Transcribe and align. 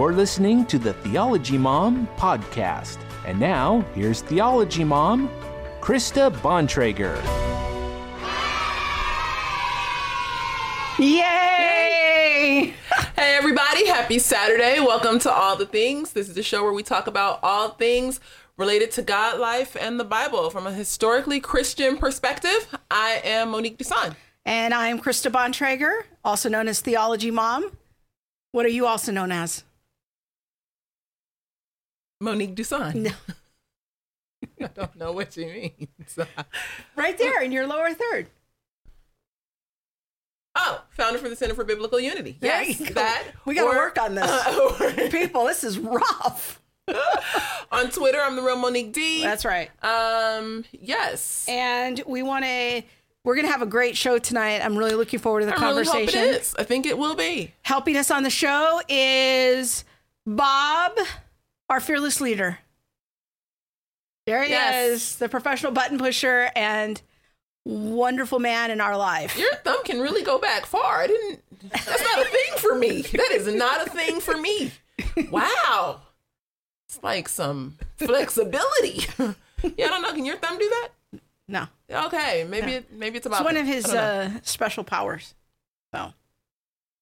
You're 0.00 0.14
listening 0.14 0.64
to 0.64 0.78
the 0.78 0.94
Theology 0.94 1.58
Mom 1.58 2.08
podcast. 2.16 2.96
And 3.26 3.38
now, 3.38 3.84
here's 3.94 4.22
Theology 4.22 4.82
Mom, 4.82 5.28
Krista 5.82 6.34
Bontrager. 6.36 7.14
Yay! 10.98 12.74
Hey 13.14 13.36
everybody, 13.36 13.88
happy 13.88 14.18
Saturday. 14.18 14.80
Welcome 14.80 15.18
to 15.18 15.30
All 15.30 15.54
the 15.54 15.66
Things. 15.66 16.14
This 16.14 16.30
is 16.30 16.34
the 16.34 16.42
show 16.42 16.62
where 16.62 16.72
we 16.72 16.82
talk 16.82 17.06
about 17.06 17.38
all 17.42 17.72
things 17.72 18.20
related 18.56 18.92
to 18.92 19.02
God, 19.02 19.38
life, 19.38 19.76
and 19.78 20.00
the 20.00 20.04
Bible 20.04 20.48
from 20.48 20.66
a 20.66 20.72
historically 20.72 21.40
Christian 21.40 21.98
perspective. 21.98 22.74
I 22.90 23.20
am 23.22 23.50
Monique 23.50 23.76
Duson. 23.76 24.16
And 24.46 24.72
I'm 24.72 24.98
Krista 24.98 25.30
Bontrager, 25.30 26.04
also 26.24 26.48
known 26.48 26.68
as 26.68 26.80
Theology 26.80 27.30
Mom. 27.30 27.76
What 28.52 28.64
are 28.64 28.70
you 28.70 28.86
also 28.86 29.12
known 29.12 29.30
as? 29.30 29.64
Monique 32.20 32.54
Duson. 32.54 32.94
No. 33.02 33.10
I 34.62 34.68
don't 34.68 34.96
know 34.96 35.12
what 35.12 35.32
she 35.32 35.46
means. 35.46 36.18
right 36.96 37.16
there 37.18 37.42
in 37.42 37.52
your 37.52 37.66
lower 37.66 37.92
third. 37.94 38.28
Oh, 40.56 40.82
founder 40.90 41.18
for 41.18 41.28
the 41.28 41.36
Center 41.36 41.54
for 41.54 41.64
Biblical 41.64 42.00
Unity. 42.00 42.36
Yes, 42.42 42.78
that. 42.90 43.24
We 43.46 43.54
got 43.54 43.70
to 43.70 43.76
work 43.78 43.98
on 44.00 44.14
this. 44.16 44.24
uh, 44.24 45.08
People, 45.10 45.44
this 45.46 45.62
is 45.64 45.78
rough. 45.78 46.60
on 47.70 47.90
Twitter, 47.90 48.18
I'm 48.20 48.34
the 48.36 48.42
real 48.42 48.56
Monique 48.56 48.92
D. 48.92 49.22
That's 49.22 49.44
right. 49.44 49.70
Um, 49.82 50.64
yes. 50.72 51.46
And 51.48 52.02
we 52.06 52.22
want 52.22 52.44
to, 52.44 52.82
we're 53.24 53.36
going 53.36 53.46
to 53.46 53.52
have 53.52 53.62
a 53.62 53.66
great 53.66 53.96
show 53.96 54.18
tonight. 54.18 54.60
I'm 54.64 54.76
really 54.76 54.94
looking 54.94 55.20
forward 55.20 55.40
to 55.40 55.46
the 55.46 55.52
I 55.52 55.62
really 55.70 55.84
hope 55.84 55.92
conversation. 55.94 56.20
it 56.28 56.40
is. 56.40 56.54
I 56.58 56.64
think 56.64 56.84
it 56.84 56.98
will 56.98 57.14
be. 57.14 57.54
Helping 57.62 57.96
us 57.96 58.10
on 58.10 58.24
the 58.24 58.30
show 58.30 58.80
is 58.88 59.84
Bob, 60.26 60.98
our 61.70 61.80
fearless 61.80 62.20
leader. 62.20 62.58
There 64.26 64.42
he 64.44 64.50
Yes. 64.50 64.90
is, 64.90 65.16
the 65.16 65.28
professional 65.28 65.72
button 65.72 65.98
pusher 65.98 66.50
and 66.54 67.00
wonderful 67.64 68.38
man 68.38 68.70
in 68.70 68.80
our 68.80 68.96
life. 68.96 69.36
Your 69.38 69.54
thumb 69.56 69.82
can 69.84 70.00
really 70.00 70.22
go 70.22 70.38
back 70.38 70.66
far. 70.66 71.00
I 71.00 71.06
didn't. 71.06 71.42
That's 71.70 72.02
not 72.02 72.20
a 72.26 72.28
thing 72.28 72.58
for 72.58 72.74
me. 72.74 73.02
That 73.02 73.30
is 73.32 73.46
not 73.52 73.86
a 73.86 73.90
thing 73.90 74.20
for 74.20 74.36
me. 74.36 74.72
Wow. 75.30 76.02
It's 76.88 77.02
like 77.02 77.28
some 77.28 77.78
flexibility. 77.96 79.06
yeah, 79.18 79.86
I 79.86 79.88
don't 79.88 80.02
know. 80.02 80.12
Can 80.12 80.24
your 80.24 80.36
thumb 80.36 80.58
do 80.58 80.68
that? 80.68 80.88
No, 81.48 81.66
Okay, 82.06 82.46
maybe 82.48 82.72
it, 82.74 82.92
maybe 82.92 83.16
it's 83.16 83.26
about 83.26 83.40
it's 83.40 83.44
one 83.44 83.56
of 83.56 83.66
his 83.66 83.84
I 83.86 83.94
don't 83.94 84.32
know. 84.32 84.36
uh, 84.36 84.40
special 84.42 84.84
powers. 84.84 85.34
So, 85.92 86.12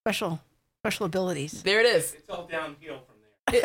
special 0.04 0.40
special 0.82 1.04
abilities. 1.06 1.62
there 1.64 1.80
it 1.80 1.86
is. 1.86 2.14
It's 2.14 2.30
all 2.30 2.46
downhill 2.46 3.00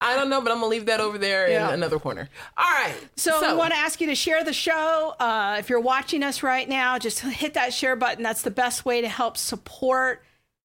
I 0.00 0.16
don't 0.16 0.28
know, 0.28 0.42
but 0.42 0.50
I'm 0.52 0.58
gonna 0.58 0.66
leave 0.68 0.86
that 0.86 1.00
over 1.00 1.16
there 1.16 1.48
Yeah. 1.48 1.68
in 1.68 1.74
another 1.74 1.98
corner. 1.98 2.28
All 2.58 2.70
right. 2.70 2.94
So, 3.16 3.40
we 3.50 3.56
want 3.56 3.72
to 3.72 3.78
ask 3.78 4.00
you 4.02 4.08
to 4.08 4.14
share 4.14 4.44
the 4.44 4.52
show. 4.52 5.14
Uh, 5.18 5.56
if 5.58 5.70
you're 5.70 5.80
watching 5.80 6.22
us 6.22 6.42
right 6.42 6.68
now, 6.68 6.98
just 6.98 7.20
hit 7.20 7.54
that 7.54 7.72
share 7.72 7.96
button. 7.96 8.22
That's 8.22 8.42
the 8.42 8.50
best 8.50 8.84
way 8.84 9.00
to 9.00 9.08
help 9.08 9.38
support 9.38 10.22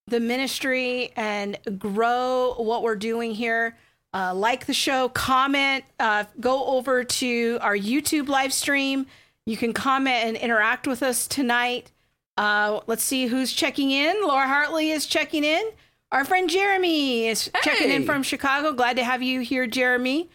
the 0.07 0.19
ministry 0.19 1.13
and 1.15 1.57
grow 1.77 2.55
what 2.57 2.83
we're 2.83 2.95
doing 2.97 3.33
here. 3.33 3.77
Uh, 4.13 4.33
like 4.33 4.65
the 4.65 4.73
show, 4.73 5.07
comment, 5.09 5.85
uh, 5.99 6.23
go 6.39 6.65
over 6.65 7.03
to 7.03 7.59
our 7.61 7.77
YouTube 7.77 8.27
live 8.27 8.51
stream. 8.51 9.05
You 9.45 9.55
can 9.55 9.71
comment 9.71 10.25
and 10.25 10.35
interact 10.35 10.87
with 10.87 11.03
us 11.03 11.27
tonight. 11.27 11.91
Uh, 12.35 12.79
let's 12.87 13.03
see 13.03 13.27
who's 13.27 13.53
checking 13.53 13.91
in. 13.91 14.15
Laura 14.23 14.47
Hartley 14.47 14.89
is 14.91 15.05
checking 15.05 15.43
in. 15.43 15.63
Our 16.11 16.25
friend 16.25 16.49
Jeremy 16.49 17.27
is 17.27 17.51
checking 17.63 17.91
in 17.91 18.05
from 18.05 18.23
Chicago. 18.23 18.73
Glad 18.73 18.97
to 18.97 19.03
have 19.03 19.21
you 19.21 19.41
here, 19.41 19.67
Jeremy. 19.67 20.29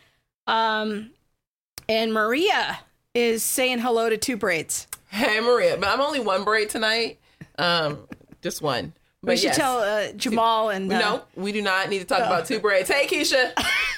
Um, 0.46 1.10
and 1.88 2.12
Maria 2.12 2.78
is 3.12 3.42
saying 3.42 3.80
hello 3.80 4.08
to 4.08 4.16
two 4.16 4.36
braids. 4.36 4.86
Hey 5.08 5.40
Maria, 5.40 5.76
but 5.76 5.88
I'm 5.88 6.00
only 6.00 6.20
one 6.20 6.44
braid 6.44 6.70
tonight. 6.70 7.18
Um, 7.58 8.06
just 8.42 8.62
one. 8.62 8.92
But 9.22 9.32
We 9.32 9.36
should 9.36 9.44
yes. 9.46 9.56
tell 9.56 9.78
uh, 9.78 10.12
Jamal 10.12 10.70
and 10.70 10.92
uh, 10.92 10.98
No, 10.98 11.22
we 11.34 11.52
do 11.52 11.62
not 11.62 11.88
need 11.88 12.00
to 12.00 12.04
talk 12.04 12.18
about 12.18 12.46
two 12.46 12.60
braids. 12.60 12.90
Hey 12.90 13.06
Keisha. 13.06 13.52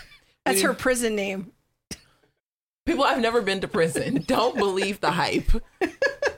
that's 0.44 0.62
her 0.62 0.72
prison 0.74 1.16
name. 1.16 1.52
People, 2.84 3.04
I've 3.04 3.20
never 3.20 3.42
been 3.42 3.60
to 3.62 3.68
prison. 3.68 4.22
Don't 4.26 4.56
believe 4.56 5.00
the 5.00 5.10
hype. 5.10 5.50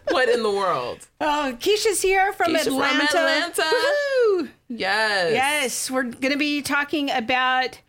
What 0.13 0.29
in 0.29 0.43
the 0.43 0.51
world? 0.51 1.07
Oh, 1.21 1.57
Keisha's 1.61 2.01
here 2.03 2.33
from 2.33 2.53
Keisha 2.55 2.65
from 2.65 2.75
Atlanta. 2.83 3.19
Atlanta. 3.19 3.63
Woohoo! 3.63 4.49
Yes. 4.69 5.33
Yes, 5.33 5.91
we're 5.91 6.05
going 6.05 6.33
to 6.33 6.39
be 6.39 6.63
talking 6.63 7.11
about 7.11 7.81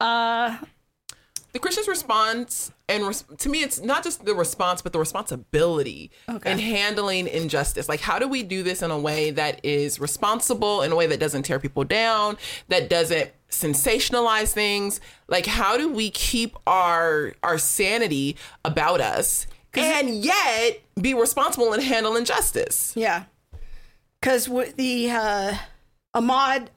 uh 0.00 0.58
The 1.52 1.58
Christian's 1.58 1.88
response, 1.88 2.70
and 2.88 3.06
res- 3.06 3.24
to 3.38 3.48
me, 3.48 3.62
it's 3.62 3.80
not 3.80 4.04
just 4.04 4.24
the 4.24 4.34
response, 4.34 4.82
but 4.82 4.92
the 4.92 4.98
responsibility 4.98 6.10
Okay. 6.28 6.52
in 6.52 6.58
handling 6.58 7.26
injustice. 7.28 7.88
Like, 7.88 8.00
how 8.00 8.18
do 8.18 8.28
we 8.28 8.42
do 8.42 8.62
this 8.62 8.82
in 8.82 8.90
a 8.90 8.98
way 8.98 9.30
that 9.30 9.64
is 9.64 9.98
responsible, 9.98 10.82
in 10.82 10.92
a 10.92 10.96
way 10.96 11.06
that 11.06 11.18
doesn't 11.18 11.44
tear 11.44 11.58
people 11.58 11.84
down, 11.84 12.36
that 12.68 12.90
doesn't 12.90 13.30
sensationalize 13.50 14.52
things? 14.52 15.00
Like, 15.28 15.46
how 15.46 15.76
do 15.78 15.88
we 15.88 16.10
keep 16.10 16.56
our 16.66 17.32
our 17.42 17.58
sanity 17.58 18.36
about 18.64 19.00
us, 19.00 19.46
and 19.76 20.24
yet 20.24 20.80
be 21.00 21.14
responsible 21.14 21.72
and 21.72 21.82
handle 21.82 22.16
injustice? 22.16 22.92
yeah. 22.96 23.24
Cuz 24.22 24.48
with 24.48 24.76
the 24.76 25.10
uh 25.10 25.54
Ahmaud 26.14 26.68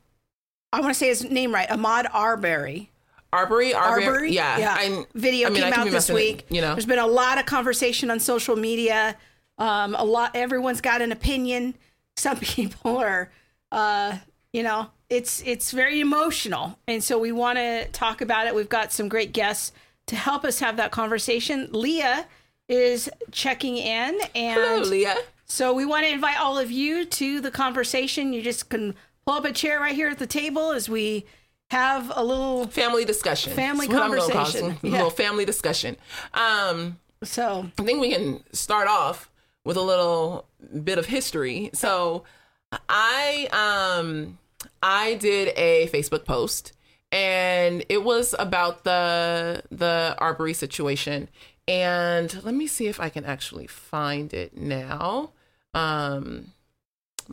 I 0.71 0.81
want 0.81 0.91
to 0.93 0.97
say 0.99 1.07
his 1.07 1.23
name 1.23 1.53
right. 1.53 1.67
Ahmaud 1.69 2.05
Arbery. 2.13 2.91
Arbery, 3.31 3.73
Arbery, 3.73 4.05
Arbery? 4.05 4.31
yeah, 4.31 4.57
yeah. 4.57 4.75
I- 4.77 5.05
Video 5.15 5.47
I 5.47 5.51
mean, 5.51 5.63
came 5.63 5.73
out 5.73 5.83
this 5.85 5.93
messing 5.93 6.15
it, 6.15 6.19
week. 6.19 6.45
you 6.49 6.61
know. 6.61 6.73
there's 6.73 6.85
been 6.85 6.99
a 6.99 7.07
lot 7.07 7.37
of 7.37 7.45
conversation 7.45 8.09
on 8.11 8.19
social 8.19 8.55
media. 8.55 9.15
Um, 9.59 9.95
a 9.95 10.03
lot. 10.03 10.35
Everyone's 10.35 10.81
got 10.81 11.01
an 11.01 11.11
opinion. 11.11 11.75
Some 12.17 12.37
people 12.39 12.97
are, 12.97 13.31
uh, 13.71 14.17
you 14.51 14.63
know, 14.63 14.89
it's 15.09 15.43
it's 15.45 15.71
very 15.71 15.99
emotional, 15.99 16.77
and 16.87 17.03
so 17.03 17.19
we 17.19 17.31
want 17.31 17.57
to 17.59 17.87
talk 17.91 18.21
about 18.21 18.47
it. 18.47 18.55
We've 18.55 18.69
got 18.69 18.91
some 18.91 19.07
great 19.09 19.31
guests 19.31 19.71
to 20.07 20.15
help 20.15 20.43
us 20.43 20.59
have 20.59 20.77
that 20.77 20.91
conversation. 20.91 21.69
Leah 21.71 22.25
is 22.69 23.09
checking 23.31 23.77
in, 23.77 24.17
and 24.35 24.59
Hello, 24.61 24.79
Leah. 24.83 25.17
so 25.45 25.73
we 25.73 25.85
want 25.85 26.05
to 26.05 26.11
invite 26.11 26.39
all 26.39 26.57
of 26.57 26.71
you 26.71 27.03
to 27.05 27.41
the 27.41 27.51
conversation. 27.51 28.31
You 28.31 28.41
just 28.41 28.69
can 28.69 28.95
pull 29.25 29.33
up 29.35 29.45
a 29.45 29.51
chair 29.51 29.79
right 29.79 29.95
here 29.95 30.09
at 30.09 30.19
the 30.19 30.27
table 30.27 30.71
as 30.71 30.87
we 30.87 31.25
have 31.71 32.11
a 32.15 32.23
little. 32.23 32.67
Family 32.67 33.03
discussion. 33.05 33.53
Family 33.53 33.87
That's 33.87 33.99
what 33.99 34.03
I'm 34.03 34.09
gonna 34.11 34.21
call 34.21 34.29
it. 34.29 34.33
conversation. 34.53 34.71
A 34.83 34.87
Yeah. 34.87 34.91
little 34.93 35.09
family 35.09 35.45
discussion. 35.45 35.97
Um, 36.33 36.99
So 37.23 37.69
I 37.77 37.83
think 37.83 37.99
we 37.99 38.11
can 38.13 38.43
start 38.53 38.87
off 38.87 39.29
with 39.65 39.75
a 39.75 39.81
little 39.81 40.45
bit 40.83 40.97
of 40.97 41.07
history. 41.07 41.69
So 41.73 42.23
I 42.87 43.49
um 43.51 44.37
I 44.81 45.15
did 45.15 45.53
a 45.57 45.87
Facebook 45.91 46.23
post 46.25 46.73
and 47.11 47.83
it 47.89 48.03
was 48.03 48.33
about 48.39 48.83
the 48.83 49.63
the 49.69 50.15
Arbery 50.19 50.53
situation. 50.53 51.27
And 51.69 52.43
let 52.43 52.53
me 52.55 52.67
see 52.67 52.87
if 52.87 52.99
I 52.99 53.09
can 53.09 53.25
actually 53.25 53.67
find 53.67 54.33
it 54.33 54.57
now. 54.57 55.31
Um 55.73 56.53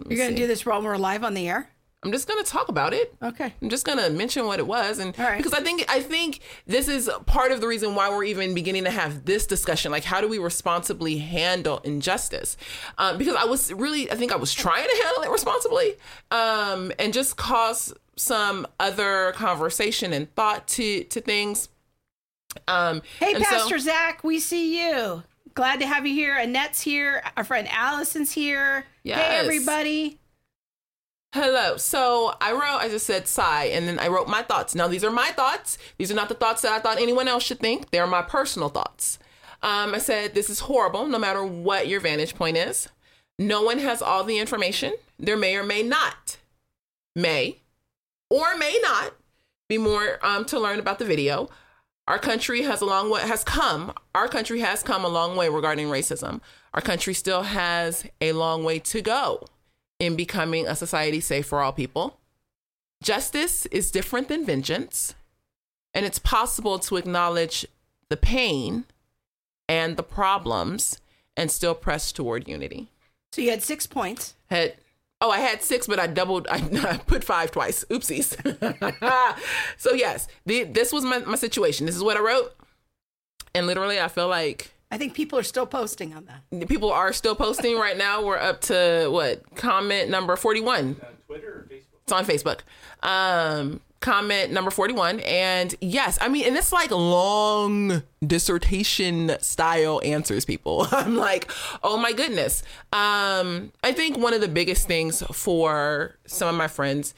you're 0.09 0.19
going 0.19 0.35
to 0.35 0.37
do 0.37 0.47
this 0.47 0.67
while 0.67 0.83
we're 0.83 0.99
live 0.99 1.25
on 1.25 1.33
the 1.33 1.49
air. 1.49 1.71
I'm 2.03 2.13
just 2.13 2.29
gonna 2.29 2.45
talk 2.45 2.69
about 2.69 2.93
it. 2.93 3.15
Okay. 3.21 3.53
I'm 3.61 3.69
just 3.69 3.85
gonna 3.85 4.11
mention 4.11 4.47
what 4.47 4.61
it 4.61 4.67
was, 4.67 5.01
and 5.01 5.19
All 5.19 5.25
right. 5.25 5.39
because 5.39 5.53
I 5.53 5.61
think 5.61 5.87
I 5.89 6.01
think 6.01 6.39
this 6.65 6.87
is 6.87 7.11
part 7.25 7.51
of 7.51 7.61
the 7.61 7.67
reason 7.67 7.97
why 7.97 8.11
we're 8.11 8.23
even 8.25 8.55
beginning 8.55 8.85
to 8.85 8.91
have 8.91 9.25
this 9.25 9.45
discussion. 9.45 9.91
Like, 9.91 10.05
how 10.05 10.21
do 10.21 10.29
we 10.29 10.39
responsibly 10.39 11.19
handle 11.19 11.79
injustice? 11.79 12.57
Um, 12.99 13.19
because 13.19 13.35
I 13.35 13.45
was 13.45 13.73
really, 13.73 14.09
I 14.09 14.15
think 14.15 14.31
I 14.31 14.37
was 14.37 14.55
trying 14.55 14.85
to 14.85 15.03
handle 15.05 15.23
it 15.25 15.31
responsibly, 15.31 15.95
um, 16.31 16.93
and 17.01 17.13
just 17.13 17.37
cause 17.39 17.93
some 18.15 18.69
other 18.79 19.33
conversation 19.35 20.13
and 20.13 20.33
thought 20.37 20.69
to 20.69 21.03
to 21.05 21.21
things. 21.21 21.71
Um, 22.69 23.03
Hey, 23.21 23.35
and 23.35 23.45
so- 23.45 23.51
Pastor 23.51 23.79
Zach, 23.79 24.25
we 24.25 24.39
see 24.39 24.81
you. 24.87 25.23
Glad 25.55 25.81
to 25.81 25.87
have 25.87 26.07
you 26.07 26.13
here. 26.15 26.37
Annette's 26.37 26.83
here. 26.83 27.23
Our 27.37 27.45
friend 27.45 27.67
Allison's 27.71 28.33
here. 28.33 28.85
Hey, 29.05 29.37
everybody. 29.39 30.19
Hello. 31.33 31.77
So 31.77 32.35
I 32.41 32.53
wrote, 32.53 32.79
I 32.81 32.89
just 32.89 33.07
said 33.07 33.27
sigh, 33.27 33.65
and 33.67 33.87
then 33.89 33.99
I 33.99 34.09
wrote 34.09 34.29
my 34.29 34.43
thoughts. 34.43 34.75
Now, 34.75 34.87
these 34.89 35.05
are 35.05 35.11
my 35.11 35.29
thoughts. 35.31 35.77
These 35.99 36.11
are 36.11 36.15
not 36.15 36.29
the 36.29 36.35
thoughts 36.35 36.63
that 36.63 36.73
I 36.73 36.79
thought 36.79 36.99
anyone 37.01 37.29
else 37.29 37.43
should 37.43 37.59
think. 37.61 37.91
They're 37.91 38.07
my 38.07 38.23
personal 38.23 38.69
thoughts. 38.69 39.19
Um, 39.63 39.95
I 39.95 39.99
said, 39.99 40.35
this 40.35 40.49
is 40.51 40.61
horrible, 40.61 41.07
no 41.07 41.19
matter 41.19 41.45
what 41.45 41.89
your 41.89 42.01
vantage 42.01 42.35
point 42.35 42.57
is. 42.57 42.89
No 43.39 43.63
one 43.63 43.79
has 43.79 44.01
all 44.01 44.25
the 44.25 44.39
information. 44.39 44.93
There 45.19 45.37
may 45.37 45.57
or 45.57 45.63
may 45.65 45.83
not, 45.83 46.37
may 47.15 47.59
or 48.31 48.57
may 48.57 48.79
not 48.83 49.15
be 49.69 49.79
more 49.79 50.19
um, 50.23 50.45
to 50.47 50.59
learn 50.61 50.79
about 50.79 50.99
the 50.99 51.05
video. 51.05 51.49
Our 52.09 52.19
country 52.19 52.63
has 52.63 52.81
a 52.81 52.87
long 52.87 53.11
way 53.11 53.23
has 53.23 53.43
come. 53.43 53.93
Our 54.15 54.29
country 54.29 54.61
has 54.61 54.83
come 54.83 55.05
a 55.05 55.09
long 55.09 55.37
way 55.37 55.49
regarding 55.49 55.89
racism. 55.89 56.41
Our 56.73 56.81
country 56.81 57.15
still 57.15 57.43
has 57.43 58.07
a 58.21 58.33
long 58.33 58.63
way 58.63 58.79
to 58.79 59.03
go 59.03 59.45
in 59.99 60.15
becoming 60.15 60.67
a 60.67 60.77
society 60.77 61.21
safe 61.21 61.47
for 61.47 61.61
all 61.63 61.73
people. 61.73 62.21
justice 63.03 63.67
is 63.67 63.91
different 63.91 64.29
than 64.29 64.45
vengeance, 64.45 65.15
and 65.95 66.07
it's 66.07 66.19
possible 66.19 66.79
to 66.79 66.97
acknowledge 66.97 67.67
the 68.09 68.17
pain 68.17 68.85
and 69.69 69.97
the 69.97 70.03
problems 70.03 71.01
and 71.37 71.51
still 71.51 71.75
press 71.75 72.13
toward 72.13 72.49
unity. 72.49 72.89
So 73.33 73.43
you 73.43 73.51
had 73.51 73.63
six 73.63 73.87
points. 73.87 74.35
Had 74.49 74.77
oh, 75.21 75.31
I 75.31 75.39
had 75.39 75.63
six, 75.63 75.87
but 75.87 75.99
I 75.99 76.07
doubled. 76.07 76.47
I, 76.51 76.57
I 76.57 76.99
put 76.99 77.25
five 77.25 77.51
twice. 77.51 77.85
Oopsies. 77.91 78.37
so 79.77 79.93
yes, 79.93 80.29
the, 80.45 80.65
this 80.65 80.93
was 80.93 81.05
my, 81.05 81.19
my 81.21 81.37
situation. 81.37 81.87
This 81.87 81.97
is 81.97 82.03
what 82.03 82.17
I 82.17 82.21
wrote, 82.21 82.55
and 83.55 83.67
literally, 83.67 84.01
I 84.01 84.09
feel 84.09 84.29
like 84.29 84.73
I 84.91 84.99
think 84.99 85.15
people 85.15 85.39
are 85.39 85.45
still 85.45 85.67
posting 85.67 86.15
on 86.15 86.27
that. 86.27 86.69
people 86.69 86.93
are 86.93 87.13
still 87.13 87.35
posting 87.35 87.79
right 87.79 87.97
now. 87.97 88.25
We're 88.25 88.39
up 88.39 88.61
to 88.63 89.09
what 89.11 89.57
comment 89.57 90.11
number 90.11 90.37
forty-one. 90.37 90.97
On 91.03 91.17
Twitter 91.27 91.49
or 91.49 91.69
Facebook? 91.71 92.01
It's 92.03 92.13
on 92.13 92.25
Facebook. 92.25 92.61
Um, 93.03 93.81
comment 94.07 94.53
number 94.53 94.71
41. 94.71 95.19
And 95.21 95.75
yes, 95.81 96.17
I 96.21 96.29
mean, 96.29 96.47
and 96.47 96.57
it's 96.57 96.73
like 96.73 96.93
long 96.93 98.05
dissertation 98.25 99.37
style 99.41 100.01
answers, 100.05 100.45
people. 100.45 100.87
I'm 100.93 101.17
like, 101.17 101.51
oh 101.83 101.97
my 101.97 102.13
goodness. 102.13 102.63
Um, 102.93 103.73
I 103.83 103.93
think 103.93 104.17
one 104.17 104.33
of 104.33 104.41
the 104.41 104.49
biggest 104.49 104.87
things 104.87 105.25
for 105.33 106.17
some 106.25 106.49
of 106.49 106.55
my 106.55 106.69
friends 106.69 107.15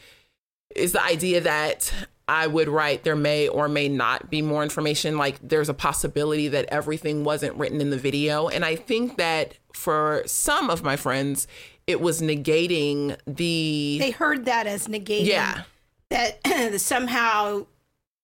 is 0.75 0.93
the 0.93 1.03
idea 1.03 1.43
that 1.43 1.93
I 2.27 2.47
would 2.47 2.69
write 2.69 3.05
there 3.05 3.17
may 3.17 3.49
or 3.49 3.69
may 3.69 3.89
not 3.89 4.31
be 4.31 4.41
more 4.41 4.63
information. 4.63 5.19
Like 5.19 5.47
there's 5.47 5.69
a 5.69 5.75
possibility 5.75 6.49
that 6.49 6.67
everything 6.71 7.23
wasn't 7.23 7.55
written 7.57 7.83
in 7.83 7.91
the 7.91 7.99
video. 7.99 8.49
And 8.49 8.65
I 8.65 8.77
think 8.77 9.19
that 9.19 9.55
for 9.75 10.23
some 10.25 10.71
of 10.71 10.83
my 10.83 10.97
friends, 10.97 11.47
it 11.87 12.01
was 12.01 12.23
negating 12.23 13.19
the. 13.27 13.99
They 14.01 14.11
heard 14.11 14.47
that 14.47 14.67
as 14.67 14.89
negating 14.89 15.27
Yeah. 15.27 15.63
that 16.11 16.81
somehow 16.81 17.67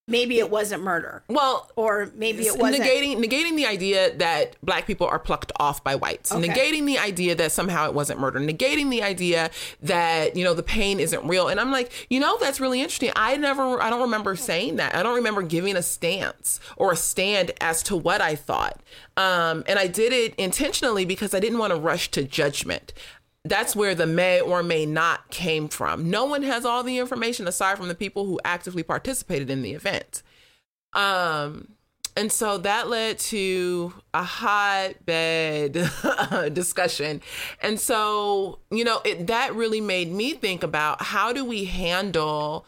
maybe 0.06 0.38
it 0.38 0.50
wasn't 0.50 0.82
murder. 0.82 1.22
Well, 1.28 1.70
or 1.76 2.10
maybe 2.14 2.44
it 2.44 2.58
wasn't. 2.58 2.82
negating 2.82 3.16
negating 3.16 3.56
the 3.56 3.66
idea 3.66 4.14
that 4.16 4.56
black 4.62 4.86
people 4.86 5.06
are 5.06 5.18
plucked 5.18 5.52
off 5.56 5.82
by 5.82 5.94
whites. 5.94 6.30
Okay. 6.30 6.46
negating 6.46 6.86
the 6.86 6.98
idea 6.98 7.34
that 7.34 7.52
somehow 7.52 7.86
it 7.86 7.94
wasn't 7.94 8.20
murder. 8.20 8.38
Negating 8.38 8.90
the 8.90 9.02
idea 9.02 9.50
that 9.82 10.36
you 10.36 10.44
know 10.44 10.54
the 10.54 10.62
pain 10.62 11.00
isn't 11.00 11.26
real. 11.26 11.48
And 11.48 11.58
i'm 11.58 11.70
like 11.70 12.06
you 12.10 12.20
know 12.20 12.36
that's 12.38 12.60
really 12.60 12.80
interesting. 12.80 13.12
I 13.16 13.36
never 13.36 13.80
i 13.80 13.90
don't 13.90 14.02
remember 14.02 14.36
saying 14.36 14.76
that. 14.76 14.94
I 14.94 15.02
don't 15.02 15.16
remember 15.16 15.42
giving 15.42 15.76
a 15.76 15.82
stance 15.82 16.60
or 16.76 16.92
a 16.92 16.96
stand 16.96 17.52
as 17.60 17.82
to 17.84 17.96
what 17.96 18.20
i 18.20 18.34
thought. 18.34 18.80
Um, 19.16 19.64
and 19.66 19.78
i 19.78 19.86
did 19.86 20.12
it 20.12 20.34
intentionally 20.36 21.04
because 21.04 21.34
i 21.34 21.40
didn't 21.40 21.58
want 21.58 21.72
to 21.72 21.78
rush 21.78 22.10
to 22.12 22.24
judgment 22.24 22.92
that's 23.44 23.76
where 23.76 23.94
the 23.94 24.06
may 24.06 24.40
or 24.40 24.62
may 24.62 24.86
not 24.86 25.30
came 25.30 25.68
from. 25.68 26.08
No 26.10 26.24
one 26.24 26.42
has 26.42 26.64
all 26.64 26.82
the 26.82 26.98
information 26.98 27.46
aside 27.46 27.76
from 27.76 27.88
the 27.88 27.94
people 27.94 28.24
who 28.24 28.40
actively 28.44 28.82
participated 28.82 29.50
in 29.50 29.62
the 29.62 29.72
event. 29.72 30.22
Um, 30.94 31.68
and 32.16 32.30
so 32.30 32.58
that 32.58 32.88
led 32.88 33.18
to 33.18 33.92
a 34.14 34.22
hotbed 34.22 35.72
discussion. 36.52 37.20
And 37.60 37.78
so, 37.78 38.60
you 38.70 38.84
know, 38.84 39.00
it 39.04 39.26
that 39.26 39.54
really 39.54 39.80
made 39.80 40.10
me 40.10 40.32
think 40.34 40.62
about 40.62 41.02
how 41.02 41.32
do 41.32 41.44
we 41.44 41.64
handle 41.64 42.66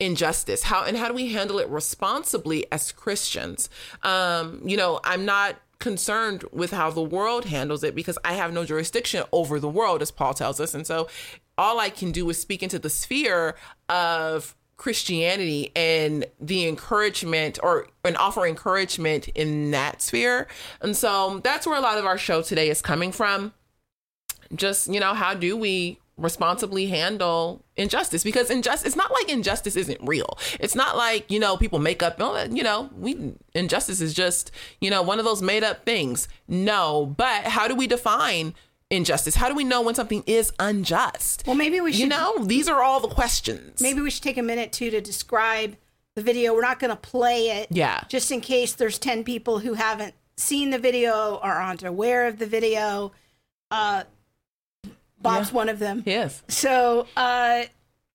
injustice 0.00 0.62
how 0.62 0.84
and 0.84 0.96
how 0.96 1.08
do 1.08 1.14
we 1.14 1.32
handle 1.32 1.58
it 1.58 1.68
responsibly 1.68 2.64
as 2.70 2.92
christians 2.92 3.68
um 4.04 4.60
you 4.64 4.76
know 4.76 5.00
i'm 5.02 5.24
not 5.24 5.56
concerned 5.78 6.44
with 6.52 6.72
how 6.72 6.90
the 6.90 7.02
world 7.02 7.44
handles 7.44 7.84
it 7.84 7.94
because 7.94 8.18
i 8.24 8.32
have 8.32 8.52
no 8.52 8.64
jurisdiction 8.64 9.22
over 9.30 9.60
the 9.60 9.68
world 9.68 10.02
as 10.02 10.10
paul 10.10 10.34
tells 10.34 10.60
us. 10.60 10.74
And 10.74 10.86
so 10.86 11.08
all 11.56 11.78
i 11.78 11.88
can 11.90 12.10
do 12.12 12.28
is 12.30 12.40
speak 12.40 12.62
into 12.62 12.78
the 12.78 12.90
sphere 12.90 13.54
of 13.88 14.56
christianity 14.78 15.72
and 15.76 16.24
the 16.40 16.66
encouragement 16.66 17.58
or 17.62 17.88
and 18.04 18.16
offer 18.16 18.46
encouragement 18.46 19.28
in 19.28 19.72
that 19.72 20.00
sphere. 20.00 20.46
And 20.80 20.96
so 20.96 21.40
that's 21.44 21.66
where 21.66 21.76
a 21.76 21.80
lot 21.82 21.98
of 21.98 22.06
our 22.06 22.16
show 22.16 22.40
today 22.40 22.70
is 22.70 22.80
coming 22.80 23.12
from. 23.12 23.52
Just 24.54 24.88
you 24.88 25.00
know 25.00 25.12
how 25.12 25.34
do 25.34 25.56
we 25.56 25.98
responsibly 26.18 26.86
handle 26.86 27.64
injustice 27.76 28.24
because 28.24 28.50
injustice 28.50 28.88
it's 28.88 28.96
not 28.96 29.10
like 29.12 29.30
injustice 29.30 29.76
isn't 29.76 30.00
real 30.02 30.36
it's 30.60 30.74
not 30.74 30.96
like 30.96 31.30
you 31.30 31.38
know 31.38 31.56
people 31.56 31.78
make 31.78 32.02
up 32.02 32.16
oh, 32.20 32.44
you 32.50 32.62
know 32.62 32.90
we 32.96 33.32
injustice 33.54 34.00
is 34.00 34.12
just 34.12 34.50
you 34.80 34.90
know 34.90 35.00
one 35.00 35.18
of 35.18 35.24
those 35.24 35.40
made 35.40 35.64
up 35.64 35.84
things 35.84 36.28
no 36.48 37.06
but 37.16 37.44
how 37.44 37.68
do 37.68 37.74
we 37.74 37.86
define 37.86 38.52
injustice 38.90 39.36
how 39.36 39.48
do 39.48 39.54
we 39.54 39.64
know 39.64 39.80
when 39.80 39.94
something 39.94 40.24
is 40.26 40.52
unjust 40.58 41.44
well, 41.46 41.56
maybe 41.56 41.80
we 41.80 41.92
should. 41.92 42.00
you 42.00 42.06
know 42.06 42.44
these 42.44 42.68
are 42.68 42.82
all 42.82 43.00
the 43.00 43.08
questions 43.08 43.80
maybe 43.80 44.00
we 44.00 44.10
should 44.10 44.22
take 44.22 44.38
a 44.38 44.42
minute 44.42 44.72
too 44.72 44.90
to 44.90 45.00
describe 45.00 45.76
the 46.18 46.24
video. 46.24 46.52
We're 46.52 46.62
not 46.62 46.80
going 46.80 46.90
to 46.90 46.96
play 46.96 47.48
it. 47.60 47.68
Yeah. 47.70 48.02
Just 48.08 48.30
in 48.30 48.40
case 48.40 48.74
there's 48.74 48.98
10 48.98 49.24
people 49.24 49.60
who 49.60 49.74
haven't 49.74 50.14
seen 50.36 50.70
the 50.70 50.78
video 50.78 51.36
or 51.36 51.52
aren't 51.52 51.84
aware 51.84 52.26
of 52.26 52.38
the 52.38 52.46
video. 52.46 53.12
Uh, 53.70 54.04
Bob's 55.20 55.48
Yeah. 55.50 55.54
one 55.56 55.68
of 55.68 55.78
them. 55.78 56.02
yes 56.06 56.42
So 56.48 57.06
uh, 57.16 57.64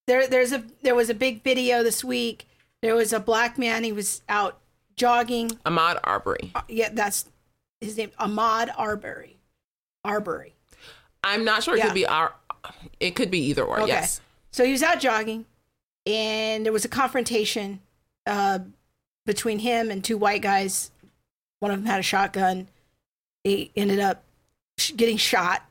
there, 0.08 0.28
there's 0.28 0.52
a 0.52 0.64
there 0.82 0.96
was 0.96 1.10
a 1.10 1.14
big 1.14 1.44
video 1.44 1.84
this 1.84 2.04
week. 2.04 2.48
There 2.82 2.96
was 2.96 3.14
a 3.14 3.20
black 3.20 3.58
man. 3.58 3.84
He 3.84 3.92
was 3.92 4.22
out 4.30 4.60
jogging. 4.96 5.50
ahmaud 5.66 6.00
arbery 6.04 6.52
Uh, 6.56 6.62
yeah, 6.68 6.90
that's 6.92 7.26
his 7.82 7.98
name. 7.98 8.12
Ahmaud 8.20 8.70
Arbery. 8.78 9.38
Arbery. 10.06 10.54
i'm 11.24 11.44
not 11.46 11.64
sure 11.64 11.76
it 11.76 11.80
Yeah. 11.80 11.86
could 11.86 11.94
be 11.94 12.06
our 12.06 12.34
it 13.00 13.12
could 13.16 13.32
be 13.32 13.40
either 13.46 13.64
or 13.64 13.80
Okay. 13.82 13.88
yes 13.92 14.22
So 14.52 14.64
he 14.66 14.72
was 14.72 14.84
out 14.84 15.00
jogging, 15.00 15.46
and 16.06 16.64
there 16.66 16.72
was 16.74 16.86
a 16.86 16.90
confrontation 16.90 17.80
uh, 18.26 18.60
between 19.26 19.60
him 19.60 19.90
and 19.92 20.04
two 20.04 20.18
white 20.18 20.42
guys. 20.42 20.92
One 21.60 21.72
of 21.72 21.80
them 21.80 21.88
had 21.88 22.00
a 22.00 22.04
shotgun. 22.04 22.68
He 23.44 23.72
ended 23.76 24.00
up 24.00 24.24
sh- 24.78 24.92
getting 24.96 25.18
shot 25.18 25.64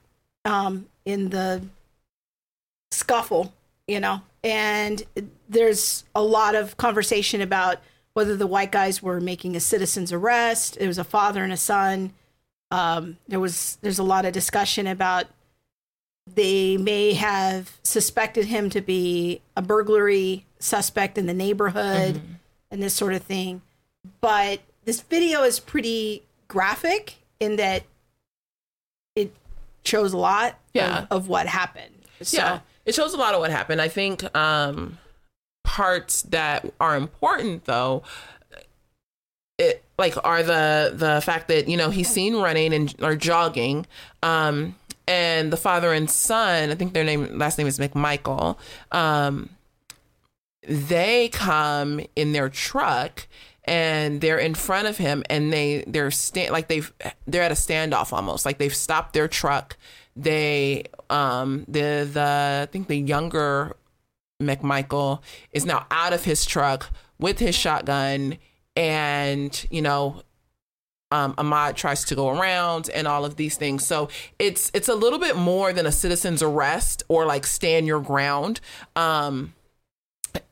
um, 0.44 0.88
in 1.04 1.31
the 1.31 1.62
scuffle, 2.90 3.52
you 3.87 4.00
know. 4.00 4.22
And 4.44 5.02
there's 5.49 6.04
a 6.14 6.22
lot 6.22 6.54
of 6.54 6.76
conversation 6.76 7.40
about 7.40 7.78
whether 8.14 8.37
the 8.37 8.46
white 8.46 8.72
guys 8.72 9.02
were 9.02 9.20
making 9.20 9.56
a 9.56 9.60
citizen's 9.60 10.12
arrest. 10.12 10.76
It 10.81 10.87
was 10.87 10.99
a 10.99 11.04
father 11.04 11.43
and 11.44 11.52
a 11.52 11.56
son. 11.56 12.12
Um, 12.70 13.19
there 13.28 13.40
was 13.40 13.78
there's 13.82 13.99
a 13.99 14.04
lot 14.04 14.25
of 14.25 14.32
discussion 14.32 14.87
about 14.87 15.26
they 16.32 16.76
may 16.76 17.14
have 17.14 17.78
suspected 17.82 18.46
him 18.46 18.70
to 18.70 18.81
be 18.81 19.40
a 19.56 19.62
burglary 19.62 20.46
suspect 20.58 21.19
in 21.19 21.26
the 21.26 21.34
neighborhood 21.34 22.20
and 22.70 22.82
this 22.82 22.94
sort 22.94 23.12
of 23.12 23.22
thing. 23.22 23.62
But 24.20 24.60
this 24.84 25.00
video 25.00 25.43
is 25.43 25.60
pretty 25.60 26.22
graphic 26.48 27.17
in 27.41 27.56
that 27.56 27.82
shows 29.84 30.12
a 30.12 30.17
lot 30.19 30.58
Yeah. 30.74 31.01
of, 31.10 31.22
of 31.24 31.29
what 31.29 31.46
happened. 31.46 31.94
So, 32.22 32.36
yeah 32.36 32.60
it 32.84 32.94
shows 32.96 33.15
a 33.15 33.17
lot 33.17 33.32
of 33.34 33.41
what 33.41 33.51
happened 33.51 33.81
i 33.81 33.89
think 33.89 34.22
um 34.36 34.98
parts 35.65 36.22
that 36.22 36.65
are 36.81 36.96
important 36.96 37.65
though 37.65 38.03
it 39.58 39.84
like 39.98 40.15
are 40.24 40.43
the 40.43 40.93
the 40.94 41.20
fact 41.24 41.48
that 41.48 41.69
you 41.69 41.77
know 41.77 41.91
he's 41.91 42.08
seen 42.08 42.34
running 42.36 42.72
and 42.72 42.94
or 43.03 43.15
jogging 43.17 43.86
um 44.22 44.74
and 45.08 45.53
the 45.53 45.56
father 45.56 45.93
and 45.93 46.10
son 46.10 46.70
i 46.70 46.74
think 46.74 46.93
their 46.93 47.05
name 47.05 47.39
last 47.39 47.58
name 47.58 47.67
is 47.67 47.79
mcmichael 47.79 48.56
um 48.93 49.48
they 50.69 51.29
come 51.29 52.01
in 52.17 52.32
their 52.32 52.48
truck 52.48 53.27
and 53.64 54.20
they're 54.20 54.38
in 54.38 54.54
front 54.54 54.88
of 54.88 54.96
him 54.96 55.22
and 55.31 55.52
they 55.52 55.84
they're 55.86 56.10
stand 56.10 56.50
like 56.50 56.69
they've 56.69 56.92
they're 57.26 57.42
at 57.42 57.52
a 57.52 57.54
standoff 57.54 58.12
almost 58.12 58.44
like 58.44 58.58
they've 58.58 58.74
stopped 58.74 59.12
their 59.12 59.28
truck 59.28 59.76
they 60.16 60.84
um 61.10 61.64
the 61.69 62.08
the 62.12 62.60
i 62.62 62.66
think 62.72 62.88
the 62.88 62.96
younger 62.96 63.76
mcmichael 64.42 65.20
is 65.52 65.64
now 65.64 65.86
out 65.90 66.12
of 66.12 66.24
his 66.24 66.44
truck 66.44 66.90
with 67.19 67.38
his 67.38 67.54
shotgun 67.54 68.36
and 68.74 69.66
you 69.70 69.81
know 69.81 70.22
um, 71.12 71.34
Ahmaud 71.34 71.76
tries 71.76 72.04
to 72.04 72.14
go 72.14 72.31
around 72.31 72.88
and 72.88 73.06
all 73.06 73.26
of 73.26 73.36
these 73.36 73.56
things. 73.56 73.84
So 73.86 74.08
it's 74.38 74.70
it's 74.72 74.88
a 74.88 74.94
little 74.94 75.19
bit 75.19 75.36
more 75.36 75.72
than 75.74 75.84
a 75.84 75.92
citizen's 75.92 76.42
arrest 76.42 77.02
or 77.08 77.26
like 77.26 77.46
stand 77.46 77.86
your 77.86 78.00
ground. 78.00 78.60
Um, 78.96 79.52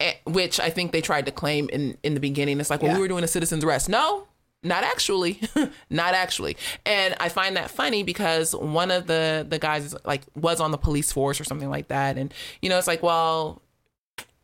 Eh, 0.01 0.15
which 0.27 0.61
I 0.61 0.71
think 0.71 0.93
they 0.93 1.01
tried 1.01 1.27
to 1.27 1.33
claim 1.33 1.69
in 1.71 1.97
in 2.03 2.15
the 2.15 2.21
beginning. 2.21 2.61
It's 2.61 2.71
like, 2.71 2.83
well, 2.83 2.93
Yeah. 2.93 2.97
we 2.97 3.03
were 3.03 3.09
doing 3.09 3.25
a 3.25 3.29
citizen's 3.29 3.65
arrest. 3.65 3.89
No, 3.89 4.27
not 4.63 4.85
actually, 4.85 5.41
not 5.91 6.15
actually. 6.15 6.57
And 6.85 7.15
I 7.21 7.29
find 7.29 7.57
that 7.57 7.71
funny 7.71 8.03
because 8.03 8.55
one 8.55 8.91
of 8.91 9.07
the 9.07 9.47
the 9.49 9.59
guys 9.59 9.87
is, 9.87 9.97
like 10.05 10.23
was 10.35 10.61
on 10.61 10.71
the 10.71 10.79
police 10.79 11.13
force 11.13 11.41
or 11.41 11.45
something 11.45 11.71
like 11.71 11.89
that, 11.89 12.19
and 12.19 12.33
you 12.61 12.69
know, 12.69 12.79
it's 12.79 12.87
like, 12.87 13.03
well, 13.03 13.63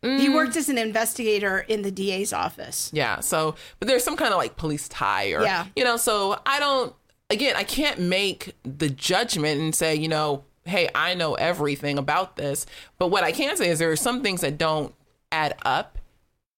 he 0.03 0.29
mm. 0.29 0.35
worked 0.35 0.57
as 0.57 0.69
an 0.69 0.79
investigator 0.79 1.59
in 1.59 1.83
the 1.83 1.91
DA's 1.91 2.33
office. 2.33 2.91
yeah. 2.93 3.21
So, 3.21 3.57
but 3.79 3.89
there's 3.89 4.05
some 4.05 4.17
kind 4.17 4.33
of 4.33 4.39
like 4.39 4.57
police 4.57 4.89
tie 4.89 5.33
or, 5.33 5.43
Yeah. 5.43 5.67
you 5.75 5.83
know, 5.83 5.97
so 5.97 6.39
I 6.47 6.61
don't, 6.61 6.95
again, 7.29 7.57
I 7.57 7.65
can't 7.65 7.99
make 7.99 8.55
the 8.63 8.89
judgment 8.89 9.61
and 9.61 9.75
say, 9.75 9.97
you 9.97 10.07
know, 10.07 10.45
hey, 10.65 10.89
I 10.95 11.15
know 11.15 11.35
everything 11.35 11.99
about 11.99 12.37
this. 12.37 12.67
But 12.99 13.09
what 13.09 13.25
I 13.25 13.33
can 13.33 13.57
say 13.57 13.69
is 13.69 13.79
there 13.81 13.91
are 13.91 13.97
some 13.97 14.23
things 14.23 14.43
that 14.43 14.59
don't 14.59 14.95
add 15.33 15.55
up, 15.65 15.99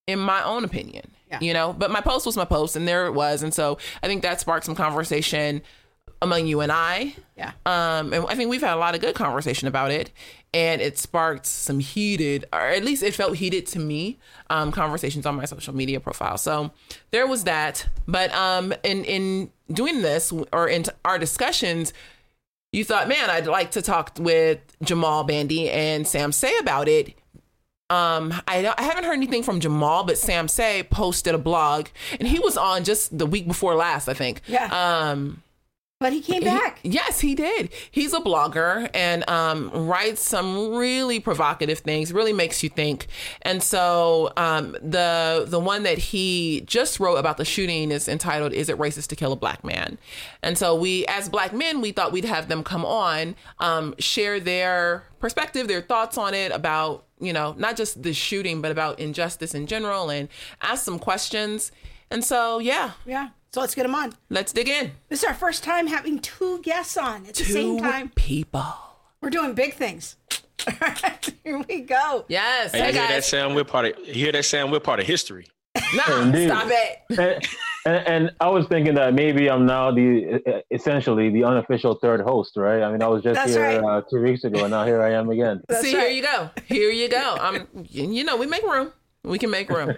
in 0.06 0.18
my 0.18 0.42
own 0.42 0.64
opinion. 0.64 1.10
Yeah. 1.30 1.40
You 1.40 1.52
know, 1.52 1.74
but 1.74 1.90
my 1.90 2.00
post 2.00 2.24
was 2.24 2.36
my 2.36 2.46
post, 2.46 2.74
and 2.76 2.88
there 2.88 3.06
it 3.06 3.12
was, 3.12 3.42
and 3.42 3.52
so 3.52 3.78
I 4.02 4.06
think 4.06 4.22
that 4.22 4.40
sparked 4.40 4.64
some 4.64 4.74
conversation 4.74 5.62
among 6.20 6.46
you 6.46 6.60
and 6.60 6.72
I. 6.72 7.14
Yeah. 7.36 7.52
Um, 7.66 8.12
and 8.12 8.26
I 8.26 8.34
think 8.34 8.50
we've 8.50 8.62
had 8.62 8.74
a 8.74 8.80
lot 8.80 8.94
of 8.94 9.00
good 9.00 9.14
conversation 9.14 9.68
about 9.68 9.90
it, 9.90 10.10
and 10.52 10.80
it 10.80 10.98
sparked 10.98 11.46
some 11.46 11.80
heated, 11.80 12.46
or 12.52 12.60
at 12.60 12.82
least 12.82 13.02
it 13.02 13.14
felt 13.14 13.36
heated 13.36 13.66
to 13.68 13.78
me, 13.78 14.18
um, 14.50 14.72
conversations 14.72 15.26
on 15.26 15.36
my 15.36 15.44
social 15.44 15.74
media 15.74 16.00
profile. 16.00 16.38
So 16.38 16.72
there 17.10 17.26
was 17.26 17.44
that. 17.44 17.86
But 18.06 18.32
um, 18.34 18.72
in 18.82 19.04
in 19.04 19.50
doing 19.70 20.02
this 20.02 20.32
or 20.52 20.68
in 20.68 20.84
our 21.04 21.18
discussions, 21.18 21.92
you 22.72 22.84
thought, 22.84 23.08
man, 23.08 23.30
I'd 23.30 23.46
like 23.46 23.70
to 23.72 23.82
talk 23.82 24.12
with 24.18 24.60
Jamal 24.82 25.24
Bandy 25.24 25.70
and 25.70 26.06
Sam 26.06 26.32
Sey 26.32 26.56
about 26.58 26.88
it. 26.88 27.14
Um, 27.90 28.34
I, 28.46 28.70
I 28.76 28.82
haven't 28.82 29.04
heard 29.04 29.14
anything 29.14 29.42
from 29.42 29.60
Jamal, 29.60 30.04
but 30.04 30.18
Sam 30.18 30.46
Sey 30.46 30.82
posted 30.82 31.34
a 31.34 31.38
blog, 31.38 31.86
and 32.18 32.28
he 32.28 32.38
was 32.38 32.58
on 32.58 32.84
just 32.84 33.16
the 33.16 33.24
week 33.24 33.46
before 33.46 33.74
last, 33.74 34.08
I 34.08 34.14
think. 34.14 34.42
Yeah. 34.46 34.66
Um, 34.66 35.42
But 36.00 36.12
he 36.12 36.20
came 36.20 36.44
back. 36.44 36.78
he- 36.84 36.90
yes, 36.90 37.18
he 37.18 37.34
did. 37.34 37.70
He's 37.90 38.12
a 38.14 38.20
blogger 38.20 38.88
and 38.94 39.28
um, 39.28 39.70
writes 39.88 40.22
some 40.22 40.76
really 40.76 41.18
provocative 41.18 41.80
things. 41.80 42.12
Really 42.12 42.32
makes 42.32 42.62
you 42.62 42.68
think. 42.68 43.08
And 43.42 43.60
so 43.60 44.32
um, 44.36 44.76
the 44.80 45.44
the 45.48 45.58
one 45.58 45.82
that 45.82 45.98
he 45.98 46.60
just 46.66 47.00
wrote 47.00 47.16
about 47.16 47.36
the 47.36 47.44
shooting 47.44 47.90
is 47.90 48.06
entitled 48.06 48.52
"Is 48.52 48.68
it 48.68 48.78
racist 48.78 49.08
to 49.08 49.16
kill 49.16 49.32
a 49.32 49.36
black 49.36 49.64
man?" 49.64 49.98
And 50.40 50.56
so 50.56 50.76
we, 50.76 51.04
as 51.06 51.28
black 51.28 51.52
men, 51.52 51.80
we 51.80 51.90
thought 51.90 52.12
we'd 52.12 52.24
have 52.26 52.46
them 52.46 52.62
come 52.62 52.84
on, 52.84 53.34
um, 53.58 53.96
share 53.98 54.38
their 54.38 55.02
perspective, 55.18 55.66
their 55.66 55.82
thoughts 55.82 56.16
on 56.16 56.32
it 56.32 56.52
about 56.52 57.06
you 57.18 57.32
know 57.32 57.56
not 57.58 57.76
just 57.76 58.04
the 58.04 58.12
shooting, 58.12 58.62
but 58.62 58.70
about 58.70 59.00
injustice 59.00 59.52
in 59.52 59.66
general, 59.66 60.10
and 60.10 60.28
ask 60.62 60.84
some 60.84 61.00
questions. 61.00 61.72
And 62.08 62.24
so 62.24 62.60
yeah, 62.60 62.92
Yeah. 63.04 63.30
So 63.52 63.60
let's 63.60 63.74
get 63.74 63.84
them 63.84 63.94
on. 63.94 64.12
let's 64.28 64.52
dig 64.52 64.68
in. 64.68 64.92
This 65.08 65.22
is 65.22 65.24
our 65.28 65.34
first 65.34 65.64
time 65.64 65.86
having 65.86 66.18
two 66.18 66.60
guests 66.62 66.96
on 66.96 67.26
at 67.26 67.34
the 67.34 67.44
same 67.44 67.78
time. 67.78 68.10
people. 68.14 68.62
We're 69.22 69.30
doing 69.30 69.54
big 69.54 69.74
things. 69.74 70.16
Here 71.44 71.62
we 71.68 71.80
go. 71.80 72.24
Yes. 72.28 72.72
Hey, 72.72 72.78
Hey, 72.80 72.86
you 72.88 72.98
hear 72.98 73.08
that 73.08 73.24
sound? 73.24 73.54
We're 73.54 73.64
part 73.64 73.86
of. 73.86 74.04
Hear 74.04 74.32
that 74.32 74.44
sound? 74.44 74.70
We're 74.70 74.80
part 74.80 75.00
of 75.00 75.06
history. 75.06 75.46
Nah, 75.94 76.22
Indeed. 76.22 76.48
stop 76.48 76.66
it. 76.68 76.98
and, 77.18 77.46
and, 77.86 78.06
and 78.06 78.30
I 78.40 78.48
was 78.48 78.66
thinking 78.66 78.94
that 78.94 79.14
maybe 79.14 79.48
I'm 79.48 79.64
now 79.64 79.90
the 79.92 80.62
essentially 80.70 81.30
the 81.30 81.44
unofficial 81.44 81.94
third 82.02 82.20
host, 82.20 82.52
right? 82.56 82.82
I 82.82 82.90
mean, 82.92 83.02
I 83.02 83.06
was 83.08 83.22
just 83.22 83.34
That's 83.36 83.54
here 83.54 83.80
right. 83.80 83.98
uh, 83.98 84.02
two 84.10 84.20
weeks 84.20 84.44
ago, 84.44 84.60
and 84.64 84.70
now 84.72 84.84
here 84.84 85.00
I 85.00 85.12
am 85.12 85.30
again. 85.30 85.62
That's 85.68 85.82
See, 85.82 85.96
right. 85.96 86.08
here 86.08 86.16
you 86.16 86.22
go. 86.22 86.50
Here 86.66 86.90
you 86.90 87.08
go. 87.08 87.36
I'm. 87.40 87.66
you 87.88 88.24
know, 88.24 88.36
we 88.36 88.46
make 88.46 88.62
room. 88.62 88.92
We 89.28 89.38
can 89.38 89.50
make 89.50 89.68
room. 89.70 89.94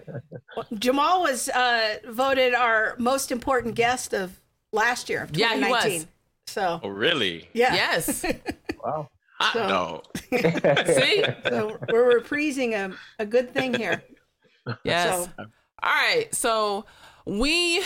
Jamal 0.74 1.22
was 1.22 1.48
uh, 1.48 1.96
voted 2.08 2.54
our 2.54 2.94
most 2.98 3.30
important 3.32 3.74
guest 3.74 4.12
of 4.12 4.40
last 4.72 5.08
year, 5.08 5.22
of 5.24 5.36
Yeah, 5.36 5.48
he 5.54 5.60
2019. 5.60 5.92
was. 6.00 6.06
So, 6.46 6.80
Oh, 6.82 6.88
really? 6.88 7.48
yeah. 7.52 7.74
Yes. 7.74 8.24
Wow. 8.82 9.08
Hot 9.38 9.52
So- 9.52 9.68
dog. 9.68 10.04
See? 10.32 11.24
So 11.48 11.78
we're 11.92 12.18
reprising 12.20 12.72
a, 12.72 12.94
a 13.18 13.26
good 13.26 13.52
thing 13.52 13.74
here. 13.74 14.02
Yes. 14.84 15.24
So- 15.26 15.30
All 15.82 15.92
right. 15.92 16.34
So 16.34 16.86
we 17.26 17.82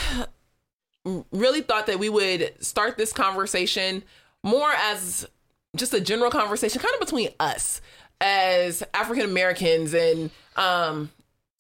really 1.33 1.63
thought 1.63 1.87
that 1.89 1.99
we 1.99 2.09
would 2.09 2.55
start 2.65 2.97
this 2.97 3.13
conversation 3.13 4.05
more 4.45 4.71
as 4.73 5.27
just 5.77 5.93
a 5.95 6.01
general 6.01 6.31
conversation, 6.31 6.81
kind 6.81 6.95
of 6.95 7.01
between 7.01 7.31
us 7.41 7.81
as 8.21 8.83
African 8.95 9.25
Americans 9.25 9.93
and 9.95 10.31
um 10.57 11.11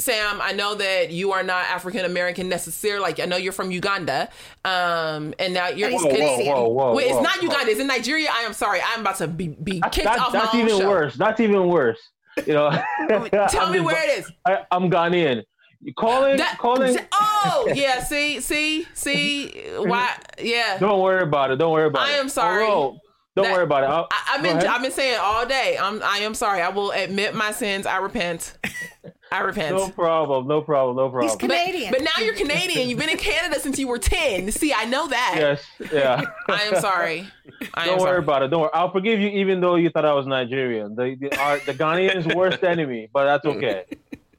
Sam, 0.00 0.40
I 0.42 0.52
know 0.52 0.74
that 0.74 1.12
you 1.12 1.32
are 1.32 1.44
not 1.44 1.66
African 1.66 2.04
American 2.04 2.48
necessarily. 2.48 3.00
Like 3.00 3.20
I 3.20 3.26
know 3.26 3.36
you're 3.36 3.52
from 3.52 3.70
Uganda, 3.70 4.28
um, 4.64 5.34
and 5.38 5.54
now 5.54 5.68
you're. 5.68 5.88
He's 5.88 6.02
Whoa, 6.02 6.10
whoa, 6.10 6.38
whoa, 6.44 6.68
whoa! 6.68 6.94
Wait, 6.94 7.04
it's 7.04 7.14
whoa, 7.14 7.22
not 7.22 7.36
whoa. 7.36 7.42
Uganda. 7.44 7.70
It's 7.70 7.80
in 7.80 7.86
Nigeria. 7.86 8.28
I 8.32 8.42
am 8.42 8.52
sorry. 8.54 8.80
I'm 8.84 9.02
about 9.02 9.16
to 9.18 9.28
be, 9.28 9.48
be 9.48 9.80
kicked 9.92 10.04
that's, 10.04 10.20
off 10.20 10.32
that's 10.32 10.52
my 10.52 10.60
own 10.60 10.66
even 10.66 10.80
show. 10.80 10.88
worse. 10.88 11.14
That's 11.14 11.40
even 11.40 11.68
worse. 11.68 11.98
You 12.44 12.54
know. 12.54 12.70
Tell 13.08 13.20
me 13.20 13.30
just- 13.30 13.54
where 13.84 14.02
it 14.10 14.18
is. 14.18 14.32
I, 14.44 14.64
I'm 14.72 14.90
Ghanaian. 14.90 15.44
You 15.80 15.94
calling? 15.94 16.38
That- 16.38 16.58
calling? 16.58 16.98
Oh, 17.46 17.70
yeah. 17.74 18.02
See, 18.02 18.40
see, 18.40 18.86
see. 18.94 19.50
Why? 19.76 20.16
Yeah. 20.40 20.78
Don't 20.78 21.00
worry 21.02 21.22
about 21.22 21.50
it. 21.50 21.56
Don't 21.56 21.72
worry 21.72 21.86
about 21.86 22.08
I 22.08 22.12
it. 22.12 22.14
I 22.14 22.18
am 22.18 22.28
sorry. 22.30 22.64
Oh, 22.64 22.98
don't 23.36 23.44
That- 23.44 23.52
worry 23.52 23.64
about 23.64 23.84
it. 23.84 23.86
I'll- 23.90 24.08
I, 24.10 24.34
I've 24.34 24.42
been 24.42 24.56
ahead. 24.56 24.66
I've 24.66 24.82
been 24.82 24.90
saying 24.90 25.18
all 25.22 25.46
day. 25.46 25.78
I'm 25.80 26.02
I 26.02 26.18
am 26.18 26.34
sorry. 26.34 26.62
I 26.62 26.70
will 26.70 26.90
admit 26.90 27.34
my 27.34 27.52
sins. 27.52 27.86
I 27.86 27.98
repent. 27.98 28.58
I 29.32 29.40
repent. 29.40 29.74
No 29.74 29.88
problem. 29.88 30.46
No 30.46 30.60
problem. 30.60 30.96
No 30.96 31.08
problem. 31.10 31.28
He's 31.28 31.36
Canadian. 31.36 31.90
But 31.90 32.02
now 32.02 32.22
you're 32.24 32.34
Canadian. 32.36 32.88
You've 32.88 32.98
been 32.98 33.08
in 33.08 33.16
Canada 33.18 33.58
since 33.58 33.78
you 33.78 33.88
were 33.88 33.98
ten. 33.98 34.50
See, 34.52 34.72
I 34.72 34.84
know 34.84 35.08
that. 35.08 35.34
yes. 35.36 35.64
Yeah. 35.92 36.22
I 36.48 36.62
am 36.64 36.80
sorry. 36.80 37.26
I 37.74 37.86
Don't 37.86 37.98
worry 37.98 38.08
sorry. 38.10 38.18
about 38.18 38.42
it. 38.42 38.48
Don't 38.48 38.60
worry. 38.60 38.70
I'll 38.74 38.92
forgive 38.92 39.18
you, 39.20 39.28
even 39.28 39.60
though 39.60 39.74
you 39.76 39.90
thought 39.90 40.04
I 40.04 40.12
was 40.12 40.26
Nigerian. 40.26 40.94
The 40.94 41.16
the, 41.18 41.36
our, 41.40 41.58
the 41.60 41.74
Ghanaians' 41.74 42.32
worst 42.34 42.62
enemy, 42.62 43.08
but 43.12 43.24
that's 43.24 43.44
okay. 43.46 43.84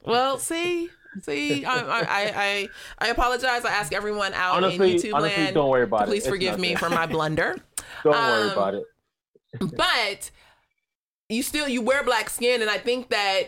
Well, 0.04 0.38
see, 0.38 0.88
see, 1.22 1.64
I, 1.64 1.74
I, 1.74 1.98
I, 2.00 2.32
I, 2.36 2.68
I 3.00 3.08
apologize. 3.08 3.64
I 3.64 3.70
ask 3.72 3.92
everyone 3.92 4.32
out 4.34 4.56
Honestly- 4.62 4.92
in 4.92 4.96
YouTube 4.98 5.14
honestly, 5.14 5.42
land. 5.42 5.54
don't 5.56 5.68
worry 5.68 5.82
about 5.82 5.98
to 5.98 6.04
it. 6.04 6.06
Please 6.06 6.18
It's 6.18 6.28
forgive 6.28 6.58
me 6.58 6.72
nothing. 6.74 6.88
for 6.88 6.94
my 6.94 7.06
blunder. 7.06 7.56
Don't 8.04 8.14
Um, 8.14 8.30
worry 8.30 8.50
about 8.52 8.74
it. 8.74 8.84
but 9.76 10.30
you 11.28 11.42
still 11.42 11.66
you 11.68 11.82
wear 11.82 12.04
black 12.04 12.28
skin 12.30 12.60
and 12.60 12.70
i 12.70 12.78
think 12.78 13.08
that 13.08 13.44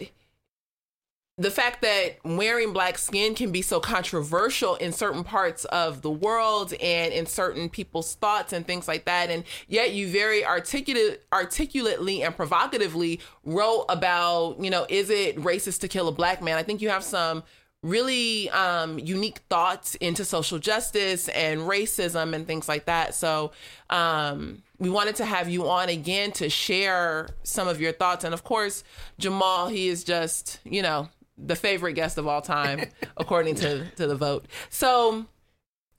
the 1.39 1.51
fact 1.51 1.83
that 1.83 2.17
wearing 2.25 2.73
black 2.73 2.99
skin 2.99 3.35
can 3.35 3.53
be 3.53 3.63
so 3.63 3.79
controversial 3.79 4.75
in 4.77 4.93
certain 4.93 5.23
parts 5.23 5.65
of 5.67 6.03
the 6.03 6.11
world 6.11 6.75
and 6.75 7.13
in 7.13 7.27
certain 7.27 7.69
people's 7.69 8.17
thoughts 8.17 8.53
and 8.53 8.67
things 8.67 8.89
like 8.89 9.05
that 9.05 9.31
and 9.31 9.45
yet 9.69 9.93
you 9.93 10.09
very 10.09 10.45
articulate 10.45 11.25
articulately 11.33 12.23
and 12.23 12.37
provocatively 12.37 13.21
wrote 13.45 13.85
about 13.89 14.59
you 14.59 14.69
know 14.69 14.85
is 14.89 15.11
it 15.11 15.37
racist 15.37 15.81
to 15.81 15.89
kill 15.89 16.09
a 16.09 16.13
black 16.13 16.43
man 16.43 16.59
i 16.59 16.63
think 16.63 16.83
you 16.83 16.89
have 16.89 17.05
some 17.05 17.43
really 17.83 18.51
um, 18.51 18.99
unique 18.99 19.39
thoughts 19.49 19.95
into 19.97 20.25
social 20.25 20.59
justice 20.59 21.29
and 21.29 21.61
racism 21.61 22.35
and 22.35 22.45
things 22.45 22.69
like 22.69 22.87
that. 22.87 23.15
So 23.15 23.53
um, 23.89 24.63
we 24.79 24.91
wanted 24.91 25.15
to 25.17 25.25
have 25.25 25.49
you 25.49 25.69
on 25.69 25.89
again 25.89 26.33
to 26.33 26.51
share 26.51 27.29
some 27.45 27.69
of 27.69 27.81
your 27.81 27.93
thoughts. 27.93 28.25
And 28.25 28.35
of 28.35 28.43
course, 28.43 28.83
Jamal, 29.19 29.69
he 29.69 29.89
is 29.89 30.03
just, 30.03 30.59
you 30.65 30.83
know, 30.83 31.09
the 31.39 31.57
favorite 31.57 31.95
guest 31.95 32.19
of 32.19 32.27
all 32.27 32.43
time, 32.43 32.85
according 33.17 33.55
to, 33.57 33.89
to 33.97 34.07
the 34.07 34.17
vote. 34.17 34.47
So 34.71 35.27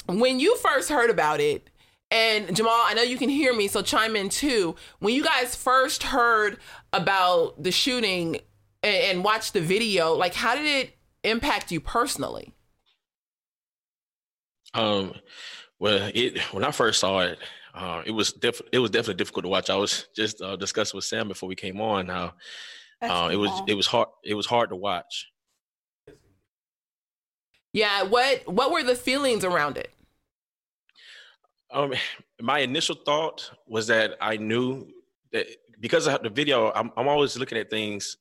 when 0.08 0.40
you 0.40 0.58
first 0.58 0.90
heard 0.90 1.10
about 1.10 1.40
it, 1.40 1.70
and 2.12 2.56
Jamal, 2.56 2.82
I 2.86 2.94
know 2.96 3.04
you 3.04 3.18
can 3.18 3.30
hear 3.30 3.54
me, 3.54 3.68
so 3.68 3.82
chime 3.82 4.16
in 4.16 4.30
too. 4.30 4.76
When 5.00 5.14
you 5.14 5.24
guys 5.24 5.56
first 5.56 6.04
heard 6.04 6.58
about 6.92 7.62
the 7.62 7.72
shooting 7.72 8.40
and, 8.82 8.96
and 8.96 9.24
watched 9.24 9.54
the 9.54 9.62
video, 9.62 10.16
like 10.16 10.34
how 10.34 10.56
did 10.56 10.66
it 10.66 10.96
impact 11.24 11.72
you 11.72 11.80
personally? 11.80 12.54
Um, 14.74 15.14
well, 15.80 16.10
it 16.14 16.40
when 16.52 16.64
I 16.64 16.72
first 16.72 17.00
saw 17.00 17.20
it, 17.20 17.38
uh, 17.76 18.02
it 18.06 18.12
was 18.12 18.34
def- 18.34 18.62
it 18.72 18.80
was 18.80 18.90
definitely 18.90 19.16
difficult 19.16 19.44
to 19.46 19.50
watch. 19.50 19.70
I 19.70 19.76
was 19.76 20.08
just 20.16 20.42
uh, 20.42 20.56
discussing 20.56 20.98
with 20.98 21.06
Sam 21.06 21.28
before 21.28 21.48
we 21.48 21.56
came 21.56 21.80
on 21.80 22.08
how 22.08 22.34
That's 23.02 23.14
uh, 23.14 23.30
it 23.32 23.38
was 23.38 23.52
it 23.68 23.76
was 23.76 23.88
hard 23.88 24.10
it 24.24 24.34
was 24.34 24.46
hard 24.46 24.70
to 24.70 24.76
watch. 24.76 25.28
Yeah, 27.74 28.04
what 28.04 28.48
what 28.48 28.72
were 28.72 28.84
the 28.84 28.96
feelings 28.96 29.44
around 29.44 29.78
it? 29.78 29.92
Um, 31.72 31.94
my 32.42 32.60
initial 32.60 32.96
thought 32.96 33.52
was 33.68 33.88
that 33.88 34.16
I 34.22 34.38
knew 34.38 34.88
that 35.32 35.48
because 35.80 36.08
of 36.08 36.22
the 36.24 36.30
video, 36.30 36.72
I'm 36.72 36.92
I'm 36.98 37.08
always 37.08 37.38
looking 37.38 37.58
at 37.58 37.70
things, 37.70 38.18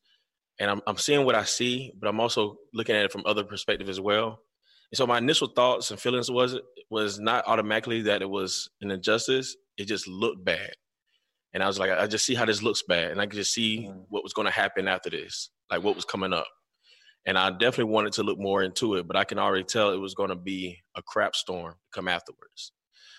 and 0.61 0.70
I'm 0.70 0.82
I'm 0.87 0.97
seeing 0.97 1.25
what 1.25 1.35
I 1.35 1.44
see, 1.44 1.92
but 1.99 2.08
I'm 2.08 2.20
also 2.20 2.58
looking 2.73 2.94
at 2.94 3.04
it 3.04 3.12
from 3.12 3.23
other 3.26 3.44
perspective 3.44 3.88
as 3.88 4.00
well. 4.00 4.40
And 4.90 4.97
so 4.97 5.06
my 5.06 5.18
initial 5.18 5.49
thoughts 5.49 5.90
and 5.90 6.00
feelings 6.00 6.30
was 6.30 6.56
was 6.90 7.18
not 7.18 7.47
automatically 7.47 8.02
that 8.02 8.23
it 8.23 8.30
was 8.30 8.70
an 8.80 8.90
injustice. 8.90 9.56
It 9.76 9.87
just 9.87 10.06
looked 10.08 10.44
bad, 10.44 10.73
and 11.55 11.62
I 11.62 11.67
was 11.67 11.78
like, 11.78 11.90
I 11.90 12.07
just 12.07 12.25
see 12.26 12.35
how 12.35 12.45
this 12.45 12.62
looks 12.62 12.83
bad, 12.83 13.11
and 13.11 13.21
I 13.21 13.26
could 13.26 13.37
just 13.37 13.52
see 13.52 13.87
Mm. 13.88 14.05
what 14.09 14.23
was 14.23 14.33
going 14.33 14.47
to 14.47 14.52
happen 14.52 14.87
after 14.88 15.11
this, 15.11 15.50
like 15.71 15.83
what 15.83 15.97
was 15.97 16.05
coming 16.05 16.33
up. 16.33 16.47
And 17.26 17.37
I 17.38 17.50
definitely 17.50 17.93
wanted 17.93 18.12
to 18.14 18.23
look 18.23 18.38
more 18.38 18.62
into 18.62 18.95
it, 18.95 19.07
but 19.07 19.17
I 19.17 19.25
can 19.25 19.38
already 19.38 19.64
tell 19.64 19.90
it 19.93 19.97
was 19.99 20.14
going 20.14 20.31
to 20.31 20.37
be 20.37 20.78
a 20.95 21.02
crap 21.02 21.35
storm 21.35 21.75
come 21.93 22.09
afterwards. 22.09 22.73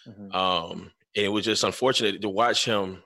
Mhm. 0.07 0.33
Um, 0.33 0.91
and 1.15 1.25
it 1.25 1.29
was 1.29 1.45
just 1.45 1.63
unfortunate 1.63 2.21
to 2.21 2.29
watch 2.29 2.65
him. 2.65 3.03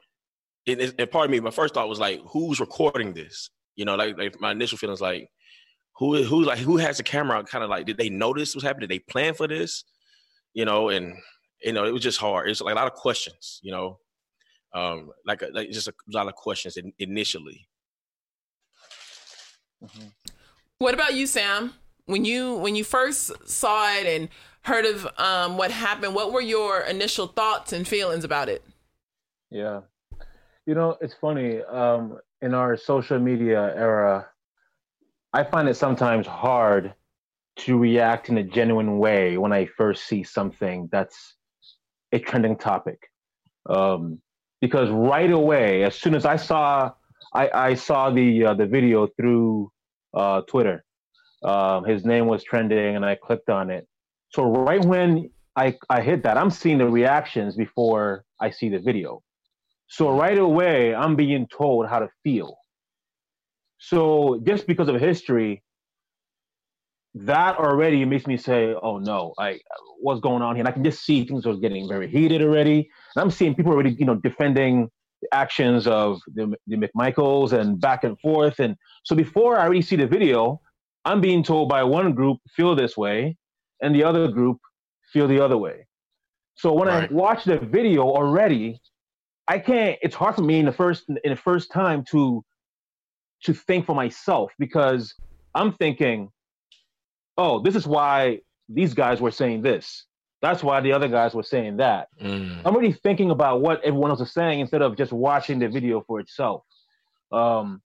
And, 0.67 0.79
it- 0.79 0.95
and 0.97 1.11
part 1.11 1.25
of 1.25 1.31
me, 1.31 1.39
my 1.39 1.51
first 1.51 1.73
thought 1.73 1.89
was 1.89 1.99
like, 1.99 2.21
who's 2.27 2.59
recording 2.59 3.13
this? 3.13 3.49
You 3.75 3.85
know, 3.85 3.95
like, 3.95 4.17
like 4.17 4.39
my 4.39 4.51
initial 4.51 4.77
feelings, 4.77 5.01
like, 5.01 5.29
who, 5.97 6.23
who, 6.23 6.43
like, 6.43 6.59
who 6.59 6.77
has 6.77 6.97
the 6.97 7.03
camera? 7.03 7.43
Kind 7.43 7.63
of 7.63 7.69
like, 7.69 7.85
did 7.85 7.97
they 7.97 8.09
know 8.09 8.33
this 8.33 8.55
was 8.55 8.63
happening? 8.63 8.87
Did 8.87 8.95
they 8.95 8.99
plan 9.11 9.33
for 9.33 9.47
this? 9.47 9.83
You 10.53 10.65
know, 10.65 10.89
and 10.89 11.15
you 11.61 11.71
know, 11.73 11.85
it 11.85 11.91
was 11.91 12.03
just 12.03 12.19
hard. 12.19 12.49
It's 12.49 12.61
like 12.61 12.73
a 12.73 12.75
lot 12.75 12.87
of 12.87 12.93
questions. 12.93 13.59
You 13.63 13.71
know, 13.71 13.99
um, 14.73 15.11
like, 15.25 15.41
a, 15.41 15.49
like 15.53 15.69
just 15.69 15.87
a 15.87 15.93
lot 16.07 16.27
of 16.27 16.35
questions 16.35 16.77
in, 16.77 16.93
initially. 16.99 17.67
Mhm. 19.83 20.11
What 20.77 20.93
about 20.93 21.13
you, 21.13 21.27
Sam? 21.27 21.73
When 22.05 22.25
you 22.25 22.55
when 22.55 22.75
you 22.75 22.83
first 22.83 23.31
saw 23.47 23.93
it 23.95 24.05
and 24.05 24.29
heard 24.61 24.85
of 24.85 25.07
um, 25.17 25.57
what 25.57 25.71
happened, 25.71 26.15
what 26.15 26.33
were 26.33 26.41
your 26.41 26.81
initial 26.81 27.27
thoughts 27.27 27.73
and 27.73 27.87
feelings 27.87 28.23
about 28.23 28.49
it? 28.49 28.63
Yeah, 29.49 29.81
you 30.65 30.75
know, 30.75 30.97
it's 31.01 31.13
funny. 31.13 31.61
Um, 31.63 32.19
in 32.41 32.53
our 32.53 32.75
social 32.75 33.19
media 33.19 33.73
era, 33.75 34.27
I 35.33 35.43
find 35.43 35.69
it 35.69 35.75
sometimes 35.75 36.27
hard 36.27 36.93
to 37.55 37.77
react 37.77 38.29
in 38.29 38.37
a 38.37 38.43
genuine 38.43 38.97
way 38.97 39.37
when 39.37 39.53
I 39.53 39.65
first 39.77 40.07
see 40.07 40.23
something 40.23 40.89
that's 40.91 41.35
a 42.11 42.19
trending 42.19 42.57
topic. 42.57 42.99
Um, 43.69 44.21
because 44.63 44.89
right 44.89 45.29
away, 45.29 45.83
as 45.83 45.93
soon 45.93 46.15
as 46.15 46.25
I 46.25 46.37
saw, 46.37 46.89
I, 47.33 47.49
I 47.69 47.73
saw 47.73 48.09
the 48.09 48.45
uh, 48.45 48.53
the 48.53 48.65
video 48.65 49.07
through 49.17 49.69
uh, 50.13 50.39
Twitter. 50.51 50.85
Um, 51.43 51.83
his 51.83 52.05
name 52.05 52.27
was 52.27 52.45
trending, 52.45 52.95
and 52.95 53.03
I 53.05 53.15
clicked 53.15 53.49
on 53.49 53.69
it. 53.69 53.85
So 54.29 54.43
right 54.45 54.83
when 54.85 55.29
I 55.57 55.77
I 55.89 55.99
hit 56.01 56.23
that, 56.23 56.37
I'm 56.37 56.49
seeing 56.49 56.77
the 56.77 56.87
reactions 56.87 57.57
before 57.57 58.23
I 58.39 58.51
see 58.51 58.69
the 58.69 58.79
video. 58.79 59.21
So 59.87 60.17
right 60.17 60.37
away, 60.37 60.95
I'm 60.95 61.17
being 61.17 61.45
told 61.47 61.89
how 61.89 61.99
to 61.99 62.09
feel. 62.23 62.55
So 63.79 64.39
just 64.47 64.65
because 64.65 64.87
of 64.87 64.95
history, 64.95 65.61
that 67.15 67.57
already 67.57 68.03
makes 68.05 68.25
me 68.25 68.37
say, 68.37 68.73
"Oh 68.81 68.97
no, 68.97 69.33
I 69.37 69.59
what's 69.99 70.19
going 70.19 70.41
on 70.41 70.55
here?" 70.55 70.61
And 70.61 70.67
I 70.67 70.71
can 70.71 70.83
just 70.83 71.05
see 71.05 71.25
things 71.25 71.45
are 71.45 71.55
getting 71.55 71.87
very 71.87 72.07
heated 72.07 72.41
already. 72.41 72.89
And 73.15 73.23
I'm 73.23 73.31
seeing 73.31 73.53
people 73.53 73.71
already, 73.71 73.91
you 73.91 74.05
know, 74.05 74.15
defending 74.15 74.89
the 75.21 75.33
actions 75.33 75.85
of 75.87 76.19
the, 76.33 76.53
the 76.67 76.75
McMichaels 76.75 77.53
and 77.53 77.79
back 77.79 78.03
and 78.03 78.19
forth. 78.19 78.59
And 78.59 78.75
so 79.03 79.15
before 79.15 79.57
I 79.57 79.63
already 79.63 79.81
see 79.81 79.95
the 79.95 80.07
video, 80.07 80.59
I'm 81.05 81.21
being 81.21 81.43
told 81.43 81.69
by 81.69 81.83
one 81.83 82.13
group 82.13 82.39
feel 82.55 82.75
this 82.75 82.97
way, 82.97 83.37
and 83.81 83.93
the 83.93 84.03
other 84.03 84.27
group 84.27 84.57
feel 85.11 85.27
the 85.27 85.39
other 85.39 85.57
way. 85.57 85.87
So 86.55 86.73
when 86.73 86.87
right. 86.87 87.09
I 87.09 87.13
watch 87.13 87.43
the 87.43 87.57
video 87.57 88.03
already, 88.03 88.81
I 89.47 89.59
can't. 89.59 89.99
It's 90.01 90.15
hard 90.15 90.35
for 90.35 90.41
me 90.41 90.59
in 90.59 90.65
the 90.65 90.71
first 90.71 91.03
in 91.09 91.31
the 91.31 91.35
first 91.35 91.71
time 91.71 92.03
to 92.11 92.43
to 93.43 93.53
think 93.53 93.85
for 93.85 93.93
myself 93.93 94.51
because 94.57 95.13
I'm 95.53 95.73
thinking 95.73 96.29
oh, 97.37 97.61
this 97.61 97.75
is 97.75 97.87
why 97.87 98.39
these 98.69 98.93
guys 98.93 99.21
were 99.21 99.31
saying 99.31 99.61
this. 99.61 100.05
That's 100.41 100.61
why 100.61 100.81
the 100.81 100.91
other 100.91 101.07
guys 101.07 101.33
were 101.33 101.43
saying 101.43 101.77
that. 101.77 102.09
Mm. 102.21 102.61
I'm 102.65 102.75
really 102.75 102.91
thinking 102.91 103.31
about 103.31 103.61
what 103.61 103.83
everyone 103.83 104.11
else 104.11 104.19
is 104.19 104.33
saying 104.33 104.59
instead 104.59 104.81
of 104.81 104.97
just 104.97 105.13
watching 105.13 105.59
the 105.59 105.69
video 105.69 106.01
for 106.05 106.19
itself. 106.19 106.63
Um, 107.31 107.81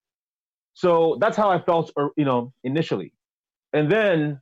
so 0.75 1.19
that's 1.21 1.37
how 1.37 1.51
I 1.51 1.61
felt, 1.61 1.93
you 2.17 2.25
know, 2.25 2.53
initially. 2.65 3.13
And 3.73 3.91
then 3.91 4.41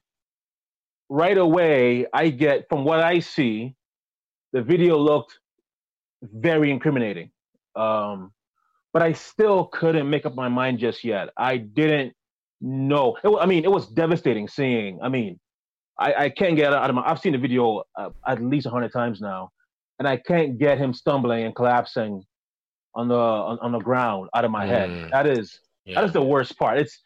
right 1.09 1.37
away, 1.37 2.07
I 2.13 2.31
get 2.31 2.69
from 2.69 2.85
what 2.85 3.01
I 3.01 3.21
see, 3.21 3.75
the 4.53 4.63
video 4.63 4.97
looked 4.97 5.39
very 6.23 6.71
incriminating. 6.71 7.31
Um, 7.75 8.33
but 8.95 9.03
I 9.03 9.13
still 9.13 9.67
couldn't 9.67 10.09
make 10.09 10.25
up 10.25 10.35
my 10.35 10.49
mind 10.49 10.79
just 10.79 11.05
yet. 11.05 11.29
I 11.37 11.59
didn't 11.59 12.15
no, 12.61 13.17
it, 13.23 13.37
I 13.41 13.47
mean, 13.47 13.65
it 13.65 13.71
was 13.71 13.89
devastating 13.89 14.49
seeing. 14.49 14.99
I 15.03 15.09
mean, 15.09 15.39
I, 15.99 16.15
I 16.15 16.29
can't 16.31 16.57
get 16.57 16.73
out 16.73 16.89
of 16.89 16.97
my. 16.97 17.03
I've 17.03 17.21
seen 17.21 17.33
the 17.33 17.39
video 17.39 17.85
uh, 17.99 18.11
at 18.27 18.43
least 18.43 18.67
a 18.67 18.71
hundred 18.71 18.93
times 18.93 19.21
now, 19.21 19.51
and 19.99 20.09
I 20.09 20.17
can't 20.17 20.59
get 20.59 20.79
him 20.79 20.93
stumbling 20.93 21.45
and 21.45 21.55
collapsing 21.55 22.23
on 22.95 23.09
the 23.09 23.15
on, 23.15 23.59
on 23.61 23.73
the 23.73 23.79
ground 23.79 24.29
out 24.35 24.45
of 24.45 24.51
my 24.51 24.67
mm. 24.67 24.69
head. 24.69 25.11
That 25.13 25.27
is 25.27 25.61
yeah. 25.85 25.97
that 25.97 26.05
is 26.05 26.13
the 26.13 26.23
worst 26.23 26.59
part. 26.59 26.79
It's 26.79 26.99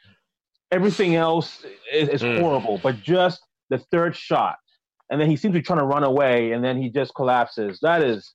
everything 0.71 1.17
else 1.17 1.65
is, 1.93 2.09
is 2.09 2.23
mm. 2.23 2.41
horrible, 2.41 2.81
but 2.83 3.01
just 3.03 3.41
the 3.71 3.79
third 3.91 4.17
shot, 4.17 4.57
and 5.11 5.21
then 5.21 5.29
he 5.29 5.37
seems 5.37 5.53
to 5.53 5.59
be 5.59 5.63
trying 5.63 5.81
to 5.81 5.85
run 5.85 6.05
away, 6.05 6.53
and 6.53 6.65
then 6.65 6.81
he 6.81 6.91
just 6.91 7.15
collapses. 7.15 7.79
That 7.83 8.03
is 8.03 8.35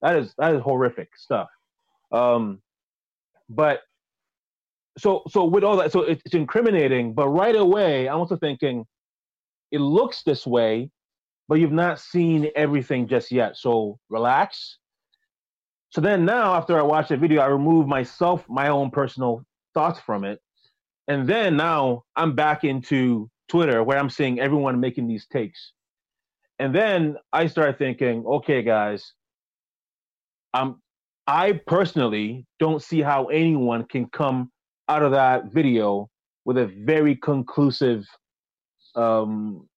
that 0.00 0.16
is 0.16 0.34
that 0.38 0.54
is 0.54 0.60
horrific 0.62 1.10
stuff. 1.16 1.48
Um, 2.12 2.60
but 3.48 3.80
so 4.98 5.22
so 5.28 5.44
with 5.44 5.64
all 5.64 5.76
that, 5.76 5.92
so 5.92 6.02
it's 6.02 6.34
incriminating. 6.34 7.14
But 7.14 7.28
right 7.28 7.56
away, 7.56 8.08
I'm 8.08 8.18
also 8.18 8.36
thinking 8.36 8.84
it 9.70 9.80
looks 9.80 10.22
this 10.22 10.46
way, 10.46 10.90
but 11.48 11.56
you've 11.56 11.72
not 11.72 11.98
seen 11.98 12.50
everything 12.54 13.08
just 13.08 13.32
yet. 13.32 13.56
So 13.56 13.98
relax. 14.10 14.78
So 15.90 16.00
then 16.00 16.24
now, 16.24 16.54
after 16.54 16.78
I 16.78 16.82
watch 16.82 17.08
the 17.08 17.16
video, 17.16 17.42
I 17.42 17.46
remove 17.46 17.86
myself, 17.86 18.44
my 18.48 18.68
own 18.68 18.90
personal 18.90 19.44
thoughts 19.74 20.00
from 20.00 20.24
it, 20.24 20.40
and 21.08 21.28
then 21.28 21.56
now 21.56 22.04
I'm 22.16 22.34
back 22.34 22.64
into 22.64 23.30
Twitter 23.48 23.82
where 23.82 23.98
I'm 23.98 24.10
seeing 24.10 24.40
everyone 24.40 24.80
making 24.80 25.06
these 25.06 25.26
takes, 25.26 25.72
and 26.58 26.74
then 26.74 27.16
I 27.32 27.46
start 27.46 27.78
thinking, 27.78 28.24
okay, 28.26 28.62
guys, 28.62 29.12
I'm 30.54 30.80
I 31.26 31.60
personally 31.66 32.46
don't 32.58 32.82
see 32.82 33.00
how 33.00 33.26
anyone 33.26 33.84
can 33.84 34.06
come 34.06 34.50
out 34.88 35.02
of 35.02 35.12
that 35.12 35.52
video 35.52 36.08
with 36.44 36.58
a 36.58 36.66
very 36.66 37.16
conclusive 37.16 38.06
um, 38.94 39.68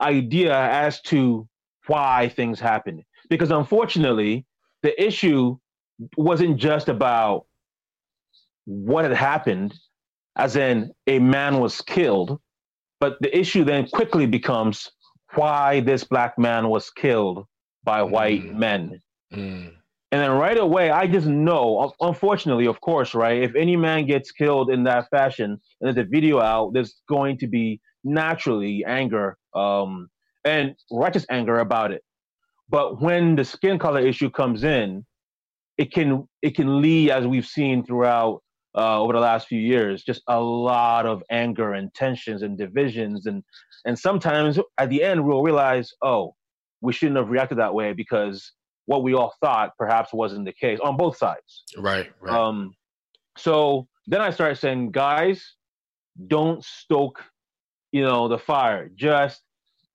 idea 0.00 0.54
as 0.54 1.00
to 1.02 1.48
why 1.86 2.28
things 2.28 2.58
happened. 2.58 3.02
Because 3.28 3.50
unfortunately, 3.50 4.46
the 4.82 5.00
issue 5.02 5.56
wasn't 6.16 6.56
just 6.56 6.88
about 6.88 7.46
what 8.64 9.04
had 9.04 9.14
happened, 9.14 9.74
as 10.36 10.56
in 10.56 10.92
a 11.06 11.18
man 11.18 11.60
was 11.60 11.80
killed, 11.80 12.40
but 13.00 13.16
the 13.20 13.36
issue 13.36 13.64
then 13.64 13.88
quickly 13.88 14.26
becomes 14.26 14.90
why 15.34 15.80
this 15.80 16.04
black 16.04 16.38
man 16.38 16.68
was 16.68 16.90
killed 16.90 17.46
by 17.84 18.02
white 18.02 18.42
mm. 18.42 18.54
men. 18.54 19.02
Mm. 19.32 19.72
And 20.12 20.20
then 20.20 20.30
right 20.32 20.58
away, 20.58 20.90
I 20.90 21.06
just 21.06 21.26
know, 21.26 21.94
unfortunately, 22.00 22.66
of 22.66 22.78
course, 22.82 23.14
right? 23.14 23.42
If 23.42 23.54
any 23.54 23.76
man 23.76 24.06
gets 24.06 24.30
killed 24.30 24.70
in 24.70 24.84
that 24.84 25.08
fashion 25.10 25.52
and 25.52 25.60
there's 25.80 26.06
a 26.06 26.08
video 26.08 26.38
out, 26.38 26.74
there's 26.74 27.00
going 27.08 27.38
to 27.38 27.46
be 27.46 27.80
naturally 28.04 28.84
anger 28.86 29.38
um, 29.54 30.10
and 30.44 30.74
righteous 30.90 31.24
anger 31.30 31.60
about 31.60 31.92
it. 31.92 32.02
But 32.68 33.00
when 33.00 33.36
the 33.36 33.44
skin 33.44 33.78
color 33.78 34.00
issue 34.00 34.28
comes 34.28 34.64
in, 34.64 35.06
it 35.78 35.90
can 35.92 36.28
it 36.42 36.54
can 36.54 36.82
lead, 36.82 37.10
as 37.10 37.26
we've 37.26 37.46
seen 37.46 37.82
throughout 37.82 38.42
uh, 38.76 39.00
over 39.00 39.14
the 39.14 39.20
last 39.20 39.48
few 39.48 39.60
years, 39.60 40.02
just 40.02 40.22
a 40.28 40.38
lot 40.38 41.06
of 41.06 41.22
anger 41.30 41.72
and 41.72 41.92
tensions 41.94 42.42
and 42.42 42.58
divisions, 42.58 43.24
and 43.24 43.42
and 43.86 43.98
sometimes 43.98 44.58
at 44.76 44.90
the 44.90 45.02
end 45.02 45.24
we'll 45.24 45.42
realize, 45.42 45.90
oh, 46.02 46.34
we 46.82 46.92
shouldn't 46.92 47.16
have 47.16 47.30
reacted 47.30 47.58
that 47.58 47.74
way 47.74 47.94
because 47.94 48.52
what 48.86 49.02
we 49.02 49.14
all 49.14 49.34
thought 49.40 49.76
perhaps 49.78 50.12
wasn't 50.12 50.44
the 50.44 50.52
case 50.52 50.78
on 50.82 50.96
both 50.96 51.16
sides. 51.16 51.64
Right. 51.76 52.10
right. 52.20 52.34
Um, 52.34 52.74
so 53.36 53.88
then 54.06 54.20
I 54.20 54.30
started 54.30 54.56
saying, 54.56 54.90
guys, 54.90 55.54
don't 56.26 56.64
stoke, 56.64 57.22
you 57.92 58.02
know, 58.02 58.28
the 58.28 58.38
fire. 58.38 58.90
Just 58.94 59.42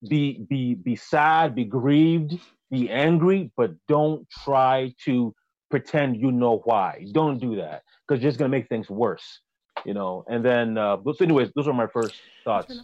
be 0.08 0.46
be 0.48 0.74
be 0.74 0.96
sad, 0.96 1.54
be 1.54 1.64
grieved, 1.64 2.38
be 2.70 2.90
angry, 2.90 3.50
but 3.56 3.72
don't 3.88 4.28
try 4.44 4.94
to 5.04 5.34
pretend 5.70 6.16
you 6.16 6.32
know 6.32 6.62
why. 6.64 7.04
Don't 7.12 7.38
do 7.38 7.56
that 7.56 7.82
because 8.06 8.20
it's 8.20 8.24
just 8.24 8.38
gonna 8.38 8.48
make 8.48 8.68
things 8.68 8.88
worse, 8.88 9.40
you 9.84 9.94
know. 9.94 10.24
And 10.28 10.44
then, 10.44 10.78
uh, 10.78 10.96
so 11.04 11.24
anyways, 11.24 11.50
those 11.54 11.68
are 11.68 11.74
my 11.74 11.86
first 11.86 12.14
thoughts. 12.44 12.80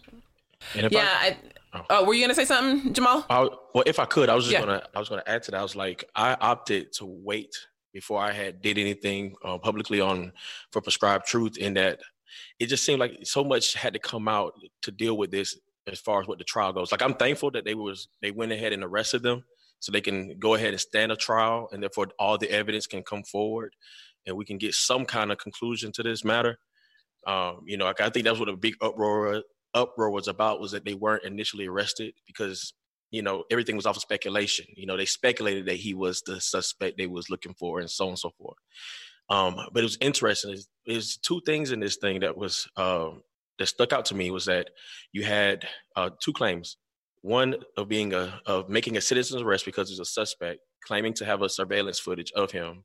Yeah, 0.74 1.08
I, 1.20 1.36
Oh. 1.74 1.82
oh, 1.90 2.04
were 2.04 2.14
you 2.14 2.22
gonna 2.22 2.34
say 2.34 2.44
something, 2.44 2.92
Jamal? 2.92 3.26
I, 3.28 3.48
well, 3.74 3.84
if 3.84 3.98
I 3.98 4.04
could, 4.04 4.28
I 4.28 4.34
was 4.34 4.44
just 4.44 4.52
yeah. 4.52 4.60
gonna, 4.60 4.82
I 4.94 4.98
was 4.98 5.08
gonna 5.08 5.24
add 5.26 5.42
to 5.44 5.50
that. 5.50 5.58
I 5.58 5.62
was 5.62 5.74
like, 5.74 6.04
I 6.14 6.36
opted 6.40 6.92
to 6.94 7.04
wait 7.04 7.54
before 7.92 8.20
I 8.20 8.32
had 8.32 8.62
did 8.62 8.78
anything 8.78 9.34
uh, 9.44 9.58
publicly 9.58 10.00
on 10.00 10.32
for 10.70 10.80
prescribed 10.80 11.26
truth. 11.26 11.56
In 11.56 11.74
that, 11.74 11.98
it 12.60 12.66
just 12.66 12.84
seemed 12.84 13.00
like 13.00 13.18
so 13.24 13.42
much 13.42 13.74
had 13.74 13.92
to 13.94 13.98
come 13.98 14.28
out 14.28 14.54
to 14.82 14.92
deal 14.92 15.16
with 15.16 15.32
this 15.32 15.58
as 15.86 15.98
far 15.98 16.20
as 16.20 16.28
what 16.28 16.38
the 16.38 16.44
trial 16.44 16.72
goes. 16.72 16.92
Like, 16.92 17.02
I'm 17.02 17.14
thankful 17.14 17.50
that 17.52 17.64
they 17.64 17.74
was 17.74 18.08
they 18.22 18.30
went 18.30 18.52
ahead 18.52 18.72
and 18.72 18.84
arrested 18.84 19.24
them, 19.24 19.44
so 19.80 19.90
they 19.90 20.00
can 20.00 20.38
go 20.38 20.54
ahead 20.54 20.70
and 20.70 20.80
stand 20.80 21.10
a 21.10 21.16
trial, 21.16 21.68
and 21.72 21.82
therefore 21.82 22.06
all 22.20 22.38
the 22.38 22.50
evidence 22.52 22.86
can 22.86 23.02
come 23.02 23.24
forward, 23.24 23.74
and 24.26 24.36
we 24.36 24.44
can 24.44 24.58
get 24.58 24.74
some 24.74 25.04
kind 25.06 25.32
of 25.32 25.38
conclusion 25.38 25.90
to 25.92 26.04
this 26.04 26.24
matter. 26.24 26.56
Um, 27.26 27.62
you 27.66 27.78
know, 27.78 27.92
I 27.98 28.10
think 28.10 28.26
that's 28.26 28.38
what 28.38 28.48
a 28.48 28.56
big 28.56 28.76
uproar 28.80 29.42
uproar 29.74 30.10
was 30.10 30.28
about 30.28 30.60
was 30.60 30.72
that 30.72 30.84
they 30.84 30.94
weren't 30.94 31.24
initially 31.24 31.66
arrested 31.66 32.14
because 32.26 32.74
you 33.10 33.22
know 33.22 33.44
everything 33.50 33.76
was 33.76 33.86
off 33.86 33.96
of 33.96 34.02
speculation. 34.02 34.66
You 34.76 34.86
know, 34.86 34.96
they 34.96 35.04
speculated 35.04 35.66
that 35.66 35.76
he 35.76 35.94
was 35.94 36.22
the 36.22 36.40
suspect 36.40 36.98
they 36.98 37.06
was 37.06 37.30
looking 37.30 37.54
for, 37.54 37.80
and 37.80 37.90
so 37.90 38.04
on 38.04 38.10
and 38.10 38.18
so 38.18 38.30
forth. 38.38 38.58
Um, 39.30 39.56
but 39.72 39.80
it 39.80 39.84
was 39.84 39.98
interesting. 40.00 40.56
There's 40.86 41.16
two 41.16 41.40
things 41.46 41.70
in 41.70 41.80
this 41.80 41.96
thing 41.96 42.20
that 42.20 42.36
was 42.36 42.68
uh, 42.76 43.10
that 43.58 43.66
stuck 43.66 43.92
out 43.92 44.04
to 44.06 44.14
me 44.14 44.30
was 44.30 44.46
that 44.46 44.70
you 45.12 45.24
had 45.24 45.66
uh, 45.96 46.10
two 46.22 46.32
claims. 46.32 46.76
One 47.22 47.56
of 47.76 47.88
being 47.88 48.12
a 48.12 48.40
of 48.46 48.68
making 48.68 48.96
a 48.96 49.00
citizen's 49.00 49.42
arrest 49.42 49.64
because 49.64 49.88
he's 49.88 50.00
a 50.00 50.04
suspect, 50.04 50.60
claiming 50.86 51.14
to 51.14 51.24
have 51.24 51.42
a 51.42 51.48
surveillance 51.48 51.98
footage 51.98 52.32
of 52.32 52.50
him, 52.50 52.84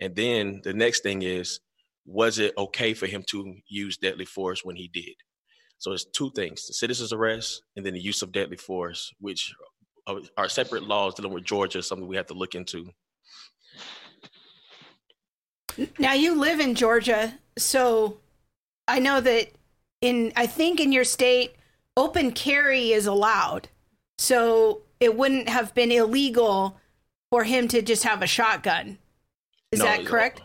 and 0.00 0.16
then 0.16 0.60
the 0.64 0.72
next 0.72 1.02
thing 1.02 1.22
is 1.22 1.60
was 2.04 2.38
it 2.38 2.54
okay 2.56 2.94
for 2.94 3.06
him 3.06 3.22
to 3.28 3.54
use 3.68 3.98
deadly 3.98 4.24
force 4.24 4.64
when 4.64 4.76
he 4.76 4.88
did? 4.88 5.14
So 5.78 5.92
it's 5.92 6.04
two 6.04 6.30
things: 6.30 6.66
the 6.66 6.74
citizen's 6.74 7.12
arrest 7.12 7.62
and 7.76 7.84
then 7.84 7.94
the 7.94 8.00
use 8.00 8.22
of 8.22 8.32
deadly 8.32 8.56
force, 8.56 9.12
which 9.20 9.54
are 10.36 10.48
separate 10.48 10.84
laws 10.84 11.14
dealing 11.14 11.32
with 11.32 11.44
Georgia. 11.44 11.82
Something 11.82 12.08
we 12.08 12.16
have 12.16 12.26
to 12.26 12.34
look 12.34 12.54
into. 12.54 12.90
Now 15.98 16.14
you 16.14 16.34
live 16.34 16.60
in 16.60 16.74
Georgia, 16.74 17.38
so 17.56 18.18
I 18.88 18.98
know 18.98 19.20
that 19.20 19.52
in 20.00 20.32
I 20.36 20.46
think 20.46 20.80
in 20.80 20.92
your 20.92 21.04
state 21.04 21.54
open 21.96 22.32
carry 22.32 22.92
is 22.92 23.06
allowed. 23.06 23.68
So 24.18 24.82
it 24.98 25.16
wouldn't 25.16 25.48
have 25.48 25.74
been 25.74 25.92
illegal 25.92 26.76
for 27.30 27.44
him 27.44 27.68
to 27.68 27.82
just 27.82 28.02
have 28.02 28.22
a 28.22 28.26
shotgun. 28.26 28.98
Is 29.70 29.80
no, 29.80 29.84
that 29.84 30.06
correct? 30.06 30.42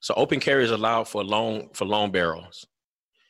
So 0.00 0.12
open 0.16 0.40
carry 0.40 0.64
is 0.64 0.70
allowed 0.70 1.08
for 1.08 1.24
long 1.24 1.70
for 1.72 1.86
long 1.86 2.10
barrels. 2.10 2.66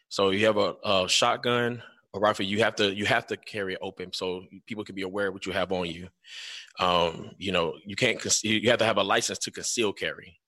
So 0.09 0.31
you 0.31 0.47
have 0.47 0.57
a, 0.57 0.77
a 0.85 1.09
shotgun, 1.09 1.83
a 2.15 2.19
rifle. 2.19 2.45
You 2.45 2.59
have 2.61 2.77
to 2.77 2.95
you 2.95 3.07
have 3.07 3.27
to 3.29 3.37
carry 3.37 3.75
it 3.75 3.81
open 3.83 4.13
so 4.13 4.45
people 4.67 4.85
can 4.85 4.95
be 4.95 5.03
aware 5.03 5.29
of 5.29 5.35
what 5.35 5.47
you 5.47 5.53
have 5.53 5.73
on 5.73 5.87
you. 5.87 6.09
Um, 6.79 7.31
you 7.39 7.53
know, 7.53 7.75
you 7.85 7.97
can't. 7.97 8.23
You 8.45 8.71
have 8.71 8.79
to 8.79 8.85
have 8.85 8.99
a 8.99 9.03
license 9.03 9.39
to 9.41 9.51
conceal 9.51 9.93
carry. 9.93 10.39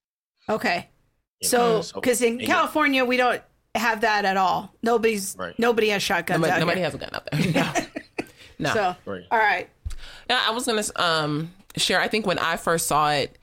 Okay. 0.48 0.88
You 1.40 1.48
so, 1.48 1.82
because 1.94 2.20
in 2.22 2.38
California 2.40 3.04
we 3.04 3.16
don't 3.16 3.42
have 3.74 4.00
that 4.00 4.24
at 4.24 4.36
all. 4.36 4.74
Nobody's 4.82 5.36
right. 5.38 5.56
nobody 5.58 5.88
has 5.88 6.02
shotguns. 6.02 6.40
Nobody, 6.40 6.60
nobody 6.60 6.80
has 6.80 6.94
a 6.94 6.98
gun 6.98 7.10
out 7.12 7.28
there. 7.30 7.84
No. 8.60 8.70
no. 8.70 8.74
So, 8.74 8.96
right. 9.12 9.22
all 9.30 9.38
right. 9.38 9.70
Yeah, 10.28 10.42
I 10.44 10.50
was 10.50 10.66
gonna 10.66 10.82
um, 10.96 11.52
share. 11.76 12.00
I 12.00 12.08
think 12.08 12.26
when 12.26 12.40
I 12.40 12.56
first 12.56 12.88
saw 12.88 13.12
it, 13.12 13.38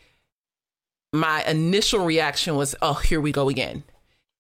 my 1.14 1.42
initial 1.46 2.04
reaction 2.04 2.58
was, 2.58 2.76
"Oh, 2.82 2.96
here 2.96 3.22
we 3.22 3.32
go 3.32 3.48
again." 3.48 3.86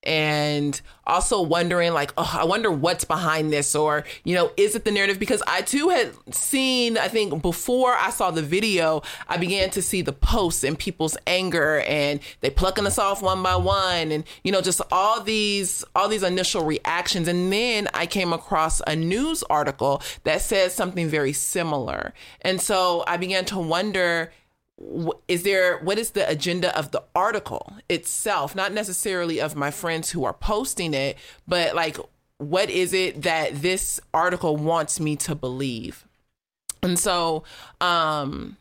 And 0.05 0.81
also 1.07 1.41
wondering 1.41 1.93
like 1.93 2.13
oh, 2.17 2.37
i 2.39 2.43
wonder 2.43 2.71
what's 2.71 3.05
behind 3.05 3.51
this 3.51 3.75
or 3.75 4.03
you 4.23 4.33
know 4.35 4.51
is 4.57 4.75
it 4.75 4.85
the 4.85 4.91
narrative? 4.91 5.19
Because 5.19 5.43
i 5.47 5.61
too 5.61 5.89
had 5.89 6.11
seen 6.33 6.97
i 6.97 7.07
think 7.07 7.41
before 7.41 7.93
i 7.93 8.09
saw 8.09 8.31
the 8.31 8.41
video 8.41 9.01
i 9.27 9.37
began 9.37 9.69
to 9.71 9.81
see 9.81 10.01
the 10.01 10.13
posts 10.13 10.63
and 10.63 10.77
people's 10.77 11.17
anger 11.27 11.81
and 11.87 12.19
they 12.41 12.49
plucking 12.49 12.85
us 12.85 12.97
off 12.97 13.21
one 13.21 13.41
by 13.43 13.55
one 13.55 14.11
and 14.11 14.23
you 14.43 14.51
know 14.51 14.61
just 14.61 14.81
all 14.91 15.21
these 15.21 15.83
all 15.95 16.07
these 16.07 16.23
initial 16.23 16.65
reactions. 16.65 17.27
And 17.27 17.51
then 17.51 17.87
i 17.93 18.05
came 18.05 18.33
across 18.33 18.81
a 18.87 18.95
news 18.95 19.43
article 19.43 20.01
that 20.23 20.41
says 20.41 20.73
something 20.73 21.07
very 21.07 21.33
similar. 21.33 22.13
And 22.41 22.61
so 22.61 23.03
i 23.07 23.17
began 23.17 23.45
to 23.45 23.59
wonder 23.59 24.31
is 25.27 25.43
there 25.43 25.77
what 25.79 25.97
is 25.97 26.11
the 26.11 26.27
agenda 26.29 26.77
of 26.77 26.91
the 26.91 27.03
article 27.15 27.73
itself? 27.89 28.55
Not 28.55 28.73
necessarily 28.73 29.39
of 29.39 29.55
my 29.55 29.71
friends 29.71 30.11
who 30.11 30.25
are 30.25 30.33
posting 30.33 30.93
it 30.93 31.17
but 31.47 31.75
like 31.75 31.97
what 32.37 32.69
is 32.69 32.93
it 32.93 33.21
that 33.21 33.61
this 33.61 33.99
article 34.13 34.57
wants 34.57 34.99
me 34.99 35.15
to 35.17 35.35
believe? 35.35 36.05
And 36.83 36.99
so 36.99 37.43
um 37.79 38.57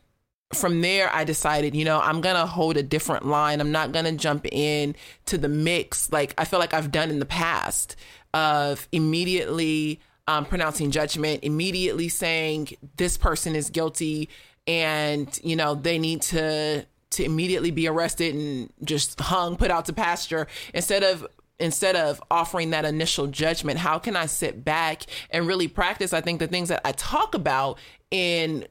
from 0.53 0.81
there 0.81 1.13
i 1.13 1.23
decided 1.23 1.75
you 1.75 1.83
know 1.83 1.99
i'm 1.99 2.21
gonna 2.21 2.45
hold 2.45 2.77
a 2.77 2.83
different 2.83 3.25
line. 3.25 3.59
I'm 3.59 3.71
not 3.71 3.91
gonna 3.91 4.13
jump 4.13 4.45
in 4.51 4.95
to 5.25 5.37
the 5.37 5.49
mix 5.49 6.11
like 6.11 6.33
i 6.37 6.45
feel 6.45 6.59
like 6.59 6.73
i've 6.73 6.91
done 6.91 7.09
in 7.09 7.19
the 7.19 7.25
past 7.25 7.95
of 8.33 8.87
immediately 8.91 9.99
um, 10.27 10.45
pronouncing 10.45 10.91
judgment 10.91 11.43
immediately 11.43 12.09
saying 12.09 12.69
this 12.97 13.17
person 13.17 13.55
is 13.55 13.69
guilty 13.69 14.29
and 14.67 15.39
you 15.43 15.55
know 15.55 15.75
they 15.75 15.97
need 15.97 16.21
to 16.21 16.85
to 17.11 17.23
immediately 17.23 17.71
be 17.71 17.87
arrested 17.87 18.35
and 18.35 18.69
just 18.83 19.19
hung 19.19 19.55
put 19.55 19.71
out 19.71 19.85
to 19.85 19.93
pasture 19.93 20.47
instead 20.73 21.03
of 21.03 21.25
instead 21.59 21.95
of 21.95 22.21
offering 22.29 22.71
that 22.71 22.83
initial 22.83 23.27
judgment 23.27 23.79
how 23.79 23.97
can 23.97 24.15
i 24.15 24.25
sit 24.25 24.65
back 24.65 25.03
and 25.29 25.47
really 25.47 25.67
practice 25.67 26.13
i 26.13 26.21
think 26.21 26.39
the 26.39 26.47
things 26.47 26.69
that 26.69 26.81
i 26.83 26.91
talk 26.93 27.35
about 27.35 27.77
in 28.11 28.65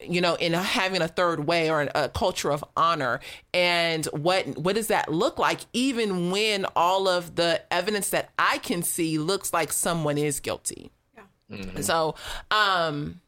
you 0.00 0.20
know 0.20 0.34
in 0.36 0.52
having 0.52 1.02
a 1.02 1.08
third 1.08 1.46
way 1.46 1.70
or 1.70 1.88
a 1.94 2.08
culture 2.08 2.50
of 2.50 2.64
honor 2.76 3.20
and 3.52 4.06
what 4.06 4.46
what 4.58 4.74
does 4.74 4.88
that 4.88 5.10
look 5.10 5.38
like 5.38 5.60
even 5.72 6.30
when 6.30 6.64
all 6.74 7.08
of 7.08 7.36
the 7.36 7.60
evidence 7.72 8.10
that 8.10 8.30
i 8.38 8.58
can 8.58 8.82
see 8.82 9.18
looks 9.18 9.52
like 9.52 9.72
someone 9.72 10.18
is 10.18 10.40
guilty 10.40 10.90
yeah. 11.14 11.22
Mm-hmm. 11.56 11.80
so 11.82 12.14
um 12.50 13.20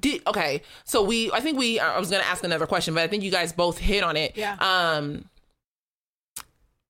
did 0.00 0.22
okay 0.26 0.62
so 0.84 1.02
we 1.02 1.30
i 1.32 1.40
think 1.40 1.58
we 1.58 1.78
i 1.78 1.98
was 1.98 2.10
gonna 2.10 2.22
ask 2.22 2.44
another 2.44 2.66
question 2.66 2.94
but 2.94 3.02
i 3.02 3.06
think 3.06 3.22
you 3.22 3.30
guys 3.30 3.52
both 3.52 3.78
hit 3.78 4.02
on 4.02 4.16
it. 4.16 4.36
Yeah. 4.36 4.56
Um 4.60 5.24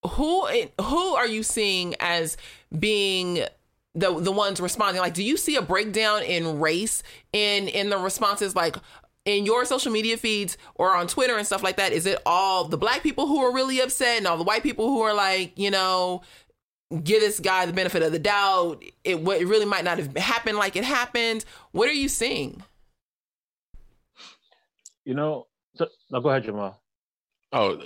who 0.06 0.48
who 0.80 1.14
are 1.14 1.26
you 1.26 1.42
seeing 1.42 1.94
as 2.00 2.36
being 2.76 3.44
the 3.94 4.18
the 4.18 4.32
ones 4.32 4.60
responding? 4.60 5.00
Like 5.00 5.14
do 5.14 5.22
you 5.22 5.36
see 5.36 5.56
a 5.56 5.62
breakdown 5.62 6.22
in 6.22 6.60
race 6.60 7.02
in 7.32 7.68
in 7.68 7.90
the 7.90 7.98
responses 7.98 8.56
like 8.56 8.76
in 9.24 9.46
your 9.46 9.64
social 9.64 9.92
media 9.92 10.16
feeds 10.16 10.58
or 10.74 10.96
on 10.96 11.06
Twitter 11.06 11.36
and 11.36 11.46
stuff 11.46 11.62
like 11.62 11.76
that? 11.76 11.92
Is 11.92 12.06
it 12.06 12.20
all 12.26 12.64
the 12.64 12.78
black 12.78 13.02
people 13.02 13.26
who 13.26 13.38
are 13.40 13.54
really 13.54 13.80
upset 13.80 14.18
and 14.18 14.26
all 14.26 14.36
the 14.36 14.44
white 14.44 14.62
people 14.62 14.88
who 14.88 15.02
are 15.02 15.14
like 15.14 15.56
you 15.56 15.70
know 15.70 16.22
give 17.04 17.20
this 17.20 17.40
guy 17.40 17.64
the 17.64 17.72
benefit 17.72 18.02
of 18.02 18.12
the 18.12 18.18
doubt 18.18 18.82
it, 19.04 19.16
it 19.16 19.46
really 19.46 19.64
might 19.64 19.84
not 19.84 19.98
have 19.98 20.14
happened 20.16 20.58
like 20.58 20.74
it 20.74 20.84
happened? 20.84 21.44
What 21.70 21.88
are 21.88 21.94
you 21.94 22.08
seeing 22.08 22.62
you 25.04 25.14
know, 25.14 25.46
so, 25.74 25.88
go 26.10 26.28
ahead, 26.28 26.44
Jamal. 26.44 26.82
Oh, 27.54 27.78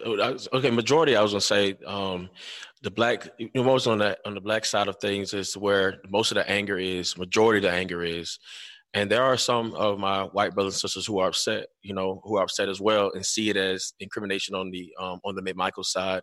okay. 0.53 0.71
Majority, 0.71 1.17
I 1.17 1.23
was 1.23 1.33
gonna 1.33 1.41
say, 1.41 1.77
um, 1.87 2.31
the 2.83 2.91
black, 2.91 3.29
you 3.39 3.51
know, 3.55 3.65
most 3.65 3.89
on 3.89 3.99
the 3.99 4.17
on 4.25 4.35
the 4.35 4.41
black 4.41 4.65
side 4.65 4.87
of 4.87 4.97
things 4.97 5.35
is 5.35 5.57
where 5.57 6.01
most 6.09 6.31
of 6.31 6.37
the 6.37 6.49
anger 6.49 6.79
is. 6.79 7.19
Majority 7.19 7.59
of 7.59 7.73
the 7.73 7.77
anger 7.77 8.05
is, 8.05 8.39
and 8.95 9.11
there 9.11 9.25
are 9.25 9.37
some 9.37 9.75
of 9.75 9.99
my 9.99 10.23
white 10.23 10.55
brothers 10.55 10.75
and 10.75 10.81
sisters 10.81 11.07
who 11.07 11.19
are 11.19 11.29
upset, 11.29 11.67
you 11.83 11.95
know, 11.95 12.21
who 12.23 12.37
are 12.37 12.45
upset 12.45 12.69
as 12.69 12.81
well, 12.81 13.11
and 13.13 13.27
see 13.27 13.51
it 13.51 13.57
as 13.57 13.93
incrimination 13.99 14.55
on 14.55 14.71
the 14.71 14.93
um, 15.01 15.21
on 15.25 15.35
the 15.35 15.43
McMichael 15.43 15.85
side, 15.85 16.23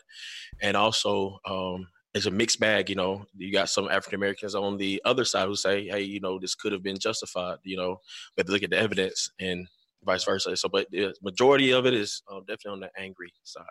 and 0.61 0.77
also 0.77 1.37
um, 1.45 1.85
it's 2.13 2.27
a 2.27 2.31
mixed 2.31 2.61
bag. 2.61 2.89
You 2.89 2.95
know, 2.95 3.25
you 3.35 3.51
got 3.51 3.67
some 3.67 3.89
African 3.89 4.19
Americans 4.19 4.55
on 4.55 4.77
the 4.77 5.01
other 5.03 5.25
side 5.25 5.47
who 5.47 5.55
say, 5.55 5.87
hey, 5.87 6.03
you 6.03 6.21
know, 6.21 6.39
this 6.39 6.55
could 6.55 6.71
have 6.71 6.83
been 6.83 6.97
justified. 6.97 7.57
You 7.63 7.75
know, 7.75 7.97
but 8.37 8.47
look 8.47 8.63
at 8.63 8.69
the 8.69 8.79
evidence 8.79 9.29
and 9.39 9.67
vice 10.05 10.23
versa. 10.23 10.55
So, 10.55 10.69
but 10.69 10.87
the 10.91 11.13
majority 11.21 11.71
of 11.71 11.85
it 11.85 11.93
is 11.93 12.21
uh, 12.31 12.39
definitely 12.41 12.71
on 12.71 12.79
the 12.81 12.89
angry 12.97 13.31
side. 13.43 13.65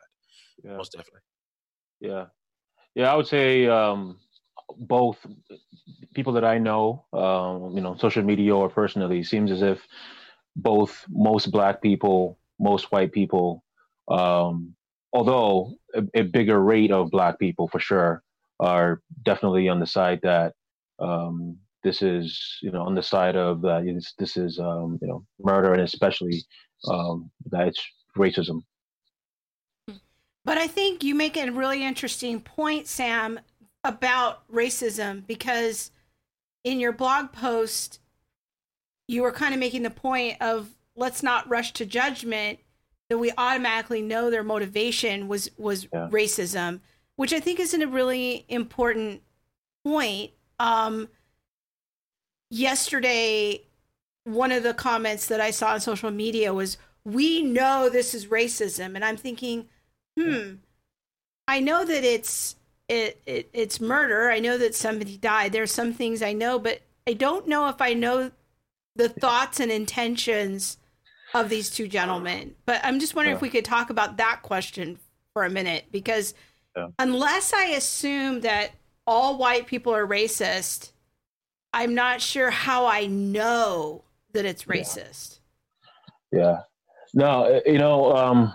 Yeah. 0.65 0.77
Most 0.77 0.93
definitely. 0.93 1.21
Yeah, 2.01 2.27
yeah. 2.95 3.13
I 3.13 3.17
would 3.17 3.27
say 3.27 3.67
um, 3.67 4.19
both 4.77 5.25
people 6.15 6.33
that 6.35 6.45
I 6.45 6.59
know, 6.59 7.05
um, 7.13 7.75
you 7.75 7.81
know, 7.81 7.97
social 7.97 8.23
media 8.23 8.55
or 8.55 8.69
personally, 8.69 9.23
seems 9.23 9.51
as 9.51 9.63
if 9.63 9.87
both 10.57 11.05
most 11.09 11.51
black 11.51 11.81
people, 11.81 12.39
most 12.61 12.93
white 12.93 13.13
people, 13.13 13.65
um, 14.09 14.75
although 15.13 15.75
a, 15.95 16.03
a, 16.15 16.23
bigger 16.23 16.61
rate 16.61 16.91
of 16.91 17.11
black 17.11 17.39
people 17.39 17.69
for 17.69 17.79
sure, 17.79 18.23
are 18.61 19.01
definitely 19.25 19.69
on 19.69 19.81
the 19.81 19.87
side 19.87 20.21
that 20.23 20.55
um, 20.99 21.57
this 21.83 22.03
is 22.03 22.59
you 22.63 22.71
know 22.71 22.83
on 22.83 22.95
the 22.95 23.03
side 23.03 23.37
of 23.37 23.65
uh, 23.65 23.81
this, 23.81 24.15
this 24.19 24.37
is 24.37 24.59
um, 24.59 24.99
you 25.01 25.09
know 25.09 25.25
murder 25.41 25.73
and 25.73 25.83
especially 25.83 26.45
um, 26.89 27.31
that 27.51 27.69
it's 27.69 27.83
racism. 28.17 28.63
But 30.45 30.59
I 30.59 30.67
think 30.67 31.05
you 31.05 31.15
make 31.15 31.37
a 31.37 31.51
really 31.51 31.85
interesting 31.85 32.41
point, 32.41 32.89
Sam, 32.89 33.39
about 33.85 34.49
racism 34.53 35.27
because 35.27 35.93
in 36.65 36.81
your 36.81 36.93
blog 36.93 37.33
post 37.33 38.01
you 39.09 39.23
were 39.23 39.33
kind 39.33 39.53
of 39.53 39.61
making 39.61 39.83
the 39.83 39.91
point 39.91 40.37
of 40.41 40.71
let's 40.97 41.23
not 41.23 41.49
rush 41.49 41.73
to 41.73 41.87
judgment 41.87 42.59
that 43.09 43.19
we 43.19 43.33
automatically 43.37 44.01
know 44.01 44.31
their 44.31 44.45
motivation 44.45 45.29
was 45.29 45.51
was 45.59 45.87
yeah. 45.93 46.09
racism, 46.11 46.81
which 47.17 47.33
I 47.33 47.41
think 47.41 47.61
is 47.61 47.75
a 47.75 47.87
really 47.87 48.45
important 48.49 49.23
point. 49.85 50.31
Um, 50.59 51.09
yesterday 52.53 53.63
one 54.25 54.53
of 54.53 54.63
the 54.63 54.75
comments 54.75 55.27
that 55.27 55.41
I 55.41 55.51
saw 55.51 55.73
on 55.73 55.81
social 55.81 56.11
media 56.11 56.55
was, 56.55 56.79
"We 57.05 57.43
know 57.43 57.89
this 57.89 58.15
is 58.15 58.27
racism," 58.27 58.95
and 58.95 59.05
I'm 59.05 59.17
thinking, 59.17 59.69
hmm, 60.17 60.55
I 61.49 61.61
know 61.61 61.85
that 61.85 62.05
it's 62.05 62.57
it, 62.89 63.21
it 63.27 63.51
it's 63.53 63.81
murder. 63.81 64.31
I 64.31 64.39
know 64.39 64.59
that 64.59 64.75
somebody 64.75 65.17
died. 65.17 65.53
There's 65.53 65.73
some 65.73 65.93
things 65.93 66.23
I 66.23 66.33
know, 66.33 66.59
but 66.59 66.83
I 67.07 67.15
don't 67.15 67.49
know 67.49 67.69
if 67.69 67.81
I 67.81 67.95
know 67.95 68.31
the 68.95 69.09
thoughts 69.09 69.59
and 69.59 69.73
intentions 69.73 70.77
of 71.35 71.49
these 71.49 71.71
two 71.71 71.89
gentlemen. 71.89 72.55
But 72.67 72.81
I'm 72.85 73.01
just 73.01 73.15
wondering 73.15 73.33
yeah. 73.33 73.39
if 73.39 73.43
we 73.43 73.51
could 73.51 73.65
talk 73.65 73.91
about 73.91 74.19
that 74.19 74.43
question 74.43 74.99
for 75.33 75.45
a 75.45 75.51
minute 75.51 75.87
because 75.91 76.35
yeah. 76.77 76.89
unless 76.99 77.53
I 77.55 77.69
assume 77.69 78.43
that 78.43 78.73
all 79.07 79.39
white 79.39 79.67
people 79.67 79.95
are 79.95 80.07
racist 80.07 80.92
I'm 81.73 81.95
not 81.95 82.21
sure 82.21 82.51
how 82.51 82.87
I 82.87 83.07
know 83.07 84.05
that 84.33 84.45
it's 84.45 84.65
racist. 84.65 85.41
Yeah. 86.31 86.41
yeah. 86.41 86.57
No, 87.15 87.45
uh, 87.45 87.61
you 87.67 87.79
know, 87.79 88.15
um, 88.15 88.55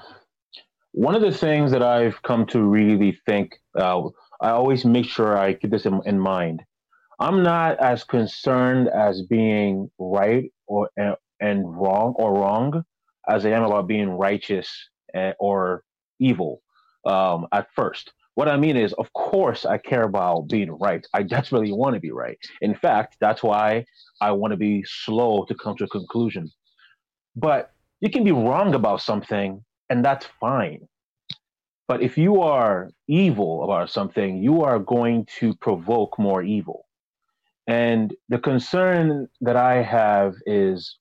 one 0.91 1.15
of 1.15 1.21
the 1.21 1.31
things 1.31 1.71
that 1.71 1.83
I've 1.83 2.21
come 2.23 2.45
to 2.47 2.61
really 2.61 3.19
think, 3.25 3.55
uh, 3.77 4.01
I 4.41 4.49
always 4.49 4.85
make 4.85 5.05
sure 5.05 5.37
I 5.37 5.53
keep 5.53 5.71
this 5.71 5.85
in, 5.85 6.01
in 6.05 6.19
mind. 6.19 6.63
I'm 7.19 7.43
not 7.43 7.79
as 7.79 8.03
concerned 8.03 8.89
as 8.89 9.23
being 9.23 9.89
right 9.97 10.51
or 10.67 10.89
and 11.39 11.79
wrong 11.79 12.13
or 12.17 12.33
wrong 12.33 12.83
as 13.27 13.45
I 13.45 13.49
am 13.49 13.63
about 13.63 13.87
being 13.87 14.09
righteous 14.09 14.69
eh, 15.13 15.33
or 15.39 15.83
evil 16.19 16.61
um, 17.05 17.47
at 17.51 17.67
first. 17.75 18.11
What 18.37 18.47
I 18.47 18.55
mean 18.55 18.77
is, 18.77 18.93
of 18.93 19.11
course, 19.13 19.65
I 19.65 19.79
care 19.79 20.03
about 20.03 20.47
being 20.47 20.69
right. 20.69 21.03
I 21.11 21.23
desperately 21.23 21.71
want 21.71 21.95
to 21.95 21.99
be 21.99 22.11
right. 22.11 22.37
In 22.61 22.75
fact, 22.75 23.17
that's 23.19 23.41
why 23.41 23.83
I 24.21 24.29
want 24.29 24.51
to 24.51 24.57
be 24.57 24.85
slow 24.87 25.43
to 25.45 25.55
come 25.55 25.75
to 25.77 25.85
a 25.85 25.87
conclusion. 25.87 26.51
But 27.35 27.71
you 27.99 28.11
can 28.11 28.23
be 28.23 28.31
wrong 28.31 28.75
about 28.75 29.01
something, 29.01 29.65
and 29.89 30.05
that's 30.05 30.27
fine. 30.39 30.87
But 31.87 32.03
if 32.03 32.15
you 32.15 32.43
are 32.43 32.91
evil 33.07 33.63
about 33.63 33.89
something, 33.89 34.37
you 34.37 34.63
are 34.63 34.77
going 34.77 35.25
to 35.39 35.55
provoke 35.55 36.19
more 36.19 36.43
evil. 36.43 36.85
And 37.65 38.13
the 38.29 38.37
concern 38.37 39.29
that 39.41 39.55
I 39.55 39.81
have 39.81 40.35
is 40.45 40.99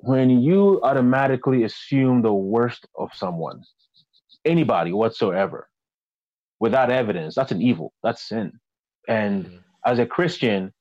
when 0.00 0.28
you 0.28 0.80
automatically 0.82 1.64
assume 1.64 2.20
the 2.20 2.34
worst 2.34 2.86
of 2.94 3.08
someone, 3.14 3.62
anybody 4.44 4.92
whatsoever, 4.92 5.69
without 6.60 6.90
evidence. 6.90 7.34
That's 7.34 7.52
an 7.52 7.62
evil. 7.62 7.92
That's 8.02 8.22
sin. 8.28 8.52
And 9.08 9.46
mm-hmm. 9.46 9.56
as 9.84 9.98
a 9.98 10.06
Christian, 10.06 10.72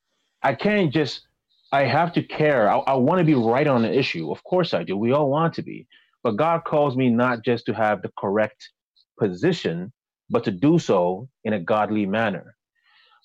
I 0.43 0.53
can't 0.53 0.93
just, 0.93 1.27
I 1.71 1.85
have 1.85 2.13
to 2.13 2.23
care. 2.23 2.69
I, 2.69 2.77
I 2.79 2.93
want 2.95 3.19
to 3.19 3.25
be 3.25 3.33
right 3.33 3.67
on 3.67 3.81
the 3.81 3.97
issue. 3.97 4.31
Of 4.31 4.43
course 4.43 4.73
I 4.73 4.83
do. 4.83 4.97
We 4.97 5.13
all 5.13 5.29
want 5.29 5.53
to 5.55 5.61
be. 5.63 5.87
But 6.21 6.35
God 6.35 6.65
calls 6.65 6.95
me 6.97 7.09
not 7.09 7.43
just 7.43 7.65
to 7.67 7.73
have 7.73 8.01
the 8.01 8.11
correct 8.17 8.69
position, 9.17 9.91
but 10.29 10.43
to 10.43 10.51
do 10.51 10.77
so 10.77 11.29
in 11.43 11.53
a 11.53 11.59
godly 11.59 12.05
manner. 12.05 12.55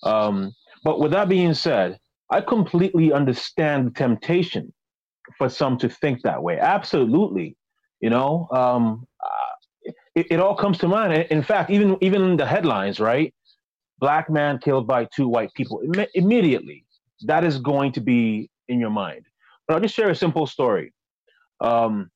Um, 0.03 0.53
but 0.83 0.99
with 0.99 1.11
that 1.11 1.29
being 1.29 1.53
said, 1.53 1.99
I 2.31 2.41
completely 2.41 3.11
understand 3.11 3.87
the 3.87 3.91
temptation 3.91 4.73
for 5.37 5.49
some 5.49 5.77
to 5.79 5.89
think 5.89 6.21
that 6.21 6.41
way. 6.41 6.57
Absolutely. 6.59 7.57
You 7.99 8.09
know, 8.09 8.47
um, 8.51 9.07
it, 10.15 10.27
it 10.31 10.39
all 10.39 10.55
comes 10.55 10.77
to 10.79 10.87
mind. 10.87 11.13
In 11.29 11.43
fact, 11.43 11.69
even 11.69 11.97
even 12.01 12.23
in 12.23 12.37
the 12.37 12.45
headlines, 12.45 12.99
right? 12.99 13.33
Black 13.99 14.29
man 14.29 14.59
killed 14.59 14.87
by 14.87 15.07
two 15.15 15.27
white 15.27 15.53
people. 15.53 15.81
Im- 15.81 16.07
immediately, 16.15 16.85
that 17.21 17.43
is 17.43 17.59
going 17.59 17.91
to 17.93 18.01
be 18.01 18.49
in 18.67 18.79
your 18.79 18.89
mind. 18.89 19.25
But 19.67 19.75
I'll 19.75 19.81
just 19.81 19.95
share 19.95 20.09
a 20.09 20.15
simple 20.15 20.47
story. 20.47 20.93
Um, 21.61 22.11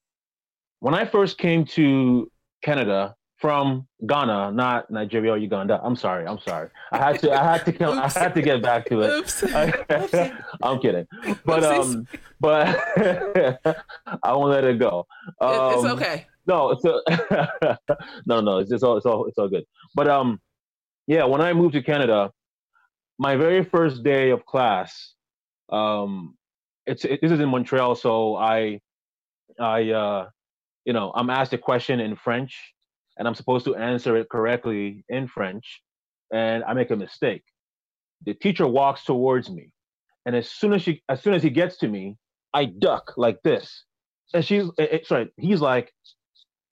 when 0.80 0.94
I 0.94 1.06
first 1.06 1.38
came 1.38 1.66
to 1.66 2.32
Canada 2.64 3.16
from 3.40 3.88
Ghana, 4.06 4.52
not 4.52 4.92
Nigeria 4.92 5.32
or 5.32 5.38
Uganda. 5.38 5.80
I'm 5.82 5.96
sorry. 5.96 6.28
I'm 6.28 6.40
sorry. 6.40 6.70
I 6.92 6.98
had 6.98 7.20
to. 7.22 7.32
I 7.32 7.44
had 7.44 7.66
to. 7.66 7.72
Come, 7.72 7.98
I 7.98 8.10
had 8.10 8.36
to 8.36 8.42
get 8.42 8.62
back 8.62 8.86
to 8.88 9.02
it. 9.02 9.12
Oops. 9.12 9.44
I'm 10.62 10.80
kidding. 10.80 11.08
But 11.46 11.64
um, 11.64 12.06
but 12.40 12.68
I 14.24 14.34
won't 14.34 14.52
let 14.52 14.66
it 14.66 14.78
go. 14.78 15.08
Um, 15.40 15.74
it's 15.74 15.86
okay. 15.86 16.28
No, 16.50 16.72
a, 16.72 17.78
no, 18.26 18.42
no. 18.42 18.58
It's 18.58 18.72
just 18.72 18.84
all. 18.84 18.98
It's 18.98 19.06
all. 19.06 19.28
It's 19.28 19.38
all 19.38 19.48
good. 19.48 19.66
But 19.96 20.08
um, 20.10 20.42
yeah. 21.06 21.26
When 21.26 21.42
I 21.42 21.54
moved 21.54 21.76
to 21.76 21.84
Canada, 21.84 22.32
my 23.20 23.36
very 23.36 23.64
first 23.64 24.04
day 24.04 24.32
of 24.32 24.46
class, 24.48 25.14
um, 25.72 26.36
it's 26.88 27.06
it, 27.06 27.20
this 27.22 27.32
is 27.32 27.40
in 27.40 27.50
Montreal, 27.50 27.96
so 27.96 28.36
I, 28.36 28.80
I, 29.60 29.92
uh, 29.92 30.30
you 30.86 30.94
know, 30.94 31.12
I'm 31.16 31.30
asked 31.30 31.54
a 31.54 31.58
question 31.58 32.00
in 32.00 32.16
French, 32.16 32.58
and 33.18 33.28
I'm 33.28 33.36
supposed 33.36 33.66
to 33.66 33.76
answer 33.76 34.18
it 34.18 34.30
correctly 34.30 35.04
in 35.08 35.28
French, 35.28 35.82
and 36.34 36.64
I 36.64 36.74
make 36.74 36.90
a 36.90 36.96
mistake. 36.96 37.44
The 38.26 38.34
teacher 38.34 38.68
walks 38.68 39.04
towards 39.04 39.52
me, 39.52 39.70
and 40.26 40.36
as 40.36 40.50
soon 40.50 40.74
as 40.74 40.82
she, 40.82 41.04
as 41.10 41.22
soon 41.22 41.36
as 41.36 41.44
he 41.44 41.52
gets 41.52 41.78
to 41.80 41.88
me, 41.88 42.18
I 42.56 42.66
duck 42.66 43.14
like 43.18 43.38
this, 43.44 43.84
and 44.34 44.44
she's, 44.44 44.64
eh, 44.80 44.88
eh, 44.92 45.00
sorry, 45.04 45.30
he's 45.38 45.62
like, 45.62 45.94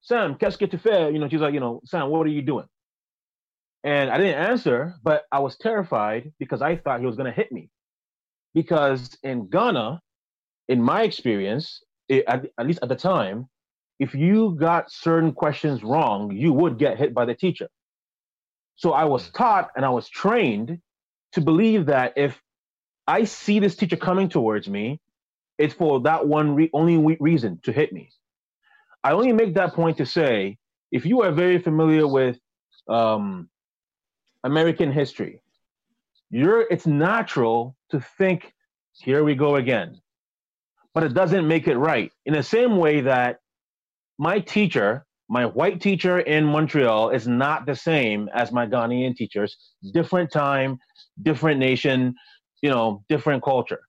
Sam, 0.08 0.36
qu'est-ce 0.36 0.58
que 0.58 0.67
tu 0.67 0.78
fais? 0.78 1.12
You 1.12 1.20
know, 1.20 1.28
she's 1.28 1.41
like, 1.41 1.54
you 1.54 1.60
know, 1.60 1.82
Sam, 1.84 2.10
what 2.10 2.26
are 2.26 2.30
you 2.30 2.41
doing? 2.41 2.65
And 3.84 4.10
I 4.10 4.17
didn't 4.17 4.39
answer, 4.39 4.96
but 5.04 5.26
I 5.34 5.39
was 5.39 5.58
terrified 5.58 6.32
because 6.39 6.62
I 6.62 6.78
thought 6.78 7.02
he 7.02 7.06
was 7.06 7.17
going 7.17 7.26
to 7.26 7.36
hit 7.36 7.52
me. 7.52 7.70
Because 8.54 9.17
in 9.22 9.50
Ghana, 9.50 10.00
in 10.70 10.82
my 10.82 11.04
experience, 11.04 11.84
it, 12.08 12.24
at, 12.26 12.46
at 12.58 12.65
least 12.65 12.80
at 12.82 12.88
the 12.88 12.96
time, 12.96 13.50
if 14.00 14.15
you 14.15 14.56
got 14.58 14.89
certain 14.89 15.34
questions 15.34 15.84
wrong, 15.84 16.32
you 16.32 16.54
would 16.54 16.78
get 16.78 16.98
hit 16.98 17.13
by 17.13 17.26
the 17.26 17.36
teacher. 17.36 17.67
So 18.76 18.93
I 18.93 19.04
was 19.04 19.28
hmm. 19.28 19.36
taught 19.36 19.72
and 19.76 19.84
I 19.84 19.89
was 19.89 20.08
trained 20.08 20.80
to 21.34 21.41
believe 21.41 21.88
that 21.88 22.13
if 22.15 22.41
I 23.08 23.26
see 23.26 23.60
this 23.60 23.76
teacher 23.76 23.98
coming 23.98 24.30
towards 24.30 24.70
me, 24.70 25.02
it's 25.58 25.74
for 25.74 26.00
that 26.02 26.26
one 26.26 26.56
re- 26.56 26.70
only 26.72 27.17
reason 27.20 27.60
to 27.63 27.74
hit 27.74 27.91
me. 27.91 28.12
I 29.08 29.13
only 29.13 29.32
make 29.32 29.54
that 29.54 29.74
point 29.74 29.96
to 30.00 30.06
say 30.06 30.58
if 30.91 31.06
you 31.06 31.22
are 31.22 31.32
very 31.32 31.60
familiar 31.60 32.06
with 32.06 32.38
um, 32.89 33.48
American 34.43 34.91
history, 34.91 35.41
you're 36.30 36.63
it's 36.70 36.86
natural 36.86 37.78
to 37.91 38.02
think, 38.17 38.54
here 38.91 39.24
we 39.24 39.34
go 39.34 39.56
again. 39.56 40.02
But 40.93 41.06
it 41.06 41.13
doesn't 41.13 41.48
make 41.48 41.70
it 41.70 41.78
right. 41.78 42.12
In 42.26 42.34
the 42.34 42.43
same 42.43 42.76
way 42.76 43.00
that 43.00 43.39
my 44.17 44.41
teacher, 44.41 45.06
my 45.30 45.46
white 45.46 45.80
teacher 45.80 46.20
in 46.20 46.43
Montreal, 46.43 47.12
is 47.12 47.30
not 47.30 47.65
the 47.65 47.76
same 47.76 48.30
as 48.34 48.52
my 48.52 48.65
Ghanaian 48.67 49.15
teachers. 49.15 49.56
Different 49.93 50.30
time, 50.34 50.80
different 51.24 51.62
nation, 51.62 52.13
you 52.62 52.70
know, 52.70 53.06
different 53.08 53.41
culture. 53.41 53.84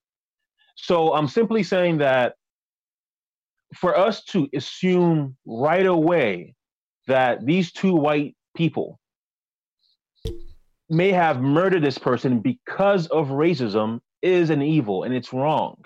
So 0.77 1.13
I'm 1.13 1.27
simply 1.27 1.65
saying 1.65 1.99
that 1.99 2.37
for 3.77 3.97
us 3.97 4.25
to 4.25 4.49
assume 4.55 5.37
right 5.47 5.87
away 5.87 6.55
that 7.07 7.45
these 7.45 7.73
two 7.73 7.95
white 7.95 8.37
people 8.57 8.99
may 10.91 11.13
have 11.13 11.41
murdered 11.41 11.85
this 11.85 11.99
person 11.99 12.41
because 12.41 13.07
of 13.09 13.29
racism 13.29 14.01
is 14.23 14.51
an 14.51 14.63
evil 14.63 15.05
and 15.05 15.15
it's 15.15 15.33
wrong 15.33 15.77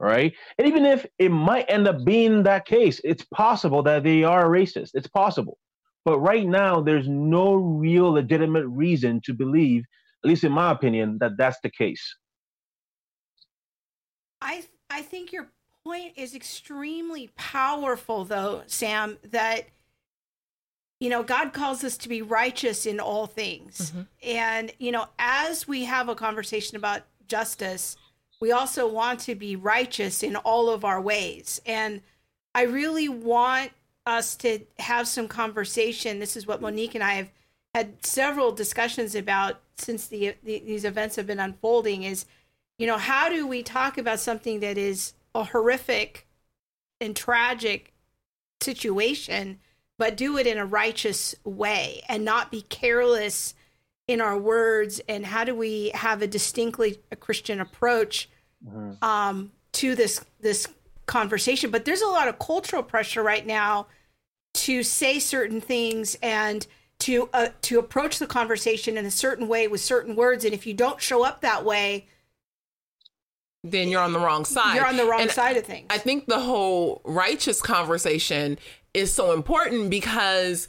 right? 0.00 0.32
And 0.58 0.66
even 0.66 0.86
if 0.86 1.06
it 1.18 1.28
might 1.28 1.66
end 1.68 1.86
up 1.86 2.04
being 2.04 2.42
that 2.44 2.64
case 2.64 3.00
it's 3.04 3.24
possible 3.34 3.82
that 3.84 4.02
they 4.02 4.24
are 4.24 4.46
racist. 4.46 4.90
It's 4.94 5.06
possible. 5.06 5.58
But 6.04 6.18
right 6.18 6.46
now 6.46 6.80
there's 6.80 7.06
no 7.06 7.54
real 7.54 8.10
legitimate 8.10 8.66
reason 8.66 9.20
to 9.24 9.34
believe 9.34 9.84
at 10.24 10.28
least 10.28 10.44
in 10.44 10.52
my 10.52 10.70
opinion 10.70 11.18
that 11.20 11.32
that's 11.36 11.58
the 11.62 11.70
case. 11.70 12.02
I 14.40 14.64
i 14.88 15.02
think 15.02 15.32
you're 15.32 15.52
point 15.84 16.12
is 16.16 16.34
extremely 16.34 17.30
powerful, 17.36 18.24
though, 18.24 18.62
Sam, 18.66 19.18
that, 19.30 19.68
you 20.98 21.08
know, 21.08 21.22
God 21.22 21.52
calls 21.52 21.82
us 21.84 21.96
to 21.98 22.08
be 22.08 22.22
righteous 22.22 22.86
in 22.86 23.00
all 23.00 23.26
things. 23.26 23.90
Mm-hmm. 23.90 24.00
And, 24.24 24.72
you 24.78 24.92
know, 24.92 25.06
as 25.18 25.66
we 25.66 25.84
have 25.84 26.08
a 26.08 26.14
conversation 26.14 26.76
about 26.76 27.02
justice, 27.28 27.96
we 28.40 28.52
also 28.52 28.88
want 28.88 29.20
to 29.20 29.34
be 29.34 29.56
righteous 29.56 30.22
in 30.22 30.36
all 30.36 30.70
of 30.70 30.84
our 30.84 31.00
ways. 31.00 31.60
And 31.66 32.00
I 32.54 32.62
really 32.62 33.08
want 33.08 33.72
us 34.06 34.34
to 34.36 34.60
have 34.78 35.06
some 35.06 35.28
conversation. 35.28 36.18
This 36.18 36.36
is 36.36 36.46
what 36.46 36.60
Monique 36.60 36.94
and 36.94 37.04
I 37.04 37.14
have 37.14 37.30
had 37.74 38.04
several 38.04 38.52
discussions 38.52 39.14
about 39.14 39.60
since 39.76 40.06
the, 40.06 40.34
the, 40.42 40.58
these 40.60 40.84
events 40.84 41.16
have 41.16 41.26
been 41.26 41.40
unfolding 41.40 42.02
is 42.02 42.26
you 42.78 42.86
know 42.86 42.98
how 42.98 43.28
do 43.28 43.46
we 43.46 43.62
talk 43.62 43.98
about 43.98 44.18
something 44.18 44.60
that 44.60 44.76
is 44.76 45.12
a 45.34 45.44
horrific 45.44 46.26
and 47.00 47.16
tragic 47.16 47.92
situation, 48.62 49.58
but 49.98 50.16
do 50.16 50.38
it 50.38 50.46
in 50.46 50.58
a 50.58 50.66
righteous 50.66 51.34
way 51.44 52.02
and 52.08 52.24
not 52.24 52.50
be 52.50 52.62
careless 52.62 53.54
in 54.08 54.20
our 54.20 54.38
words. 54.38 55.00
And 55.08 55.24
how 55.24 55.44
do 55.44 55.54
we 55.54 55.90
have 55.94 56.22
a 56.22 56.26
distinctly 56.26 56.98
a 57.10 57.16
Christian 57.16 57.60
approach 57.60 58.28
mm-hmm. 58.66 59.02
um, 59.04 59.52
to 59.72 59.94
this 59.94 60.24
this 60.40 60.66
conversation? 61.06 61.70
But 61.70 61.84
there's 61.84 62.02
a 62.02 62.06
lot 62.08 62.28
of 62.28 62.38
cultural 62.38 62.82
pressure 62.82 63.22
right 63.22 63.46
now 63.46 63.86
to 64.52 64.82
say 64.82 65.18
certain 65.18 65.60
things 65.60 66.16
and 66.22 66.66
to 67.00 67.28
uh, 67.32 67.48
to 67.62 67.78
approach 67.78 68.18
the 68.18 68.26
conversation 68.26 68.98
in 68.98 69.06
a 69.06 69.10
certain 69.10 69.48
way 69.48 69.68
with 69.68 69.80
certain 69.80 70.16
words. 70.16 70.44
And 70.44 70.52
if 70.52 70.66
you 70.66 70.74
don't 70.74 71.00
show 71.00 71.24
up 71.24 71.40
that 71.40 71.64
way, 71.64 72.06
then 73.62 73.88
you're 73.88 74.00
on 74.00 74.12
the 74.12 74.18
wrong 74.18 74.44
side. 74.44 74.74
You're 74.74 74.86
on 74.86 74.96
the 74.96 75.04
wrong 75.04 75.20
and 75.20 75.30
side 75.30 75.56
of 75.56 75.64
things. 75.64 75.86
I 75.90 75.98
think 75.98 76.26
the 76.26 76.40
whole 76.40 77.02
righteous 77.04 77.60
conversation 77.60 78.58
is 78.94 79.12
so 79.12 79.32
important 79.32 79.90
because 79.90 80.68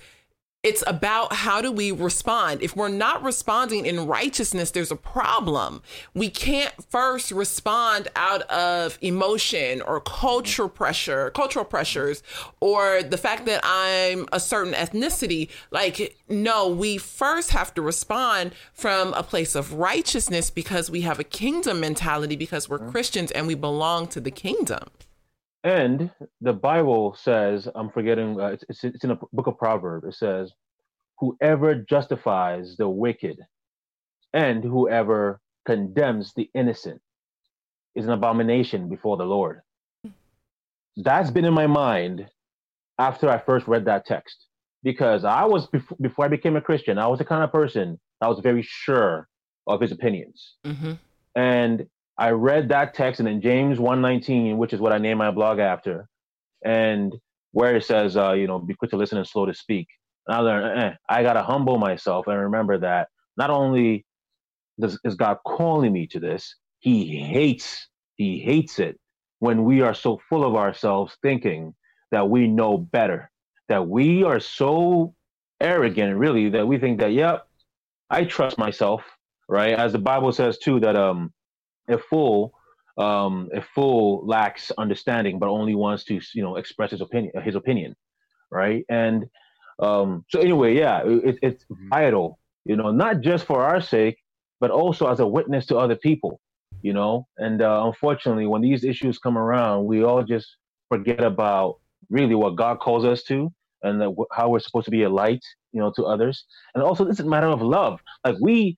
it's 0.64 0.84
about 0.86 1.34
how 1.34 1.60
do 1.60 1.72
we 1.72 1.92
respond. 1.92 2.62
If 2.62 2.76
we're 2.76 2.88
not 2.88 3.24
responding 3.24 3.88
in 3.88 4.06
righteousness, 4.06 4.70
there's 4.70 4.92
a 4.92 4.96
problem. 4.96 5.82
We 6.14 6.30
can't 6.30 6.72
first 6.88 7.32
respond 7.32 8.10
out 8.16 8.44
of 8.44 9.00
emotion 9.02 9.82
or 9.82 10.02
cultural 10.02 10.70
pressure, 10.70 11.32
cultural 11.32 11.66
pressures, 11.66 12.22
or 12.60 13.02
the 13.02 13.18
fact 13.18 13.48
that 13.48 13.62
I'm 13.64 14.28
a 14.32 14.40
certain 14.40 14.74
ethnicity. 14.74 15.50
Like, 15.72 16.16
no, 16.30 16.68
we 16.68 17.00
first 17.00 17.50
have 17.52 17.74
to 17.74 17.82
respond 17.82 18.54
from 18.74 19.14
a 19.16 19.24
place 19.24 19.56
of 19.56 19.74
righteousness 19.74 20.52
because 20.52 20.92
we 20.92 21.02
have 21.02 21.20
a 21.20 21.24
kingdom 21.24 21.80
mentality 21.80 22.36
because 22.36 22.70
we're 22.70 22.78
mm-hmm. 22.78 22.92
Christians 22.92 23.32
and 23.32 23.48
we 23.48 23.56
belong 23.56 24.08
to 24.10 24.22
the 24.22 24.32
kingdom. 24.32 24.90
And 25.64 26.10
the 26.40 26.54
Bible 26.54 27.16
says, 27.20 27.68
I'm 27.76 27.92
forgetting, 27.92 28.40
uh, 28.40 28.56
it's, 28.70 28.84
it's 28.84 29.04
in 29.04 29.12
a 29.12 29.20
book 29.32 29.48
of 29.48 29.58
Proverbs. 29.58 30.08
It 30.08 30.16
says, 30.16 30.52
Whoever 31.20 31.76
justifies 31.76 32.78
the 32.78 32.90
wicked 32.90 33.38
and 34.34 34.64
whoever 34.64 35.40
condemns 35.66 36.34
the 36.34 36.50
innocent 36.56 37.00
is 37.94 38.06
an 38.06 38.12
abomination 38.12 38.90
before 38.90 39.18
the 39.18 39.26
Lord. 39.26 39.62
That's 40.98 41.30
been 41.30 41.46
in 41.46 41.54
my 41.54 41.68
mind 41.68 42.28
after 42.98 43.30
I 43.30 43.38
first 43.40 43.68
read 43.68 43.86
that 43.86 44.06
text 44.06 44.48
because 44.84 45.24
I 45.24 45.46
was, 45.46 45.68
before 46.02 46.26
I 46.26 46.28
became 46.28 46.56
a 46.56 46.62
Christian, 46.62 46.98
I 46.98 47.08
was 47.08 47.20
the 47.20 47.26
kind 47.26 47.44
of 47.44 47.52
person 47.52 48.00
that 48.20 48.28
was 48.28 48.40
very 48.40 48.64
sure 48.64 49.28
of 49.68 49.80
his 49.80 49.92
opinions. 49.92 50.56
Mm-hmm. 50.66 50.94
And 51.36 51.88
I 52.18 52.32
read 52.32 52.70
that 52.70 52.94
text 52.94 53.20
and 53.20 53.28
then 53.28 53.42
James 53.42 53.80
119, 53.80 54.58
which 54.58 54.74
is 54.74 54.80
what 54.80 54.94
I 54.94 54.98
named 54.98 55.18
my 55.18 55.32
blog 55.32 55.60
after, 55.60 56.08
and 56.64 57.16
where 57.52 57.76
it 57.76 57.86
says, 57.86 58.16
uh, 58.18 58.34
you 58.34 58.48
know, 58.48 58.60
be 58.60 58.76
quick 58.76 58.92
to 58.92 58.98
listen 58.98 59.18
and 59.18 59.28
slow 59.28 59.46
to 59.46 59.54
speak. 59.54 59.88
And 60.28 60.36
I 60.38 60.40
learned, 60.40 60.80
eh, 60.80 60.94
I 61.10 61.24
got 61.24 61.34
to 61.34 61.44
humble 61.44 61.78
myself 61.78 62.28
and 62.28 62.40
remember 62.40 62.78
that 62.80 63.10
not 63.38 63.50
only 63.50 64.06
does, 64.80 65.00
is 65.04 65.16
God 65.16 65.38
calling 65.46 65.92
me 65.92 66.08
to 66.08 66.20
this, 66.20 66.56
he 66.80 67.18
hates, 67.18 67.88
he 68.16 68.40
hates 68.40 68.80
it 68.80 69.00
when 69.40 69.64
we 69.64 69.82
are 69.82 69.94
so 69.94 70.22
full 70.30 70.46
of 70.46 70.56
ourselves 70.56 71.18
thinking 71.22 71.74
that 72.12 72.30
we 72.30 72.48
know 72.48 72.78
better, 72.78 73.32
that 73.70 73.88
we 73.88 74.24
are 74.24 74.40
so 74.40 75.16
arrogant, 75.60 76.18
really, 76.18 76.50
that 76.50 76.68
we 76.68 76.78
think 76.78 77.00
that, 77.00 77.14
yep, 77.14 77.48
I 78.10 78.26
trust 78.26 78.58
myself, 78.58 79.04
right? 79.48 79.74
As 79.74 79.94
the 79.94 80.00
Bible 80.00 80.32
says 80.32 80.58
too, 80.58 80.80
that 80.82 80.96
um, 80.96 81.32
a 81.88 81.98
fool 81.98 82.54
um, 82.98 83.50
a 83.54 83.62
fool 83.62 84.26
lacks 84.26 84.72
understanding, 84.78 85.40
but 85.40 85.50
only 85.50 85.76
wants 85.76 86.04
to 86.06 86.20
you 86.34 86.44
know 86.44 86.58
express 86.58 86.92
his 86.92 87.02
opinion 87.02 87.34
his 87.42 87.56
opinion, 87.56 87.96
right? 88.52 88.86
And 88.90 89.26
um, 89.80 90.26
so 90.30 90.40
anyway, 90.40 90.78
yeah, 90.78 91.02
it, 91.06 91.40
it's 91.42 91.64
mm-hmm. 91.66 91.90
vital, 91.90 92.40
you 92.66 92.76
know, 92.76 92.92
not 92.92 93.22
just 93.22 93.46
for 93.46 93.64
our 93.64 93.82
sake, 93.82 94.18
but 94.60 94.72
also 94.72 95.08
as 95.08 95.20
a 95.20 95.28
witness 95.28 95.66
to 95.68 95.78
other 95.78 95.96
people, 95.96 96.40
you 96.82 96.94
know. 96.94 97.28
And 97.38 97.62
uh, 97.62 97.84
unfortunately, 97.86 98.46
when 98.46 98.62
these 98.62 98.84
issues 98.84 99.18
come 99.18 99.38
around, 99.38 99.86
we 99.86 100.04
all 100.04 100.24
just 100.24 100.58
forget 100.90 101.24
about 101.24 101.80
really 102.10 102.36
what 102.36 102.56
God 102.56 102.80
calls 102.80 103.06
us 103.06 103.24
to 103.24 103.52
and 103.84 104.00
the, 104.00 104.14
how 104.32 104.50
we're 104.50 104.60
supposed 104.60 104.86
to 104.86 104.92
be 104.92 105.04
a 105.04 105.10
light, 105.10 105.44
you 105.72 105.80
know, 105.80 105.92
to 105.96 106.04
others. 106.04 106.46
And 106.76 106.84
also, 106.84 107.06
this 107.06 107.20
is 107.20 107.26
a 107.26 107.30
matter 107.30 107.48
of 107.48 107.62
love. 107.62 108.00
Like 108.24 108.36
we, 108.40 108.78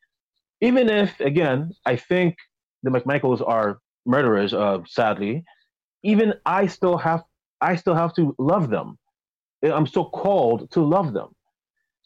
even 0.61 0.89
if 0.89 1.19
again, 1.19 1.71
I 1.85 1.97
think 1.97 2.37
the 2.83 2.89
McMichaels 2.91 3.45
are 3.45 3.79
murderers, 4.05 4.53
uh, 4.53 4.79
sadly, 4.87 5.43
even 6.03 6.33
I 6.45 6.67
still 6.67 6.97
have 6.97 7.23
I 7.61 7.77
still 7.77 7.95
have 7.95 8.13
to 8.15 8.35
love 8.37 8.69
them. 8.69 8.97
I'm 9.63 9.87
still 9.87 10.09
called 10.09 10.69
to 10.71 10.81
love 10.81 11.13
them. 11.13 11.29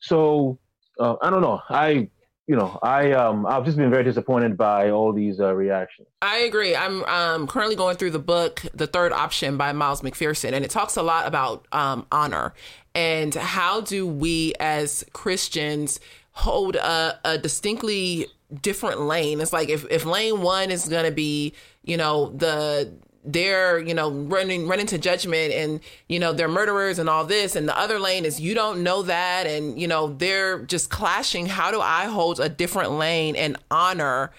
So 0.01 0.59
uh, 0.99 1.15
I 1.21 1.31
don't 1.31 1.41
know. 1.41 1.59
I 1.69 2.09
you 2.45 2.55
know 2.55 2.79
I 2.83 3.11
um 3.13 3.45
I've 3.47 3.65
just 3.65 3.77
been 3.77 3.89
very 3.89 4.03
disappointed 4.03 4.55
by 4.55 4.91
all 4.91 5.11
these 5.11 5.39
uh, 5.39 5.53
reactions. 5.53 6.07
I 6.21 6.39
agree. 6.39 6.75
I'm 6.75 7.03
um, 7.05 7.47
currently 7.47 7.75
going 7.75 7.97
through 7.97 8.11
the 8.11 8.19
book 8.19 8.61
The 8.73 8.87
Third 8.87 9.11
Option 9.11 9.57
by 9.57 9.73
Miles 9.73 10.01
McPherson, 10.01 10.53
and 10.53 10.63
it 10.63 10.69
talks 10.69 10.95
a 10.95 11.03
lot 11.03 11.27
about 11.27 11.67
um, 11.71 12.05
honor 12.11 12.53
and 12.93 13.33
how 13.33 13.81
do 13.81 14.07
we 14.07 14.53
as 14.59 15.03
Christians 15.13 15.99
hold 16.37 16.75
a, 16.75 17.19
a 17.25 17.37
distinctly 17.37 18.27
different 18.61 19.01
lane. 19.01 19.41
It's 19.41 19.51
like 19.51 19.69
if, 19.69 19.85
if 19.89 20.05
lane 20.05 20.41
one 20.41 20.69
is 20.69 20.87
gonna 20.87 21.11
be, 21.11 21.53
you 21.83 21.97
know, 21.97 22.29
the 22.29 22.93
they're, 23.25 23.79
you 23.79 23.93
know, 23.93 24.09
running 24.09 24.67
running 24.67 24.85
to 24.87 24.97
judgment 24.97 25.51
and, 25.51 25.81
you 26.07 26.19
know, 26.19 26.31
they're 26.31 26.47
murderers 26.47 26.99
and 26.99 27.09
all 27.09 27.25
this, 27.25 27.55
and 27.55 27.67
the 27.67 27.77
other 27.77 27.99
lane 27.99 28.23
is 28.23 28.39
you 28.39 28.53
don't 28.53 28.83
know 28.83 29.01
that 29.01 29.47
and, 29.47 29.79
you 29.79 29.87
know, 29.87 30.13
they're 30.13 30.59
just 30.59 30.89
clashing. 30.89 31.47
How 31.47 31.71
do 31.71 31.81
I 31.81 32.05
hold 32.05 32.39
a 32.39 32.47
different 32.47 32.91
lane 32.91 33.35
and 33.35 33.57
honor 33.69 34.31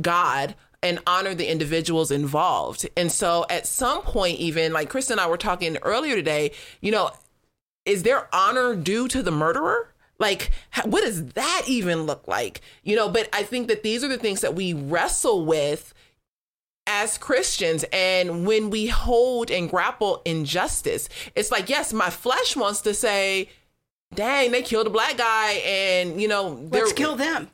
God 0.00 0.56
and 0.82 0.98
honor 1.06 1.34
the 1.34 1.48
individuals 1.48 2.10
involved? 2.10 2.88
And 2.96 3.12
so 3.12 3.46
at 3.48 3.66
some 3.66 4.02
point, 4.02 4.40
even 4.40 4.72
like 4.72 4.88
Chris 4.88 5.10
and 5.10 5.20
I 5.20 5.28
were 5.28 5.36
talking 5.36 5.76
earlier 5.82 6.16
today, 6.16 6.50
you 6.80 6.90
know, 6.90 7.10
is 7.84 8.02
there 8.02 8.28
honor 8.34 8.74
due 8.74 9.06
to 9.08 9.22
the 9.22 9.30
murderer? 9.30 9.93
Like, 10.24 10.52
what 10.86 11.02
does 11.02 11.26
that 11.34 11.64
even 11.66 12.04
look 12.04 12.26
like? 12.26 12.62
You 12.82 12.96
know, 12.96 13.10
but 13.10 13.28
I 13.34 13.42
think 13.42 13.68
that 13.68 13.82
these 13.82 14.02
are 14.02 14.08
the 14.08 14.16
things 14.16 14.40
that 14.40 14.54
we 14.54 14.72
wrestle 14.72 15.44
with 15.44 15.92
as 16.86 17.18
Christians. 17.18 17.84
And 17.92 18.46
when 18.46 18.70
we 18.70 18.86
hold 18.86 19.50
and 19.50 19.68
grapple 19.68 20.22
injustice, 20.24 21.10
it's 21.34 21.50
like, 21.50 21.68
yes, 21.68 21.92
my 21.92 22.08
flesh 22.08 22.56
wants 22.56 22.80
to 22.82 22.94
say, 22.94 23.50
dang, 24.14 24.50
they 24.50 24.62
killed 24.62 24.86
a 24.86 24.90
black 24.90 25.18
guy 25.18 25.60
and, 25.62 26.22
you 26.22 26.28
know, 26.28 26.58
let's 26.72 26.94
kill 26.94 27.16
them. 27.16 27.50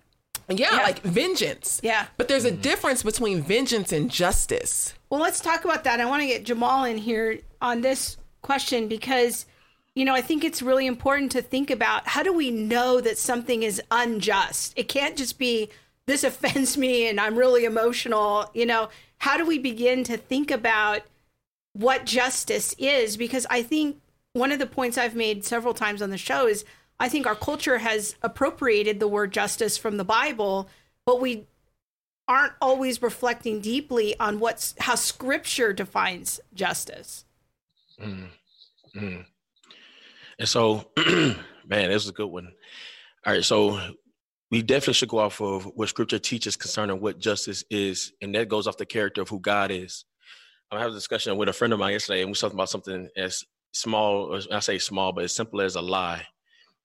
Yeah, 0.49 0.77
yeah, 0.77 0.83
like 0.83 1.01
vengeance. 1.01 1.81
Yeah. 1.83 2.07
But 2.17 2.29
there's 2.29 2.45
a 2.45 2.53
mm-hmm. 2.53 2.61
difference 2.61 3.03
between 3.03 3.43
vengeance 3.43 3.91
and 3.93 4.09
justice. 4.09 4.95
Well, 5.09 5.21
let's 5.21 5.41
talk 5.41 5.65
about 5.65 5.83
that. 5.85 6.01
I 6.01 6.05
want 6.05 6.23
to 6.23 6.29
get 6.29 6.45
Jamal 6.45 6.85
in 6.85 6.99
here 6.99 7.41
on 7.61 7.81
this 7.81 8.17
question 8.43 8.87
because 8.87 9.47
you 9.95 10.05
know, 10.05 10.15
I 10.15 10.21
think 10.21 10.45
it's 10.45 10.63
really 10.63 10.87
important 10.87 11.33
to 11.33 11.43
think 11.43 11.71
about 11.71 12.07
how 12.07 12.23
do 12.23 12.33
we 12.33 12.51
know 12.51 13.01
that 13.01 13.19
something 13.19 13.63
is 13.63 13.83
unjust? 13.91 14.73
It 14.77 14.89
can't 14.89 15.17
just 15.17 15.39
be 15.39 15.71
this 16.07 16.25
offends 16.25 16.77
me 16.77 17.09
and 17.09 17.21
I'm 17.21 17.37
really 17.37 17.65
emotional. 17.65 18.51
You 18.55 18.67
know, 18.67 18.89
how 19.19 19.37
do 19.37 19.47
we 19.47 19.59
begin 19.59 20.05
to 20.05 20.17
think 20.17 20.51
about 20.51 21.03
what 21.73 22.07
justice 22.07 22.75
is? 22.79 23.17
Because 23.17 23.47
I 23.51 23.63
think 23.63 24.01
one 24.33 24.53
of 24.53 24.59
the 24.59 24.67
points 24.67 24.97
I've 24.97 25.17
made 25.17 25.45
several 25.45 25.75
times 25.75 26.03
on 26.03 26.11
the 26.11 26.19
show 26.19 26.47
is 26.47 26.65
I 26.99 27.09
think 27.09 27.27
our 27.27 27.35
culture 27.35 27.79
has 27.79 28.15
appropriated 28.23 29.01
the 29.01 29.09
word 29.09 29.33
justice 29.33 29.77
from 29.77 29.97
the 29.97 30.05
Bible, 30.05 30.69
but 31.07 31.21
we 31.21 31.47
aren't 32.29 32.53
always 32.61 33.03
reflecting 33.03 33.61
deeply 33.61 34.19
on 34.21 34.39
what's 34.39 34.75
how 34.79 34.95
scripture 34.95 35.73
defines 35.73 36.39
justice. 36.55 37.25
Mm, 38.01 38.29
mm. 38.95 39.25
And 40.41 40.49
so, 40.49 40.91
man, 40.97 41.91
this 41.91 42.03
is 42.03 42.09
a 42.09 42.15
good 42.15 42.27
one. 42.27 42.51
All 43.27 43.35
right, 43.35 43.45
so 43.45 43.79
we 44.51 44.63
definitely 44.63 44.95
should 44.95 45.11
go 45.11 45.19
off 45.19 45.39
of 45.43 45.65
what 45.75 45.91
Scripture 45.91 46.19
teaches 46.19 46.57
concerning 46.57 46.99
what 46.99 47.21
justice 47.21 47.63
is, 47.71 48.13
and 48.23 48.35
that 48.35 48.49
goes 48.49 48.67
off 48.67 48.79
the 48.79 48.87
character 48.87 49.21
of 49.21 49.29
who 49.29 49.39
God 49.39 49.71
is. 49.71 50.07
I 50.73 50.81
had 50.81 50.89
a 50.89 50.95
discussion 50.95 51.37
with 51.37 51.51
a 51.51 51.53
friend 51.53 51.75
of 51.75 51.79
mine 51.79 51.93
yesterday, 51.93 52.21
and 52.23 52.29
we 52.29 52.31
were 52.31 52.37
talking 52.37 52.57
about 52.57 52.71
something 52.71 53.11
as 53.19 53.45
small, 53.73 54.35
or 54.35 54.41
I 54.51 54.61
say 54.61 54.79
small, 54.79 55.13
but 55.13 55.25
as 55.25 55.35
simple 55.35 55.61
as 55.61 55.75
a 55.77 55.83
lie. 55.83 56.27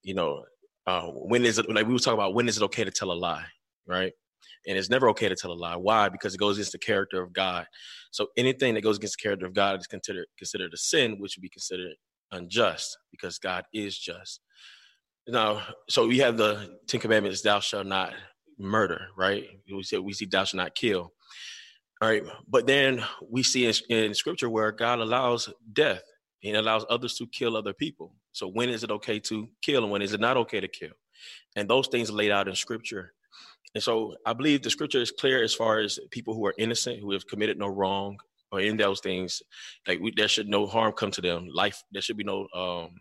You 0.03 0.15
know, 0.15 0.43
uh, 0.85 1.03
when 1.03 1.45
is 1.45 1.57
it? 1.57 1.73
Like 1.73 1.87
we 1.87 1.93
were 1.93 1.99
talking 1.99 2.19
about, 2.19 2.33
when 2.33 2.49
is 2.49 2.57
it 2.57 2.63
okay 2.65 2.83
to 2.83 2.91
tell 2.91 3.11
a 3.11 3.13
lie, 3.13 3.45
right? 3.87 4.11
And 4.67 4.77
it's 4.77 4.89
never 4.89 5.09
okay 5.11 5.29
to 5.29 5.35
tell 5.35 5.53
a 5.53 5.53
lie. 5.53 5.77
Why? 5.77 6.09
Because 6.09 6.33
it 6.33 6.39
goes 6.39 6.57
against 6.57 6.73
the 6.73 6.79
character 6.79 7.23
of 7.23 7.31
God. 7.31 7.67
So 8.11 8.27
anything 8.35 8.73
that 8.73 8.81
goes 8.81 8.97
against 8.97 9.17
the 9.17 9.23
character 9.23 9.45
of 9.45 9.53
God 9.53 9.79
is 9.79 9.87
considered 9.87 10.25
considered 10.37 10.73
a 10.73 10.77
sin, 10.77 11.19
which 11.19 11.37
would 11.37 11.41
be 11.41 11.49
considered 11.49 11.95
unjust 12.31 12.97
because 13.11 13.39
God 13.39 13.65
is 13.73 13.97
just. 13.97 14.41
Now, 15.27 15.63
so 15.89 16.07
we 16.07 16.19
have 16.19 16.37
the 16.37 16.77
Ten 16.87 16.99
Commandments: 16.99 17.41
"Thou 17.41 17.59
shalt 17.59 17.87
not 17.87 18.13
murder." 18.59 19.07
Right? 19.17 19.45
We 19.71 19.83
say 19.83 19.97
we 19.97 20.13
see 20.13 20.25
"Thou 20.25 20.43
shalt 20.43 20.63
not 20.63 20.75
kill." 20.75 21.13
All 22.01 22.09
right, 22.09 22.23
but 22.47 22.67
then 22.67 23.03
we 23.29 23.41
see 23.41 23.65
in, 23.65 23.73
in 23.89 24.13
Scripture 24.13 24.49
where 24.49 24.71
God 24.71 24.99
allows 24.99 25.49
death 25.71 26.03
and 26.43 26.57
allows 26.57 26.85
others 26.89 27.15
to 27.15 27.27
kill 27.27 27.55
other 27.55 27.73
people. 27.73 28.13
So 28.33 28.47
when 28.49 28.69
is 28.69 28.83
it 28.83 28.91
okay 28.91 29.19
to 29.21 29.47
kill, 29.61 29.83
and 29.83 29.91
when 29.91 30.01
is 30.01 30.13
it 30.13 30.19
not 30.19 30.37
okay 30.37 30.59
to 30.59 30.67
kill? 30.67 30.91
And 31.55 31.69
those 31.69 31.87
things 31.87 32.09
are 32.09 32.13
laid 32.13 32.31
out 32.31 32.47
in 32.49 32.55
Scripture. 32.55 33.13
And 33.73 33.83
so 33.83 34.15
I 34.25 34.33
believe 34.33 34.61
the 34.61 34.69
Scripture 34.69 35.01
is 35.01 35.11
clear 35.11 35.41
as 35.41 35.53
far 35.53 35.79
as 35.79 35.99
people 36.11 36.33
who 36.33 36.45
are 36.45 36.53
innocent, 36.57 36.99
who 36.99 37.11
have 37.13 37.27
committed 37.27 37.57
no 37.57 37.67
wrong, 37.67 38.17
or 38.55 38.61
in 38.61 38.77
those 38.77 38.99
things, 38.99 39.41
like 39.87 39.99
we, 39.99 40.13
there 40.15 40.27
should 40.27 40.47
no 40.47 40.65
harm 40.65 40.93
come 40.93 41.11
to 41.11 41.21
them. 41.21 41.47
Life, 41.53 41.83
there 41.91 42.01
should 42.01 42.17
be 42.17 42.23
no 42.23 42.47
um, 42.55 42.91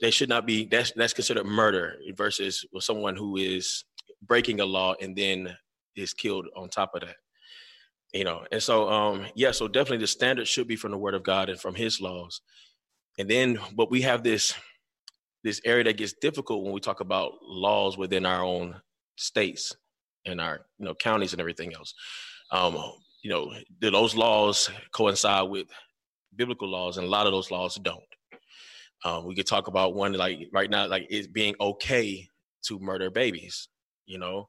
they 0.00 0.10
should 0.10 0.28
not 0.28 0.46
be 0.46 0.64
that's 0.66 0.92
that's 0.96 1.12
considered 1.12 1.44
murder 1.46 1.96
versus 2.16 2.64
someone 2.80 3.16
who 3.16 3.36
is 3.36 3.84
breaking 4.22 4.60
a 4.60 4.64
law 4.64 4.94
and 5.00 5.16
then 5.16 5.54
is 5.94 6.12
killed 6.12 6.46
on 6.56 6.68
top 6.68 6.94
of 6.94 7.02
that 7.02 7.16
you 8.12 8.24
know 8.24 8.42
and 8.50 8.62
so 8.62 8.88
um 8.88 9.26
yeah 9.34 9.50
so 9.50 9.68
definitely 9.68 9.98
the 9.98 10.06
standard 10.06 10.48
should 10.48 10.66
be 10.66 10.76
from 10.76 10.90
the 10.90 10.98
word 10.98 11.14
of 11.14 11.22
god 11.22 11.48
and 11.50 11.60
from 11.60 11.74
his 11.74 12.00
laws 12.00 12.40
and 13.18 13.28
then 13.28 13.58
but 13.76 13.90
we 13.90 14.00
have 14.00 14.22
this 14.22 14.54
this 15.46 15.60
area 15.64 15.84
that 15.84 15.96
gets 15.96 16.14
difficult 16.14 16.64
when 16.64 16.72
we 16.72 16.80
talk 16.80 17.00
about 17.00 17.34
laws 17.42 17.96
within 17.96 18.26
our 18.26 18.42
own 18.42 18.80
states 19.16 19.76
and 20.26 20.40
our 20.40 20.66
you 20.78 20.84
know 20.84 20.94
counties 20.94 21.32
and 21.32 21.40
everything 21.40 21.72
else. 21.72 21.94
Um, 22.50 22.76
you 23.26 23.32
know, 23.32 23.52
do 23.80 23.90
those 23.90 24.14
laws 24.14 24.70
coincide 24.92 25.50
with 25.50 25.66
biblical 26.36 26.68
laws? 26.68 26.96
And 26.96 27.04
a 27.04 27.10
lot 27.10 27.26
of 27.26 27.32
those 27.32 27.50
laws 27.50 27.74
don't. 27.74 27.98
Um, 29.04 29.26
we 29.26 29.34
could 29.34 29.48
talk 29.48 29.66
about 29.66 29.96
one 29.96 30.12
like 30.12 30.48
right 30.52 30.70
now, 30.70 30.86
like 30.86 31.08
it 31.10 31.32
being 31.32 31.56
okay 31.60 32.28
to 32.66 32.78
murder 32.78 33.10
babies. 33.10 33.66
You 34.06 34.18
know, 34.18 34.48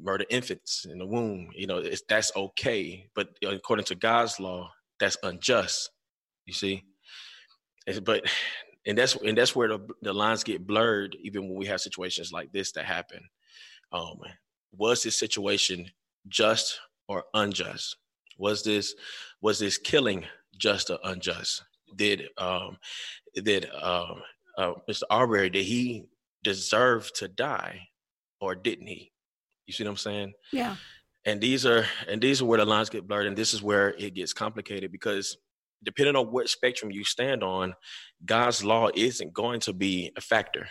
murder 0.00 0.24
infants 0.30 0.86
in 0.90 0.98
the 0.98 1.06
womb. 1.06 1.50
You 1.54 1.66
know, 1.66 1.76
it's, 1.76 2.02
that's 2.08 2.32
okay, 2.34 3.10
but 3.14 3.28
according 3.46 3.84
to 3.84 3.94
God's 3.94 4.40
law, 4.40 4.70
that's 4.98 5.18
unjust. 5.22 5.90
You 6.46 6.54
see, 6.54 6.84
it's, 7.86 8.00
but 8.00 8.24
and 8.86 8.96
that's 8.96 9.16
and 9.16 9.36
that's 9.36 9.54
where 9.54 9.68
the, 9.68 9.80
the 10.00 10.14
lines 10.14 10.44
get 10.44 10.66
blurred 10.66 11.14
even 11.20 11.46
when 11.46 11.58
we 11.58 11.66
have 11.66 11.82
situations 11.82 12.32
like 12.32 12.52
this 12.52 12.72
that 12.72 12.86
happen 12.86 13.20
um, 13.92 14.16
was 14.72 15.02
this 15.02 15.18
situation 15.18 15.90
just 16.26 16.80
or 17.08 17.24
unjust? 17.34 17.96
Was 18.38 18.62
this 18.62 18.94
was 19.40 19.58
this 19.58 19.78
killing 19.78 20.24
just 20.56 20.90
or 20.90 20.98
unjust? 21.04 21.64
Did 21.96 22.28
um 22.38 22.78
did 23.34 23.68
um 23.70 24.22
uh, 24.56 24.72
mr 24.88 25.02
arbery 25.10 25.50
did 25.50 25.64
he 25.64 26.04
deserve 26.44 27.12
to 27.14 27.28
die 27.28 27.88
or 28.40 28.54
didn't 28.54 28.86
he? 28.88 29.12
You 29.66 29.72
see 29.72 29.84
what 29.84 29.90
i'm 29.90 29.96
saying? 29.96 30.32
Yeah. 30.52 30.76
and 31.24 31.40
these 31.40 31.66
are 31.66 31.84
and 32.08 32.20
these 32.20 32.40
are 32.42 32.44
where 32.46 32.58
the 32.58 32.64
lines 32.64 32.90
get 32.90 33.06
blurred 33.08 33.26
and 33.26 33.36
this 33.36 33.54
is 33.54 33.62
where 33.62 33.90
it 33.98 34.14
gets 34.14 34.32
complicated 34.32 34.92
because 34.92 35.36
depending 35.84 36.16
on 36.16 36.26
what 36.32 36.48
spectrum 36.48 36.90
you 36.90 37.04
stand 37.04 37.42
on 37.42 37.74
god's 38.24 38.64
law 38.64 38.88
isn't 38.94 39.32
going 39.32 39.60
to 39.60 39.72
be 39.72 40.10
a 40.16 40.20
factor. 40.20 40.68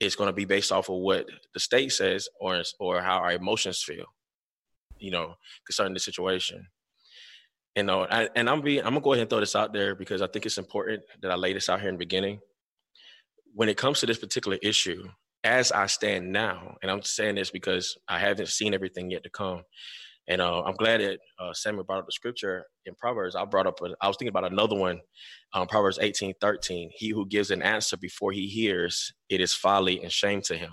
It's 0.00 0.16
going 0.16 0.28
to 0.28 0.32
be 0.34 0.44
based 0.44 0.72
off 0.72 0.88
of 0.90 0.96
what 0.96 1.26
the 1.54 1.60
state 1.60 1.92
says 1.92 2.28
or 2.40 2.62
or 2.80 3.00
how 3.00 3.18
our 3.18 3.32
emotions 3.32 3.82
feel 3.82 4.06
you 5.04 5.10
know 5.10 5.34
concerning 5.66 5.94
the 5.94 6.00
situation 6.00 6.66
and 7.76 7.90
uh, 7.90 8.06
I, 8.10 8.28
and 8.36 8.48
i'm 8.48 8.62
be 8.62 8.78
i'm 8.78 8.86
gonna 8.94 9.00
go 9.00 9.12
ahead 9.12 9.22
and 9.22 9.30
throw 9.30 9.40
this 9.40 9.56
out 9.56 9.72
there 9.72 9.94
because 9.94 10.22
i 10.22 10.26
think 10.26 10.46
it's 10.46 10.58
important 10.58 11.02
that 11.22 11.30
i 11.30 11.34
lay 11.34 11.52
this 11.52 11.68
out 11.68 11.80
here 11.80 11.88
in 11.90 11.96
the 11.96 11.98
beginning 11.98 12.40
when 13.54 13.68
it 13.68 13.76
comes 13.76 14.00
to 14.00 14.06
this 14.06 14.18
particular 14.18 14.58
issue 14.62 15.04
as 15.44 15.72
i 15.72 15.86
stand 15.86 16.32
now 16.32 16.76
and 16.82 16.90
i'm 16.90 17.02
saying 17.02 17.36
this 17.36 17.50
because 17.50 17.96
i 18.08 18.18
haven't 18.18 18.48
seen 18.48 18.74
everything 18.74 19.10
yet 19.10 19.22
to 19.24 19.30
come 19.30 19.62
and 20.28 20.40
uh, 20.40 20.62
I'm 20.62 20.74
glad 20.74 21.00
that 21.00 21.18
uh, 21.38 21.52
Samuel 21.52 21.84
brought 21.84 21.98
up 21.98 22.06
the 22.06 22.12
scripture 22.12 22.64
in 22.86 22.94
Proverbs. 22.94 23.36
I 23.36 23.44
brought 23.44 23.66
up, 23.66 23.80
a, 23.82 23.90
I 24.00 24.08
was 24.08 24.16
thinking 24.16 24.34
about 24.34 24.50
another 24.50 24.76
one, 24.76 25.00
um, 25.52 25.66
Proverbs 25.66 25.98
18, 26.00 26.34
13. 26.40 26.90
He 26.94 27.10
who 27.10 27.26
gives 27.26 27.50
an 27.50 27.62
answer 27.62 27.96
before 27.96 28.32
he 28.32 28.46
hears, 28.46 29.12
it 29.28 29.40
is 29.40 29.54
folly 29.54 30.02
and 30.02 30.10
shame 30.10 30.40
to 30.42 30.56
him. 30.56 30.70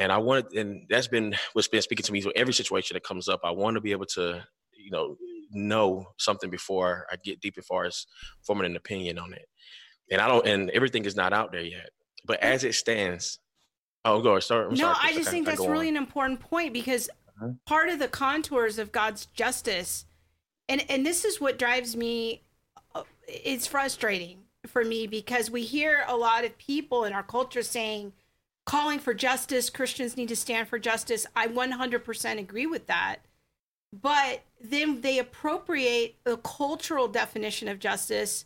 And 0.00 0.10
I 0.10 0.18
wanted, 0.18 0.52
and 0.54 0.86
that's 0.88 1.06
been 1.08 1.34
what's 1.52 1.68
been 1.68 1.82
speaking 1.82 2.04
to 2.04 2.12
me. 2.12 2.20
So 2.22 2.32
every 2.34 2.54
situation 2.54 2.94
that 2.94 3.04
comes 3.04 3.28
up, 3.28 3.40
I 3.44 3.50
want 3.50 3.74
to 3.76 3.80
be 3.80 3.92
able 3.92 4.06
to, 4.06 4.42
you 4.72 4.90
know, 4.90 5.16
know 5.52 6.06
something 6.18 6.48
before 6.50 7.06
I 7.12 7.16
get 7.22 7.40
deep 7.40 7.54
as 7.58 7.66
far 7.66 7.84
as 7.84 8.06
forming 8.46 8.66
an 8.66 8.76
opinion 8.76 9.18
on 9.18 9.32
it. 9.34 9.46
And 10.10 10.20
I 10.20 10.26
don't, 10.26 10.46
and 10.46 10.70
everything 10.70 11.04
is 11.04 11.16
not 11.16 11.32
out 11.32 11.52
there 11.52 11.62
yet. 11.62 11.90
But 12.24 12.40
as 12.42 12.64
it 12.64 12.74
stands, 12.74 13.38
oh, 14.04 14.22
go 14.22 14.40
start. 14.40 14.68
I'm 14.68 14.74
no, 14.74 14.92
sorry, 14.94 14.96
I 15.02 15.12
just 15.12 15.30
think 15.30 15.46
that's 15.46 15.60
really 15.60 15.88
on. 15.88 15.96
an 15.96 16.02
important 16.02 16.40
point 16.40 16.72
because 16.72 17.08
Uh-huh. 17.10 17.52
part 17.66 17.88
of 17.90 17.98
the 17.98 18.08
contours 18.08 18.78
of 18.78 18.92
God's 18.92 19.26
justice, 19.26 20.06
and 20.68 20.84
and 20.88 21.04
this 21.04 21.24
is 21.24 21.40
what 21.40 21.58
drives 21.58 21.94
me. 21.94 22.42
uh, 22.94 23.04
It's 23.28 23.66
frustrating 23.66 24.44
for 24.66 24.84
me 24.84 25.06
because 25.06 25.50
we 25.50 25.62
hear 25.62 26.04
a 26.06 26.16
lot 26.16 26.44
of 26.44 26.56
people 26.58 27.04
in 27.04 27.12
our 27.12 27.22
culture 27.22 27.62
saying, 27.62 28.12
calling 28.66 28.98
for 28.98 29.14
justice. 29.14 29.70
Christians 29.70 30.16
need 30.16 30.28
to 30.28 30.36
stand 30.36 30.68
for 30.68 30.78
justice. 30.78 31.26
I 31.34 31.48
100% 31.48 32.38
agree 32.38 32.66
with 32.66 32.86
that. 32.86 33.16
But 33.92 34.44
then 34.60 35.00
they 35.00 35.18
appropriate 35.18 36.16
the 36.24 36.36
cultural 36.36 37.08
definition 37.08 37.66
of 37.68 37.80
justice. 37.80 38.44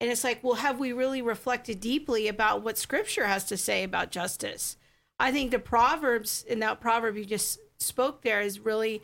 And 0.00 0.10
it's 0.10 0.22
like, 0.22 0.44
well, 0.44 0.54
have 0.54 0.78
we 0.78 0.92
really 0.92 1.22
reflected 1.22 1.80
deeply 1.80 2.28
about 2.28 2.62
what 2.62 2.78
scripture 2.78 3.26
has 3.26 3.44
to 3.46 3.56
say 3.56 3.82
about 3.82 4.10
justice? 4.10 4.76
I 5.18 5.32
think 5.32 5.50
the 5.50 5.58
Proverbs 5.58 6.44
in 6.46 6.60
that 6.60 6.80
proverb 6.80 7.16
you 7.16 7.24
just 7.24 7.58
spoke 7.78 8.22
there 8.22 8.40
is 8.40 8.60
really 8.60 9.02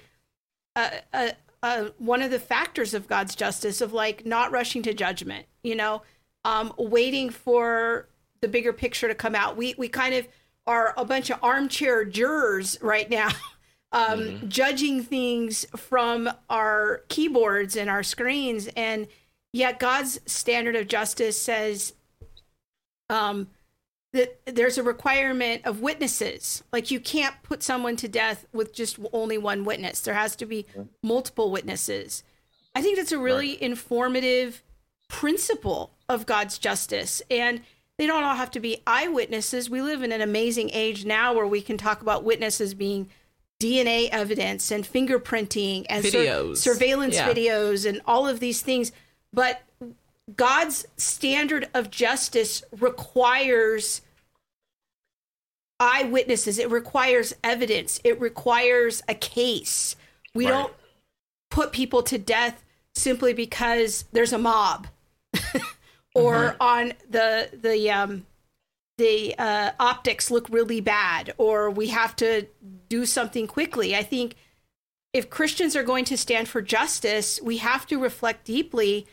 uh, 0.76 0.90
uh, 1.62 1.84
one 1.98 2.22
of 2.22 2.30
the 2.30 2.38
factors 2.38 2.94
of 2.94 3.08
God's 3.08 3.34
justice 3.34 3.80
of 3.80 3.92
like 3.92 4.26
not 4.26 4.52
rushing 4.52 4.82
to 4.82 4.94
judgment, 4.94 5.46
you 5.62 5.74
know, 5.74 6.02
um, 6.44 6.72
waiting 6.76 7.30
for 7.30 8.08
the 8.40 8.48
bigger 8.48 8.72
picture 8.72 9.08
to 9.08 9.14
come 9.14 9.34
out. 9.34 9.56
We 9.56 9.74
we 9.78 9.88
kind 9.88 10.14
of 10.14 10.26
are 10.66 10.94
a 10.96 11.04
bunch 11.04 11.30
of 11.30 11.38
armchair 11.42 12.04
jurors 12.04 12.78
right 12.80 13.10
now, 13.10 13.30
um, 13.92 14.48
judging 14.48 15.02
things 15.02 15.66
from 15.76 16.30
our 16.48 17.02
keyboards 17.08 17.76
and 17.76 17.90
our 17.90 18.02
screens, 18.02 18.68
and 18.76 19.06
yet 19.52 19.78
God's 19.78 20.20
standard 20.26 20.76
of 20.76 20.88
justice 20.88 21.40
says 21.40 21.94
um, 23.10 23.48
that 24.12 24.40
there's 24.46 24.78
a 24.78 24.82
requirement 24.82 25.62
of 25.64 25.80
witnesses. 25.80 26.62
Like 26.72 26.90
you 26.90 27.00
can't 27.00 27.34
put 27.42 27.62
someone 27.62 27.96
to 27.96 28.08
death 28.08 28.46
with 28.52 28.74
just 28.74 28.98
only 29.12 29.38
one 29.38 29.64
witness. 29.64 30.00
There 30.00 30.14
has 30.14 30.36
to 30.36 30.46
be 30.46 30.66
multiple 31.02 31.50
witnesses. 31.50 32.22
I 32.74 32.82
think 32.82 32.96
that's 32.96 33.12
a 33.12 33.18
really 33.18 33.62
informative 33.62 34.62
principle 35.08 35.92
of 36.08 36.26
God's 36.26 36.58
justice. 36.58 37.22
And 37.30 37.62
they 38.02 38.08
don't 38.08 38.24
all 38.24 38.34
have 38.34 38.50
to 38.50 38.58
be 38.58 38.82
eyewitnesses. 38.84 39.70
We 39.70 39.80
live 39.80 40.02
in 40.02 40.10
an 40.10 40.20
amazing 40.20 40.70
age 40.72 41.04
now 41.04 41.32
where 41.32 41.46
we 41.46 41.62
can 41.62 41.78
talk 41.78 42.02
about 42.02 42.24
witnesses 42.24 42.74
being 42.74 43.08
DNA 43.62 44.08
evidence 44.10 44.72
and 44.72 44.82
fingerprinting 44.82 45.86
and 45.88 46.04
sur- 46.04 46.18
Videos. 46.18 46.56
surveillance 46.56 47.14
Yeah. 47.14 47.32
videos 47.32 47.88
and 47.88 48.00
all 48.04 48.26
of 48.26 48.40
these 48.40 48.60
things. 48.60 48.90
But 49.32 49.62
God's 50.34 50.84
standard 50.96 51.68
of 51.74 51.92
justice 51.92 52.64
requires 52.72 54.00
eyewitnesses. 55.78 56.58
It 56.58 56.68
requires 56.72 57.32
evidence. 57.44 58.00
It 58.02 58.20
requires 58.20 59.00
a 59.08 59.14
case. 59.14 59.94
We 60.34 60.46
Right. 60.46 60.54
don't 60.54 60.72
put 61.50 61.70
people 61.70 62.02
to 62.02 62.18
death 62.18 62.64
simply 62.96 63.32
because 63.32 64.06
there's 64.10 64.32
a 64.32 64.38
mob 64.38 64.88
or 66.14 66.56
on 66.60 66.92
the 67.08 67.48
the 67.52 67.90
um 67.90 68.26
the 68.98 69.34
uh, 69.38 69.72
optics 69.80 70.30
look 70.30 70.48
really 70.48 70.80
bad 70.80 71.32
or 71.38 71.70
we 71.70 71.88
have 71.88 72.14
to 72.14 72.46
do 72.88 73.06
something 73.06 73.46
quickly. 73.46 73.96
I 73.96 74.02
think 74.02 74.34
if 75.12 75.30
Christians 75.30 75.74
are 75.74 75.82
going 75.82 76.04
to 76.06 76.16
stand 76.16 76.48
for 76.48 76.62
justice, 76.62 77.40
we 77.42 77.58
have 77.58 77.86
to 77.86 77.98
reflect 77.98 78.44
deeply 78.44 79.06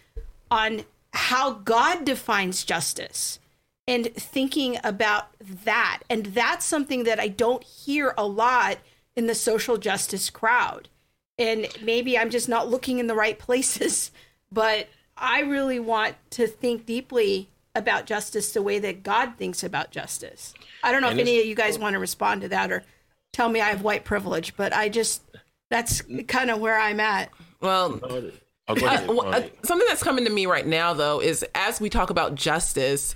on 0.51 0.83
how 1.13 1.53
God 1.53 2.05
defines 2.05 2.63
justice 2.63 3.39
and 3.87 4.13
thinking 4.13 4.77
about 4.83 5.29
that. 5.39 6.01
And 6.09 6.27
that's 6.27 6.65
something 6.65 7.03
that 7.05 7.19
I 7.19 7.27
don't 7.27 7.63
hear 7.63 8.13
a 8.17 8.25
lot 8.27 8.77
in 9.15 9.27
the 9.27 9.35
social 9.35 9.77
justice 9.77 10.29
crowd. 10.29 10.89
And 11.37 11.67
maybe 11.81 12.17
I'm 12.17 12.29
just 12.29 12.47
not 12.47 12.69
looking 12.69 12.99
in 12.99 13.07
the 13.07 13.15
right 13.15 13.39
places, 13.47 14.11
but 14.51 14.87
I 15.19 15.41
really 15.41 15.79
want 15.79 16.15
to 16.31 16.47
think 16.47 16.85
deeply 16.85 17.49
about 17.75 18.05
justice 18.05 18.51
the 18.53 18.61
way 18.61 18.79
that 18.79 19.03
God 19.03 19.33
thinks 19.37 19.63
about 19.63 19.91
justice. 19.91 20.53
I 20.83 20.91
don't 20.91 21.01
know 21.01 21.09
And 21.09 21.19
if 21.19 21.27
any 21.27 21.39
of 21.39 21.45
you 21.45 21.55
guys 21.55 21.77
want 21.77 21.93
to 21.93 21.99
respond 21.99 22.41
to 22.41 22.49
that 22.49 22.71
or 22.71 22.83
tell 23.31 23.49
me 23.49 23.61
I 23.61 23.69
have 23.69 23.83
white 23.83 24.03
privilege, 24.05 24.55
but 24.57 24.73
I 24.73 24.89
just, 24.89 25.21
that's 25.69 26.01
kind 26.27 26.49
of 26.49 26.59
where 26.59 26.79
I'm 26.79 26.99
at. 26.99 27.29
Well, 27.61 27.97
go 27.97 28.07
ahead. 28.07 28.33
Uh, 28.67 28.75
well, 28.77 29.15
Go 29.15 29.19
uh, 29.27 29.29
ahead. 29.31 29.51
something 29.63 29.87
that's 29.87 30.03
coming 30.03 30.25
to 30.25 30.31
me 30.31 30.45
right 30.45 30.65
now, 30.65 30.93
though, 30.93 31.21
is 31.21 31.45
as 31.55 31.81
we 31.81 31.89
talk 31.89 32.09
about 32.09 32.35
justice, 32.35 33.15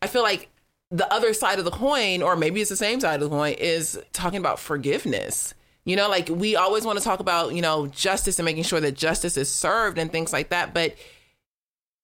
I 0.00 0.06
feel 0.06 0.22
like 0.22 0.48
the 0.90 1.12
other 1.12 1.34
side 1.34 1.58
of 1.58 1.64
the 1.64 1.70
coin, 1.70 2.22
or 2.22 2.36
maybe 2.36 2.60
it's 2.60 2.70
the 2.70 2.76
same 2.76 3.00
side 3.00 3.22
of 3.22 3.28
the 3.28 3.36
coin, 3.36 3.54
is 3.54 4.00
talking 4.12 4.38
about 4.38 4.58
forgiveness. 4.58 5.54
You 5.84 5.96
know, 5.96 6.08
like 6.08 6.30
we 6.30 6.56
always 6.56 6.84
want 6.84 6.98
to 6.98 7.04
talk 7.04 7.20
about, 7.20 7.54
you 7.54 7.60
know, 7.60 7.86
justice 7.88 8.38
and 8.38 8.46
making 8.46 8.62
sure 8.62 8.80
that 8.80 8.94
justice 8.94 9.36
is 9.36 9.52
served 9.52 9.98
and 9.98 10.10
things 10.10 10.32
like 10.32 10.48
that. 10.48 10.72
But 10.72 10.94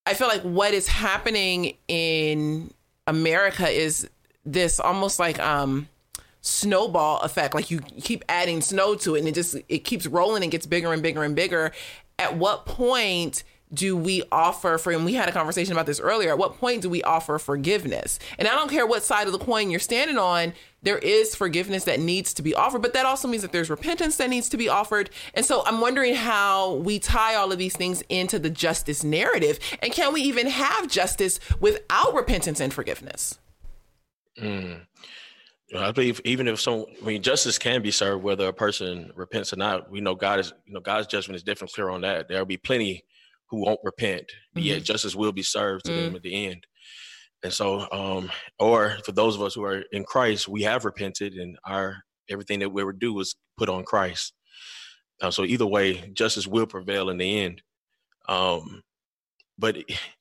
I 0.06 0.14
feel 0.14 0.28
like 0.28 0.42
what 0.42 0.74
is 0.74 0.88
happening 0.88 1.76
in 1.88 2.72
America 3.06 3.68
is 3.68 4.08
this 4.44 4.80
almost 4.80 5.18
like 5.18 5.38
um 5.38 5.88
snowball 6.40 7.20
effect. 7.20 7.54
Like 7.54 7.70
you 7.70 7.80
keep 7.80 8.24
adding 8.28 8.60
snow 8.60 8.94
to 8.96 9.14
it 9.14 9.20
and 9.20 9.28
it 9.28 9.34
just 9.34 9.56
it 9.68 9.80
keeps 9.80 10.06
rolling 10.06 10.42
and 10.42 10.50
gets 10.50 10.66
bigger 10.66 10.92
and 10.92 11.02
bigger 11.02 11.22
and 11.22 11.36
bigger. 11.36 11.72
At 12.18 12.36
what 12.36 12.66
point 12.66 13.44
do 13.72 13.96
we 13.96 14.22
offer 14.32 14.78
for 14.78 14.92
and 14.92 15.04
we 15.04 15.14
had 15.14 15.28
a 15.28 15.32
conversation 15.32 15.72
about 15.72 15.86
this 15.86 16.00
earlier 16.00 16.30
at 16.30 16.38
what 16.38 16.58
point 16.58 16.82
do 16.82 16.90
we 16.90 17.02
offer 17.02 17.38
forgiveness 17.38 18.18
and 18.38 18.48
i 18.48 18.52
don't 18.52 18.70
care 18.70 18.86
what 18.86 19.02
side 19.02 19.26
of 19.26 19.32
the 19.32 19.38
coin 19.38 19.70
you're 19.70 19.80
standing 19.80 20.18
on 20.18 20.52
there 20.82 20.98
is 20.98 21.34
forgiveness 21.34 21.84
that 21.84 22.00
needs 22.00 22.34
to 22.34 22.42
be 22.42 22.54
offered 22.54 22.82
but 22.82 22.92
that 22.92 23.06
also 23.06 23.28
means 23.28 23.42
that 23.42 23.52
there's 23.52 23.70
repentance 23.70 24.16
that 24.16 24.30
needs 24.30 24.48
to 24.48 24.56
be 24.56 24.68
offered 24.68 25.10
and 25.34 25.44
so 25.44 25.62
i'm 25.66 25.80
wondering 25.80 26.14
how 26.14 26.74
we 26.74 26.98
tie 26.98 27.34
all 27.34 27.52
of 27.52 27.58
these 27.58 27.76
things 27.76 28.02
into 28.08 28.38
the 28.38 28.50
justice 28.50 29.04
narrative 29.04 29.58
and 29.82 29.92
can 29.92 30.12
we 30.12 30.20
even 30.22 30.46
have 30.46 30.88
justice 30.88 31.38
without 31.60 32.14
repentance 32.14 32.60
and 32.60 32.72
forgiveness 32.72 33.38
Mm. 34.40 34.86
I 35.76 35.92
believe 35.92 36.20
even 36.24 36.48
if 36.48 36.60
some, 36.60 36.84
I 37.00 37.04
mean, 37.04 37.22
justice 37.22 37.58
can 37.58 37.80
be 37.82 37.90
served 37.90 38.24
whether 38.24 38.48
a 38.48 38.52
person 38.52 39.12
repents 39.14 39.52
or 39.52 39.56
not. 39.56 39.90
We 39.90 40.00
know 40.00 40.14
God 40.14 40.40
is, 40.40 40.52
you 40.66 40.72
know, 40.72 40.80
God's 40.80 41.06
judgment 41.06 41.36
is 41.36 41.42
definitely 41.42 41.74
clear 41.74 41.90
on 41.90 42.00
that. 42.00 42.28
There'll 42.28 42.44
be 42.44 42.56
plenty 42.56 43.04
who 43.50 43.64
won't 43.64 43.80
repent, 43.82 44.22
mm-hmm. 44.56 44.60
yet 44.60 44.84
justice 44.84 45.14
will 45.14 45.32
be 45.32 45.42
served 45.42 45.84
to 45.86 45.92
mm-hmm. 45.92 46.02
them 46.02 46.12
mm. 46.12 46.16
at 46.16 46.22
the 46.22 46.46
end. 46.46 46.66
And 47.42 47.52
so, 47.52 47.88
um, 47.90 48.30
or 48.58 48.98
for 49.04 49.12
those 49.12 49.34
of 49.34 49.42
us 49.42 49.54
who 49.54 49.64
are 49.64 49.82
in 49.92 50.04
Christ, 50.04 50.48
we 50.48 50.62
have 50.62 50.84
repented, 50.84 51.34
and 51.34 51.56
our 51.64 51.96
everything 52.28 52.60
that 52.60 52.70
we 52.70 52.84
would 52.84 52.98
do 52.98 53.12
was 53.12 53.34
put 53.56 53.68
on 53.68 53.84
Christ. 53.84 54.34
Uh, 55.20 55.30
so 55.30 55.44
either 55.44 55.66
way, 55.66 56.10
justice 56.12 56.46
will 56.46 56.66
prevail 56.66 57.10
in 57.10 57.18
the 57.18 57.40
end. 57.40 57.62
Um, 58.28 58.82
but 59.58 59.76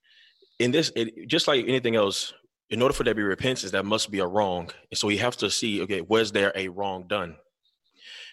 in 0.59 0.71
this, 0.71 0.91
it, 0.95 1.27
just 1.27 1.47
like 1.47 1.65
anything 1.67 1.95
else, 1.95 2.34
in 2.69 2.82
order 2.82 2.93
for 2.93 3.03
there 3.03 3.13
to 3.13 3.17
be 3.17 3.23
repentance, 3.23 3.71
that 3.71 3.86
must 3.86 4.11
be 4.11 4.19
a 4.19 4.27
wrong. 4.27 4.69
And 4.91 4.97
so 4.97 5.07
we 5.07 5.17
have 5.17 5.36
to 5.38 5.49
see, 5.49 5.82
okay, 5.82 6.01
was 6.01 6.32
there 6.32 6.51
a 6.55 6.67
wrong 6.67 7.05
done? 7.07 7.36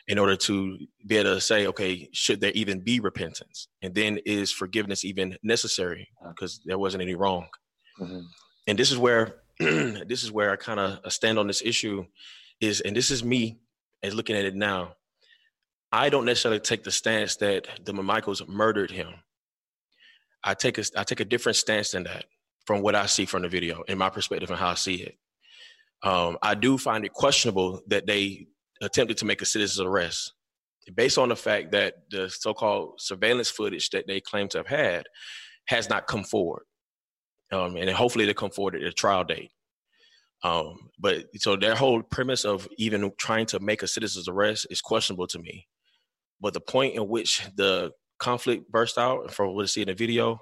In 0.09 0.19
order 0.19 0.37
to 0.37 0.79
be 1.05 1.17
able 1.17 1.35
to 1.35 1.41
say, 1.41 1.67
okay, 1.67 2.09
should 2.13 2.41
there 2.41 2.53
even 2.53 2.81
be 2.81 3.01
repentance? 3.01 3.67
And 3.83 3.93
then 3.93 4.21
is 4.25 4.53
forgiveness 4.53 5.05
even 5.05 5.37
necessary? 5.43 6.09
Because 6.29 6.61
there 6.65 6.79
wasn't 6.79 7.03
any 7.03 7.17
wrong. 7.17 7.49
Mm-hmm. 8.01 8.21
And 8.69 8.79
this 8.79 8.93
is 8.93 8.99
where 8.99 9.43
this 9.59 10.23
is 10.23 10.31
where 10.31 10.53
I 10.53 10.57
kind 10.57 10.79
of 10.79 11.13
stand 11.13 11.39
on 11.39 11.47
this 11.47 11.63
issue 11.63 12.05
is, 12.61 12.81
and 12.83 12.95
this 12.95 13.11
is 13.11 13.25
me 13.25 13.59
as 14.03 14.15
looking 14.15 14.37
at 14.37 14.45
it 14.45 14.55
now. 14.55 14.95
I 15.93 16.11
don't 16.11 16.27
necessarily 16.27 16.61
take 16.61 16.85
the 16.85 16.91
stance 16.91 17.37
that 17.37 17.67
the 17.85 17.93
McMichaels 17.93 18.47
murdered 18.47 18.91
him. 18.91 19.09
I 20.45 20.55
take 20.55 20.79
a 20.79 20.85
I 20.97 21.05
take 21.05 21.21
a 21.21 21.25
different 21.25 21.57
stance 21.57 21.93
than 21.93 22.05
that 22.05 22.27
from 22.67 22.83
what 22.83 22.95
I 22.95 23.07
see 23.07 23.25
from 23.25 23.43
the 23.43 23.49
video, 23.49 23.83
in 23.89 23.97
my 23.97 24.11
perspective 24.11 24.51
and 24.51 24.59
how 24.59 24.69
I 24.69 24.75
see 24.75 24.97
it. 24.97 25.17
Um, 26.03 26.37
I 26.43 26.55
do 26.55 26.77
find 26.77 27.05
it 27.05 27.13
questionable 27.13 27.81
that 27.87 28.07
they 28.07 28.49
attempted 28.83 29.17
to 29.19 29.25
make 29.25 29.43
a 29.43 29.47
citizen's 29.47 29.87
arrest 29.87 30.33
based 30.95 31.19
on 31.19 31.29
the 31.29 31.37
fact 31.37 31.73
that 31.73 31.95
the 32.11 32.29
so-called 32.29 32.95
surveillance 32.99 33.51
footage 33.51 33.91
that 33.91 34.07
they 34.07 34.21
claim 34.21 34.49
to 34.49 34.59
have 34.59 34.67
had 34.67 35.05
has 35.67 35.89
not 35.89 36.07
come 36.07 36.23
forward, 36.23 36.63
um, 37.53 37.77
and 37.77 37.91
hopefully 37.91 38.25
they 38.25 38.35
come 38.35 38.51
forward 38.51 38.77
at 38.77 38.83
a 38.83 38.93
trial 38.93 39.25
date. 39.25 39.51
Um, 40.45 40.91
but 40.99 41.25
so 41.37 41.57
their 41.57 41.75
whole 41.75 42.03
premise 42.03 42.45
of 42.45 42.69
even 42.79 43.11
trying 43.19 43.47
to 43.47 43.61
make 43.61 43.83
a 43.83 43.89
citizen's 43.89 44.29
arrest 44.29 44.67
is 44.71 44.81
questionable 44.81 45.27
to 45.29 45.39
me. 45.39 45.67
But 46.41 46.53
the 46.53 46.61
point 46.61 46.95
in 46.95 47.09
which 47.09 47.43
the 47.57 47.91
conflict 48.19 48.71
burst 48.71 48.99
out, 48.99 49.33
from 49.33 49.55
what 49.55 49.63
I 49.63 49.67
see 49.67 49.83
in 49.83 49.89
the 49.89 49.95
video, 49.95 50.39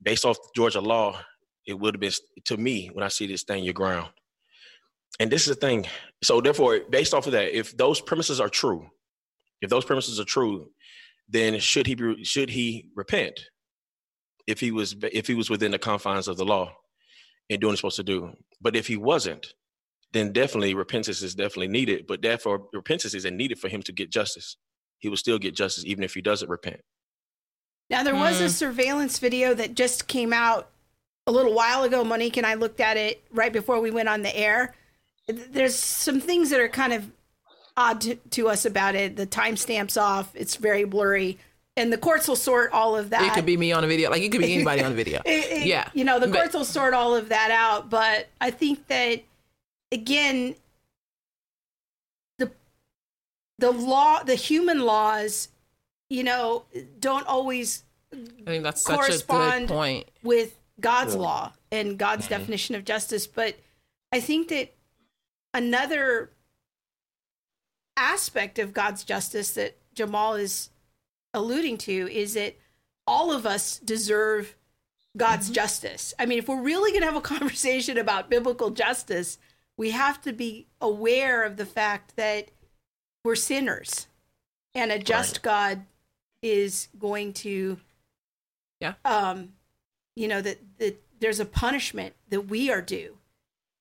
based 0.00 0.24
off 0.24 0.38
Georgia 0.54 0.80
law, 0.80 1.20
it 1.66 1.78
would 1.78 1.94
have 1.94 2.00
been 2.00 2.12
to 2.46 2.56
me 2.56 2.88
when 2.92 3.04
I 3.04 3.08
see 3.08 3.26
this 3.26 3.42
stand 3.42 3.64
your 3.64 3.74
ground. 3.74 4.08
And 5.20 5.30
this 5.30 5.42
is 5.48 5.54
the 5.54 5.60
thing. 5.60 5.86
So 6.22 6.40
therefore, 6.40 6.80
based 6.90 7.14
off 7.14 7.26
of 7.26 7.32
that, 7.32 7.56
if 7.56 7.76
those 7.76 8.00
premises 8.00 8.40
are 8.40 8.48
true, 8.48 8.88
if 9.60 9.70
those 9.70 9.84
premises 9.84 10.20
are 10.20 10.24
true, 10.24 10.70
then 11.28 11.58
should 11.58 11.86
he 11.86 11.94
be, 11.94 12.24
should 12.24 12.50
he 12.50 12.90
repent 12.94 13.40
if 14.46 14.60
he 14.60 14.70
was 14.70 14.96
if 15.12 15.26
he 15.26 15.34
was 15.34 15.50
within 15.50 15.72
the 15.72 15.78
confines 15.78 16.28
of 16.28 16.36
the 16.36 16.44
law 16.44 16.72
and 17.50 17.60
doing 17.60 17.70
what 17.70 17.72
he's 17.72 17.80
supposed 17.80 17.96
to 17.96 18.04
do? 18.04 18.32
But 18.60 18.76
if 18.76 18.86
he 18.86 18.96
wasn't, 18.96 19.54
then 20.12 20.32
definitely 20.32 20.74
repentance 20.74 21.22
is 21.22 21.34
definitely 21.34 21.68
needed. 21.68 22.06
But 22.06 22.22
therefore, 22.22 22.68
repentance 22.72 23.14
isn't 23.14 23.36
needed 23.36 23.58
for 23.58 23.68
him 23.68 23.82
to 23.82 23.92
get 23.92 24.10
justice. 24.10 24.56
He 24.98 25.08
will 25.08 25.16
still 25.16 25.38
get 25.38 25.54
justice 25.54 25.84
even 25.84 26.04
if 26.04 26.14
he 26.14 26.22
doesn't 26.22 26.48
repent. 26.48 26.80
Now 27.90 28.02
there 28.02 28.14
was 28.14 28.40
mm. 28.40 28.44
a 28.44 28.48
surveillance 28.48 29.18
video 29.18 29.54
that 29.54 29.74
just 29.74 30.08
came 30.08 30.32
out 30.32 30.70
a 31.26 31.32
little 31.32 31.54
while 31.54 31.84
ago. 31.84 32.04
Monique 32.04 32.36
and 32.36 32.46
I 32.46 32.54
looked 32.54 32.80
at 32.80 32.96
it 32.96 33.22
right 33.30 33.52
before 33.52 33.80
we 33.80 33.90
went 33.90 34.08
on 34.08 34.22
the 34.22 34.34
air. 34.36 34.74
There's 35.28 35.74
some 35.74 36.20
things 36.20 36.50
that 36.50 36.60
are 36.60 36.68
kind 36.68 36.92
of 36.92 37.10
odd 37.76 38.00
to, 38.02 38.14
to 38.16 38.48
us 38.48 38.64
about 38.64 38.94
it. 38.94 39.16
The 39.16 39.26
timestamps 39.26 40.00
off. 40.00 40.30
It's 40.34 40.56
very 40.56 40.84
blurry. 40.84 41.38
And 41.76 41.92
the 41.92 41.98
courts 41.98 42.26
will 42.26 42.36
sort 42.36 42.72
all 42.72 42.96
of 42.96 43.10
that. 43.10 43.22
It 43.22 43.34
could 43.34 43.46
be 43.46 43.56
me 43.56 43.70
on 43.70 43.84
a 43.84 43.86
video. 43.86 44.10
Like 44.10 44.22
it 44.22 44.32
could 44.32 44.40
be 44.40 44.52
anybody 44.52 44.82
on 44.82 44.92
a 44.92 44.94
video. 44.94 45.20
it, 45.26 45.60
it, 45.60 45.66
yeah. 45.66 45.88
You 45.94 46.04
know, 46.04 46.18
the 46.18 46.26
courts 46.26 46.52
but, 46.52 46.58
will 46.58 46.64
sort 46.64 46.92
all 46.92 47.14
of 47.14 47.28
that 47.28 47.50
out. 47.52 47.88
But 47.88 48.28
I 48.40 48.50
think 48.50 48.88
that 48.88 49.22
again, 49.92 50.56
the 52.38 52.50
the 53.58 53.70
law, 53.70 54.24
the 54.24 54.34
human 54.34 54.80
laws 54.80 55.48
you 56.10 56.24
know, 56.24 56.64
don't 56.98 57.26
always 57.26 57.84
I 58.12 58.16
think 58.46 58.62
that's 58.62 58.82
such 58.82 59.08
a 59.08 59.26
good 59.26 59.68
point 59.68 60.08
with 60.22 60.58
God's 60.80 61.14
yeah. 61.14 61.20
law 61.20 61.52
and 61.70 61.98
God's 61.98 62.24
mm-hmm. 62.24 62.34
definition 62.34 62.74
of 62.74 62.84
justice. 62.84 63.26
But 63.26 63.56
I 64.12 64.20
think 64.20 64.48
that 64.48 64.74
another 65.54 66.32
aspect 67.96 68.58
of 68.58 68.72
God's 68.72 69.04
justice 69.04 69.52
that 69.52 69.76
Jamal 69.94 70.34
is 70.34 70.70
alluding 71.34 71.78
to 71.78 72.10
is 72.10 72.34
that 72.34 72.56
all 73.06 73.32
of 73.32 73.46
us 73.46 73.78
deserve 73.78 74.56
God's 75.16 75.46
mm-hmm. 75.46 75.54
justice. 75.54 76.14
I 76.18 76.26
mean, 76.26 76.38
if 76.38 76.48
we're 76.48 76.60
really 76.62 76.92
going 76.92 77.02
to 77.02 77.06
have 77.06 77.16
a 77.16 77.20
conversation 77.38 77.98
about 77.98 78.30
biblical 78.30 78.70
justice, 78.70 79.38
we 79.76 79.90
have 79.90 80.20
to 80.22 80.32
be 80.32 80.66
aware 80.80 81.44
of 81.44 81.56
the 81.56 81.66
fact 81.66 82.16
that 82.16 82.50
we're 83.24 83.34
sinners 83.34 84.06
and 84.74 84.92
a 84.92 84.98
just 84.98 85.38
right. 85.38 85.42
God 85.42 85.86
is 86.42 86.88
going 86.98 87.32
to 87.32 87.78
yeah 88.80 88.94
um 89.04 89.50
you 90.14 90.28
know 90.28 90.40
that 90.40 90.58
that 90.78 91.02
there's 91.18 91.40
a 91.40 91.44
punishment 91.44 92.14
that 92.28 92.42
we 92.42 92.70
are 92.70 92.80
due 92.80 93.17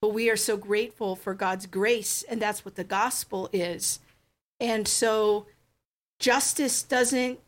but 0.02 0.10
we 0.10 0.30
are 0.30 0.38
so 0.38 0.58
grateful 0.58 1.16
for 1.16 1.34
God's 1.34 1.66
grace 1.66 2.24
and 2.24 2.41
that's 2.41 2.64
what 2.64 2.76
the 2.76 2.84
gospel 2.84 3.50
is 3.52 4.00
and 4.60 4.88
so 4.88 5.45
justice 6.20 6.84
doesn't 6.84 7.39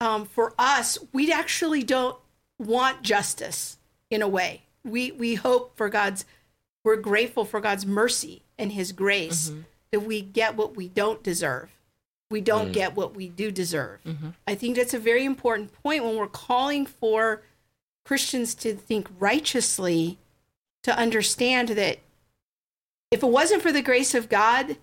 um 0.00 0.24
for 0.24 0.54
us 0.58 0.98
we 1.12 1.32
actually 1.32 1.82
don't 1.82 2.16
want 2.58 3.02
justice 3.02 3.78
in 4.10 4.22
a 4.22 4.28
way 4.28 4.62
we 4.84 5.12
we 5.12 5.34
hope 5.34 5.76
for 5.76 5.88
God's 5.88 6.24
we're 6.84 6.96
grateful 6.96 7.44
for 7.44 7.60
God's 7.60 7.86
mercy 7.86 8.42
and 8.58 8.72
his 8.72 8.92
grace 8.92 9.50
mm-hmm. 9.50 9.60
that 9.92 10.00
we 10.00 10.22
get 10.22 10.56
what 10.56 10.76
we 10.76 10.88
don't 10.88 11.22
deserve 11.22 11.70
we 12.30 12.40
don't 12.40 12.68
mm. 12.68 12.72
get 12.72 12.96
what 12.96 13.14
we 13.14 13.28
do 13.28 13.50
deserve. 13.50 14.00
Mm-hmm. 14.06 14.30
I 14.46 14.54
think 14.54 14.76
that's 14.76 14.94
a 14.94 14.98
very 14.98 15.24
important 15.24 15.72
point 15.82 16.04
when 16.04 16.16
we're 16.16 16.28
calling 16.28 16.86
for 16.86 17.42
Christians 18.04 18.54
to 18.56 18.74
think 18.74 19.08
righteously, 19.18 20.18
to 20.82 20.96
understand 20.96 21.70
that 21.70 21.98
if 23.10 23.22
it 23.22 23.28
wasn't 23.28 23.62
for 23.62 23.72
the 23.72 23.82
grace 23.82 24.14
of 24.14 24.28
God, 24.28 24.76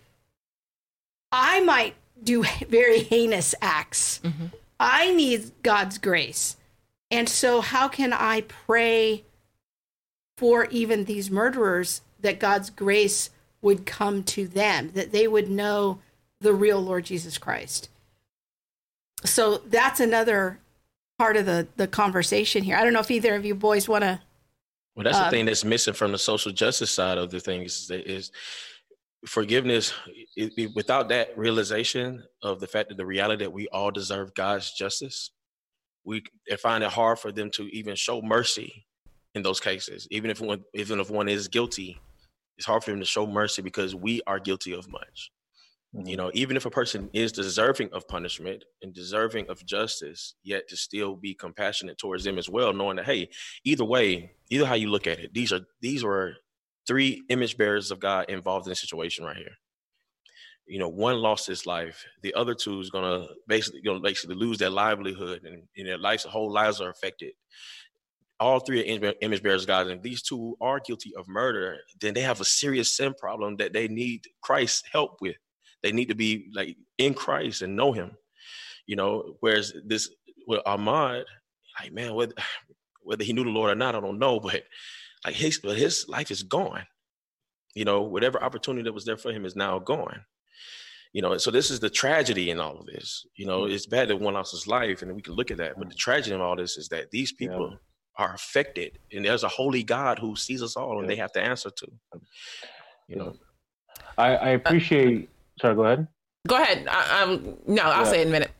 I 1.32 1.62
might 1.62 1.95
do 2.22 2.43
very 2.70 3.04
heinous 3.04 3.56
acts. 3.62 4.20
Mm-hmm. 4.24 4.48
I 4.80 5.12
need 5.12 5.52
God's 5.64 5.98
grace. 5.98 6.58
And 7.10 7.30
so, 7.30 7.62
how 7.62 7.88
can 7.88 8.14
I 8.14 8.41
pray 8.41 9.24
for 10.38 10.66
even 10.66 11.06
these 11.06 11.32
murderers 11.32 12.02
that 12.20 12.39
God's 12.39 12.70
grace 12.70 13.30
would 13.62 13.86
come 13.86 14.24
to 14.24 14.48
them, 14.48 14.91
that 14.93 15.12
they 15.12 15.28
would 15.28 15.50
know 15.50 16.00
the 16.39 16.54
real 16.54 16.80
Lord 16.80 17.06
Jesus 17.06 17.38
Christ. 17.38 17.89
So 19.26 19.58
that's 19.58 20.00
another 20.00 20.60
part 21.18 21.36
of 21.36 21.45
the 21.45 21.68
the 21.76 21.88
conversation 21.88 22.64
here. 22.64 22.78
I 22.78 22.84
don't 22.84 22.93
know 22.93 23.00
if 23.00 23.10
either 23.10 23.36
of 23.36 23.45
you 23.45 23.56
boys 23.56 23.89
want 23.89 24.04
to. 24.04 24.20
Well, 24.98 25.04
that's 25.04 25.18
um, 25.18 25.26
the 25.26 25.30
thing 25.30 25.45
that's 25.45 25.64
missing 25.64 25.93
from 25.93 26.12
the 26.12 26.18
social 26.18 26.52
justice 26.52 26.89
side 26.89 27.20
of 27.20 27.30
the 27.30 27.39
thing 27.39 27.62
is, 27.62 27.91
is 27.91 28.32
forgiveness. 29.28 29.93
It, 30.36 30.54
it, 30.58 30.72
without 30.76 31.10
that 31.10 31.38
realization 31.38 32.24
of 32.41 32.60
the 32.60 32.66
fact 32.66 32.89
that 32.89 32.98
the 32.98 33.06
reality 33.06 33.43
that 33.43 33.54
we 33.54 33.68
all 33.68 33.91
deserve 33.91 34.34
God's 34.34 34.74
justice, 34.74 35.30
we 36.04 36.24
find 36.60 36.84
it 36.84 36.89
hard 36.89 37.20
for 37.20 37.32
them 37.32 37.52
to 37.52 37.68
even 37.76 37.95
show 37.95 38.24
mercy 38.24 38.88
in 39.36 39.43
those 39.43 39.60
cases. 39.60 40.08
Even 40.10 40.32
if 40.32 40.41
one, 40.41 40.64
even 40.74 41.00
if 41.00 41.12
one 41.12 41.30
is 41.30 41.48
guilty, 41.48 42.02
it's 42.58 42.66
hard 42.66 42.84
for 42.84 42.89
them 42.89 43.00
to 43.00 43.06
show 43.06 43.28
mercy 43.28 43.62
because 43.62 43.93
we 43.93 44.22
are 44.26 44.39
guilty 44.39 44.74
of 44.74 44.91
much. 44.91 45.32
Mm-hmm. 45.96 46.08
You 46.08 46.18
know, 46.18 46.32
even 46.34 46.58
if 46.58 46.66
a 46.66 46.70
person 46.70 47.10
is 47.14 47.32
deserving 47.32 47.90
of 47.94 48.08
punishment 48.08 48.64
and 48.82 48.94
deserving 48.94 49.50
of 49.50 49.66
justice, 49.66 50.36
yet 50.44 50.68
to 50.70 50.78
still 50.78 51.16
be 51.16 51.34
compassionate 51.34 51.98
towards 51.98 52.24
them 52.24 52.38
as 52.38 52.50
well, 52.50 52.74
knowing 52.74 52.98
that 52.98 53.06
hey, 53.06 53.30
either 53.64 53.86
way, 53.86 54.32
either 54.50 54.66
how 54.66 54.76
you 54.76 54.90
look 54.90 55.08
at 55.08 55.20
it, 55.20 55.34
these 55.34 55.52
are 55.52 55.62
these 55.82 56.04
were 56.04 56.34
three 56.86 57.24
image 57.30 57.58
bearers 57.58 57.92
of 57.92 58.00
God 58.00 58.30
involved 58.30 58.68
in 58.68 58.72
the 58.72 58.76
situation 58.76 59.26
right 59.26 59.38
here. 59.38 59.58
You 60.66 60.80
know, 60.80 60.90
one 60.90 61.18
lost 61.18 61.48
his 61.48 61.66
life, 61.66 62.06
the 62.22 62.34
other 62.34 62.54
two 62.54 62.82
is 62.82 62.90
gonna 62.90 63.28
basically 63.48 63.82
gonna 63.82 64.02
basically 64.02 64.36
lose 64.36 64.58
their 64.58 64.70
livelihood 64.70 65.44
and, 65.46 65.64
and 65.78 65.88
their 65.88 65.98
lives, 65.98 66.24
whole 66.24 66.52
lives 66.52 66.82
are 66.82 66.90
affected 66.90 67.32
all 68.40 68.60
three 68.60 68.82
are 68.82 69.14
image 69.22 69.42
bearers 69.42 69.64
of 69.64 69.68
God, 69.68 69.88
and 69.88 70.02
these 70.04 70.22
two 70.22 70.56
are 70.62 70.80
guilty 70.80 71.14
of 71.16 71.28
murder, 71.28 71.78
then 72.00 72.14
they 72.14 72.22
have 72.22 72.40
a 72.40 72.46
serious 72.46 72.96
sin 72.96 73.14
problem 73.18 73.56
that 73.58 73.74
they 73.74 73.88
need 73.88 74.26
Christ's 74.42 74.84
help 74.92 75.18
with. 75.22 75.38
They 75.88 75.94
need 75.94 76.10
to 76.10 76.16
be 76.16 76.50
like 76.54 76.76
in 76.98 77.14
Christ 77.14 77.62
and 77.62 77.78
know 77.78 77.94
Him. 77.94 78.12
You 78.88 78.98
know, 78.98 79.38
whereas 79.40 79.74
this 79.86 80.10
with 80.48 80.62
Ahmaud, 80.66 81.24
like 81.80 81.94
man, 81.94 82.14
whether, 82.14 82.34
whether 83.04 83.24
he 83.24 83.32
knew 83.32 83.46
the 83.46 83.50
Lord 83.50 83.72
or 83.72 83.76
not, 83.76 83.96
I 83.96 84.02
don't 84.02 84.20
know, 84.20 84.40
but 84.42 84.64
like 85.26 85.36
his 85.36 85.60
but 85.60 85.78
his 85.78 86.06
life 86.10 86.30
is 86.30 86.44
gone. 86.44 86.86
you 87.74 87.86
know, 87.86 88.02
whatever 88.02 88.44
opportunity 88.44 88.84
that 88.84 88.94
was 88.94 89.06
there 89.06 89.18
for 89.18 89.32
him 89.32 89.46
is 89.46 89.56
now 89.56 89.80
gone. 89.80 90.22
You 91.14 91.22
know, 91.22 91.38
so 91.38 91.52
this 91.52 91.72
is 91.72 91.80
the 91.80 91.90
tragedy 91.90 92.50
in 92.50 92.60
all 92.60 92.78
of 92.78 92.86
this. 92.86 93.26
You 93.36 93.46
know, 93.46 93.62
mm-hmm. 93.62 93.74
it's 93.74 93.86
bad 93.86 94.10
that 94.10 94.20
one 94.20 94.34
lost 94.34 94.52
his 94.52 94.68
life, 94.68 95.02
and 95.02 95.16
we 95.16 95.22
can 95.22 95.36
look 95.36 95.52
at 95.52 95.58
that. 95.58 95.76
But 95.78 95.88
the 95.88 95.96
mm-hmm. 95.96 95.98
tragedy 95.98 96.36
in 96.36 96.42
all 96.42 96.58
this 96.58 96.76
is 96.76 96.90
that 96.90 97.12
these 97.12 97.32
people 97.32 97.70
yeah. 97.72 98.26
are 98.26 98.34
affected, 98.34 99.00
and 99.14 99.24
there's 99.24 99.44
a 99.44 99.48
holy 99.48 99.84
God 99.84 100.20
who 100.20 100.36
sees 100.36 100.62
us 100.62 100.76
all, 100.76 101.00
and 101.00 101.04
yeah. 101.04 101.16
they 101.16 101.22
have 101.22 101.32
to 101.34 101.42
answer 101.42 101.70
to. 101.70 101.88
You 103.08 103.16
know, 103.16 103.36
I, 104.18 104.36
I 104.36 104.50
appreciate. 104.50 105.30
Sorry, 105.60 105.76
go 105.76 105.84
ahead. 105.86 106.08
Go 106.47 106.62
ahead. 106.62 106.88
I, 106.89 107.24
um, 107.24 107.58
no, 107.68 107.84
I'll 107.84 108.05
yeah. 108.05 108.12
say 108.12 108.20
it 108.20 108.24
in 108.24 108.28
a 108.30 108.32
minute. 108.32 108.51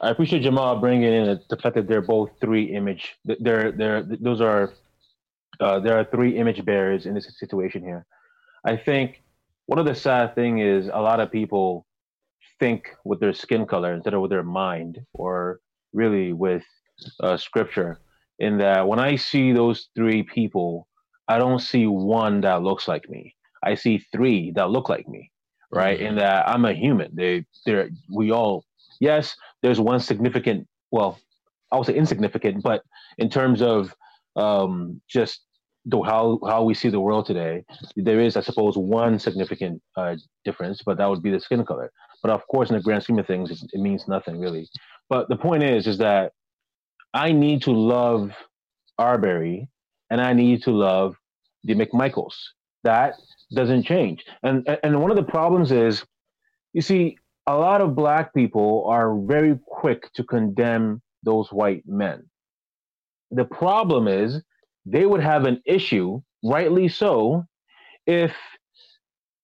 I 0.00 0.10
appreciate 0.10 0.42
Jamal 0.42 0.80
bringing 0.80 1.12
in 1.12 1.40
the 1.48 1.56
fact 1.56 1.76
that 1.76 1.86
they're 1.86 2.02
both 2.02 2.30
three 2.40 2.74
image. 2.74 3.14
They're 3.24 3.72
they're 3.72 4.02
those 4.02 4.40
are 4.40 4.72
uh, 5.60 5.80
there 5.80 5.98
are 5.98 6.04
three 6.04 6.36
image 6.38 6.64
bearers 6.64 7.06
in 7.06 7.14
this 7.14 7.28
situation 7.38 7.82
here. 7.82 8.06
I 8.64 8.76
think 8.76 9.22
one 9.66 9.78
of 9.78 9.86
the 9.86 9.94
sad 9.94 10.34
thing 10.34 10.58
is 10.58 10.88
a 10.92 11.00
lot 11.00 11.20
of 11.20 11.30
people 11.30 11.86
think 12.58 12.88
with 13.04 13.20
their 13.20 13.32
skin 13.32 13.66
color 13.66 13.92
instead 13.94 14.14
of 14.14 14.20
with 14.20 14.30
their 14.30 14.42
mind 14.42 15.00
or 15.14 15.60
really 15.92 16.32
with 16.32 16.64
uh, 17.20 17.36
scripture. 17.36 18.00
In 18.38 18.58
that, 18.58 18.86
when 18.86 18.98
I 18.98 19.16
see 19.16 19.52
those 19.52 19.88
three 19.94 20.22
people, 20.22 20.88
I 21.28 21.38
don't 21.38 21.60
see 21.60 21.86
one 21.86 22.40
that 22.42 22.62
looks 22.62 22.86
like 22.86 23.08
me. 23.08 23.34
I 23.64 23.74
see 23.74 23.98
three 24.12 24.52
that 24.52 24.70
look 24.70 24.88
like 24.88 25.08
me, 25.08 25.30
right? 25.72 25.98
Mm-hmm. 25.98 26.06
In 26.06 26.16
that 26.16 26.48
I'm 26.48 26.64
a 26.64 26.74
human. 26.74 27.10
They, 27.14 27.46
they're, 27.66 27.90
we 28.10 28.30
all 28.30 28.64
yes, 29.02 29.36
there's 29.62 29.80
one 29.80 29.98
significant, 29.98 30.68
well, 30.92 31.18
I 31.72 31.76
would 31.76 31.86
say 31.86 31.94
insignificant, 31.94 32.62
but 32.62 32.82
in 33.18 33.28
terms 33.28 33.60
of 33.60 33.94
um, 34.36 35.00
just 35.08 35.40
the, 35.86 36.00
how 36.02 36.38
how 36.46 36.62
we 36.62 36.74
see 36.74 36.88
the 36.88 37.00
world 37.00 37.26
today, 37.26 37.64
there 37.96 38.20
is, 38.20 38.36
I 38.36 38.42
suppose, 38.42 38.78
one 38.78 39.18
significant 39.18 39.82
uh, 39.96 40.16
difference, 40.44 40.82
but 40.86 40.98
that 40.98 41.08
would 41.10 41.22
be 41.22 41.32
the 41.32 41.40
skin 41.40 41.64
color. 41.64 41.90
But 42.22 42.30
of 42.30 42.46
course, 42.46 42.70
in 42.70 42.76
the 42.76 42.82
grand 42.82 43.02
scheme 43.02 43.18
of 43.18 43.26
things, 43.26 43.50
it, 43.50 43.58
it 43.72 43.80
means 43.80 44.06
nothing 44.06 44.38
really. 44.38 44.68
But 45.08 45.28
the 45.28 45.36
point 45.36 45.64
is, 45.64 45.88
is 45.88 45.98
that 45.98 46.32
I 47.12 47.32
need 47.32 47.62
to 47.62 47.72
love 47.72 48.30
Arbery 48.98 49.68
and 50.10 50.20
I 50.20 50.32
need 50.32 50.62
to 50.64 50.70
love 50.70 51.16
the 51.64 51.74
McMichaels. 51.74 52.36
That 52.84 53.14
doesn't 53.54 53.84
change. 53.84 54.24
And 54.42 54.68
and 54.82 55.00
one 55.00 55.10
of 55.10 55.16
the 55.16 55.22
problems 55.22 55.72
is, 55.72 56.04
you 56.72 56.82
see, 56.82 57.16
a 57.46 57.56
lot 57.56 57.80
of 57.80 57.94
black 57.94 58.34
people 58.34 58.84
are 58.86 59.18
very 59.20 59.58
quick 59.66 60.12
to 60.14 60.24
condemn 60.24 61.02
those 61.22 61.52
white 61.52 61.84
men. 61.86 62.24
The 63.30 63.44
problem 63.44 64.08
is 64.08 64.42
they 64.84 65.06
would 65.06 65.22
have 65.22 65.44
an 65.44 65.62
issue, 65.64 66.20
rightly 66.44 66.88
so, 66.88 67.44
if 68.06 68.32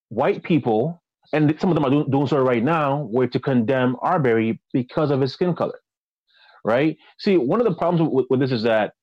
white 0.08 0.42
people, 0.42 1.00
and 1.32 1.54
some 1.60 1.70
of 1.70 1.74
them 1.74 1.84
are 1.84 1.90
doing, 1.90 2.10
doing 2.10 2.26
so 2.26 2.38
right 2.38 2.62
now, 2.62 3.08
were 3.10 3.26
to 3.28 3.40
condemn 3.40 3.96
Arbery 4.02 4.60
because 4.72 5.10
of 5.10 5.20
his 5.20 5.32
skin 5.32 5.54
color. 5.54 5.80
Right? 6.64 6.96
See, 7.18 7.36
one 7.36 7.60
of 7.60 7.66
the 7.66 7.74
problems 7.74 8.10
with, 8.12 8.26
with 8.30 8.40
this 8.40 8.52
is 8.52 8.62
that 8.64 8.94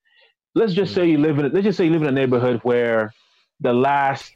let's 0.55 0.73
just 0.73 0.91
hmm. 0.93 0.95
say 0.95 1.09
you 1.09 1.17
live 1.17 1.37
in 1.39 1.51
let's 1.51 1.65
just 1.65 1.77
say 1.77 1.85
you 1.85 1.91
live 1.91 2.01
in 2.01 2.07
a 2.07 2.11
neighborhood 2.11 2.59
where 2.63 3.13
the 3.59 3.73
last 3.73 4.33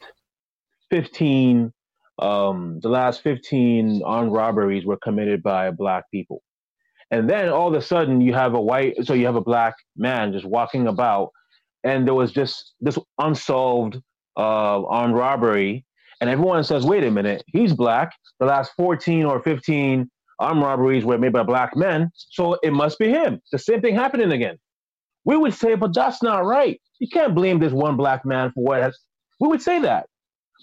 15 0.90 1.72
um, 2.20 2.80
the 2.82 2.88
last 2.88 3.22
15 3.22 4.02
armed 4.04 4.32
robberies 4.32 4.84
were 4.84 4.98
committed 4.98 5.42
by 5.42 5.70
black 5.70 6.04
people. 6.10 6.42
And 7.10 7.28
then 7.28 7.48
all 7.48 7.68
of 7.68 7.74
a 7.74 7.82
sudden 7.82 8.20
you 8.20 8.34
have 8.34 8.54
a 8.54 8.60
white, 8.60 8.94
so 9.04 9.14
you 9.14 9.26
have 9.26 9.36
a 9.36 9.40
black 9.40 9.74
man 9.96 10.32
just 10.32 10.44
walking 10.44 10.86
about, 10.86 11.30
and 11.82 12.06
there 12.06 12.14
was 12.14 12.30
just 12.30 12.74
this 12.80 12.98
unsolved 13.18 13.96
uh, 14.36 14.84
armed 14.86 15.14
robbery. 15.14 15.84
And 16.20 16.28
everyone 16.28 16.62
says, 16.64 16.84
wait 16.84 17.02
a 17.04 17.10
minute, 17.10 17.42
he's 17.46 17.72
black. 17.72 18.12
The 18.38 18.46
last 18.46 18.72
14 18.76 19.24
or 19.24 19.42
15 19.42 20.08
armed 20.38 20.62
robberies 20.62 21.04
were 21.04 21.18
made 21.18 21.32
by 21.32 21.42
black 21.42 21.74
men, 21.74 22.10
so 22.14 22.58
it 22.62 22.72
must 22.72 22.98
be 22.98 23.08
him. 23.08 23.40
The 23.50 23.58
same 23.58 23.80
thing 23.80 23.94
happening 23.94 24.30
again. 24.30 24.58
We 25.24 25.36
would 25.38 25.54
say, 25.54 25.74
but 25.74 25.94
that's 25.94 26.22
not 26.22 26.44
right. 26.44 26.80
You 26.98 27.08
can't 27.08 27.34
blame 27.34 27.58
this 27.58 27.72
one 27.72 27.96
black 27.96 28.26
man 28.26 28.52
for 28.52 28.62
what 28.62 28.82
has. 28.82 28.98
We 29.40 29.48
would 29.48 29.62
say 29.62 29.80
that. 29.80 30.06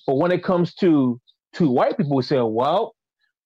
But 0.05 0.15
when 0.15 0.31
it 0.31 0.43
comes 0.43 0.73
to 0.75 1.19
to 1.55 1.69
white 1.69 1.97
people 1.97 2.15
who 2.15 2.21
say, 2.21 2.39
well, 2.39 2.93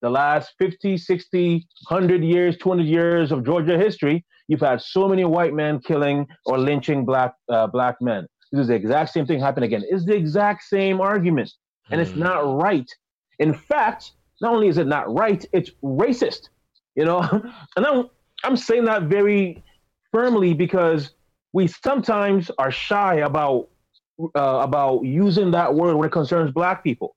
the 0.01 0.09
last 0.09 0.53
50, 0.59 0.97
60, 0.97 1.67
100 1.87 2.23
years, 2.23 2.57
200 2.57 2.83
years 2.85 3.31
of 3.31 3.45
Georgia 3.45 3.77
history, 3.77 4.25
you've 4.47 4.59
had 4.59 4.81
so 4.81 5.07
many 5.07 5.23
white 5.23 5.53
men 5.53 5.79
killing 5.79 6.27
or 6.45 6.57
lynching 6.57 7.05
black 7.05 7.33
uh, 7.49 7.67
black 7.67 7.95
men. 8.01 8.27
This 8.51 8.61
is 8.61 8.67
the 8.67 8.75
exact 8.75 9.11
same 9.11 9.25
thing 9.25 9.39
happen 9.39 9.63
again. 9.63 9.83
It's 9.89 10.05
the 10.05 10.15
exact 10.15 10.63
same 10.63 10.99
argument, 10.99 11.51
and 11.89 12.01
mm. 12.01 12.03
it's 12.05 12.15
not 12.15 12.61
right. 12.61 12.89
In 13.39 13.53
fact, 13.53 14.11
not 14.41 14.53
only 14.53 14.67
is 14.67 14.77
it 14.77 14.87
not 14.87 15.13
right, 15.13 15.45
it's 15.53 15.71
racist. 15.83 16.49
You 16.95 17.05
know, 17.05 17.21
and 17.75 17.85
I'm 17.85 18.09
I'm 18.43 18.57
saying 18.57 18.85
that 18.85 19.03
very 19.03 19.63
firmly 20.11 20.53
because 20.53 21.11
we 21.53 21.67
sometimes 21.67 22.51
are 22.57 22.71
shy 22.71 23.15
about 23.15 23.69
uh, 24.19 24.59
about 24.61 25.03
using 25.03 25.51
that 25.51 25.73
word 25.73 25.95
when 25.95 26.07
it 26.07 26.11
concerns 26.11 26.51
black 26.51 26.83
people 26.83 27.15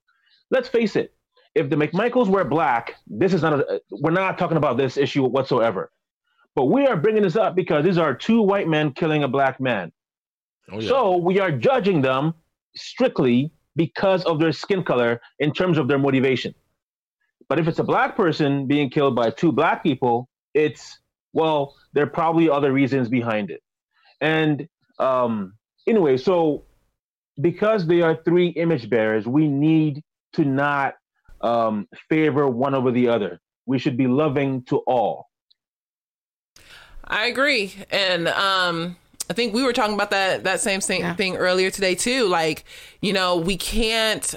let's 0.54 0.68
face 0.68 0.96
it, 0.96 1.14
if 1.54 1.70
the 1.70 1.76
McMichaels 1.76 2.28
were 2.28 2.44
black, 2.44 2.94
this 3.06 3.32
is 3.32 3.42
not 3.42 3.60
a, 3.60 3.80
we're 3.90 4.10
not 4.10 4.38
talking 4.38 4.56
about 4.56 4.76
this 4.76 4.96
issue 4.96 5.24
whatsoever. 5.24 5.90
But 6.54 6.66
we 6.66 6.86
are 6.86 6.96
bringing 6.96 7.22
this 7.22 7.36
up 7.36 7.54
because 7.54 7.84
these 7.84 7.98
are 7.98 8.14
two 8.14 8.40
white 8.40 8.68
men 8.68 8.92
killing 8.92 9.24
a 9.24 9.28
black 9.28 9.60
man. 9.60 9.92
Oh, 10.70 10.78
yeah. 10.78 10.88
So 10.88 11.16
we 11.16 11.40
are 11.40 11.50
judging 11.50 12.00
them 12.00 12.34
strictly 12.76 13.52
because 13.76 14.24
of 14.24 14.38
their 14.38 14.52
skin 14.52 14.84
color 14.84 15.20
in 15.40 15.52
terms 15.52 15.78
of 15.78 15.88
their 15.88 15.98
motivation. 15.98 16.54
But 17.48 17.58
if 17.58 17.68
it's 17.68 17.80
a 17.80 17.84
black 17.84 18.16
person 18.16 18.66
being 18.66 18.88
killed 18.88 19.14
by 19.14 19.30
two 19.30 19.52
black 19.52 19.82
people, 19.82 20.28
it's 20.54 20.98
well, 21.32 21.74
there 21.92 22.04
are 22.04 22.10
probably 22.10 22.48
other 22.48 22.72
reasons 22.72 23.08
behind 23.08 23.50
it. 23.50 23.60
And 24.20 24.68
um, 25.00 25.54
anyway, 25.86 26.16
so 26.16 26.64
because 27.40 27.86
they 27.86 28.02
are 28.02 28.16
three 28.24 28.48
image 28.48 28.88
bearers, 28.88 29.26
we 29.26 29.48
need 29.48 30.02
to 30.34 30.44
not 30.44 30.94
um, 31.40 31.88
favor 32.08 32.48
one 32.48 32.74
over 32.74 32.90
the 32.90 33.08
other. 33.08 33.40
We 33.66 33.78
should 33.78 33.96
be 33.96 34.06
loving 34.06 34.62
to 34.64 34.78
all. 34.78 35.28
I 37.06 37.26
agree, 37.26 37.74
and 37.90 38.28
um, 38.28 38.96
I 39.28 39.34
think 39.34 39.54
we 39.54 39.62
were 39.62 39.72
talking 39.72 39.94
about 39.94 40.10
that 40.10 40.44
that 40.44 40.60
same 40.60 40.80
thing, 40.80 41.00
yeah. 41.00 41.14
thing 41.14 41.36
earlier 41.36 41.70
today 41.70 41.94
too. 41.94 42.26
Like, 42.26 42.64
you 43.00 43.12
know, 43.12 43.36
we 43.36 43.56
can't 43.56 44.34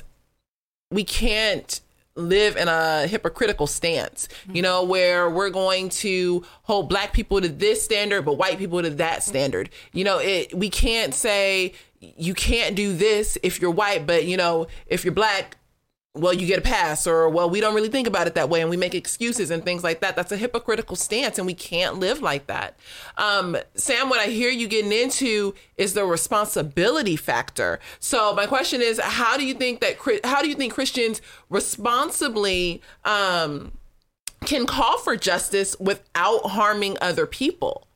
we 0.91 1.03
can't 1.03 1.81
live 2.15 2.57
in 2.57 2.67
a 2.67 3.07
hypocritical 3.07 3.67
stance, 3.67 4.27
you 4.51 4.61
know, 4.61 4.83
where 4.83 5.29
we're 5.29 5.51
going 5.51 5.87
to 5.87 6.43
hold 6.63 6.89
black 6.89 7.13
people 7.13 7.39
to 7.39 7.47
this 7.47 7.83
standard, 7.83 8.23
but 8.23 8.33
white 8.33 8.57
people 8.57 8.81
to 8.81 8.89
that 8.89 9.23
standard. 9.23 9.69
You 9.93 10.03
know, 10.03 10.19
it 10.19 10.53
we 10.53 10.69
can't 10.69 11.13
say 11.13 11.73
you 11.99 12.33
can't 12.33 12.75
do 12.75 12.93
this 12.93 13.37
if 13.43 13.61
you're 13.61 13.71
white, 13.71 14.05
but 14.05 14.25
you 14.25 14.37
know, 14.37 14.67
if 14.87 15.03
you're 15.03 15.13
black, 15.13 15.57
well, 16.17 16.33
you 16.33 16.47
get 16.47 16.59
a 16.59 16.63
pass, 16.63 17.05
or 17.05 17.29
well, 17.29 17.49
we 17.49 17.61
don't 17.61 17.75
really 17.75 17.89
think 17.89 18.07
about 18.07 18.27
it 18.27 18.35
that 18.35 18.49
way, 18.49 18.61
and 18.61 18.69
we 18.69 18.77
make 18.77 18.95
excuses 18.95 19.51
and 19.51 19.63
things 19.63 19.83
like 19.83 20.01
that. 20.01 20.15
That's 20.15 20.31
a 20.31 20.37
hypocritical 20.37 20.95
stance, 20.95 21.37
and 21.37 21.45
we 21.45 21.53
can't 21.53 21.99
live 21.99 22.21
like 22.21 22.47
that. 22.47 22.77
Um, 23.17 23.57
Sam, 23.75 24.09
what 24.09 24.19
I 24.19 24.25
hear 24.25 24.49
you 24.49 24.67
getting 24.67 24.91
into 24.91 25.53
is 25.77 25.93
the 25.93 26.05
responsibility 26.05 27.15
factor. 27.15 27.79
So, 27.99 28.33
my 28.33 28.45
question 28.45 28.81
is, 28.81 28.99
how 28.99 29.37
do 29.37 29.45
you 29.45 29.53
think 29.53 29.79
that 29.81 29.97
how 30.23 30.41
do 30.41 30.49
you 30.49 30.55
think 30.55 30.73
Christians 30.73 31.21
responsibly 31.49 32.81
um, 33.05 33.71
can 34.45 34.65
call 34.65 34.97
for 34.97 35.15
justice 35.15 35.75
without 35.79 36.49
harming 36.51 36.97
other 37.01 37.25
people? 37.25 37.86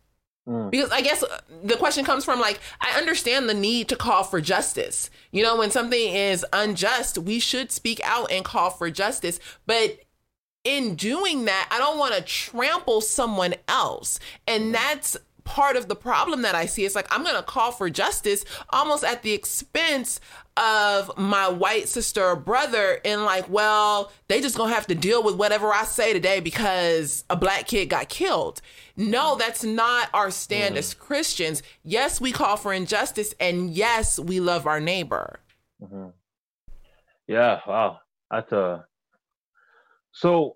Mm. 0.47 0.71
Because 0.71 0.89
I 0.91 1.01
guess 1.01 1.23
uh, 1.23 1.39
the 1.63 1.77
question 1.77 2.03
comes 2.03 2.25
from 2.25 2.39
like, 2.39 2.59
I 2.79 2.97
understand 2.97 3.47
the 3.47 3.53
need 3.53 3.89
to 3.89 3.95
call 3.95 4.23
for 4.23 4.41
justice. 4.41 5.09
You 5.31 5.43
know, 5.43 5.57
when 5.57 5.71
something 5.71 6.13
is 6.13 6.45
unjust, 6.51 7.17
we 7.17 7.39
should 7.39 7.71
speak 7.71 8.01
out 8.03 8.31
and 8.31 8.43
call 8.43 8.71
for 8.71 8.89
justice. 8.89 9.39
But 9.67 9.99
in 10.63 10.95
doing 10.95 11.45
that, 11.45 11.69
I 11.71 11.77
don't 11.77 11.99
want 11.99 12.15
to 12.15 12.21
trample 12.21 13.01
someone 13.01 13.55
else. 13.67 14.19
And 14.47 14.73
that's 14.73 15.17
part 15.43 15.75
of 15.75 15.87
the 15.87 15.95
problem 15.95 16.43
that 16.43 16.55
I 16.55 16.65
see. 16.65 16.85
It's 16.85 16.95
like, 16.95 17.07
I'm 17.11 17.23
going 17.23 17.35
to 17.35 17.43
call 17.43 17.71
for 17.71 17.89
justice 17.89 18.45
almost 18.69 19.03
at 19.03 19.23
the 19.23 19.33
expense 19.33 20.19
of 20.57 21.17
my 21.17 21.47
white 21.47 21.87
sister 21.87 22.23
or 22.23 22.35
brother 22.35 22.99
and 23.05 23.23
like 23.23 23.49
well 23.49 24.11
they 24.27 24.41
just 24.41 24.57
gonna 24.57 24.73
have 24.73 24.85
to 24.85 24.95
deal 24.95 25.23
with 25.23 25.35
whatever 25.35 25.73
i 25.73 25.83
say 25.83 26.11
today 26.11 26.41
because 26.41 27.23
a 27.29 27.35
black 27.35 27.67
kid 27.67 27.89
got 27.89 28.09
killed. 28.09 28.61
No 28.97 29.37
that's 29.37 29.63
not 29.63 30.09
our 30.13 30.29
stand 30.29 30.75
mm. 30.75 30.79
as 30.79 30.93
christians. 30.93 31.63
Yes 31.83 32.19
we 32.19 32.31
call 32.31 32.57
for 32.57 32.73
injustice 32.73 33.33
and 33.39 33.69
yes 33.71 34.19
we 34.19 34.39
love 34.39 34.67
our 34.67 34.79
neighbor. 34.79 35.39
Mm-hmm. 35.81 36.09
yeah 37.27 37.59
wow. 37.65 37.99
That's 38.29 38.51
a 38.51 38.85
so 40.11 40.55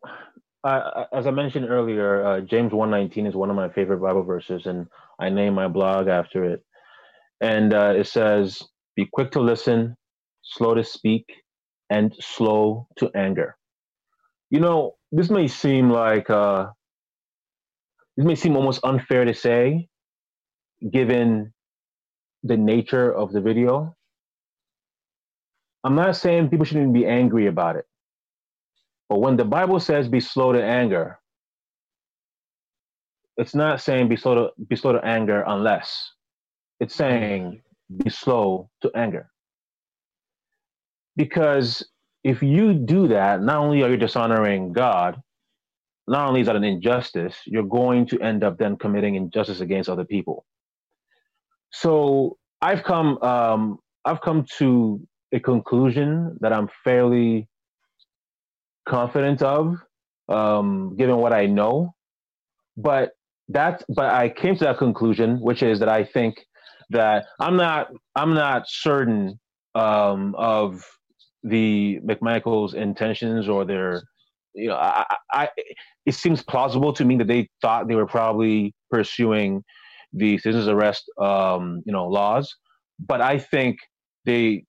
uh, 0.66 1.06
as 1.14 1.26
i 1.26 1.32
mentioned 1.32 1.70
earlier 1.70 2.26
uh, 2.26 2.42
james 2.42 2.74
119 2.74 3.28
is 3.28 3.36
one 3.36 3.50
of 3.50 3.56
my 3.56 3.70
favorite 3.70 4.00
bible 4.00 4.24
verses 4.24 4.66
and 4.66 4.88
i 5.20 5.30
name 5.30 5.54
my 5.54 5.68
blog 5.68 6.08
after 6.08 6.44
it. 6.44 6.66
And 7.42 7.74
uh, 7.74 7.94
it 7.98 8.08
says 8.08 8.64
be 8.96 9.08
quick 9.12 9.32
to 9.32 9.40
listen, 9.42 9.96
slow 10.44 10.74
to 10.76 10.84
speak, 10.84 11.26
and 11.90 12.16
slow 12.20 12.88
to 12.98 13.10
anger. 13.16 13.58
You 14.50 14.60
know, 14.60 14.96
this 15.12 15.30
may 15.30 15.48
seem 15.48 15.90
like 15.90 16.30
uh, 16.30 16.68
this 18.18 18.26
may 18.26 18.36
seem 18.36 18.56
almost 18.56 18.82
unfair 18.84 19.26
to 19.26 19.34
say, 19.34 19.88
given 20.92 21.54
the 22.44 22.58
nature 22.58 23.14
of 23.14 23.32
the 23.32 23.42
video. 23.42 23.96
I'm 25.84 25.96
not 25.96 26.16
saying 26.16 26.50
people 26.50 26.66
shouldn't 26.66 26.94
be 26.94 27.06
angry 27.06 27.48
about 27.48 27.76
it. 27.76 27.86
But 29.10 29.20
when 29.20 29.38
the 29.38 29.46
Bible 29.46 29.80
says 29.80 30.08
be 30.08 30.20
slow 30.20 30.54
to 30.54 30.64
anger, 30.64 31.20
it's 33.38 33.56
not 33.56 33.82
saying 33.82 34.10
be 34.10 34.16
slow 34.16 34.36
to 34.36 34.50
be 34.68 34.76
slow 34.76 34.94
to 34.94 35.06
anger 35.06 35.44
unless. 35.48 36.12
It's 36.80 36.96
saying 36.96 37.62
be 37.96 38.10
slow 38.10 38.70
to 38.82 38.92
anger. 38.96 39.30
Because 41.16 41.88
if 42.24 42.42
you 42.42 42.74
do 42.74 43.08
that, 43.10 43.42
not 43.42 43.58
only 43.58 43.84
are 43.84 43.90
you 43.90 43.98
dishonoring 43.98 44.74
God, 44.74 45.22
not 46.08 46.28
only 46.28 46.42
is 46.42 46.48
that 46.48 46.56
an 46.56 46.64
injustice, 46.64 47.36
you're 47.46 47.64
going 47.64 48.08
to 48.08 48.20
end 48.20 48.44
up 48.44 48.58
then 48.58 48.78
committing 48.78 49.16
injustice 49.16 49.60
against 49.60 49.90
other 49.90 50.06
people. 50.06 50.46
So 51.72 52.38
I've 52.62 52.84
come 52.84 53.18
um, 53.22 53.80
I've 54.06 54.22
come 54.22 54.46
to 54.60 55.02
a 55.34 55.40
conclusion 55.40 56.38
that 56.42 56.54
I'm 56.54 56.70
fairly 56.84 57.48
confident 58.88 59.42
of, 59.42 59.76
um, 60.30 60.96
given 60.96 61.18
what 61.18 61.34
I 61.34 61.48
know. 61.48 61.96
But 62.78 63.12
that, 63.50 63.84
but 63.90 64.06
I 64.06 64.30
came 64.30 64.56
to 64.58 64.64
that 64.66 64.78
conclusion, 64.78 65.40
which 65.42 65.64
is 65.64 65.80
that 65.80 65.90
I 65.90 66.04
think 66.04 66.46
that 66.90 67.28
I'm 67.40 67.56
not, 67.58 67.88
I'm 68.16 68.34
not 68.34 68.68
certain 68.68 69.40
um, 69.74 70.36
of 70.38 70.84
the 71.44 72.00
McMichael's 72.06 72.74
intentions 72.74 73.48
or 73.48 73.66
their, 73.66 74.04
you 74.54 74.70
know, 74.70 74.76
I, 74.76 75.06
I, 75.34 75.50
it 76.06 76.16
seems 76.16 76.42
plausible 76.42 76.94
to 76.94 77.06
me 77.06 77.18
that 77.18 77.28
they 77.28 77.50
thought 77.62 77.88
they 77.88 77.96
were 77.96 78.06
probably 78.08 78.74
pursuing 78.90 79.64
the 80.14 80.38
citizens 80.38 80.68
arrest, 80.68 81.10
um, 81.20 81.82
you 81.86 81.92
know, 81.92 82.08
laws. 82.08 82.56
But 83.00 83.22
I 83.22 83.38
think 83.38 83.78
they 84.26 84.64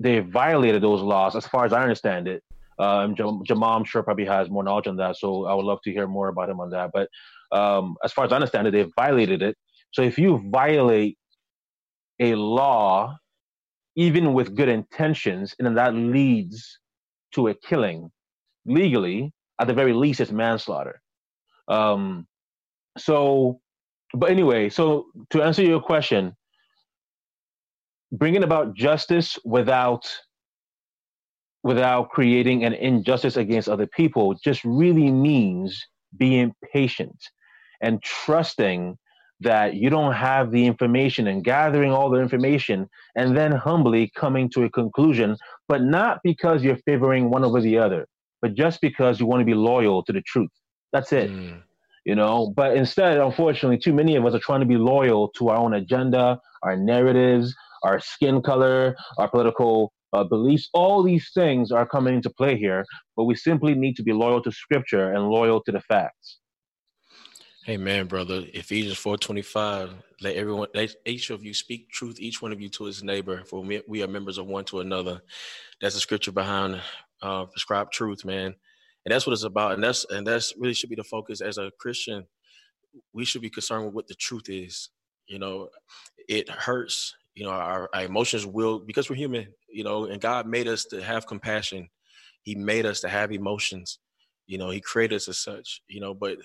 they 0.00 0.20
violated 0.20 0.82
those 0.82 1.02
laws, 1.02 1.34
as 1.34 1.46
far 1.46 1.64
as 1.64 1.72
I 1.72 1.82
understand 1.82 2.28
it. 2.28 2.42
Um, 2.78 3.16
Jamal, 3.16 3.76
I'm 3.76 3.84
sure, 3.84 4.02
probably 4.04 4.26
has 4.26 4.48
more 4.48 4.62
knowledge 4.62 4.86
on 4.86 4.96
that, 4.96 5.16
so 5.16 5.46
I 5.46 5.54
would 5.54 5.64
love 5.64 5.80
to 5.82 5.92
hear 5.92 6.06
more 6.06 6.28
about 6.28 6.48
him 6.48 6.60
on 6.60 6.70
that. 6.70 6.90
But 6.92 7.08
um, 7.50 7.96
as 8.04 8.12
far 8.12 8.24
as 8.24 8.32
I 8.32 8.36
understand 8.36 8.68
it, 8.68 8.70
they've 8.70 8.92
violated 8.96 9.42
it. 9.42 9.56
So 9.92 10.02
if 10.02 10.18
you 10.18 10.48
violate 10.50 11.17
a 12.20 12.34
law, 12.34 13.16
even 13.96 14.32
with 14.32 14.54
good 14.54 14.68
intentions, 14.68 15.54
and 15.58 15.76
that 15.76 15.94
leads 15.94 16.78
to 17.32 17.48
a 17.48 17.54
killing, 17.54 18.10
legally, 18.66 19.32
at 19.60 19.66
the 19.66 19.74
very 19.74 19.92
least, 19.92 20.20
it's 20.20 20.30
manslaughter. 20.30 21.00
Um, 21.68 22.26
so, 22.96 23.60
but 24.14 24.30
anyway, 24.30 24.68
so 24.68 25.06
to 25.30 25.42
answer 25.42 25.62
your 25.62 25.80
question, 25.80 26.34
bringing 28.12 28.42
about 28.42 28.74
justice 28.74 29.38
without 29.44 30.08
without 31.64 32.08
creating 32.10 32.64
an 32.64 32.72
injustice 32.72 33.36
against 33.36 33.68
other 33.68 33.86
people 33.86 34.32
just 34.34 34.64
really 34.64 35.10
means 35.10 35.84
being 36.16 36.54
patient 36.72 37.16
and 37.82 38.00
trusting 38.02 38.96
that 39.40 39.74
you 39.74 39.88
don't 39.88 40.14
have 40.14 40.50
the 40.50 40.66
information 40.66 41.28
and 41.28 41.44
gathering 41.44 41.92
all 41.92 42.10
the 42.10 42.20
information 42.20 42.88
and 43.14 43.36
then 43.36 43.52
humbly 43.52 44.10
coming 44.16 44.50
to 44.50 44.64
a 44.64 44.70
conclusion, 44.70 45.36
but 45.68 45.82
not 45.82 46.18
because 46.24 46.62
you're 46.62 46.78
favoring 46.78 47.30
one 47.30 47.44
over 47.44 47.60
the 47.60 47.78
other, 47.78 48.06
but 48.42 48.54
just 48.54 48.80
because 48.80 49.20
you 49.20 49.26
want 49.26 49.40
to 49.40 49.44
be 49.44 49.54
loyal 49.54 50.02
to 50.02 50.12
the 50.12 50.22
truth. 50.22 50.50
That's 50.92 51.12
it. 51.12 51.30
Mm. 51.30 51.62
You 52.04 52.14
know, 52.14 52.52
but 52.56 52.76
instead, 52.76 53.18
unfortunately, 53.18 53.78
too 53.78 53.92
many 53.92 54.16
of 54.16 54.24
us 54.24 54.34
are 54.34 54.40
trying 54.40 54.60
to 54.60 54.66
be 54.66 54.76
loyal 54.76 55.28
to 55.36 55.48
our 55.50 55.58
own 55.58 55.74
agenda, 55.74 56.40
our 56.62 56.76
narratives, 56.76 57.54
our 57.82 58.00
skin 58.00 58.40
color, 58.42 58.96
our 59.18 59.28
political 59.28 59.92
uh, 60.12 60.24
beliefs, 60.24 60.68
all 60.72 61.02
these 61.02 61.30
things 61.34 61.70
are 61.70 61.86
coming 61.86 62.14
into 62.14 62.30
play 62.30 62.56
here, 62.56 62.84
but 63.16 63.24
we 63.24 63.34
simply 63.34 63.74
need 63.74 63.94
to 63.96 64.02
be 64.02 64.12
loyal 64.12 64.42
to 64.42 64.50
scripture 64.50 65.12
and 65.12 65.28
loyal 65.28 65.62
to 65.62 65.72
the 65.72 65.80
facts. 65.80 66.37
Amen, 67.68 68.06
brother. 68.06 68.44
Ephesians 68.54 68.96
4:25. 68.96 69.90
Let 70.22 70.36
everyone, 70.36 70.68
let 70.74 70.94
each 71.04 71.28
of 71.28 71.44
you 71.44 71.52
speak 71.52 71.90
truth, 71.90 72.18
each 72.18 72.40
one 72.40 72.50
of 72.50 72.62
you 72.62 72.70
to 72.70 72.84
his 72.84 73.02
neighbor, 73.02 73.44
for 73.44 73.62
we, 73.62 73.82
we 73.86 74.02
are 74.02 74.08
members 74.08 74.38
of 74.38 74.46
one 74.46 74.64
to 74.66 74.80
another. 74.80 75.20
That's 75.78 75.94
the 75.94 76.00
scripture 76.00 76.32
behind 76.32 76.80
uh, 77.20 77.44
prescribed 77.44 77.92
truth, 77.92 78.24
man. 78.24 78.54
And 79.04 79.12
that's 79.12 79.26
what 79.26 79.34
it's 79.34 79.42
about. 79.42 79.72
And 79.72 79.84
that's 79.84 80.06
and 80.06 80.26
that's 80.26 80.54
really 80.56 80.72
should 80.72 80.88
be 80.88 80.96
the 80.96 81.04
focus 81.04 81.42
as 81.42 81.58
a 81.58 81.70
Christian. 81.78 82.26
We 83.12 83.26
should 83.26 83.42
be 83.42 83.50
concerned 83.50 83.84
with 83.84 83.94
what 83.94 84.08
the 84.08 84.14
truth 84.14 84.48
is. 84.48 84.88
You 85.26 85.38
know, 85.38 85.68
it 86.26 86.48
hurts 86.48 87.14
you 87.34 87.44
know 87.44 87.50
our, 87.50 87.90
our, 87.92 88.02
emotions 88.02 88.46
will 88.46 88.78
because 88.78 89.10
we're 89.10 89.14
human 89.14 89.46
you 89.70 89.84
know 89.84 90.06
and 90.06 90.20
god 90.20 90.44
made 90.44 90.66
us 90.66 90.84
to 90.84 91.00
have 91.00 91.24
compassion 91.24 91.88
he 92.42 92.56
made 92.56 92.84
us 92.84 93.00
to 93.00 93.08
have 93.08 93.30
emotions 93.30 94.00
you 94.48 94.58
know 94.58 94.70
he 94.70 94.80
created 94.80 95.14
us 95.14 95.28
as 95.28 95.38
such 95.38 95.82
you 95.86 96.00
know 96.00 96.12
but 96.12 96.38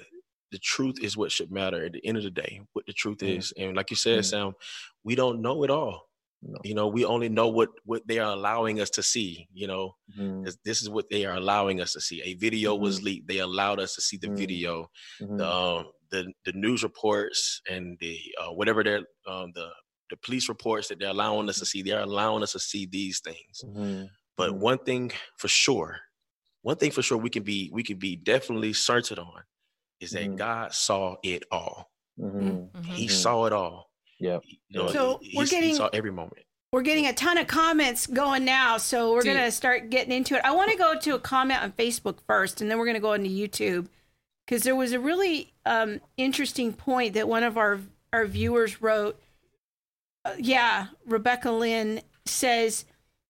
the 0.53 0.59
truth 0.59 0.95
is 1.01 1.17
what 1.17 1.31
should 1.31 1.51
matter 1.51 1.83
at 1.85 1.91
the 1.91 2.05
end 2.05 2.17
of 2.17 2.23
the 2.23 2.29
day 2.29 2.61
what 2.73 2.85
the 2.85 2.93
truth 2.93 3.17
mm. 3.17 3.37
is 3.37 3.51
and 3.57 3.75
like 3.75 3.89
you 3.89 3.95
said 3.95 4.19
mm. 4.19 4.25
sam 4.25 4.53
we 5.03 5.15
don't 5.15 5.41
know 5.41 5.63
it 5.63 5.69
all 5.69 6.07
no. 6.41 6.57
you 6.63 6.75
know 6.75 6.87
we 6.87 7.03
only 7.03 7.27
know 7.27 7.47
what 7.47 7.69
what 7.83 8.07
they 8.07 8.19
are 8.19 8.31
allowing 8.31 8.79
us 8.79 8.89
to 8.89 9.03
see 9.03 9.47
you 9.53 9.67
know 9.67 9.95
mm. 10.17 10.55
this 10.63 10.81
is 10.81 10.89
what 10.89 11.09
they 11.09 11.25
are 11.25 11.35
allowing 11.35 11.81
us 11.81 11.93
to 11.93 11.99
see 11.99 12.21
a 12.21 12.35
video 12.35 12.75
was 12.75 12.97
mm-hmm. 12.97 13.05
leaked 13.05 13.27
they 13.27 13.39
allowed 13.39 13.79
us 13.79 13.95
to 13.95 14.01
see 14.01 14.17
the 14.17 14.27
mm. 14.27 14.37
video 14.37 14.89
mm-hmm. 15.21 15.37
the 15.37 15.51
um, 15.51 15.85
the 16.11 16.31
the 16.45 16.53
news 16.53 16.83
reports 16.83 17.61
and 17.69 17.97
the 17.99 18.19
uh, 18.39 18.53
whatever 18.53 18.83
they're 18.83 19.03
um, 19.27 19.51
the 19.55 19.67
the 20.13 20.17
police 20.17 20.47
reports 20.47 20.87
that 20.89 20.99
they're 20.99 21.09
allowing 21.09 21.49
us 21.49 21.57
to 21.57 21.65
see, 21.65 21.81
they're 21.81 22.01
allowing 22.01 22.43
us 22.43 22.51
to 22.51 22.59
see 22.59 22.85
these 22.85 23.19
things. 23.19 23.63
Mm-hmm. 23.65 24.03
But 24.37 24.51
mm-hmm. 24.51 24.59
one 24.59 24.77
thing 24.77 25.11
for 25.37 25.47
sure, 25.47 25.97
one 26.61 26.77
thing 26.77 26.91
for 26.91 27.01
sure 27.01 27.17
we 27.17 27.31
can 27.31 27.41
be 27.41 27.71
we 27.73 27.81
can 27.81 27.97
be 27.97 28.15
definitely 28.15 28.73
certain 28.73 29.17
on 29.17 29.41
is 29.99 30.11
that 30.11 30.23
mm-hmm. 30.23 30.35
God 30.35 30.73
saw 30.73 31.15
it 31.23 31.43
all. 31.51 31.91
Mm-hmm. 32.19 32.39
Mm-hmm. 32.39 32.81
He 32.83 33.05
mm-hmm. 33.05 33.15
saw 33.15 33.45
it 33.45 33.53
all. 33.53 33.89
Yeah. 34.19 34.39
You 34.69 34.83
know, 34.83 34.87
so 34.89 35.19
he, 35.21 35.37
we're 35.37 35.45
getting 35.45 35.69
he 35.69 35.75
saw 35.75 35.89
every 35.93 36.11
moment. 36.11 36.43
We're 36.71 36.81
getting 36.81 37.05
a 37.05 37.13
ton 37.13 37.37
of 37.37 37.45
comments 37.45 38.07
going 38.07 38.45
now, 38.45 38.77
so 38.77 39.13
we're 39.13 39.23
going 39.23 39.37
to 39.37 39.51
start 39.51 39.91
getting 39.91 40.11
into 40.11 40.35
it. 40.35 40.41
I 40.43 40.55
want 40.55 40.71
to 40.71 40.77
go 40.77 40.97
to 40.97 41.15
a 41.15 41.19
comment 41.19 41.61
on 41.61 41.71
Facebook 41.73 42.17
first, 42.25 42.61
and 42.61 42.71
then 42.71 42.79
we're 42.79 42.85
going 42.85 42.95
to 42.95 42.99
go 42.99 43.13
into 43.13 43.29
YouTube 43.29 43.87
because 44.45 44.63
there 44.63 44.75
was 44.75 44.91
a 44.91 44.99
really 44.99 45.53
um, 45.67 46.01
interesting 46.17 46.73
point 46.73 47.13
that 47.13 47.27
one 47.27 47.43
of 47.43 47.57
our 47.57 47.79
our 48.11 48.25
viewers 48.25 48.81
wrote 48.81 49.19
uh, 50.25 50.33
yeah, 50.37 50.87
Rebecca 51.05 51.51
Lynn 51.51 52.01
says, 52.25 52.85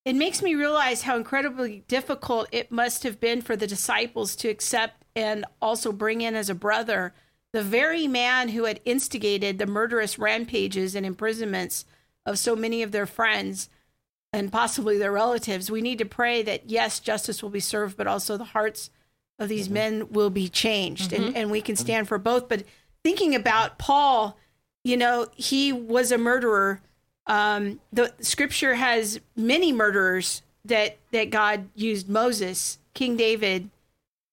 it 0.06 0.16
makes 0.16 0.42
me 0.42 0.56
realize 0.56 1.02
how 1.02 1.16
incredibly 1.16 1.84
difficult 1.88 2.48
it 2.52 2.72
must 2.72 3.04
have 3.04 3.20
been 3.20 3.42
for 3.42 3.56
the 3.56 3.68
disciples 3.68 4.36
to 4.38 4.50
accept 4.50 5.03
and 5.16 5.46
also 5.62 5.92
bring 5.92 6.22
in 6.22 6.36
as 6.36 6.50
a 6.50 6.56
brother 6.56 7.14
the 7.54 7.64
very 7.64 8.08
man 8.08 8.50
who 8.50 8.66
had 8.66 8.82
instigated 8.84 9.60
the 9.60 9.68
murderous 9.68 10.18
rampages 10.18 10.96
and 10.96 11.06
imprisonments 11.06 11.86
of 12.26 12.40
so 12.40 12.56
many 12.56 12.82
of 12.82 12.92
their 12.92 13.06
friends 13.06 13.70
and 14.32 14.52
possibly 14.52 14.98
their 14.98 15.12
relatives. 15.12 15.70
We 15.70 15.82
need 15.82 16.00
to 16.00 16.06
pray 16.06 16.42
that, 16.42 16.70
yes, 16.70 17.00
justice 17.00 17.44
will 17.44 17.52
be 17.52 17.60
served, 17.60 17.96
but 17.96 18.08
also 18.08 18.38
the 18.38 18.44
hearts 18.44 18.90
of 19.38 19.50
these 19.50 19.66
mm-hmm. 19.66 19.74
men 19.74 20.12
will 20.12 20.32
be 20.32 20.50
changed. 20.50 21.12
Mm-hmm. 21.12 21.24
And, 21.24 21.38
and 21.38 21.52
we 21.52 21.62
can 21.62 21.76
stand 21.76 22.08
for 22.08 22.18
both. 22.18 22.50
But 22.50 22.64
thinking 23.04 23.36
about 23.36 23.78
Paul, 23.78 24.36
you 24.84 24.98
know, 24.98 25.28
he 25.36 25.72
was 25.72 26.12
a 26.12 26.18
murderer. 26.18 26.82
Um, 27.28 27.80
the 27.92 28.12
scripture 28.20 28.74
has 28.74 29.20
many 29.36 29.72
murderers 29.72 30.42
that 30.66 30.98
that 31.12 31.30
God 31.30 31.70
used. 31.76 32.10
Moses, 32.10 32.80
King 32.94 33.16
David. 33.16 33.70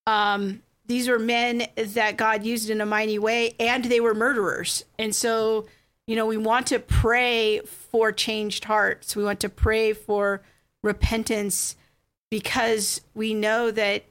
Um, 0.07 0.63
these 0.91 1.09
were 1.09 1.19
men 1.19 1.67
that 1.77 2.17
God 2.17 2.45
used 2.45 2.69
in 2.69 2.81
a 2.81 2.87
mighty 2.87 3.19
way, 3.19 3.55
and 3.61 3.85
they 3.85 4.01
were 4.01 4.15
murderers. 4.15 4.85
And 4.99 5.15
so, 5.15 5.67
you 6.07 6.17
know, 6.17 6.27
we 6.27 6.37
want 6.37 6.67
to 6.69 6.79
pray 6.79 7.61
for 7.61 8.11
changed 8.13 8.65
hearts. 8.65 9.15
We 9.15 9.23
want 9.23 9.41
to 9.41 9.49
pray 9.49 9.93
for 9.93 10.43
repentance 10.83 11.77
because 12.31 13.01
we 13.15 13.35
know 13.35 13.71
that 13.71 14.05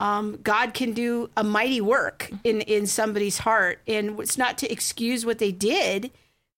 um, 0.00 0.38
God 0.42 0.74
can 0.74 0.92
do 0.92 1.30
a 1.36 1.44
mighty 1.44 1.80
work 1.80 2.30
in 2.44 2.60
in 2.62 2.86
somebody's 2.86 3.38
heart, 3.38 3.80
and 3.86 4.18
it's 4.20 4.38
not 4.38 4.58
to 4.58 4.70
excuse 4.70 5.24
what 5.24 5.38
they 5.38 5.52
did, 5.52 6.10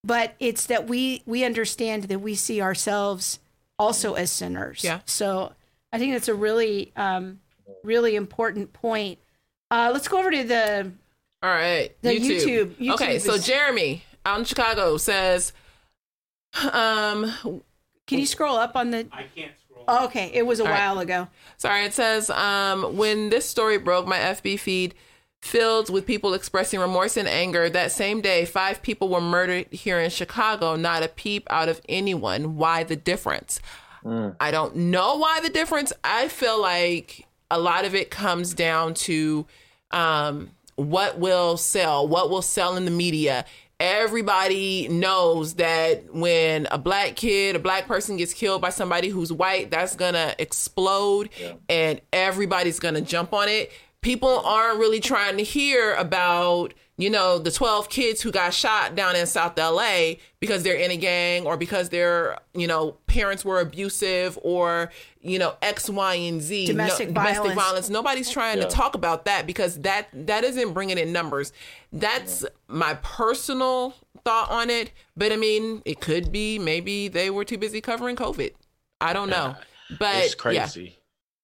but 0.02 0.34
it's 0.40 0.66
that 0.66 0.88
we 0.88 1.22
we 1.26 1.44
understand 1.44 2.04
that 2.04 2.20
we 2.20 2.34
see 2.34 2.60
ourselves 2.60 3.38
also 3.78 4.14
as 4.14 4.30
sinners. 4.30 4.82
Yeah. 4.82 5.00
So 5.04 5.52
I 5.92 5.98
think 5.98 6.12
that's 6.12 6.28
a 6.28 6.34
really 6.34 6.92
um, 6.96 7.40
really 7.82 8.16
important 8.16 8.72
point. 8.72 9.18
Uh, 9.74 9.90
let's 9.92 10.06
go 10.06 10.20
over 10.20 10.30
to 10.30 10.44
the 10.44 10.92
all 11.42 11.50
right 11.50 12.00
the 12.00 12.10
YouTube. 12.10 12.40
YouTube, 12.40 12.74
YouTube 12.76 12.94
okay, 12.94 13.16
is... 13.16 13.24
so 13.24 13.36
Jeremy 13.36 14.04
out 14.24 14.38
in 14.38 14.44
Chicago 14.44 14.96
says, 14.98 15.52
um, 16.70 17.32
can 18.06 18.20
you 18.20 18.26
scroll 18.26 18.56
up 18.56 18.76
on 18.76 18.92
the? 18.92 19.08
I 19.10 19.24
can't 19.34 19.50
scroll 19.58 20.04
Okay, 20.04 20.30
it 20.32 20.46
was 20.46 20.60
a 20.60 20.62
All 20.62 20.68
right. 20.68 20.78
while 20.78 21.00
ago. 21.00 21.26
Sorry, 21.56 21.84
it 21.84 21.92
says 21.92 22.30
um, 22.30 22.96
when 22.96 23.30
this 23.30 23.46
story 23.46 23.76
broke, 23.78 24.06
my 24.06 24.16
FB 24.16 24.60
feed 24.60 24.94
filled 25.42 25.90
with 25.90 26.06
people 26.06 26.34
expressing 26.34 26.78
remorse 26.78 27.16
and 27.16 27.26
anger. 27.26 27.68
That 27.68 27.90
same 27.90 28.20
day, 28.20 28.44
five 28.44 28.80
people 28.80 29.08
were 29.08 29.20
murdered 29.20 29.66
here 29.72 29.98
in 29.98 30.08
Chicago. 30.10 30.76
Not 30.76 31.02
a 31.02 31.08
peep 31.08 31.48
out 31.50 31.68
of 31.68 31.80
anyone. 31.88 32.56
Why 32.56 32.84
the 32.84 32.96
difference? 32.96 33.60
I 34.06 34.50
don't 34.52 34.76
know 34.76 35.16
why 35.16 35.40
the 35.40 35.50
difference. 35.50 35.92
I 36.04 36.28
feel 36.28 36.60
like 36.60 37.26
a 37.50 37.58
lot 37.58 37.84
of 37.84 37.94
it 37.94 38.10
comes 38.10 38.54
down 38.54 38.94
to 38.94 39.46
um, 39.94 40.50
what 40.76 41.18
will 41.18 41.56
sell, 41.56 42.06
what 42.06 42.28
will 42.28 42.42
sell 42.42 42.76
in 42.76 42.84
the 42.84 42.90
media. 42.90 43.44
Everybody 43.80 44.88
knows 44.88 45.54
that 45.54 46.14
when 46.14 46.66
a 46.70 46.78
black 46.78 47.16
kid, 47.16 47.56
a 47.56 47.58
black 47.58 47.86
person 47.86 48.16
gets 48.16 48.34
killed 48.34 48.60
by 48.60 48.70
somebody 48.70 49.08
who's 49.08 49.32
white, 49.32 49.70
that's 49.70 49.96
gonna 49.96 50.34
explode 50.38 51.30
and 51.68 52.00
everybody's 52.12 52.78
gonna 52.78 53.00
jump 53.00 53.32
on 53.32 53.48
it. 53.48 53.72
People 54.00 54.40
aren't 54.40 54.78
really 54.78 55.00
trying 55.00 55.38
to 55.38 55.42
hear 55.42 55.94
about, 55.94 56.74
you 56.96 57.10
know, 57.10 57.38
the 57.38 57.50
12 57.50 57.88
kids 57.88 58.20
who 58.22 58.30
got 58.30 58.54
shot 58.54 58.94
down 58.94 59.16
in 59.16 59.26
South 59.26 59.58
LA 59.58 60.12
because 60.38 60.62
they're 60.62 60.76
in 60.76 60.92
a 60.92 60.96
gang 60.96 61.44
or 61.44 61.56
because 61.56 61.88
their, 61.88 62.38
you 62.54 62.68
know, 62.68 62.92
parents 63.08 63.44
were 63.44 63.58
abusive 63.58 64.38
or, 64.42 64.90
you 65.20 65.38
know, 65.38 65.54
X, 65.60 65.90
Y, 65.90 66.14
and 66.14 66.40
Z. 66.40 66.66
Domestic 66.66 67.08
domestic 67.08 67.36
violence. 67.38 67.60
violence. 67.60 67.90
Nobody's 67.90 68.30
trying 68.30 68.58
Yeah. 68.58 68.66
to 68.66 68.70
talk 68.70 68.94
about 68.94 69.24
that 69.24 69.44
because 69.46 69.80
that 69.80 70.06
that 70.12 70.44
isn't 70.44 70.72
bringing 70.72 70.98
in 70.98 71.12
numbers. 71.12 71.52
That's 71.92 72.44
my 72.68 72.94
personal 73.02 73.94
thought 74.24 74.50
on 74.50 74.70
it. 74.70 74.92
But 75.16 75.32
I 75.32 75.36
mean, 75.36 75.82
it 75.84 76.00
could 76.00 76.30
be 76.30 76.60
maybe 76.60 77.08
they 77.08 77.28
were 77.28 77.44
too 77.44 77.58
busy 77.58 77.80
covering 77.80 78.14
COVID. 78.14 78.52
I 79.00 79.12
don't 79.12 79.30
know. 79.30 79.56
But 79.98 80.16
it's 80.24 80.34
crazy. 80.36 80.96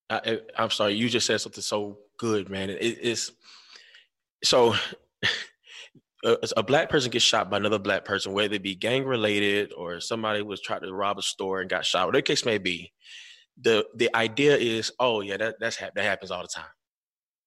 I, 0.08 0.16
I, 0.24 0.38
I'm 0.56 0.70
sorry, 0.70 0.94
you 0.94 1.08
just 1.08 1.26
said 1.26 1.40
something 1.40 1.62
so 1.62 1.98
good, 2.18 2.48
man. 2.48 2.70
It, 2.70 2.76
it's 3.02 3.32
so 4.42 4.74
a, 6.24 6.36
a 6.56 6.62
black 6.62 6.90
person 6.90 7.10
gets 7.10 7.24
shot 7.24 7.50
by 7.50 7.56
another 7.56 7.78
black 7.78 8.04
person, 8.04 8.32
whether 8.32 8.54
it 8.54 8.62
be 8.62 8.74
gang 8.74 9.04
related 9.04 9.72
or 9.72 10.00
somebody 10.00 10.42
was 10.42 10.60
trying 10.60 10.80
to 10.82 10.92
rob 10.92 11.18
a 11.18 11.22
store 11.22 11.60
and 11.60 11.70
got 11.70 11.84
shot, 11.84 12.06
whatever 12.06 12.18
the 12.18 12.26
case 12.26 12.44
may 12.44 12.58
be. 12.58 12.92
The 13.60 13.86
the 13.94 14.14
idea 14.14 14.56
is, 14.56 14.92
oh 14.98 15.20
yeah, 15.20 15.36
that 15.36 15.56
that's 15.60 15.76
that 15.78 15.96
happens 15.96 16.30
all 16.30 16.42
the 16.42 16.48
time. 16.48 16.64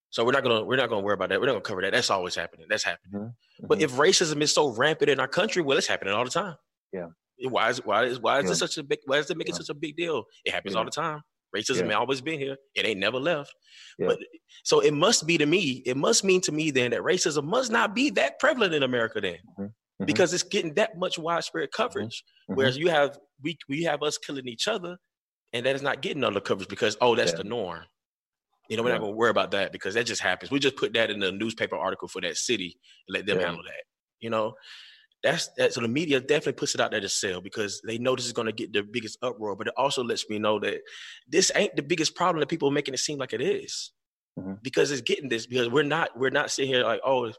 So 0.09 0.23
we're 0.23 0.31
not 0.31 0.43
gonna 0.43 0.63
we're 0.63 0.75
not 0.75 0.89
gonna 0.89 1.01
worry 1.01 1.15
about 1.15 1.29
that. 1.29 1.39
We're 1.39 1.47
not 1.47 1.53
gonna 1.53 1.61
cover 1.63 1.81
that. 1.81 1.91
That's 1.93 2.11
always 2.11 2.35
happening. 2.35 2.67
That's 2.69 2.83
happening. 2.83 3.13
Mm-hmm. 3.13 3.25
Mm-hmm. 3.25 3.67
But 3.67 3.81
if 3.81 3.93
racism 3.93 4.41
is 4.41 4.53
so 4.53 4.69
rampant 4.75 5.09
in 5.09 5.19
our 5.19 5.27
country, 5.27 5.63
well, 5.63 5.77
it's 5.77 5.87
happening 5.87 6.13
all 6.13 6.23
the 6.23 6.29
time. 6.29 6.55
Yeah. 6.91 7.07
Why 7.49 7.69
is 7.69 7.83
why 7.83 8.03
is 8.03 8.19
why 8.19 8.39
is 8.39 8.45
Yeah. 8.45 8.51
it 8.51 8.55
such 8.55 8.77
a 8.77 8.83
big 8.83 8.99
why 9.05 9.17
is 9.17 9.29
it 9.31 9.37
making 9.37 9.55
Yeah. 9.55 9.59
such 9.59 9.69
a 9.69 9.73
big 9.73 9.95
deal? 9.95 10.25
It 10.45 10.53
happens 10.53 10.73
Yeah. 10.73 10.79
all 10.79 10.85
the 10.85 10.91
time. 10.91 11.23
Racism 11.55 11.89
Yeah. 11.89 11.95
always 11.97 12.21
been 12.21 12.39
here. 12.39 12.57
It 12.75 12.85
ain't 12.85 12.99
never 12.99 13.19
left. 13.19 13.53
Yeah. 13.99 14.07
But 14.07 14.19
so 14.63 14.79
it 14.79 14.93
must 14.93 15.27
be 15.27 15.37
to 15.37 15.45
me, 15.45 15.83
it 15.85 15.97
must 15.97 16.23
mean 16.23 16.41
to 16.41 16.51
me 16.51 16.71
then 16.71 16.91
that 16.91 17.01
racism 17.01 17.43
must 17.45 17.71
not 17.71 17.93
be 17.93 18.09
that 18.11 18.39
prevalent 18.39 18.73
in 18.73 18.83
America 18.83 19.21
then. 19.21 19.37
Mhm. 19.59 19.71
Because 20.05 20.33
it's 20.33 20.43
getting 20.43 20.73
that 20.75 20.97
much 20.97 21.17
widespread 21.19 21.71
coverage. 21.71 22.23
Mhm. 22.49 22.55
Whereas 22.55 22.77
you 22.77 22.89
have 22.89 23.19
we 23.41 23.57
we 23.69 23.83
have 23.83 24.01
us 24.03 24.17
killing 24.17 24.47
each 24.47 24.67
other 24.67 24.97
and 25.53 25.65
that 25.65 25.75
is 25.75 25.81
not 25.83 26.01
getting 26.01 26.23
other 26.23 26.41
coverage 26.41 26.69
because 26.69 26.97
oh 27.01 27.15
that's 27.15 27.31
Yeah. 27.31 27.37
the 27.37 27.43
norm. 27.45 27.85
You 28.69 28.77
know, 28.77 28.83
we're 28.83 28.93
not 28.93 29.01
gonna 29.01 29.11
worry 29.11 29.29
about 29.29 29.51
that 29.51 29.71
because 29.71 29.93
that 29.93 30.05
just 30.05 30.21
happens. 30.21 30.49
We 30.49 30.57
just 30.59 30.77
put 30.77 30.93
that 30.93 31.11
in 31.11 31.19
the 31.19 31.31
newspaper 31.31 31.75
article 31.75 32.07
for 32.07 32.21
that 32.21 32.37
city 32.37 32.79
and 33.07 33.13
let 33.15 33.25
them 33.25 33.39
handle 33.39 33.63
that. 33.63 33.83
You 34.19 34.29
know, 34.29 34.55
that's 35.23 35.47
that. 35.57 35.73
So 35.73 35.81
the 35.81 35.87
media 35.87 36.19
definitely 36.19 36.53
puts 36.53 36.75
it 36.75 36.81
out 36.81 36.91
there 36.91 36.99
to 37.01 37.09
sell 37.09 37.41
because 37.41 37.81
they 37.87 37.97
know 37.97 38.15
this 38.15 38.25
is 38.25 38.33
going 38.33 38.45
to 38.47 38.51
get 38.51 38.73
the 38.73 38.83
biggest 38.83 39.17
uproar. 39.21 39.55
But 39.55 39.67
it 39.67 39.73
also 39.77 40.03
lets 40.03 40.29
me 40.29 40.37
know 40.39 40.59
that 40.59 40.81
this 41.27 41.51
ain't 41.55 41.75
the 41.75 41.81
biggest 41.83 42.15
problem 42.15 42.39
that 42.41 42.49
people 42.49 42.67
are 42.69 42.71
making 42.73 42.93
it 42.93 42.99
seem 42.99 43.17
like 43.17 43.33
it 43.33 43.41
is. 43.41 43.91
Mhm. 44.39 44.63
because 44.63 44.89
it's 44.89 45.01
getting 45.01 45.29
this 45.29 45.45
because 45.45 45.69
we're 45.69 45.83
not 45.83 46.09
we're 46.17 46.31
not 46.31 46.49
sitting 46.49 46.73
here 46.73 46.83
like 46.83 46.99
oh 47.05 47.31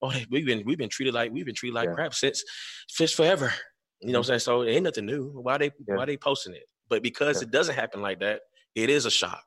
oh 0.00 0.12
we've 0.30 0.46
been 0.46 0.62
we've 0.64 0.78
been 0.78 0.88
treated 0.88 1.12
like 1.12 1.32
we've 1.32 1.44
been 1.44 1.56
treated 1.56 1.74
like 1.74 1.88
Yeah. 1.88 1.94
crap 1.94 2.14
since 2.14 2.44
since 2.86 3.10
forever. 3.12 3.52
You 4.00 4.12
know 4.12 4.20
what 4.20 4.26
I'm 4.30 4.38
saying? 4.38 4.38
So 4.40 4.62
it 4.62 4.70
ain't 4.70 4.84
nothing 4.84 5.06
new. 5.06 5.28
Why 5.46 5.58
they 5.58 5.72
Yeah. 5.88 5.96
why 5.96 6.04
they 6.04 6.16
posting 6.16 6.54
it? 6.54 6.62
But 6.88 7.02
because 7.02 7.38
Yeah. 7.42 7.48
it 7.48 7.50
doesn't 7.50 7.74
happen 7.74 8.00
like 8.00 8.20
that, 8.20 8.42
it 8.76 8.90
is 8.90 9.06
a 9.06 9.10
shock. 9.10 9.42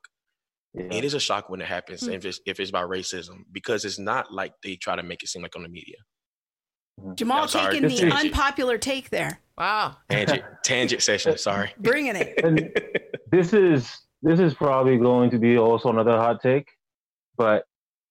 Yeah. 0.73 0.89
It 0.91 1.05
is 1.05 1.13
a 1.13 1.21
shock 1.21 1.49
when 1.49 1.61
it 1.61 1.67
happens 1.67 2.01
Hmm. 2.05 2.11
if 2.11 2.25
it's 2.25 2.41
if 2.45 2.59
it's 2.59 2.69
about 2.69 2.89
racism 2.89 3.43
because 3.49 3.85
it's 3.85 3.97
not 3.97 4.33
like 4.33 4.51
they 4.61 4.75
try 4.75 4.97
to 4.97 5.03
make 5.03 5.23
it 5.23 5.29
seem 5.29 5.41
like 5.41 5.55
on 5.55 5.63
the 5.63 5.69
media. 5.69 5.95
Jamal 7.15 7.43
I'm 7.43 7.47
taking 7.47 7.83
the 7.87 7.93
is- 8.07 8.13
unpopular 8.13 8.77
take 8.77 9.09
there, 9.09 9.39
Wow. 9.57 9.97
Tangent 10.09 10.43
tangent 10.63 11.01
session. 11.01 11.37
Sorry. 11.37 11.73
bringing 11.79 12.15
it. 12.15 12.39
and 12.43 12.71
this 13.31 13.53
is 13.53 13.97
this 14.21 14.39
is 14.39 14.53
probably 14.53 14.97
going 14.97 15.29
to 15.31 15.37
be 15.39 15.57
also 15.57 15.89
another 15.89 16.17
hot 16.17 16.41
take, 16.41 16.67
but 17.37 17.65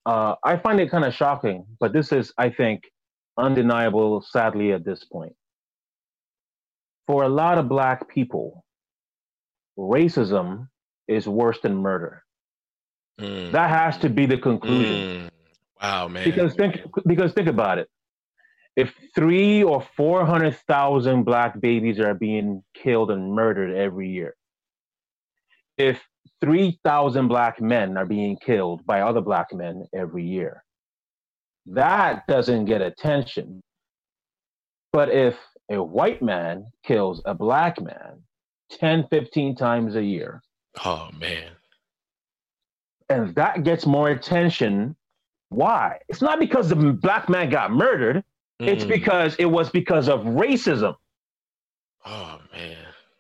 uh, 0.07 0.35
I 0.45 0.57
find 0.57 0.81
it 0.81 0.91
kind 0.91 1.05
of 1.05 1.15
shocking. 1.15 1.65
But 1.81 1.93
this 1.93 2.13
is, 2.13 2.33
I 2.39 2.49
think, 2.51 2.85
undeniable. 3.37 4.23
Sadly, 4.23 4.73
at 4.73 4.85
this 4.85 5.05
point, 5.05 5.35
for 7.07 7.25
a 7.25 7.29
lot 7.29 7.59
of 7.59 7.69
black 7.69 8.09
people, 8.09 8.65
racism 9.79 10.69
is 11.09 11.27
worse 11.29 11.59
than 11.63 11.77
murder. 11.77 12.23
Mm, 13.21 13.53
That 13.53 13.69
has 13.71 13.99
to 13.99 14.09
be 14.09 14.27
the 14.27 14.39
conclusion. 14.39 15.27
mm. 15.27 15.31
Wow, 15.83 16.09
man. 16.09 16.25
Because 16.25 16.55
think 16.55 16.81
because 17.07 17.33
think 17.33 17.49
about 17.49 17.79
it. 17.79 17.89
If 18.77 18.95
three 19.15 19.63
or 19.63 19.83
four 19.97 20.25
hundred 20.25 20.57
thousand 20.69 21.25
black 21.25 21.61
babies 21.61 21.99
are 21.99 22.15
being 22.15 22.63
killed 22.75 23.11
and 23.11 23.33
murdered 23.33 23.75
every 23.77 24.09
year, 24.09 24.35
if 25.77 26.01
three 26.41 26.79
thousand 26.85 27.29
black 27.29 27.61
men 27.61 27.97
are 27.97 28.07
being 28.07 28.37
killed 28.37 28.87
by 28.87 29.01
other 29.01 29.21
black 29.21 29.53
men 29.53 29.87
every 29.95 30.25
year, 30.25 30.63
that 31.67 32.27
doesn't 32.29 32.67
get 32.67 32.81
attention. 32.81 33.63
But 34.93 35.11
if 35.11 35.37
a 35.71 35.83
white 35.83 36.23
man 36.23 36.67
kills 36.85 37.21
a 37.25 37.35
black 37.35 37.81
man 37.81 38.23
10, 38.71 39.07
15 39.11 39.55
times 39.57 39.97
a 39.97 40.03
year, 40.03 40.43
oh 40.85 41.11
man. 41.19 41.51
and 43.09 43.35
that 43.35 43.65
gets 43.65 43.87
more 43.87 44.11
attention, 44.11 44.97
why? 45.51 45.99
It's 46.09 46.23
not 46.23 46.39
because 46.39 46.69
the 46.69 46.77
black 46.77 47.29
man 47.29 47.51
got 47.51 47.71
murdered. 47.71 48.25
It's 48.67 48.85
Mm. 48.85 48.89
because 48.89 49.37
it 49.37 49.47
was 49.47 49.71
because 49.71 50.09
of 50.09 50.21
racism. 50.21 50.97
Oh 52.05 52.41
man. 52.53 52.77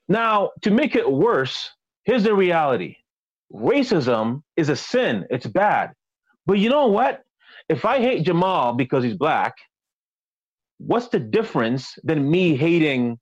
Now, 0.08 0.52
to 0.62 0.70
make 0.70 0.96
it 0.96 1.10
worse, 1.10 1.70
here's 2.04 2.24
the 2.24 2.34
reality 2.34 2.96
racism 3.52 4.42
is 4.56 4.68
a 4.68 4.76
sin, 4.76 5.26
it's 5.30 5.46
bad. 5.46 5.92
But 6.46 6.58
you 6.58 6.68
know 6.68 6.86
what? 6.88 7.24
If 7.68 7.84
I 7.84 7.98
hate 8.00 8.24
Jamal 8.24 8.74
because 8.74 9.04
he's 9.04 9.16
black, 9.16 9.56
what's 10.78 11.08
the 11.08 11.18
difference 11.20 11.98
than 12.04 12.30
me 12.30 12.56
hating 12.56 13.18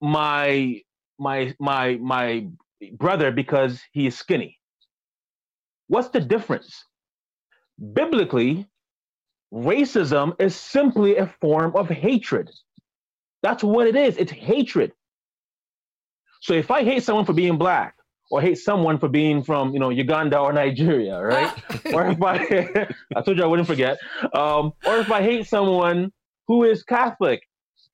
my 0.00 0.82
my 1.18 1.54
my 1.58 1.96
my 1.96 2.46
brother 2.92 3.30
because 3.32 3.82
he 3.92 4.06
is 4.06 4.16
skinny? 4.16 4.58
What's 5.88 6.08
the 6.08 6.20
difference? 6.20 6.84
Biblically, 7.92 8.66
racism 9.52 10.34
is 10.40 10.54
simply 10.54 11.16
a 11.16 11.26
form 11.40 11.74
of 11.76 11.88
hatred. 11.88 12.50
That's 13.42 13.62
what 13.62 13.86
it 13.86 13.96
is. 13.96 14.16
It's 14.16 14.32
hatred. 14.32 14.92
So 16.40 16.54
if 16.54 16.70
I 16.70 16.84
hate 16.84 17.02
someone 17.02 17.24
for 17.24 17.32
being 17.32 17.58
black, 17.58 17.94
or 18.30 18.40
hate 18.40 18.58
someone 18.58 18.98
for 18.98 19.08
being 19.08 19.42
from, 19.42 19.72
you 19.72 19.80
know, 19.80 19.90
Uganda 19.90 20.38
or 20.38 20.52
Nigeria, 20.52 21.20
right? 21.20 21.52
or 21.94 22.08
if 22.08 22.22
I, 22.22 22.86
I 23.16 23.22
told 23.22 23.38
you 23.38 23.42
I 23.44 23.46
wouldn't 23.46 23.68
forget. 23.68 23.98
Um, 24.34 24.72
or 24.84 24.98
if 24.98 25.10
I 25.10 25.22
hate 25.22 25.46
someone 25.46 26.12
who 26.46 26.64
is 26.64 26.82
Catholic, 26.82 27.42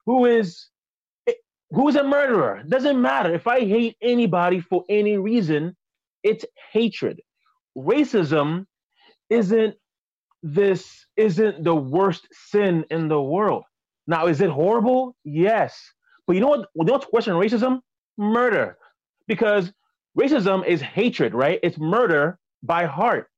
who 0.07 0.27
is, 0.27 0.69
who 1.71 1.89
is 1.89 1.97
a 1.97 2.05
murderer, 2.05 2.63
doesn't 2.69 3.01
matter. 3.01 3.33
If 3.33 3.47
I 3.47 3.61
hate 3.61 3.97
anybody 4.03 4.61
for 4.61 4.85
any 4.89 5.17
reason, 5.19 5.77
it's 6.23 6.45
hatred. 6.73 7.21
Racism 7.77 8.67
isn't 9.31 9.75
this 10.45 11.07
isn't 11.17 11.65
the 11.65 11.75
worst 11.75 12.29
sin 12.51 12.85
in 12.91 13.09
the 13.09 13.21
world. 13.21 13.65
Now, 14.07 14.27
is 14.27 14.43
it 14.43 14.51
horrible? 14.51 15.17
Yes. 15.25 15.81
But 16.27 16.35
you 16.37 16.41
know 16.43 16.49
what? 16.49 16.69
You 16.77 16.85
know 16.85 16.93
what's 16.93 17.11
worse 17.13 17.25
than 17.25 17.35
racism? 17.37 17.81
Murder. 18.19 18.77
Because 19.27 19.73
racism 20.19 20.67
is 20.67 20.83
hatred, 20.83 21.35
right? 21.35 21.59
It's 21.63 21.79
murder 21.79 22.39
by 22.63 22.85
heart. 22.85 23.29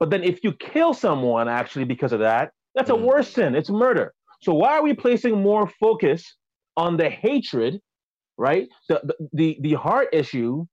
But 0.00 0.10
then 0.10 0.24
if 0.24 0.42
you 0.42 0.54
kill 0.54 0.94
someone 0.94 1.48
actually 1.48 1.84
because 1.84 2.12
of 2.12 2.20
that, 2.20 2.52
that's 2.74 2.90
a 2.90 2.94
Mhm. 2.94 3.02
worse 3.04 3.28
sin. 3.30 3.54
It's 3.54 3.70
murder. 3.70 4.14
So 4.40 4.54
why 4.54 4.72
are 4.78 4.82
we 4.82 4.94
placing 4.94 5.40
more 5.42 5.66
focus 5.68 6.36
on 6.78 6.96
the 6.96 7.10
hatred, 7.10 7.80
right? 8.38 8.68
The 8.88 9.00
the 9.04 9.28
the, 9.34 9.58
the 9.60 9.74
heart 9.74 10.08
issue, 10.12 10.66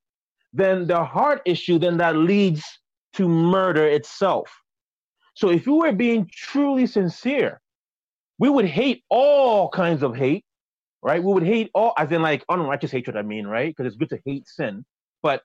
than 0.54 0.88
the 0.88 1.04
heart 1.04 1.42
issue, 1.46 1.78
then 1.80 1.98
that 1.98 2.16
leads 2.16 2.64
to 3.14 3.28
murder 3.28 3.86
itself. 3.86 4.50
So 5.36 5.50
if 5.50 5.68
we 5.68 5.74
were 5.74 5.94
being 5.94 6.30
truly 6.32 6.88
sincere, 6.88 7.62
we 8.40 8.50
would 8.50 8.66
hate 8.66 9.04
all 9.10 9.70
kinds 9.70 10.04
of 10.04 10.16
hate 10.16 10.46
right? 11.02 11.24
We 11.24 11.34
would 11.34 11.44
hate 11.44 11.72
all, 11.74 11.94
as 11.98 12.12
in 12.12 12.22
like 12.22 12.44
unrighteous 12.50 12.92
hatred. 12.92 13.18
I 13.18 13.22
mean, 13.22 13.48
right? 13.48 13.76
Because 13.76 13.88
it's 13.88 13.98
good 13.98 14.10
to 14.10 14.20
hate 14.26 14.48
sin, 14.48 14.86
but 15.22 15.44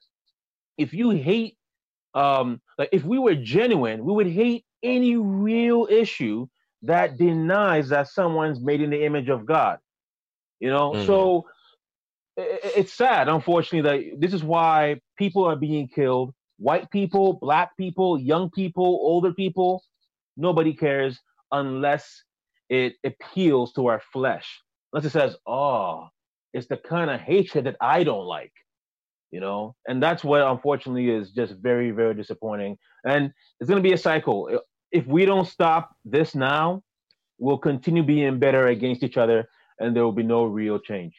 if 0.79 0.93
you 0.93 1.11
hate, 1.11 1.57
um, 2.15 2.61
like 2.79 2.91
if 2.93 3.05
we 3.05 3.19
were 3.19 3.35
genuine, 3.35 4.05
we 4.05 4.13
would 4.13 4.27
hate 4.29 4.65
any 4.83 5.17
real 5.17 5.87
issue 5.91 6.47
that 6.83 7.17
denies 7.17 7.89
that 7.91 8.09
someone's 8.09 8.61
made 8.61 8.81
in 8.81 8.91
the 8.91 9.05
image 9.05 9.29
of 9.29 9.47
God. 9.47 9.79
You 10.61 10.71
know, 10.71 10.93
Mhm. 10.93 11.07
so 11.07 11.47
it's 12.37 12.93
sad, 12.93 13.29
unfortunately, 13.29 14.11
that 14.13 14.21
this 14.21 14.35
is 14.35 14.43
why 14.45 15.01
people 15.19 15.45
are 15.45 15.57
being 15.57 15.89
killed. 15.89 16.35
White 16.59 16.91
people, 16.91 17.35
black 17.35 17.77
people, 17.77 18.19
young 18.19 18.51
people, 18.51 18.85
older 18.85 19.33
people, 19.33 19.83
nobody 20.37 20.73
cares 20.73 21.21
unless 21.53 22.23
it 22.69 22.95
appeals 23.05 23.73
to 23.75 23.87
our 23.87 24.01
flesh. 24.13 24.61
Unless 24.93 25.07
it 25.07 25.11
says, 25.11 25.37
oh, 25.47 26.09
it's 26.53 26.69
the 26.69 26.77
kind 26.77 27.11
of 27.11 27.21
hatred 27.21 27.67
that 27.67 27.77
I 27.81 28.05
don't 28.05 28.27
like. 28.27 28.53
You 29.31 29.41
know, 29.41 29.75
and 29.89 30.01
that's 30.01 30.23
what 30.23 30.43
unfortunately 30.43 31.11
is 31.11 31.33
just 31.33 31.55
very, 31.55 31.91
very 31.91 32.15
disappointing. 32.15 32.79
And 33.05 33.33
it's 33.59 33.69
going 33.69 33.83
to 33.83 33.89
be 33.89 33.93
a 33.93 33.99
cycle. 33.99 34.61
If 34.93 35.07
we 35.09 35.25
don't 35.25 35.49
stop 35.49 35.91
this 36.05 36.37
now, 36.37 36.83
we'll 37.39 37.59
continue 37.59 38.05
being 38.05 38.39
better 38.39 38.69
against 38.69 39.03
each 39.03 39.17
other, 39.17 39.49
and 39.81 39.95
there 39.95 40.05
will 40.05 40.13
be 40.13 40.23
no 40.23 40.45
real 40.45 40.79
change. 40.79 41.15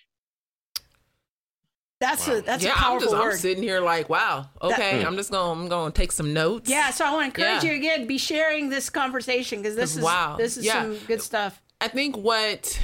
That's 2.10 2.28
a 2.28 2.42
that's 2.42 2.64
yeah, 2.64 2.72
I'm 2.74 2.78
powerful 2.78 3.12
just 3.12 3.16
I'm 3.24 3.32
sitting 3.34 3.64
here 3.64 3.80
like, 3.82 4.10
wow, 4.10 4.48
okay, 4.62 5.04
I'm 5.04 5.16
just 5.16 5.32
gonna 5.32 5.52
I'm 5.62 5.68
going 5.68 5.92
to 5.92 5.98
take 6.02 6.12
some 6.12 6.34
notes. 6.34 6.70
Yeah, 6.70 6.92
so 6.92 7.06
I 7.06 7.12
want 7.14 7.34
to 7.34 7.42
encourage 7.42 7.64
Yeah. 7.64 7.72
you 7.72 7.78
again, 7.78 8.06
be 8.08 8.18
sharing 8.18 8.70
this 8.70 8.90
conversation 8.90 9.62
because 9.62 9.76
this 9.76 9.96
is 9.98 10.04
Wow. 10.04 10.36
this 10.38 10.58
is 10.58 10.66
Yeah. 10.66 10.82
some 10.84 10.98
good 11.08 11.22
stuff. 11.22 11.62
I 11.82 11.88
think 11.88 12.16
what, 12.18 12.80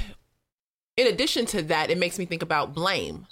in 0.96 1.06
addition 1.06 1.46
to 1.46 1.62
that, 1.62 1.90
it 1.90 1.98
makes 1.98 2.18
me 2.18 2.24
think 2.26 2.42
about 2.42 2.74
blame 2.74 3.26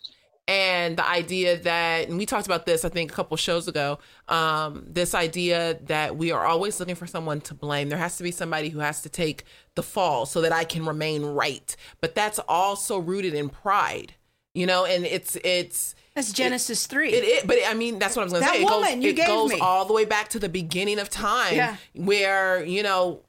and 0.49 0.97
the 0.97 1.07
idea 1.07 1.59
that, 1.59 2.09
and 2.09 2.19
we 2.19 2.27
talked 2.27 2.47
about 2.47 2.67
this, 2.67 2.85
I 2.85 2.89
think, 2.89 3.13
a 3.13 3.15
couple 3.15 3.37
shows 3.37 3.69
ago. 3.69 3.99
Um, 4.27 4.85
this 4.89 5.15
idea 5.15 5.79
that 5.85 6.17
we 6.17 6.33
are 6.33 6.45
always 6.45 6.81
looking 6.81 6.97
for 6.97 7.07
someone 7.07 7.41
to 7.43 7.55
blame. 7.55 7.89
There 7.89 7.99
has 7.99 8.17
to 8.17 8.25
be 8.25 8.33
somebody 8.33 8.69
who 8.71 8.81
has 8.81 9.01
to 9.03 9.09
take 9.09 9.45
the 9.77 9.83
fall 9.83 10.27
so 10.27 10.41
that 10.41 10.51
I 10.51 10.65
can 10.65 10.85
remain 10.85 11.25
right. 11.25 11.77
But 12.01 12.15
that's 12.17 12.41
also 12.49 12.99
rooted 12.99 13.35
in 13.35 13.49
pride, 13.49 14.15
you 14.55 14.67
know, 14.67 14.85
and 14.85 15.05
it's, 15.07 15.37
it's, 15.45 15.95
That's 16.15 16.33
Genesis 16.33 16.87
three. 16.87 17.13
it 17.13 17.25
is, 17.25 17.45
but 17.45 17.59
I 17.67 17.75
mean, 17.75 17.99
that's 17.99 18.17
what 18.17 18.23
I 18.23 18.25
was 18.25 18.33
going 18.33 18.43
to 18.45 18.49
That 18.49 18.55
say. 18.57 18.63
It 18.63 18.65
woman 18.65 18.95
goes, 18.97 19.05
you 19.05 19.11
it 19.11 19.17
gave 19.17 19.27
goes 19.27 19.51
me. 19.51 19.59
all 19.61 19.85
the 19.85 19.93
way 19.95 20.05
back 20.05 20.29
to 20.31 20.39
the 20.39 20.49
beginning 20.49 20.99
of 20.99 21.09
time, 21.11 21.55
Yeah. 21.55 21.77
where 21.95 22.65
you 22.65 22.83
know, 22.83 23.21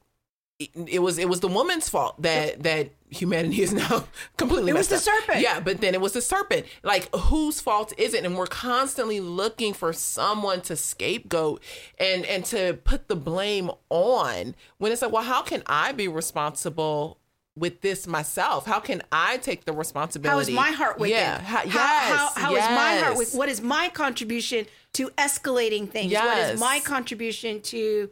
it, 0.60 0.70
it 0.88 1.00
was 1.00 1.18
it 1.18 1.28
was 1.30 1.40
the 1.40 1.48
woman's 1.48 1.90
fault 1.90 2.22
that 2.22 2.64
that 2.64 2.92
humanity 3.10 3.62
is 3.64 3.74
now 3.74 4.06
completely. 4.38 4.70
It 4.72 4.76
was 4.76 4.90
messed 4.92 5.06
the 5.06 5.12
up. 5.12 5.22
serpent. 5.24 5.42
Yeah, 5.42 5.60
but 5.60 5.82
then 5.82 5.94
it 5.96 6.02
was 6.02 6.14
the 6.14 6.22
serpent. 6.22 6.66
Like, 6.84 7.14
whose 7.16 7.60
fault 7.60 7.94
is 7.98 8.14
it? 8.14 8.24
And 8.26 8.38
we're 8.38 8.46
constantly 8.48 9.20
looking 9.20 9.74
for 9.74 9.92
someone 9.92 10.62
to 10.62 10.76
scapegoat 10.76 11.64
and 12.00 12.26
and 12.26 12.46
to 12.46 12.74
put 12.84 13.08
the 13.08 13.16
blame 13.16 13.72
on. 13.90 14.54
When 14.78 14.92
it's 14.92 15.02
like, 15.02 15.12
well, 15.12 15.24
how 15.24 15.42
can 15.42 15.64
I 15.66 15.92
be 15.94 16.08
responsible? 16.08 17.18
With 17.58 17.82
this 17.82 18.08
myself, 18.08 18.66
how 18.66 18.80
can 18.80 19.02
I 19.12 19.36
take 19.38 19.66
the 19.66 19.74
responsibility? 19.74 20.34
How 20.34 20.40
is 20.40 20.50
my 20.50 20.72
heart 20.72 20.98
wicked? 20.98 21.16
Yeah, 21.16 21.42
how, 21.42 21.64
yes, 21.64 21.74
how, 21.76 22.30
how, 22.30 22.42
how 22.42 22.56
is 22.56 22.64
my 22.64 22.96
heart 22.96 23.00
yes. 23.00 23.18
wicked? 23.18 23.38
What 23.38 23.50
is 23.50 23.62
my 23.62 23.90
contribution 23.90 24.66
to 24.94 25.10
escalating 25.18 25.90
things? 25.90 26.14
What 26.14 26.24
Yes. 26.38 26.54
is 26.54 26.60
my 26.62 26.80
contribution 26.80 27.62
to 27.64 28.10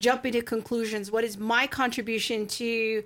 jumping 0.00 0.32
to 0.32 0.42
conclusions? 0.42 1.12
What 1.12 1.22
is 1.22 1.38
my 1.38 1.68
contribution 1.68 2.48
to 2.48 3.04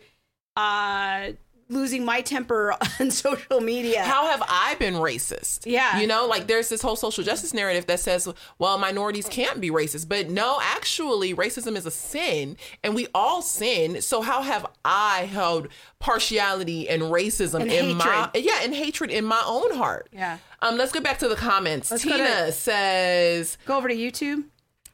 uh, 0.57 1.33
losing 1.69 2.05
my 2.05 2.21
temper 2.21 2.75
on 3.01 3.11
social 3.11 3.61
media? 3.61 4.03
how 4.03 4.27
have 4.27 4.43
I 4.49 4.75
been 4.79 4.95
racist? 4.95 5.61
Yeah. 5.65 6.01
You 6.01 6.07
know, 6.07 6.27
like 6.27 6.47
there's 6.47 6.69
this 6.69 6.83
whole 6.83 6.97
social 6.97 7.25
justice 7.25 7.55
narrative 7.55 7.87
that 7.87 8.01
says, 8.01 8.29
well, 8.59 8.79
minorities 8.79 9.29
can't 9.29 9.61
be 9.61 9.71
racist. 9.71 10.09
But 10.09 10.29
no, 10.31 10.59
actually, 10.63 11.35
racism 11.35 11.77
is 11.77 11.87
a 11.87 11.91
sin 11.91 12.57
and 12.83 12.95
we 12.95 13.07
all 13.15 13.43
sin. 13.43 14.01
So 14.03 14.21
how 14.23 14.43
have 14.43 14.67
I 14.85 15.29
held 15.31 15.69
partiality 16.01 16.89
and 16.89 17.03
racism 17.03 17.63
And 17.63 17.73
in 17.73 17.97
my 17.97 18.05
hatred. 18.27 18.45
yeah, 18.45 18.61
and 18.63 18.75
hatred 18.75 19.11
in 19.11 19.25
my 19.25 19.43
own 19.47 19.75
heart? 19.77 20.09
Yeah. 20.13 20.39
Um, 20.63 20.77
let's 20.77 20.93
get 20.93 21.03
back 21.03 21.19
to 21.19 21.29
the 21.29 21.37
comments. 21.37 21.91
Let's 21.91 22.05
go 22.05 22.13
Tina 22.17 22.47
to- 22.47 22.53
says, 22.53 23.59
Go 23.67 23.77
over 23.77 23.89
to 23.89 23.95
YouTube. 23.95 24.45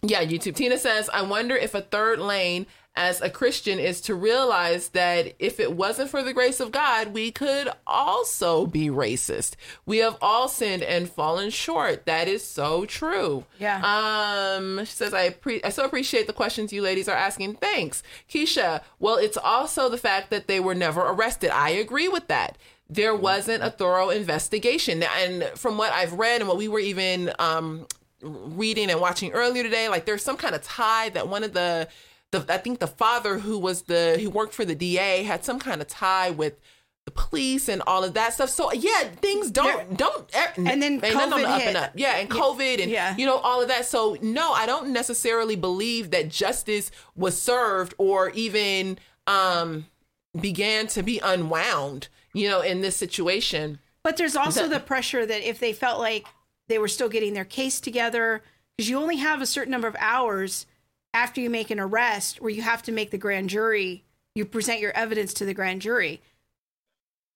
yeah, 0.02 0.24
YouTube. 0.24 0.54
Tina 0.54 0.78
says, 0.78 1.10
I 1.12 1.22
wonder 1.22 1.54
if 1.56 1.74
a 1.74 1.80
third 1.82 2.18
lane 2.20 2.66
as 3.00 3.22
a 3.22 3.30
Christian 3.30 3.78
is 3.78 4.02
to 4.02 4.14
realize 4.14 4.90
that 4.90 5.32
if 5.38 5.58
it 5.58 5.72
wasn't 5.72 6.10
for 6.10 6.22
the 6.22 6.34
grace 6.34 6.60
of 6.60 6.70
God, 6.70 7.14
we 7.14 7.30
could 7.30 7.70
also 7.86 8.66
be 8.66 8.88
racist. 8.88 9.54
We 9.86 9.98
have 9.98 10.18
all 10.20 10.48
sinned 10.48 10.82
and 10.82 11.08
fallen 11.08 11.48
short. 11.48 12.04
That 12.04 12.28
is 12.28 12.44
so 12.44 12.84
true. 12.84 13.46
Yeah. 13.58 13.80
Um, 13.82 14.80
she 14.80 14.92
says, 14.92 15.14
I, 15.14 15.30
pre- 15.30 15.62
I 15.64 15.70
so 15.70 15.86
appreciate 15.86 16.26
the 16.26 16.34
questions 16.34 16.74
you 16.74 16.82
ladies 16.82 17.08
are 17.08 17.16
asking. 17.16 17.54
Thanks. 17.54 18.02
Keisha, 18.28 18.82
well, 18.98 19.16
it's 19.16 19.38
also 19.38 19.88
the 19.88 19.96
fact 19.96 20.28
that 20.28 20.46
they 20.46 20.60
were 20.60 20.74
never 20.74 21.00
arrested. 21.00 21.50
I 21.50 21.70
agree 21.70 22.08
with 22.08 22.28
that 22.28 22.58
there 22.90 23.14
wasn't 23.14 23.62
a 23.62 23.70
thorough 23.70 24.10
investigation. 24.10 25.02
And 25.02 25.44
from 25.54 25.78
what 25.78 25.92
I've 25.92 26.12
read 26.12 26.42
and 26.42 26.48
what 26.48 26.58
we 26.58 26.68
were 26.68 26.80
even 26.80 27.32
um, 27.38 27.86
reading 28.20 28.90
and 28.90 29.00
watching 29.00 29.30
earlier 29.30 29.62
today, 29.62 29.88
like 29.88 30.04
there's 30.04 30.24
some 30.24 30.36
kind 30.36 30.54
of 30.54 30.62
tie 30.62 31.08
that 31.10 31.28
one 31.28 31.44
of 31.44 31.54
the, 31.54 31.88
the 32.32 32.44
I 32.48 32.58
think 32.58 32.78
the 32.78 32.86
father 32.86 33.38
who 33.38 33.58
was 33.58 33.82
the 33.82 34.18
who 34.20 34.30
worked 34.30 34.54
for 34.54 34.64
the 34.64 34.74
DA 34.74 35.22
had 35.24 35.44
some 35.44 35.58
kind 35.58 35.80
of 35.80 35.88
tie 35.88 36.30
with 36.30 36.54
the 37.06 37.10
police 37.12 37.68
and 37.68 37.82
all 37.86 38.04
of 38.04 38.14
that 38.14 38.34
stuff. 38.34 38.50
So 38.50 38.72
yeah, 38.72 39.04
things 39.20 39.50
don't 39.50 39.96
don't 39.96 40.30
And 40.56 40.82
then 40.82 41.02
ain't 41.02 41.02
nothing 41.02 41.16
on 41.16 41.30
COVID 41.32 41.42
the 41.42 41.48
up 41.48 41.60
hit. 41.60 41.68
and 41.68 41.76
up. 41.76 41.92
Yeah, 41.94 42.16
and 42.18 42.28
COVID 42.30 42.82
and 42.82 42.90
Yeah. 42.90 43.16
you 43.16 43.26
know 43.26 43.36
all 43.38 43.62
of 43.62 43.68
that. 43.68 43.86
So 43.86 44.16
no, 44.22 44.52
I 44.52 44.66
don't 44.66 44.92
necessarily 44.92 45.56
believe 45.56 46.10
that 46.10 46.28
justice 46.28 46.90
was 47.16 47.40
served 47.40 47.94
or 47.98 48.30
even 48.30 48.98
um 49.26 49.86
began 50.40 50.86
to 50.88 51.02
be 51.02 51.18
unwound, 51.20 52.08
you 52.32 52.48
know, 52.48 52.60
in 52.60 52.80
this 52.82 52.96
situation. 52.96 53.80
But 54.04 54.16
there's 54.16 54.36
also 54.36 54.68
the 54.68 54.78
pressure 54.80 55.26
that 55.26 55.42
if 55.48 55.58
they 55.58 55.72
felt 55.72 55.98
like 55.98 56.26
they 56.68 56.78
were 56.78 56.88
still 56.88 57.08
getting 57.08 57.34
their 57.34 57.44
case 57.44 57.80
together, 57.80 58.42
because 58.76 58.88
you 58.88 58.96
only 58.98 59.16
have 59.16 59.42
a 59.42 59.46
certain 59.46 59.72
number 59.72 59.88
of 59.88 59.96
hours 59.98 60.66
after 61.12 61.40
you 61.40 61.50
make 61.50 61.70
an 61.70 61.80
arrest 61.80 62.40
where 62.40 62.50
you 62.50 62.62
have 62.62 62.82
to 62.82 62.92
make 62.92 63.10
the 63.10 63.18
grand 63.18 63.50
jury, 63.50 64.04
you 64.34 64.44
present 64.44 64.80
your 64.80 64.92
evidence 64.92 65.34
to 65.34 65.44
the 65.44 65.54
grand 65.54 65.82
jury. 65.82 66.22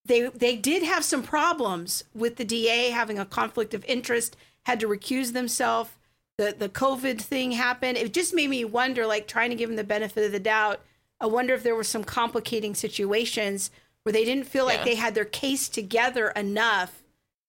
They 0.04 0.28
they 0.28 0.56
did 0.56 0.82
have 0.82 1.04
some 1.04 1.22
problems 1.22 2.04
with 2.14 2.36
the 2.36 2.44
DA 2.44 2.90
having 2.90 3.18
a 3.18 3.24
conflict 3.24 3.74
of 3.74 3.84
interest, 3.86 4.36
had 4.64 4.80
to 4.80 4.88
recuse 4.88 5.32
themselves. 5.32 5.90
The 6.36 6.54
the 6.56 6.68
COVID 6.68 7.20
thing 7.20 7.52
happened. 7.52 7.96
It 7.96 8.12
just 8.12 8.34
made 8.34 8.50
me 8.50 8.64
wonder, 8.64 9.06
like 9.06 9.26
trying 9.26 9.50
to 9.50 9.56
give 9.56 9.70
them 9.70 9.76
the 9.76 9.84
benefit 9.84 10.26
of 10.26 10.32
the 10.32 10.40
doubt. 10.40 10.80
I 11.20 11.26
wonder 11.26 11.54
if 11.54 11.62
there 11.62 11.76
were 11.76 11.84
some 11.84 12.04
complicating 12.04 12.74
situations 12.74 13.70
where 14.02 14.12
they 14.12 14.24
didn't 14.24 14.44
feel 14.44 14.66
like 14.66 14.84
they 14.84 14.96
had 14.96 15.14
their 15.14 15.24
case 15.24 15.68
together 15.68 16.28
enough 16.30 17.02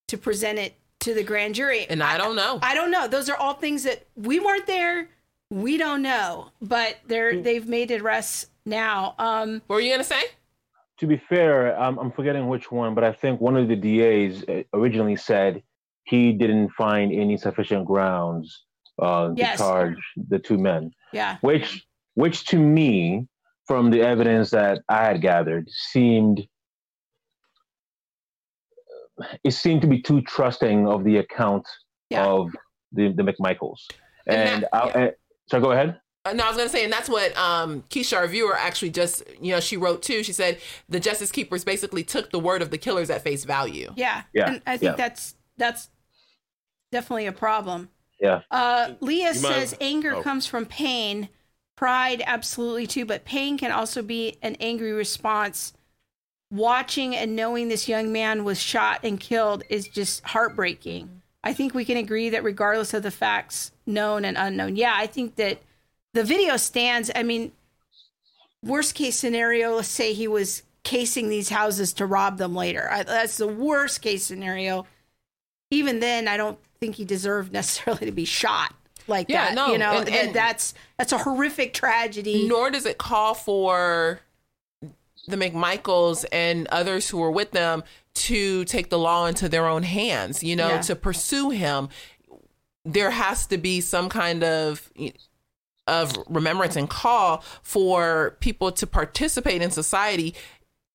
to 0.08 0.18
present 0.18 0.60
it 0.60 0.76
to 1.02 1.14
the 1.14 1.24
grand 1.24 1.56
jury. 1.56 1.86
And 1.90 2.02
I 2.02 2.18
don't 2.18 2.36
know. 2.36 2.60
I 2.62 2.74
don't 2.74 2.92
know. 2.92 3.08
Those 3.08 3.30
are 3.30 3.36
all 3.36 3.54
things 3.54 3.84
that 3.84 4.06
we 4.16 4.40
weren't 4.40 4.66
there. 4.66 5.10
We 5.52 5.78
don't 5.78 6.02
know, 6.02 6.50
but 6.62 6.98
they're 7.08 7.42
they've 7.42 7.68
made 7.68 7.92
arrests 7.92 8.48
now. 8.66 9.14
Um, 9.20 9.62
What 9.68 9.76
were 9.76 9.82
you 9.82 9.92
gonna 9.92 10.04
say? 10.04 10.22
To 11.00 11.08
be 11.08 11.18
fair, 11.30 11.78
I'm, 11.80 11.98
I'm 12.00 12.12
forgetting 12.12 12.48
which 12.48 12.72
one, 12.72 12.96
but 12.96 13.04
I 13.04 13.12
think 13.12 13.42
one 13.42 13.58
of 13.58 13.68
the 13.68 13.76
DAs 13.76 14.44
uh, 14.48 14.64
originally 14.74 15.18
said 15.18 15.62
he 16.06 16.32
didn't 16.32 16.70
find 16.70 17.12
any 17.12 17.36
sufficient 17.38 17.86
grounds 17.86 18.64
uh, 19.02 19.32
Yes. 19.36 19.58
to 19.58 19.64
charge 19.64 19.98
the 20.30 20.40
two 20.40 20.58
men. 20.58 20.92
yeah, 21.14 21.38
which 21.42 21.86
which 22.16 22.46
to 22.46 22.58
me 22.58 23.28
from 23.68 23.90
the 23.92 24.00
evidence 24.02 24.52
that 24.52 24.80
i 24.88 25.04
had 25.04 25.22
gathered 25.22 25.68
seemed 25.70 26.48
it 29.44 29.52
seemed 29.52 29.82
to 29.82 29.88
be 29.88 30.02
too 30.02 30.22
trusting 30.22 30.88
of 30.88 31.04
the 31.04 31.18
account 31.18 31.68
Yeah. 32.10 32.26
of 32.26 32.52
the, 32.94 33.12
the 33.12 33.24
mcmichaels 33.24 33.82
And 34.28 34.38
and, 34.50 34.64
that- 34.64 34.74
I, 34.74 35.00
yeah. 35.00 35.12
And- 35.46 35.52
so 35.52 35.60
go 35.60 35.72
ahead 35.72 36.00
Uh, 36.26 36.34
No, 36.34 36.44
I 36.46 36.48
was 36.48 36.58
gonna 36.58 36.70
say, 36.70 36.84
and 36.84 36.92
that's 36.92 37.08
what 37.08 37.38
um, 37.38 37.84
Keisha, 37.90 38.18
our 38.18 38.28
viewer, 38.28 38.56
actually 38.58 38.90
just 38.90 39.22
you 39.40 39.52
know 39.54 39.60
she 39.60 39.78
wrote 39.78 40.02
too. 40.02 40.24
She 40.24 40.34
said 40.34 40.60
the 40.90 41.00
Justice 41.00 41.32
Keepers 41.32 41.64
basically 41.64 42.04
took 42.04 42.32
the 42.32 42.40
word 42.40 42.62
of 42.64 42.72
the 42.72 42.78
killers 42.80 43.10
at 43.12 43.22
face 43.24 43.44
value. 43.46 43.92
yeah, 43.96 44.24
Yeah, 44.34 44.48
And 44.54 44.62
I 44.66 44.78
think 44.78 44.92
yeah. 44.94 44.96
that's 44.96 45.36
that's 45.58 45.90
definitely 46.92 47.28
a 47.28 47.32
problem. 47.32 47.90
yeah 48.20 48.42
Uh, 48.50 48.94
Leah 49.02 49.34
You 49.34 49.42
mind- 49.42 49.56
says 49.56 49.78
anger 49.80 50.16
oh. 50.16 50.22
comes 50.24 50.48
from 50.48 50.66
pain, 50.66 51.30
pride 51.76 52.24
absolutely 52.26 52.88
too, 52.88 53.06
but 53.06 53.24
pain 53.26 53.58
can 53.58 53.72
also 53.72 54.02
be 54.02 54.38
an 54.42 54.56
angry 54.60 54.94
response. 54.94 55.74
Watching 56.52 57.16
and 57.16 57.36
knowing 57.36 57.68
this 57.68 57.88
young 57.88 58.12
man 58.12 58.44
was 58.44 58.60
shot 58.62 59.02
and 59.04 59.20
killed 59.20 59.64
is 59.70 59.88
just 59.88 60.24
heartbreaking. 60.24 61.22
I 61.44 61.54
think 61.54 61.74
we 61.74 61.86
can 61.86 61.98
agree 61.98 62.30
that 62.30 62.44
regardless 62.44 62.94
of 62.94 63.04
the 63.04 63.12
facts 63.12 63.72
known 63.86 64.26
and 64.26 64.38
unknown, 64.38 64.76
yeah, 64.76 64.94
I 64.96 65.08
think 65.08 65.36
that 65.36 65.62
the 66.14 66.24
video 66.24 66.58
stands. 66.58 67.12
I 67.16 67.24
mean, 67.24 67.52
worst 68.64 68.96
case 68.96 69.16
scenario, 69.16 69.76
let's 69.76 69.88
say 69.88 70.14
he 70.14 70.28
was 70.28 70.64
casing 70.84 71.30
these 71.30 71.50
houses 71.50 71.94
to 71.94 72.06
rob 72.06 72.38
them 72.38 72.56
later. 72.56 72.90
I, 72.92 73.04
that's 73.04 73.38
the 73.38 73.48
worst 73.48 74.02
case 74.02 74.24
scenario. 74.24 74.86
Even 75.72 76.00
then, 76.00 76.28
I 76.28 76.38
don't 76.38 76.60
think 76.80 76.96
he 76.96 77.06
deserved 77.06 77.52
necessarily 77.60 78.06
to 78.06 78.12
be 78.12 78.26
shot 78.26 78.74
like 79.08 79.30
Yeah, 79.30 79.46
that. 79.46 79.56
no, 79.56 79.68
you 79.72 79.78
know, 79.78 79.92
and- 80.00 80.08
and, 80.08 80.16
and- 80.28 80.36
that's 80.36 80.74
that's 80.98 81.12
a 81.12 81.18
horrific 81.20 81.74
tragedy. 81.74 82.48
nor 82.48 82.72
does 82.72 82.86
it 82.86 82.98
call 82.98 83.34
for 83.34 84.20
the 85.28 85.36
McMichaels 85.38 86.24
and 86.32 86.68
others 86.68 87.10
who 87.10 87.18
were 87.18 87.32
with 87.32 87.52
them 87.52 87.84
to 88.14 88.64
take 88.66 88.90
the 88.90 88.98
law 89.00 89.26
into 89.26 89.50
their 89.50 89.68
own 89.68 89.82
hands, 89.84 90.44
you 90.44 90.56
know, 90.56 90.70
Yeah. 90.70 90.82
to 90.82 90.96
pursue 90.96 91.50
him. 91.50 91.90
There 92.86 93.12
has 93.12 93.48
to 93.48 93.58
be 93.58 93.82
some 93.82 94.10
kind 94.10 94.44
of 94.44 94.90
of 95.88 96.18
remembrance 96.30 96.76
and 96.76 96.90
call 96.90 97.44
for 97.62 98.38
people 98.40 98.72
to 98.72 98.88
participate 98.88 99.62
in 99.62 99.70
society 99.72 100.34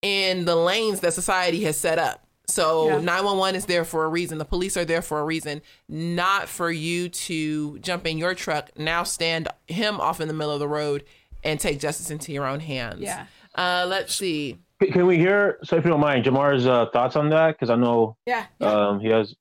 in 0.02 0.44
the 0.46 0.56
lanes 0.56 1.00
that 1.00 1.12
society 1.14 1.62
has 1.64 1.76
set 1.76 1.98
up. 1.98 2.26
So 2.48 2.98
911 2.98 3.54
is 3.54 3.66
there 3.66 3.84
for 3.84 4.04
a 4.04 4.08
reason. 4.08 4.38
The 4.38 4.44
police 4.44 4.76
are 4.76 4.84
there 4.84 5.02
for 5.02 5.20
a 5.20 5.24
reason, 5.24 5.62
not 5.88 6.48
for 6.48 6.68
you 6.72 7.08
to 7.08 7.78
jump 7.78 8.06
in 8.08 8.18
your 8.18 8.34
truck, 8.34 8.70
now 8.76 9.04
stand 9.04 9.46
him 9.68 10.00
off 10.00 10.20
in 10.20 10.26
the 10.26 10.34
middle 10.34 10.52
of 10.54 10.58
the 10.58 10.66
road 10.66 11.04
and 11.44 11.60
take 11.60 11.78
justice 11.78 12.10
into 12.10 12.32
your 12.32 12.44
own 12.46 12.58
hands. 12.58 13.00
Yeah. 13.02 13.26
Uh, 13.54 13.86
let's 13.88 14.14
see. 14.16 14.58
Can- 14.82 14.92
Can 14.92 15.06
we 15.06 15.16
hear, 15.18 15.58
so 15.62 15.76
if 15.76 15.84
you 15.84 15.90
don't 15.90 16.00
mind, 16.00 16.24
Jamar's 16.24 16.66
uh, 16.66 16.86
thoughts 16.92 17.14
on 17.14 17.30
that? 17.30 17.52
Because 17.52 17.70
I 17.70 17.76
know 17.76 18.16
yeah, 18.26 18.46
yeah, 18.58 18.66
um, 18.88 18.98
he 19.00 19.08
has. 19.08 19.34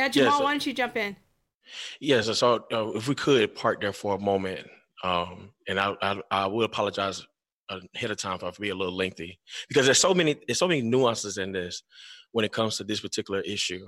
Yeah. 0.00 0.08
Jamal, 0.08 0.38
yes. 0.38 0.44
why 0.44 0.50
don't 0.52 0.66
you 0.66 0.72
jump 0.72 0.96
in? 0.96 1.16
Yes, 2.00 2.38
so 2.38 2.64
uh, 2.72 2.90
if 2.92 3.08
we 3.08 3.14
could 3.14 3.54
park 3.54 3.80
there 3.80 3.92
for 3.92 4.16
a 4.16 4.18
moment, 4.18 4.66
um, 5.04 5.50
and 5.68 5.78
I, 5.78 5.94
I 6.02 6.20
I 6.30 6.46
will 6.46 6.64
apologize 6.64 7.24
ahead 7.94 8.10
of 8.10 8.16
time 8.16 8.38
for 8.38 8.50
being 8.58 8.72
a 8.72 8.76
little 8.76 8.94
lengthy 8.94 9.38
because 9.68 9.86
there's 9.86 10.00
so 10.00 10.12
many 10.12 10.36
there's 10.46 10.58
so 10.58 10.66
many 10.66 10.82
nuances 10.82 11.38
in 11.38 11.52
this 11.52 11.82
when 12.32 12.44
it 12.44 12.52
comes 12.52 12.76
to 12.76 12.84
this 12.84 13.00
particular 13.00 13.40
issue. 13.40 13.86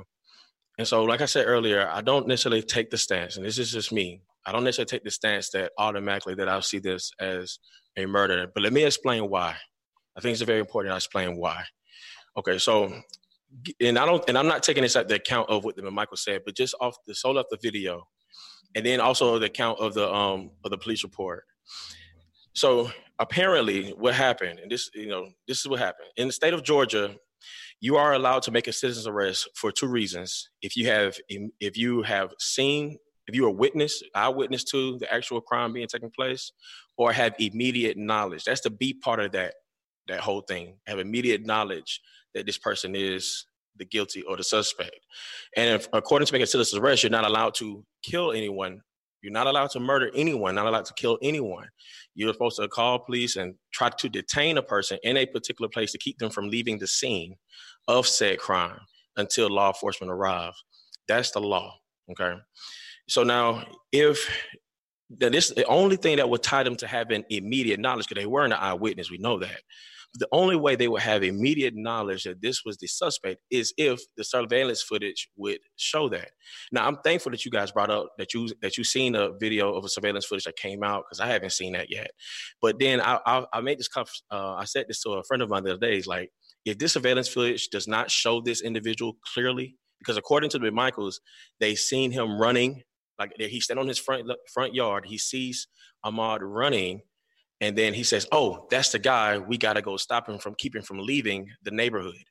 And 0.79 0.87
so, 0.89 1.05
like 1.05 1.21
I 1.21 1.27
said 1.27 1.47
earlier, 1.47 1.89
I 1.89 2.01
don't 2.01 2.27
necessarily 2.27 2.63
take 2.63 2.91
the 2.91 2.99
stance, 2.99 3.37
and 3.37 3.45
this 3.45 3.59
is 3.59 3.73
just 3.73 3.93
me. 3.93 4.23
I 4.47 4.53
don't 4.53 4.65
necessarily 4.65 4.89
take 4.89 5.05
the 5.05 5.11
stance 5.11 5.51
that 5.51 5.73
automatically 5.79 6.35
that 6.37 6.49
I'll 6.49 6.63
see 6.63 6.79
this 6.79 7.13
as 7.21 7.59
a 7.97 8.07
murder. 8.07 8.47
But 8.53 8.63
let 8.63 8.73
me 8.73 8.85
explain 8.85 9.29
why. 9.29 9.57
I 10.17 10.21
think 10.21 10.33
it's 10.33 10.43
very 10.43 10.61
important 10.61 10.93
I 10.93 10.97
explain 10.97 11.37
why. 11.37 11.65
Okay, 12.37 12.59
so 12.59 12.93
and 13.81 13.99
I 13.99 14.07
don't 14.07 14.25
and 14.29 14.39
I'm 14.39 14.47
not 14.47 14.63
taking 14.63 14.83
this 14.83 14.97
at 14.97 15.09
the 15.09 15.17
account 15.17 15.51
of 15.51 15.65
what 15.65 15.77
Michael 15.93 16.17
said, 16.17 16.43
but 16.45 16.57
just 16.57 16.75
off 16.81 16.97
the 17.07 17.15
sole 17.15 17.39
of 17.39 17.47
the 17.51 17.59
video, 17.63 18.07
and 18.75 18.85
then 18.85 19.01
also 19.01 19.39
the 19.39 19.47
account 19.47 19.79
of 19.81 19.95
the 19.95 20.13
um 20.13 20.51
of 20.65 20.71
the 20.71 20.79
police 20.79 21.03
report. 21.03 21.45
So 22.55 22.91
apparently, 23.19 23.91
what 23.91 24.15
happened, 24.15 24.61
and 24.61 24.71
this 24.71 24.91
you 24.95 25.09
know 25.09 25.29
this 25.49 25.61
is 25.61 25.69
what 25.69 25.81
happened 25.81 26.09
in 26.17 26.29
the 26.29 26.33
state 26.33 26.55
of 26.55 26.63
Georgia. 26.63 27.17
You 27.81 27.97
are 27.97 28.13
allowed 28.13 28.43
to 28.45 28.53
make 28.53 28.69
a 28.69 28.73
citizen's 28.73 29.09
arrest 29.09 29.49
for 29.57 29.73
two 29.73 29.89
reasons: 29.89 30.51
if 30.63 30.77
you 30.77 30.87
have 30.87 31.17
if 31.29 31.77
you 31.77 32.03
have 32.03 32.33
seen 32.39 32.99
if 33.29 33.35
you 33.37 33.47
are 33.47 33.51
witness, 33.51 34.03
eyewitness 34.15 34.65
to 34.65 34.99
the 34.99 35.13
actual 35.13 35.41
crime 35.41 35.73
being 35.73 35.87
taking 35.87 36.11
place, 36.11 36.53
or 36.97 37.13
have 37.13 37.35
immediate 37.39 37.97
knowledge. 37.97 38.45
That's 38.45 38.63
the 38.63 38.71
B 38.71 38.95
part 38.95 39.21
of 39.21 39.33
that 39.33 39.55
that 40.09 40.21
whole 40.21 40.43
thing. 40.43 40.79
Have 40.87 40.99
immediate 40.99 41.47
knowledge 41.47 42.01
that 42.35 42.47
this 42.47 42.59
person 42.59 42.95
is 42.95 43.47
the 43.77 43.85
guilty 43.85 44.23
or 44.23 44.37
the 44.37 44.45
suspect. 44.45 44.97
And 45.57 45.81
if, 45.81 45.89
according 45.93 46.27
to 46.27 46.33
making 46.33 46.47
citizen's 46.47 46.81
arrest, 46.81 47.03
you're 47.03 47.11
not 47.11 47.27
allowed 47.27 47.55
to 47.57 47.85
kill 48.03 48.33
anyone. 48.33 48.81
You're 49.23 49.33
not 49.33 49.47
allowed 49.47 49.71
to 49.71 49.81
murder 49.81 50.11
anyone, 50.15 50.55
not 50.55 50.67
allowed 50.67 50.85
to 50.87 50.95
kill 50.95 51.17
anyone. 51.23 51.69
You're 52.15 52.33
supposed 52.33 52.57
to 52.61 52.69
call 52.69 52.99
police 52.99 53.37
and 53.37 53.55
try 53.73 53.89
to 53.89 54.09
detain 54.09 54.59
a 54.59 54.63
person 54.63 54.99
in 55.05 55.17
a 55.17 55.27
particular 55.27 55.69
place 55.69 55.93
to 55.93 55.99
keep 55.99 56.19
them 56.19 56.31
from 56.31 56.49
leaving 56.49 56.79
the 56.79 56.89
scene 56.89 57.37
of 57.89 58.07
said 58.07 58.39
crime 58.39 58.81
until 59.17 59.49
law 59.49 59.69
enforcement 59.69 60.13
arrive. 60.13 60.55
That's 61.07 61.31
the 61.31 61.41
law. 61.41 61.75
Okay. 62.11 62.35
So 63.09 63.23
now, 63.23 63.65
if 63.93 64.29
this 65.09 65.51
the 65.51 65.67
only 65.67 65.97
thing 65.97 66.17
that 66.17 66.29
would 66.29 66.43
tie 66.43 66.63
them 66.63 66.77
to 66.77 66.87
having 66.87 67.25
immediate 67.31 67.81
knowledge, 67.81 68.09
because 68.09 68.23
they 68.23 68.27
weren't 68.27 68.53
an 68.53 68.59
eyewitness, 68.59 69.11
we 69.11 69.19
know 69.19 69.39
that. 69.39 69.61
The 70.19 70.29
only 70.33 70.57
way 70.57 70.77
they 70.77 70.89
would 70.89 71.03
have 71.03 71.23
immediate 71.23 71.75
knowledge 71.75 72.25
that 72.25 72.43
this 72.43 72.63
was 72.65 72.77
the 72.77 72.87
suspect 72.87 73.41
is 73.51 73.73
if 73.79 74.01
the 74.17 74.25
surveillance 74.25 74.83
footage 74.83 75.29
would 75.37 75.61
show 75.77 76.09
that. 76.11 76.33
Now, 76.71 76.87
I'm 76.87 76.99
thankful 76.99 77.33
that 77.33 77.45
you 77.45 77.51
guys 77.51 77.73
brought 77.73 77.91
up 77.91 78.09
that 78.19 78.35
you 78.35 78.49
that 78.61 78.77
you 78.77 78.85
seen 78.85 79.15
a 79.15 79.31
video 79.39 79.75
of 79.75 79.85
a 79.85 79.89
surveillance 79.89 80.27
footage 80.27 80.45
that 80.45 80.57
came 80.57 80.83
out 80.83 81.05
because 81.09 81.21
I 81.21 81.27
haven't 81.29 81.53
seen 81.53 81.73
that 81.73 81.91
yet. 81.91 82.11
But 82.61 82.79
then 82.79 83.01
I 83.01 83.21
I, 83.25 83.45
I 83.53 83.61
made 83.63 83.79
this 83.79 83.89
uh, 83.97 84.55
I 84.55 84.65
said 84.65 84.87
this 84.89 85.03
to 85.03 85.11
a 85.13 85.25
friend 85.25 85.43
of 85.43 85.49
mine 85.49 85.65
the 85.65 85.73
other 85.73 85.87
day. 85.87 85.97
Is 85.97 86.07
like 86.07 86.31
if 86.65 86.79
this 86.79 86.93
surveillance 86.93 87.29
footage 87.29 87.69
does 87.69 87.89
not 87.89 88.11
show 88.11 88.41
this 88.41 88.61
individual 88.61 89.17
clearly, 89.33 89.77
because 89.99 90.17
according 90.17 90.51
to 90.51 90.59
the 90.59 90.71
Michaels, 90.71 91.21
they 91.59 91.75
seen 91.75 92.11
him 92.11 92.39
running 92.39 92.83
like 93.19 93.33
he's 93.39 93.65
standing 93.65 93.83
on 93.83 93.89
his 93.89 93.99
front 93.99 94.31
front 94.53 94.75
yard. 94.75 95.07
He 95.07 95.19
sees 95.19 95.69
Ahmaud 96.05 96.41
running, 96.43 97.03
and 97.63 97.79
then 97.79 97.95
he 97.95 98.03
says, 98.03 98.27
"Oh, 98.33 98.67
that's 98.71 98.91
the 98.91 98.99
guy. 98.99 99.39
We 99.39 99.57
got 99.57 99.75
to 99.75 99.83
go 99.83 99.97
stop 99.97 100.29
him 100.29 100.39
from 100.39 100.57
keeping 100.57 100.83
from 100.83 100.99
leaving 100.99 101.49
the 101.63 101.71
neighborhood." 101.71 102.25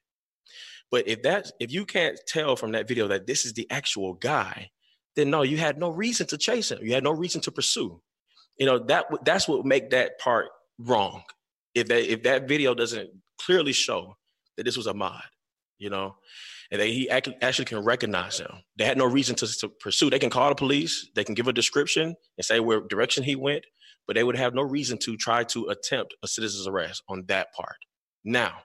But 0.92 1.08
if 1.08 1.24
that 1.24 1.52
if 1.60 1.72
you 1.72 1.86
can't 1.86 2.20
tell 2.28 2.56
from 2.58 2.74
that 2.74 2.88
video 2.88 3.08
that 3.08 3.26
this 3.26 3.46
is 3.46 3.54
the 3.54 3.66
actual 3.72 4.14
guy, 4.14 4.70
then 5.16 5.30
no, 5.30 5.42
you 5.42 5.58
had 5.58 5.80
no 5.80 5.90
reason 5.90 6.28
to 6.28 6.38
chase 6.38 6.70
him. 6.70 6.80
You 6.82 6.94
had 6.94 7.04
no 7.04 7.12
reason 7.12 7.40
to 7.42 7.52
pursue. 7.52 8.02
You 8.58 8.66
know 8.66 8.78
that 8.80 9.06
that's 9.24 9.48
what 9.48 9.66
make 9.66 9.90
that 9.92 10.20
part 10.20 10.50
wrong. 10.78 11.24
If 11.74 11.88
that 11.88 12.12
if 12.12 12.24
that 12.24 12.50
video 12.50 12.76
doesn't 12.76 13.10
clearly 13.40 13.72
show 13.72 14.18
that 14.58 14.64
this 14.64 14.76
was 14.76 14.86
Ahmaud, 14.86 15.22
you 15.80 15.90
know, 15.90 16.18
and 16.72 16.82
that 16.82 16.88
he 16.88 17.10
actually, 17.10 17.38
actually 17.42 17.66
can 17.66 17.80
recognize 17.80 18.38
him. 18.38 18.52
They 18.76 18.84
had 18.84 18.98
no 18.98 19.06
reason 19.06 19.36
to, 19.38 19.48
to 19.60 19.70
pursue. 19.70 20.10
They 20.10 20.20
can 20.20 20.30
call 20.30 20.50
the 20.50 20.56
police, 20.56 21.10
they 21.16 21.24
can 21.24 21.36
give 21.36 21.48
a 21.48 21.54
description 21.54 22.16
and 22.38 22.46
say 22.46 22.60
where 22.60 22.82
direction 22.82 23.24
he 23.24 23.38
went, 23.38 23.66
but 24.12 24.16
they 24.18 24.26
would 24.26 24.36
have 24.36 24.54
no 24.54 24.62
reason 24.62 24.98
to 24.98 25.16
try 25.16 25.42
to 25.42 25.68
attempt 25.70 26.14
a 26.22 26.28
citizen's 26.28 26.68
arrest 26.68 27.02
on 27.08 27.24
that 27.30 27.54
part. 27.54 27.78
Now, 28.26 28.58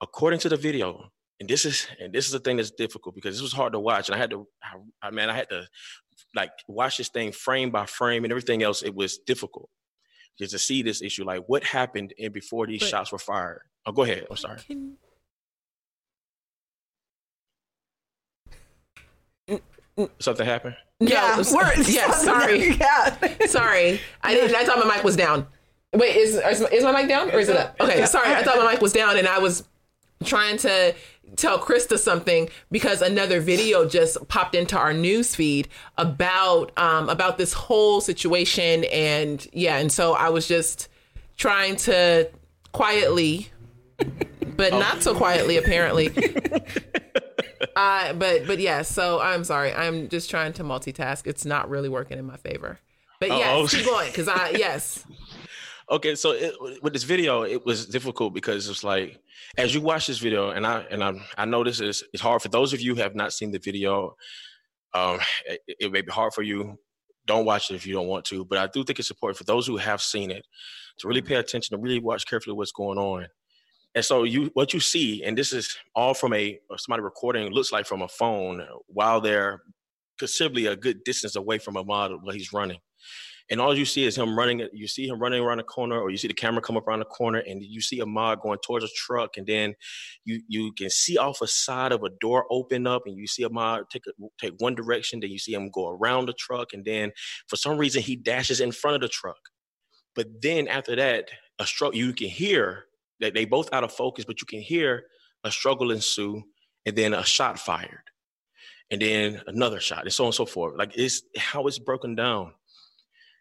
according 0.00 0.38
to 0.38 0.48
the 0.48 0.56
video, 0.56 1.10
and 1.40 1.48
this 1.48 1.64
is 1.64 1.88
and 1.98 2.12
this 2.12 2.26
is 2.26 2.30
the 2.30 2.38
thing 2.38 2.58
that's 2.58 2.70
difficult 2.70 3.16
because 3.16 3.34
this 3.34 3.42
was 3.42 3.52
hard 3.52 3.72
to 3.72 3.80
watch, 3.80 4.08
and 4.08 4.14
I 4.14 4.18
had 4.18 4.30
to, 4.30 4.46
I, 4.62 5.08
I 5.08 5.10
man, 5.10 5.30
I 5.30 5.34
had 5.34 5.48
to 5.48 5.66
like 6.36 6.52
watch 6.68 6.98
this 6.98 7.08
thing 7.08 7.32
frame 7.32 7.70
by 7.72 7.86
frame 7.86 8.22
and 8.22 8.32
everything 8.32 8.62
else. 8.62 8.84
It 8.84 8.94
was 8.94 9.18
difficult 9.18 9.68
just 10.38 10.52
to 10.52 10.60
see 10.60 10.82
this 10.82 11.02
issue, 11.02 11.24
like 11.24 11.42
what 11.48 11.64
happened 11.64 12.14
and 12.16 12.32
before 12.32 12.68
these 12.68 12.78
But- 12.82 12.88
shots 12.88 13.10
were 13.10 13.18
fired. 13.18 13.62
Oh, 13.84 13.90
go 13.90 14.02
ahead. 14.04 14.28
I'm 14.30 14.36
sorry. 14.36 14.60
Can- 14.64 14.96
Something 20.18 20.46
happened. 20.46 20.76
Yeah, 21.00 21.36
No, 21.42 21.42
we're- 21.56 21.84
yeah, 21.86 22.10
sorry. 22.12 22.76
yeah. 22.80 23.16
Sorry, 23.46 24.00
I 24.22 24.34
didn't. 24.34 24.54
I 24.54 24.64
thought 24.64 24.84
my 24.84 24.94
mic 24.96 25.04
was 25.04 25.16
down. 25.16 25.46
Wait, 25.94 26.14
is 26.16 26.34
is, 26.36 26.60
is 26.72 26.84
my 26.84 26.92
mic 26.92 27.08
down 27.08 27.30
or 27.30 27.38
is 27.38 27.48
it 27.48 27.56
up? 27.56 27.76
Okay, 27.80 28.04
sorry. 28.06 28.32
I 28.32 28.42
thought 28.42 28.58
my 28.58 28.72
mic 28.72 28.80
was 28.80 28.92
down, 28.92 29.16
and 29.18 29.26
I 29.26 29.38
was 29.38 29.64
trying 30.24 30.56
to 30.58 30.94
tell 31.36 31.58
Krista 31.58 31.96
something 31.98 32.48
because 32.70 33.00
another 33.02 33.40
video 33.40 33.88
just 33.88 34.28
popped 34.28 34.54
into 34.54 34.76
our 34.76 34.92
news 34.92 35.34
feed 35.34 35.68
about 35.96 36.70
um 36.78 37.08
about 37.08 37.38
this 37.38 37.52
whole 37.54 38.00
situation, 38.00 38.84
and 38.84 39.46
yeah, 39.52 39.78
and 39.78 39.90
so 39.90 40.12
I 40.12 40.28
was 40.28 40.46
just 40.46 40.88
trying 41.38 41.76
to 41.76 42.30
quietly, 42.72 43.48
but 44.60 44.78
not 44.78 45.02
so 45.02 45.14
quietly 45.14 45.56
apparently. 45.56 46.10
Uh, 47.76 48.12
but 48.14 48.46
but 48.46 48.58
yeah, 48.58 48.82
so 48.82 49.20
I'm 49.20 49.44
sorry. 49.44 49.72
I'm 49.72 50.08
just 50.08 50.30
trying 50.30 50.54
to 50.54 50.64
multitask. 50.64 51.26
It's 51.26 51.44
not 51.44 51.68
really 51.68 51.88
working 51.88 52.18
in 52.18 52.24
my 52.24 52.36
favor. 52.36 52.78
But 53.20 53.30
Oh, 53.30 53.38
yes, 53.38 53.48
oh. 53.52 53.66
keep 53.76 53.86
going 53.86 54.08
because 54.08 54.28
I 54.28 54.50
yes. 54.56 55.04
Okay, 55.90 56.14
so 56.14 56.32
it, 56.32 56.54
with 56.82 56.94
this 56.94 57.04
video, 57.04 57.42
it 57.42 57.64
was 57.66 57.86
difficult 57.86 58.32
because 58.34 58.68
it's 58.68 58.82
like 58.82 59.18
as 59.58 59.74
you 59.74 59.82
watch 59.82 60.06
this 60.06 60.18
video, 60.18 60.50
and 60.50 60.66
I 60.66 60.86
and 60.90 61.04
I 61.04 61.14
I 61.36 61.44
know 61.44 61.62
this 61.62 61.80
is 61.80 62.02
it's 62.12 62.22
hard 62.22 62.40
for 62.42 62.48
those 62.48 62.72
of 62.72 62.80
you 62.80 62.94
who 62.94 63.02
have 63.02 63.14
not 63.14 63.32
seen 63.32 63.50
the 63.52 63.58
video. 63.58 64.16
Um, 64.94 65.20
it, 65.44 65.60
it 65.66 65.92
may 65.92 66.00
be 66.00 66.10
hard 66.12 66.32
for 66.32 66.42
you. 66.42 66.78
Don't 67.26 67.44
watch 67.44 67.70
it 67.70 67.76
if 67.76 67.86
you 67.86 67.92
don't 67.92 68.08
want 68.08 68.24
to, 68.26 68.44
but 68.46 68.58
I 68.58 68.66
do 68.66 68.84
think 68.84 68.98
it's 68.98 69.10
important 69.10 69.36
for 69.36 69.44
those 69.44 69.66
who 69.66 69.76
have 69.76 70.00
seen 70.00 70.30
it 70.30 70.44
to 70.98 71.08
really 71.08 71.22
pay 71.22 71.36
attention 71.36 71.76
to 71.76 71.82
really 71.82 72.00
watch 72.00 72.26
carefully 72.26 72.56
what's 72.56 72.72
going 72.72 72.98
on. 72.98 73.26
And 73.94 74.04
so 74.04 74.22
you 74.24 74.50
what 74.54 74.72
you 74.72 74.80
see, 74.80 75.24
and 75.24 75.36
this 75.36 75.52
is 75.52 75.76
all 75.94 76.14
from 76.14 76.32
a 76.32 76.58
uh, 76.70 76.76
somebody 76.76 77.02
recording 77.02 77.50
looks 77.52 77.72
like 77.72 77.86
from 77.86 78.02
a 78.02 78.08
phone 78.08 78.64
while 78.86 79.20
they're 79.20 79.62
considerably 80.18 80.66
a 80.66 80.76
good 80.76 81.02
distance 81.04 81.34
away 81.34 81.58
from 81.58 81.76
a 81.76 81.84
model 81.84 82.18
while 82.22 82.34
he's 82.34 82.52
running 82.52 82.78
and 83.50 83.60
all 83.60 83.76
you 83.76 83.84
see 83.84 84.04
is 84.04 84.16
him 84.16 84.38
running. 84.38 84.66
You 84.72 84.86
see 84.86 85.08
him 85.08 85.18
running 85.18 85.42
around 85.42 85.58
the 85.58 85.64
corner, 85.64 86.00
or 86.00 86.10
you 86.10 86.16
see 86.16 86.28
the 86.28 86.34
camera 86.34 86.62
come 86.62 86.76
up 86.76 86.86
around 86.86 87.00
the 87.00 87.04
corner, 87.06 87.40
and 87.40 87.62
you 87.62 87.80
see 87.80 87.98
Ahmaud 87.98 88.40
going 88.42 88.58
towards 88.64 88.84
a 88.84 88.88
truck, 88.94 89.36
and 89.36 89.46
then 89.46 89.74
you 90.24 90.40
you 90.46 90.72
can 90.72 90.88
see 90.88 91.18
off 91.18 91.40
a 91.42 91.48
side 91.48 91.90
of 91.90 92.04
a 92.04 92.10
door 92.20 92.46
open 92.50 92.86
up, 92.86 93.02
and 93.06 93.16
you 93.16 93.26
see 93.26 93.44
Ahmaud 93.44 93.90
take 93.90 94.04
a, 94.06 94.12
take 94.40 94.54
one 94.58 94.76
direction, 94.76 95.20
then 95.20 95.30
you 95.30 95.38
see 95.38 95.52
him 95.52 95.68
go 95.70 95.88
around 95.88 96.26
the 96.26 96.32
truck, 96.34 96.68
and 96.72 96.84
then 96.84 97.10
for 97.48 97.56
some 97.56 97.76
reason 97.76 98.02
he 98.02 98.14
dashes 98.14 98.60
in 98.60 98.70
front 98.70 98.94
of 98.94 99.02
the 99.02 99.08
truck. 99.08 99.40
But 100.14 100.26
then 100.40 100.68
after 100.68 100.94
that, 100.96 101.30
a 101.58 101.66
stroke 101.66 101.94
you 101.94 102.12
can 102.12 102.28
hear 102.28 102.84
They, 103.20 103.30
they 103.30 103.44
both 103.44 103.72
out 103.72 103.84
of 103.84 103.92
focus, 103.92 104.24
but 104.24 104.40
you 104.40 104.46
can 104.46 104.60
hear 104.60 105.04
a 105.44 105.50
struggle 105.50 105.90
ensue 105.90 106.42
and 106.86 106.96
then 106.96 107.14
a 107.14 107.24
shot 107.24 107.58
fired 107.58 108.02
and 108.90 109.00
then 109.00 109.40
another 109.46 109.80
shot 109.80 110.02
and 110.02 110.12
so 110.12 110.24
on 110.24 110.28
and 110.28 110.34
so 110.34 110.46
forth. 110.46 110.76
Like 110.76 110.96
it's 110.96 111.22
how 111.36 111.66
it's 111.66 111.78
broken 111.78 112.14
down. 112.14 112.52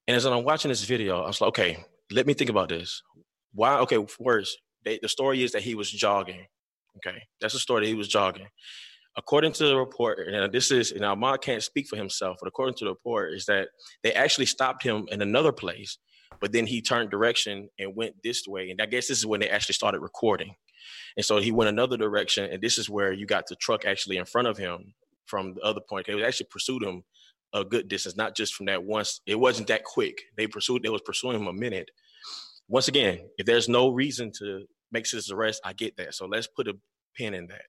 And 0.07 0.15
as 0.15 0.25
I'm 0.25 0.43
watching 0.43 0.69
this 0.69 0.83
video, 0.83 1.21
I 1.21 1.27
was 1.27 1.41
like, 1.41 1.49
okay, 1.49 1.83
let 2.11 2.27
me 2.27 2.33
think 2.33 2.49
about 2.49 2.69
this. 2.69 3.01
Why? 3.53 3.79
Okay, 3.79 4.03
first, 4.23 4.57
they, 4.83 4.99
the 5.01 5.09
story 5.09 5.43
is 5.43 5.51
that 5.51 5.61
he 5.61 5.75
was 5.75 5.91
jogging. 5.91 6.45
Okay, 6.97 7.21
that's 7.39 7.53
the 7.53 7.59
story 7.59 7.81
that 7.81 7.87
he 7.87 7.95
was 7.95 8.07
jogging. 8.07 8.47
According 9.17 9.53
to 9.53 9.65
the 9.65 9.75
report, 9.75 10.19
and 10.27 10.51
this 10.51 10.71
is, 10.71 10.91
and 10.91 11.01
Ahmaud 11.01 11.41
can't 11.41 11.63
speak 11.63 11.87
for 11.87 11.95
himself, 11.95 12.37
but 12.39 12.47
according 12.47 12.75
to 12.75 12.85
the 12.85 12.91
report, 12.91 13.33
is 13.33 13.45
that 13.45 13.69
they 14.03 14.13
actually 14.13 14.45
stopped 14.45 14.83
him 14.83 15.07
in 15.11 15.21
another 15.21 15.51
place, 15.51 15.97
but 16.39 16.51
then 16.51 16.65
he 16.65 16.81
turned 16.81 17.09
direction 17.09 17.69
and 17.79 17.95
went 17.95 18.15
this 18.23 18.47
way. 18.47 18.69
And 18.69 18.81
I 18.81 18.85
guess 18.85 19.07
this 19.07 19.17
is 19.17 19.25
when 19.25 19.39
they 19.39 19.49
actually 19.49 19.73
started 19.73 19.99
recording. 19.99 20.55
And 21.17 21.25
so 21.25 21.39
he 21.39 21.51
went 21.51 21.69
another 21.69 21.97
direction, 21.97 22.49
and 22.51 22.61
this 22.61 22.77
is 22.77 22.89
where 22.89 23.11
you 23.11 23.25
got 23.25 23.47
the 23.47 23.55
truck 23.55 23.85
actually 23.85 24.17
in 24.17 24.25
front 24.25 24.47
of 24.47 24.57
him 24.57 24.93
from 25.25 25.53
the 25.53 25.61
other 25.61 25.81
point. 25.81 26.07
They 26.07 26.23
actually 26.23 26.47
pursued 26.49 26.83
him 26.83 27.03
a 27.53 27.63
good 27.65 27.87
distance, 27.87 28.15
not 28.15 28.35
just 28.35 28.53
from 28.53 28.67
that 28.67 28.83
once. 28.83 29.21
It 29.25 29.39
wasn't 29.39 29.67
that 29.67 29.83
quick. 29.83 30.21
They 30.37 30.47
pursued. 30.47 30.83
They 30.83 30.89
was 30.89 31.01
pursuing 31.01 31.35
him 31.39 31.47
a 31.47 31.53
minute. 31.53 31.89
Once 32.67 32.87
again, 32.87 33.19
if 33.37 33.45
there's 33.45 33.67
no 33.67 33.89
reason 33.89 34.31
to 34.39 34.65
make 34.91 35.09
this 35.09 35.31
arrest, 35.31 35.61
I 35.65 35.73
get 35.73 35.97
that. 35.97 36.13
So 36.13 36.25
let's 36.25 36.47
put 36.47 36.67
a 36.67 36.75
pin 37.15 37.33
in 37.33 37.47
that. 37.47 37.63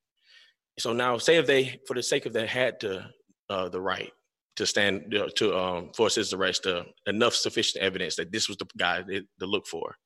So 0.79 0.93
now, 0.93 1.19
say 1.19 1.37
if 1.37 1.47
they, 1.47 1.81
for 1.87 1.95
the 1.95 2.03
sake 2.03 2.27
of 2.27 2.35
that, 2.35 2.49
had 2.49 2.81
to 2.81 3.11
uh, 3.49 3.69
the 3.69 3.81
right 3.81 4.13
to 4.57 4.67
stand 4.67 5.15
to 5.37 5.57
um, 5.57 5.91
force 5.95 6.17
his 6.17 6.33
arrest, 6.33 6.67
uh, 6.67 6.85
enough 7.07 7.35
sufficient 7.35 7.83
evidence 7.83 8.17
that 8.17 8.33
this 8.33 8.49
was 8.49 8.57
the 8.57 8.67
guy 8.77 9.03
to 9.03 9.47
look 9.47 9.67
for. 9.67 9.97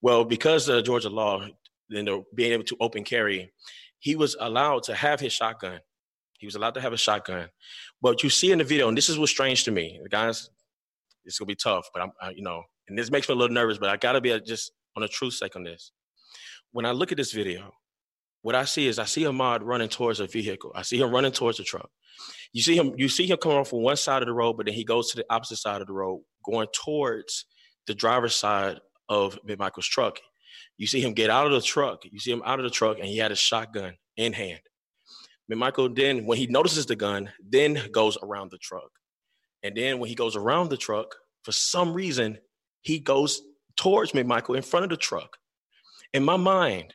Well, 0.00 0.24
because 0.24 0.68
of 0.68 0.84
Georgia 0.84 1.10
law, 1.10 1.46
you 1.88 2.02
know, 2.02 2.24
being 2.34 2.52
able 2.52 2.64
to 2.64 2.76
open 2.80 3.04
carry, 3.04 3.52
he 3.98 4.16
was 4.16 4.36
allowed 4.38 4.84
to 4.84 4.94
have 4.94 5.20
his 5.20 5.32
shotgun. 5.32 5.80
He 6.38 6.46
was 6.46 6.54
allowed 6.54 6.74
to 6.74 6.80
have 6.80 6.92
a 6.92 6.96
shotgun. 6.96 7.48
But 8.00 8.22
you 8.22 8.30
see 8.30 8.52
in 8.52 8.58
the 8.58 8.64
video, 8.64 8.88
and 8.88 8.96
this 8.96 9.08
is 9.08 9.18
what's 9.18 9.32
strange 9.32 9.64
to 9.64 9.70
me, 9.70 10.00
guys. 10.08 10.50
It's 11.24 11.38
gonna 11.38 11.46
be 11.46 11.56
tough, 11.56 11.88
but 11.92 12.02
I'm, 12.02 12.12
I, 12.22 12.30
you 12.30 12.42
know, 12.42 12.62
and 12.88 12.96
this 12.96 13.10
makes 13.10 13.28
me 13.28 13.34
a 13.34 13.36
little 13.36 13.54
nervous. 13.54 13.78
But 13.78 13.90
I 13.90 13.96
gotta 13.96 14.20
be 14.20 14.38
just 14.40 14.72
on 14.96 15.02
a 15.02 15.08
true 15.08 15.30
sake 15.30 15.56
on 15.56 15.64
this. 15.64 15.92
When 16.72 16.86
I 16.86 16.92
look 16.92 17.10
at 17.10 17.18
this 17.18 17.32
video, 17.32 17.72
what 18.42 18.54
I 18.54 18.64
see 18.64 18.86
is 18.86 18.98
I 18.98 19.04
see 19.04 19.22
Ahmaud 19.22 19.60
running 19.62 19.88
towards 19.88 20.20
a 20.20 20.26
vehicle. 20.26 20.72
I 20.74 20.82
see 20.82 20.98
him 20.98 21.10
running 21.10 21.32
towards 21.32 21.60
a 21.60 21.64
truck. 21.64 21.90
You 22.52 22.62
see 22.62 22.76
him, 22.76 22.94
you 22.96 23.08
see 23.08 23.26
him 23.26 23.36
coming 23.36 23.58
off 23.58 23.68
from 23.68 23.82
one 23.82 23.96
side 23.96 24.22
of 24.22 24.26
the 24.26 24.32
road, 24.32 24.54
but 24.54 24.66
then 24.66 24.74
he 24.74 24.84
goes 24.84 25.10
to 25.10 25.16
the 25.16 25.26
opposite 25.30 25.56
side 25.56 25.80
of 25.80 25.86
the 25.86 25.92
road, 25.92 26.22
going 26.44 26.68
towards 26.72 27.46
the 27.86 27.94
driver's 27.94 28.34
side 28.34 28.78
of 29.08 29.38
Michael's 29.58 29.86
truck. 29.86 30.18
You 30.76 30.86
see 30.86 31.00
him 31.00 31.12
get 31.12 31.30
out 31.30 31.46
of 31.46 31.52
the 31.52 31.60
truck. 31.60 32.04
You 32.04 32.18
see 32.18 32.30
him 32.30 32.42
out 32.44 32.58
of 32.58 32.64
the 32.64 32.70
truck, 32.70 32.98
and 32.98 33.06
he 33.06 33.18
had 33.18 33.32
a 33.32 33.36
shotgun 33.36 33.94
in 34.16 34.32
hand. 34.32 34.60
Michael 35.48 35.88
then, 35.88 36.26
when 36.26 36.38
he 36.38 36.46
notices 36.46 36.86
the 36.86 36.96
gun, 36.96 37.30
then 37.46 37.80
goes 37.92 38.18
around 38.22 38.50
the 38.50 38.58
truck. 38.58 38.90
And 39.62 39.74
then 39.76 39.98
when 39.98 40.08
he 40.08 40.14
goes 40.14 40.36
around 40.36 40.68
the 40.68 40.76
truck, 40.76 41.14
for 41.42 41.52
some 41.52 41.94
reason, 41.94 42.38
he 42.82 42.98
goes 42.98 43.42
towards 43.76 44.12
McMichael 44.12 44.56
in 44.56 44.62
front 44.62 44.84
of 44.84 44.90
the 44.90 44.96
truck. 44.96 45.38
In 46.12 46.22
my 46.22 46.36
mind, 46.36 46.94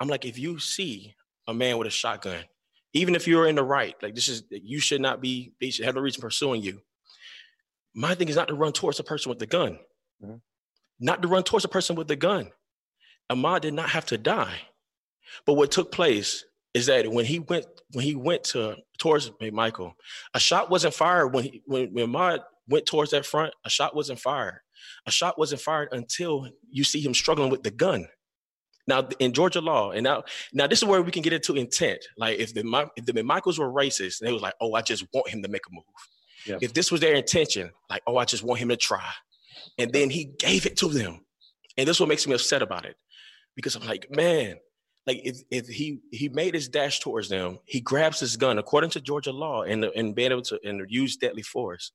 I'm 0.00 0.08
like, 0.08 0.24
if 0.24 0.38
you 0.38 0.58
see 0.58 1.14
a 1.46 1.54
man 1.54 1.78
with 1.78 1.86
a 1.86 1.90
shotgun, 1.90 2.44
even 2.92 3.14
if 3.14 3.26
you're 3.26 3.46
in 3.46 3.56
the 3.56 3.64
right, 3.64 3.94
like 4.02 4.14
this 4.14 4.28
is, 4.28 4.44
you 4.50 4.80
should 4.80 5.00
not 5.00 5.20
be, 5.20 5.52
they 5.60 5.70
should 5.70 5.84
have 5.84 5.94
no 5.94 6.00
reason 6.00 6.20
pursuing 6.20 6.62
you. 6.62 6.80
My 7.94 8.14
thing 8.14 8.28
is 8.28 8.36
not 8.36 8.48
to 8.48 8.54
run 8.54 8.72
towards 8.72 8.98
a 9.00 9.04
person 9.04 9.30
with 9.30 9.38
the 9.38 9.46
gun, 9.46 9.78
mm-hmm. 10.22 10.36
not 11.00 11.22
to 11.22 11.28
run 11.28 11.44
towards 11.44 11.64
a 11.64 11.68
person 11.68 11.96
with 11.96 12.08
the 12.08 12.16
gun. 12.16 12.50
Ahmaud 13.30 13.60
did 13.60 13.74
not 13.74 13.90
have 13.90 14.06
to 14.06 14.18
die. 14.18 14.58
But 15.46 15.54
what 15.54 15.70
took 15.70 15.92
place 15.92 16.44
is 16.74 16.86
that 16.86 17.10
when 17.10 17.24
he 17.24 17.38
went 17.38 17.66
when 17.92 18.04
he 18.04 18.14
went 18.14 18.44
to 18.44 18.76
towards 18.98 19.30
Michael, 19.52 19.94
a 20.34 20.40
shot 20.40 20.70
wasn't 20.70 20.94
fired 20.94 21.28
when 21.28 21.44
he 21.44 21.62
when, 21.66 21.92
when 21.92 22.08
Ahmaud 22.08 22.40
went 22.68 22.86
towards 22.86 23.12
that 23.12 23.26
front, 23.26 23.54
a 23.64 23.70
shot 23.70 23.94
wasn't 23.94 24.18
fired. 24.18 24.60
A 25.06 25.10
shot 25.10 25.38
wasn't 25.38 25.60
fired 25.60 25.88
until 25.92 26.48
you 26.70 26.84
see 26.84 27.00
him 27.00 27.14
struggling 27.14 27.50
with 27.50 27.62
the 27.62 27.70
gun. 27.70 28.06
Now 28.86 29.08
in 29.18 29.32
Georgia 29.32 29.60
law, 29.60 29.92
and 29.92 30.04
now 30.04 30.24
now 30.52 30.66
this 30.66 30.80
is 30.80 30.84
where 30.84 31.00
we 31.02 31.10
can 31.10 31.22
get 31.22 31.32
into 31.32 31.54
intent. 31.54 32.04
Like 32.18 32.38
if 32.38 32.52
the 32.52 32.90
if 32.96 33.06
the 33.06 33.22
Michaels 33.22 33.58
were 33.58 33.72
racist, 33.72 34.18
they 34.18 34.32
was 34.32 34.42
like, 34.42 34.54
oh, 34.60 34.74
I 34.74 34.82
just 34.82 35.06
want 35.12 35.28
him 35.28 35.42
to 35.42 35.48
make 35.48 35.66
a 35.66 35.72
move. 35.72 35.84
If 36.60 36.74
this 36.74 36.92
was 36.92 37.00
their 37.00 37.14
intention, 37.14 37.70
like, 37.88 38.02
oh, 38.06 38.18
I 38.18 38.26
just 38.26 38.42
want 38.42 38.60
him 38.60 38.68
to 38.68 38.76
try, 38.76 39.10
and 39.78 39.90
then 39.92 40.10
he 40.10 40.24
gave 40.38 40.66
it 40.66 40.76
to 40.78 40.88
them, 40.88 41.24
and 41.78 41.88
this 41.88 41.96
is 41.96 42.00
what 42.00 42.10
makes 42.10 42.26
me 42.26 42.34
upset 42.34 42.60
about 42.60 42.84
it, 42.84 42.96
because 43.56 43.74
I'm 43.76 43.86
like, 43.86 44.10
man, 44.10 44.56
like 45.06 45.20
if, 45.24 45.38
if 45.50 45.66
he 45.66 46.00
he 46.12 46.28
made 46.28 46.52
his 46.52 46.68
dash 46.68 47.00
towards 47.00 47.30
them, 47.30 47.58
he 47.64 47.80
grabs 47.80 48.20
his 48.20 48.36
gun 48.36 48.58
according 48.58 48.90
to 48.90 49.00
Georgia 49.00 49.32
law 49.32 49.62
and 49.62 49.84
and 49.84 50.14
being 50.14 50.32
able 50.32 50.42
to 50.42 50.58
and 50.64 50.82
use 50.90 51.16
deadly 51.16 51.42
force. 51.42 51.92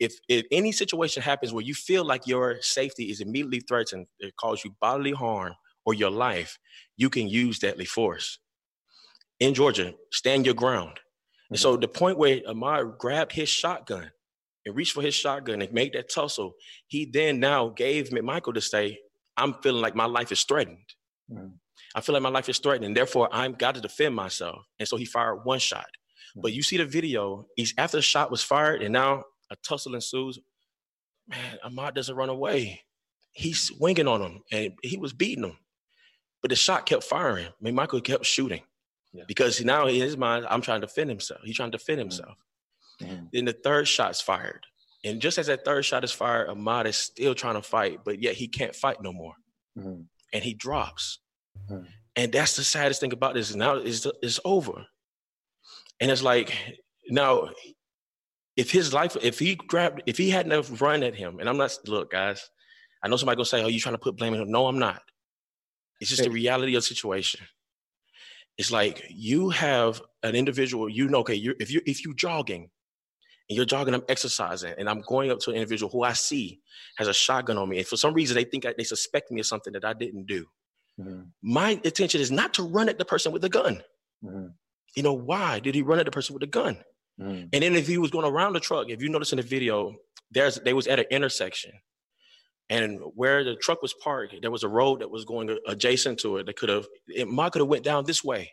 If 0.00 0.18
if 0.28 0.44
any 0.50 0.72
situation 0.72 1.22
happens 1.22 1.52
where 1.52 1.64
you 1.64 1.74
feel 1.74 2.04
like 2.04 2.26
your 2.26 2.60
safety 2.60 3.10
is 3.10 3.20
immediately 3.20 3.60
threatened, 3.60 4.06
it 4.18 4.34
causes 4.36 4.64
you 4.64 4.74
bodily 4.80 5.12
harm 5.12 5.54
or 5.84 5.94
your 5.94 6.10
life, 6.10 6.58
you 6.96 7.10
can 7.10 7.28
use 7.28 7.58
deadly 7.58 7.84
force. 7.84 8.38
In 9.40 9.54
Georgia, 9.54 9.94
stand 10.12 10.46
your 10.46 10.54
ground. 10.54 10.90
Mm-hmm. 10.90 11.54
And 11.54 11.60
so 11.60 11.76
the 11.76 11.88
point 11.88 12.18
where 12.18 12.40
Ahmaud 12.40 12.98
grabbed 12.98 13.32
his 13.32 13.48
shotgun 13.48 14.10
and 14.64 14.76
reached 14.76 14.92
for 14.92 15.02
his 15.02 15.14
shotgun 15.14 15.60
and 15.60 15.72
made 15.72 15.92
that 15.92 16.10
tussle, 16.10 16.54
he 16.86 17.04
then 17.04 17.40
now 17.40 17.68
gave 17.68 18.10
McMichael 18.10 18.54
to 18.54 18.60
say, 18.60 18.98
I'm 19.36 19.54
feeling 19.54 19.82
like 19.82 19.94
my 19.94 20.06
life 20.06 20.32
is 20.32 20.44
threatened. 20.44 20.78
Mm-hmm. 21.30 21.48
I 21.94 22.00
feel 22.00 22.12
like 22.12 22.22
my 22.22 22.28
life 22.28 22.48
is 22.48 22.58
threatened, 22.58 22.86
and 22.86 22.96
therefore 22.96 23.28
I'm 23.32 23.52
got 23.52 23.74
to 23.76 23.80
defend 23.80 24.14
myself. 24.14 24.64
And 24.78 24.88
so 24.88 24.96
he 24.96 25.04
fired 25.04 25.44
one 25.44 25.58
shot. 25.58 25.86
But 26.36 26.52
you 26.52 26.62
see 26.64 26.76
the 26.76 26.84
video, 26.84 27.46
he's 27.54 27.74
after 27.78 27.98
the 27.98 28.02
shot 28.02 28.30
was 28.30 28.42
fired, 28.42 28.82
and 28.82 28.92
now 28.92 29.22
a 29.50 29.56
tussle 29.56 29.94
ensues. 29.94 30.40
Man, 31.28 31.58
Ahmaud 31.64 31.94
doesn't 31.94 32.16
run 32.16 32.28
away. 32.28 32.82
He's 33.32 33.60
swinging 33.60 34.08
on 34.08 34.20
him, 34.20 34.42
and 34.50 34.72
he 34.82 34.96
was 34.96 35.12
beating 35.12 35.44
him. 35.44 35.56
But 36.44 36.50
the 36.50 36.56
shot 36.56 36.84
kept 36.84 37.04
firing. 37.04 37.46
I 37.46 37.52
mean, 37.62 37.74
Michael 37.74 38.02
kept 38.02 38.26
shooting 38.26 38.60
yeah. 39.14 39.24
because 39.26 39.64
now 39.64 39.86
in 39.86 39.94
his 39.94 40.18
mind, 40.18 40.44
I'm 40.50 40.60
trying 40.60 40.82
to 40.82 40.86
defend 40.86 41.08
himself. 41.08 41.40
He's 41.42 41.56
trying 41.56 41.70
to 41.70 41.78
defend 41.78 42.00
mm-hmm. 42.00 42.10
himself. 42.10 42.36
Mm-hmm. 43.00 43.24
Then 43.32 43.44
the 43.46 43.54
third 43.54 43.88
shot's 43.88 44.20
fired. 44.20 44.66
And 45.04 45.22
just 45.22 45.38
as 45.38 45.46
that 45.46 45.64
third 45.64 45.86
shot 45.86 46.04
is 46.04 46.12
fired, 46.12 46.50
Ahmaud 46.50 46.84
is 46.84 46.98
still 46.98 47.34
trying 47.34 47.54
to 47.54 47.62
fight, 47.62 48.00
but 48.04 48.20
yet 48.20 48.34
he 48.34 48.46
can't 48.46 48.76
fight 48.76 49.00
no 49.00 49.10
more. 49.10 49.32
Mm-hmm. 49.78 50.02
And 50.34 50.44
he 50.44 50.52
drops. 50.52 51.20
Mm-hmm. 51.70 51.86
And 52.16 52.30
that's 52.30 52.56
the 52.56 52.62
saddest 52.62 53.00
thing 53.00 53.14
about 53.14 53.32
this. 53.32 53.54
Now 53.54 53.76
it's, 53.76 54.06
it's 54.20 54.38
over. 54.44 54.84
And 55.98 56.10
it's 56.10 56.22
like, 56.22 56.54
now, 57.08 57.48
if 58.54 58.70
his 58.70 58.92
life, 58.92 59.16
if 59.22 59.38
he 59.38 59.54
grabbed, 59.54 60.02
if 60.04 60.18
he 60.18 60.28
hadn't 60.28 60.78
run 60.78 61.04
at 61.04 61.14
him, 61.14 61.40
and 61.40 61.48
I'm 61.48 61.56
not, 61.56 61.74
look, 61.86 62.10
guys, 62.10 62.50
I 63.02 63.08
know 63.08 63.16
somebody 63.16 63.36
gonna 63.36 63.46
say, 63.46 63.62
oh, 63.62 63.68
you 63.68 63.80
trying 63.80 63.94
to 63.94 63.98
put 63.98 64.18
blame 64.18 64.34
on 64.34 64.42
him. 64.42 64.50
No, 64.50 64.66
I'm 64.66 64.78
not. 64.78 65.00
It's 66.04 66.10
just 66.10 66.22
the 66.22 66.30
reality 66.30 66.74
of 66.74 66.82
the 66.82 66.86
situation. 66.86 67.40
It's 68.58 68.70
like 68.70 69.02
you 69.08 69.48
have 69.48 70.02
an 70.22 70.34
individual, 70.34 70.86
you 70.86 71.08
know, 71.08 71.20
okay, 71.20 71.34
you're, 71.34 71.54
if 71.58 71.70
you 71.70 71.80
if 71.86 72.04
you 72.04 72.14
jogging 72.14 72.68
and 73.48 73.56
you're 73.56 73.64
jogging, 73.64 73.94
I'm 73.94 74.04
exercising, 74.10 74.74
and 74.76 74.86
I'm 74.86 75.00
going 75.00 75.30
up 75.30 75.38
to 75.40 75.50
an 75.50 75.56
individual 75.56 75.90
who 75.90 76.02
I 76.02 76.12
see 76.12 76.60
has 76.98 77.08
a 77.08 77.14
shotgun 77.14 77.56
on 77.56 77.70
me, 77.70 77.78
and 77.78 77.86
for 77.86 77.96
some 77.96 78.12
reason 78.12 78.34
they 78.34 78.44
think 78.44 78.66
I, 78.66 78.74
they 78.76 78.84
suspect 78.84 79.30
me 79.30 79.40
of 79.40 79.46
something 79.46 79.72
that 79.72 79.86
I 79.86 79.94
didn't 79.94 80.26
do. 80.26 80.44
Mm-hmm. 81.00 81.22
My 81.42 81.80
intention 81.82 82.20
is 82.20 82.30
not 82.30 82.52
to 82.54 82.62
run 82.62 82.90
at 82.90 82.98
the 82.98 83.06
person 83.06 83.32
with 83.32 83.40
the 83.40 83.48
gun. 83.48 83.82
Mm-hmm. 84.22 84.48
You 84.94 85.02
know, 85.02 85.14
why 85.14 85.58
did 85.58 85.74
he 85.74 85.80
run 85.80 86.00
at 86.00 86.04
the 86.04 86.12
person 86.12 86.34
with 86.34 86.42
the 86.42 86.46
gun? 86.46 86.76
Mm-hmm. 87.18 87.46
And 87.50 87.62
then 87.62 87.74
if 87.76 87.86
he 87.86 87.96
was 87.96 88.10
going 88.10 88.30
around 88.30 88.52
the 88.52 88.60
truck, 88.60 88.90
if 88.90 89.00
you 89.00 89.08
notice 89.08 89.32
in 89.32 89.38
the 89.38 89.42
video, 89.42 89.94
there's 90.30 90.56
they 90.56 90.74
was 90.74 90.86
at 90.86 90.98
an 90.98 91.06
intersection. 91.10 91.72
And 92.70 93.00
where 93.14 93.44
the 93.44 93.56
truck 93.56 93.82
was 93.82 93.92
parked, 93.92 94.34
there 94.40 94.50
was 94.50 94.62
a 94.62 94.68
road 94.68 95.00
that 95.00 95.10
was 95.10 95.24
going 95.24 95.54
adjacent 95.66 96.20
to 96.20 96.38
it 96.38 96.46
that 96.46 96.56
could 96.56 96.70
have, 96.70 96.86
it 97.08 97.28
might 97.28 97.52
could 97.52 97.60
have 97.60 97.68
went 97.68 97.84
down 97.84 98.04
this 98.04 98.24
way. 98.24 98.52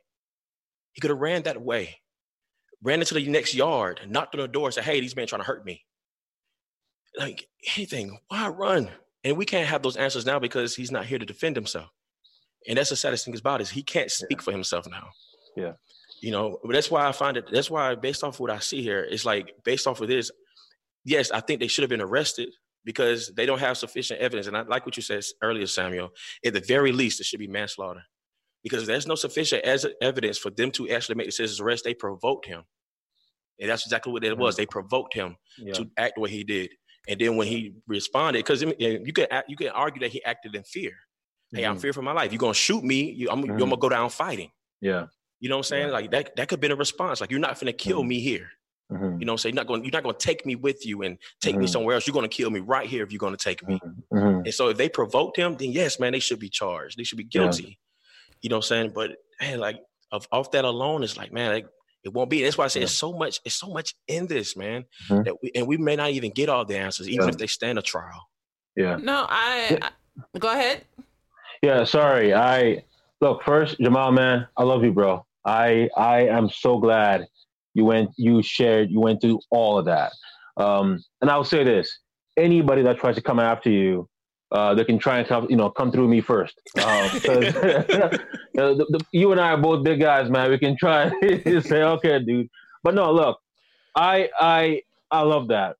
He 0.91 0.99
could 0.99 1.11
have 1.11 1.19
ran 1.19 1.43
that 1.43 1.61
way, 1.61 2.01
ran 2.83 2.99
into 2.99 3.13
the 3.13 3.25
next 3.29 3.53
yard, 3.53 4.01
knocked 4.07 4.35
on 4.35 4.41
the 4.41 4.47
door, 4.49 4.67
and 4.67 4.73
said, 4.73 4.83
hey, 4.83 4.99
these 4.99 5.15
men 5.15 5.27
trying 5.27 5.41
to 5.41 5.47
hurt 5.47 5.65
me. 5.65 5.85
Like 7.17 7.47
anything, 7.77 8.19
why 8.27 8.49
run? 8.49 8.89
And 9.23 9.37
we 9.37 9.45
can't 9.45 9.67
have 9.67 9.81
those 9.81 9.95
answers 9.95 10.25
now 10.25 10.39
because 10.39 10.75
he's 10.75 10.91
not 10.91 11.05
here 11.05 11.19
to 11.19 11.25
defend 11.25 11.55
himself. 11.55 11.89
And 12.67 12.77
that's 12.77 12.89
the 12.89 12.95
saddest 12.95 13.25
thing 13.25 13.37
about 13.37 13.61
it 13.61 13.63
is 13.63 13.69
he 13.69 13.83
can't 13.83 14.11
speak 14.11 14.39
yeah. 14.39 14.43
for 14.43 14.51
himself 14.51 14.87
now. 14.89 15.09
Yeah. 15.55 15.73
You 16.21 16.31
know, 16.31 16.59
but 16.63 16.73
that's 16.73 16.91
why 16.91 17.07
I 17.07 17.11
find 17.13 17.37
it, 17.37 17.45
that's 17.51 17.69
why 17.69 17.95
based 17.95 18.23
off 18.23 18.35
of 18.35 18.39
what 18.41 18.51
I 18.51 18.59
see 18.59 18.83
here, 18.83 19.07
it's 19.09 19.25
like 19.25 19.53
based 19.63 19.87
off 19.87 20.01
of 20.01 20.07
this, 20.07 20.31
yes, 21.03 21.31
I 21.31 21.39
think 21.39 21.59
they 21.59 21.67
should 21.67 21.83
have 21.83 21.89
been 21.89 22.01
arrested 22.01 22.49
because 22.83 23.31
they 23.35 23.45
don't 23.45 23.59
have 23.59 23.77
sufficient 23.77 24.19
evidence. 24.19 24.47
And 24.47 24.57
I 24.57 24.61
like 24.63 24.85
what 24.85 24.95
you 24.97 25.03
said 25.03 25.23
earlier, 25.41 25.67
Samuel. 25.67 26.09
At 26.45 26.53
the 26.53 26.61
very 26.61 26.91
least, 26.91 27.19
it 27.19 27.25
should 27.25 27.39
be 27.39 27.47
manslaughter 27.47 28.01
because 28.63 28.87
there's 28.87 29.07
no 29.07 29.15
sufficient 29.15 29.63
as 29.63 29.85
evidence 30.01 30.37
for 30.37 30.49
them 30.51 30.71
to 30.71 30.89
actually 30.89 31.15
make 31.15 31.27
the 31.27 31.31
citizen's 31.31 31.61
arrest. 31.61 31.83
They 31.83 31.93
provoked 31.93 32.45
him. 32.45 32.63
And 33.59 33.69
that's 33.69 33.85
exactly 33.85 34.11
what 34.11 34.23
it 34.23 34.37
was. 34.37 34.55
They 34.55 34.65
provoked 34.65 35.13
him 35.13 35.35
yeah. 35.57 35.73
to 35.73 35.89
act 35.97 36.15
the 36.15 36.21
way 36.21 36.29
he 36.31 36.43
did. 36.43 36.71
And 37.07 37.19
then 37.19 37.35
when 37.37 37.47
he 37.47 37.73
responded, 37.87 38.39
because 38.39 38.61
you 38.61 38.73
can 39.13 39.43
you 39.47 39.55
can 39.57 39.69
argue 39.69 39.99
that 40.01 40.11
he 40.11 40.23
acted 40.23 40.55
in 40.55 40.63
fear, 40.63 40.93
Hey, 41.53 41.65
I'm 41.65 41.75
Mhm. 41.75 41.81
fearing 41.81 41.93
for 41.93 42.01
my 42.01 42.13
life. 42.13 42.31
You're 42.31 42.39
gonna 42.39 42.53
shoot 42.53 42.81
me. 42.83 43.11
You, 43.11 43.29
I'm, 43.29 43.43
Mhm. 43.43 43.47
you're 43.47 43.57
gonna 43.57 43.75
go 43.77 43.89
down 43.89 44.09
fighting. 44.09 44.51
Yeah. 44.79 45.07
You 45.41 45.49
know 45.49 45.57
what 45.57 45.65
I'm 45.65 45.69
saying? 45.69 45.87
Yeah. 45.87 45.93
Like 45.93 46.11
that. 46.11 46.35
That 46.37 46.47
could 46.47 46.57
have 46.57 46.61
been 46.61 46.71
a 46.71 46.75
response. 46.77 47.19
Like 47.19 47.29
you're 47.29 47.39
not 47.41 47.59
gonna 47.59 47.73
kill 47.73 48.03
Mhm. 48.03 48.07
me 48.07 48.19
here. 48.21 48.51
Mhm. 48.91 49.19
You 49.19 49.25
know 49.25 49.31
what 49.31 49.35
I'm 49.35 49.37
saying? 49.39 49.55
You're 49.55 49.61
not 49.63 49.67
going. 49.67 49.83
You're 49.83 49.91
not 49.91 50.03
going 50.03 50.15
to 50.15 50.25
take 50.25 50.45
me 50.45 50.55
with 50.55 50.85
you 50.85 51.01
and 51.03 51.17
take 51.41 51.55
me 51.55 51.65
Mhm. 51.65 51.69
somewhere 51.69 51.95
else. 51.95 52.05
You're 52.05 52.13
going 52.13 52.29
to 52.29 52.35
kill 52.35 52.49
me 52.49 52.59
right 52.59 52.87
here 52.87 53.03
if 53.03 53.11
you're 53.11 53.19
going 53.19 53.35
to 53.35 53.43
take 53.43 53.65
me. 53.67 53.79
Mhm. 54.13 54.43
And 54.45 54.53
so 54.53 54.69
if 54.69 54.77
they 54.77 54.89
provoked 54.89 55.37
him, 55.37 55.55
then 55.57 55.71
yes, 55.71 55.99
man, 55.99 56.11
they 56.11 56.19
should 56.19 56.39
be 56.39 56.49
charged. 56.49 56.97
They 56.97 57.03
should 57.03 57.17
be 57.17 57.23
Yeah. 57.31 57.41
guilty. 57.43 57.79
You 58.41 58.49
know 58.49 58.57
what 58.57 58.65
I'm 58.65 58.67
saying? 58.67 58.91
But 58.93 59.11
man, 59.39 59.59
like 59.59 59.79
of, 60.11 60.27
off 60.31 60.51
that 60.51 60.65
alone, 60.65 61.03
it's 61.03 61.15
like 61.17 61.31
man, 61.31 61.51
like, 61.53 61.67
it 62.03 62.11
won't 62.11 62.29
be. 62.29 62.43
That's 62.43 62.57
why 62.57 62.65
I 62.65 62.67
say 62.67 62.81
Yeah. 62.81 62.85
it's 62.85 62.93
so 62.93 63.13
much. 63.13 63.39
It's 63.45 63.55
so 63.55 63.67
much 63.67 63.95
in 64.07 64.27
this, 64.27 64.57
man. 64.57 64.85
Mhm. 65.07 65.23
That 65.25 65.35
we, 65.41 65.51
and 65.55 65.67
we 65.67 65.77
may 65.77 65.95
not 65.95 66.09
even 66.09 66.31
get 66.31 66.49
all 66.49 66.65
the 66.65 66.75
answers, 66.77 67.07
even 67.07 67.27
Yeah. 67.27 67.29
if 67.29 67.37
they 67.37 67.47
stand 67.47 67.77
a 67.79 67.81
trial. 67.81 68.27
Yeah. 68.75 68.97
No, 68.97 69.25
I, 69.29 69.77
I 69.81 70.39
go 70.39 70.49
ahead. 70.51 70.83
Yeah, 71.61 71.83
sorry. 71.85 72.33
I 72.33 72.83
look 73.21 73.43
first, 73.43 73.77
Jamal, 73.79 74.11
man. 74.11 74.47
I 74.57 74.63
love 74.63 74.83
you, 74.83 74.91
bro. 74.91 75.25
I 75.45 75.89
I 75.95 76.21
am 76.27 76.49
so 76.49 76.77
glad 76.79 77.27
you 77.73 77.85
went, 77.85 78.11
you 78.17 78.41
shared, 78.41 78.89
you 78.89 78.99
went 78.99 79.21
through 79.21 79.39
all 79.49 79.77
of 79.77 79.85
that. 79.85 80.11
Um, 80.57 81.03
and 81.21 81.29
I'll 81.29 81.43
say 81.43 81.63
this: 81.63 81.99
anybody 82.37 82.81
that 82.83 82.97
tries 82.97 83.15
to 83.15 83.21
come 83.21 83.39
after 83.39 83.69
you, 83.69 84.07
uh, 84.51 84.73
they 84.73 84.83
can 84.83 84.99
try 84.99 85.19
and 85.19 85.27
come, 85.27 85.47
you 85.49 85.55
know, 85.55 85.69
come 85.69 85.91
through 85.91 86.07
me 86.07 86.21
first. 86.21 86.59
Um, 86.77 86.83
the, 87.23 88.25
the, 88.53 89.05
you 89.11 89.31
and 89.31 89.39
I 89.39 89.51
are 89.51 89.57
both 89.57 89.83
big 89.83 89.99
guys, 89.99 90.29
man. 90.29 90.49
We 90.49 90.57
can 90.57 90.75
try 90.77 91.11
and 91.21 91.65
say, 91.65 91.83
okay, 91.83 92.19
dude. 92.19 92.49
But 92.83 92.95
no, 92.95 93.11
look, 93.11 93.39
I 93.95 94.29
I 94.39 94.81
I 95.09 95.21
love 95.21 95.47
that. 95.49 95.77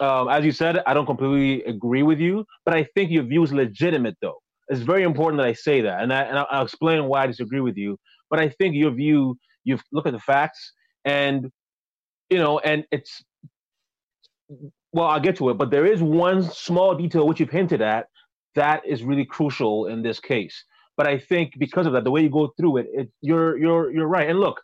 Um, 0.00 0.28
as 0.28 0.44
you 0.44 0.52
said, 0.52 0.82
I 0.86 0.94
don't 0.94 1.06
completely 1.06 1.62
agree 1.64 2.02
with 2.02 2.18
you, 2.18 2.46
but 2.64 2.74
I 2.74 2.84
think 2.94 3.10
your 3.10 3.24
view 3.24 3.42
is 3.42 3.52
legitimate, 3.52 4.16
though 4.22 4.38
it's 4.72 4.80
very 4.80 5.02
important 5.02 5.40
that 5.40 5.46
I 5.46 5.52
say 5.52 5.82
that, 5.82 6.02
and, 6.02 6.12
I, 6.12 6.22
and 6.22 6.38
I'll, 6.38 6.64
explain 6.64 7.04
why 7.04 7.24
I 7.24 7.26
disagree 7.26 7.60
with 7.60 7.76
you. 7.76 7.98
But 8.30 8.40
I 8.40 8.48
think 8.48 8.74
your 8.74 8.90
view, 8.90 9.36
you've 9.64 9.82
look 9.92 10.06
at 10.06 10.12
the 10.12 10.20
facts, 10.20 10.72
and 11.04 11.50
you 12.30 12.38
know, 12.38 12.58
and 12.58 12.84
it's 12.90 13.22
well, 14.92 15.06
I'll 15.06 15.20
get 15.20 15.36
to 15.36 15.50
it. 15.50 15.54
But 15.54 15.70
there 15.70 15.86
is 15.86 16.02
one 16.02 16.42
small 16.42 16.94
detail 16.94 17.26
which 17.26 17.40
you've 17.40 17.50
hinted 17.50 17.80
at 17.82 18.06
that 18.54 18.86
is 18.86 19.02
really 19.02 19.24
crucial 19.24 19.86
in 19.86 20.02
this 20.02 20.20
case. 20.20 20.64
But 20.96 21.06
I 21.06 21.18
think 21.18 21.54
because 21.58 21.86
of 21.86 21.94
that, 21.94 22.04
the 22.04 22.10
way 22.10 22.22
you 22.22 22.28
go 22.30 22.52
through 22.58 22.78
it, 22.78 22.86
it 22.92 23.08
you're 23.22 23.58
you're 23.58 23.90
you're 23.92 24.06
right. 24.06 24.28
And 24.28 24.38
look, 24.40 24.60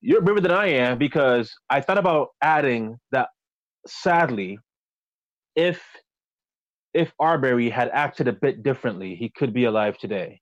you're 0.00 0.20
braver 0.20 0.40
than 0.40 0.50
I 0.50 0.68
am 0.68 0.98
because 0.98 1.52
I 1.68 1.80
thought 1.80 1.98
about 1.98 2.28
adding 2.42 2.98
that. 3.12 3.28
Sadly, 3.86 4.58
if 5.56 5.82
if 6.92 7.12
Arbery 7.18 7.70
had 7.70 7.88
acted 7.90 8.28
a 8.28 8.32
bit 8.32 8.62
differently, 8.62 9.14
he 9.14 9.30
could 9.30 9.54
be 9.54 9.64
alive 9.64 9.96
today. 9.96 10.40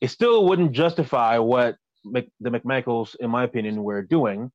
It 0.00 0.08
still 0.08 0.46
wouldn't 0.46 0.72
justify 0.72 1.38
what 1.38 1.76
the 2.04 2.50
McMichaels, 2.50 3.16
in 3.16 3.30
my 3.30 3.44
opinion, 3.44 3.82
were 3.82 4.02
doing. 4.02 4.50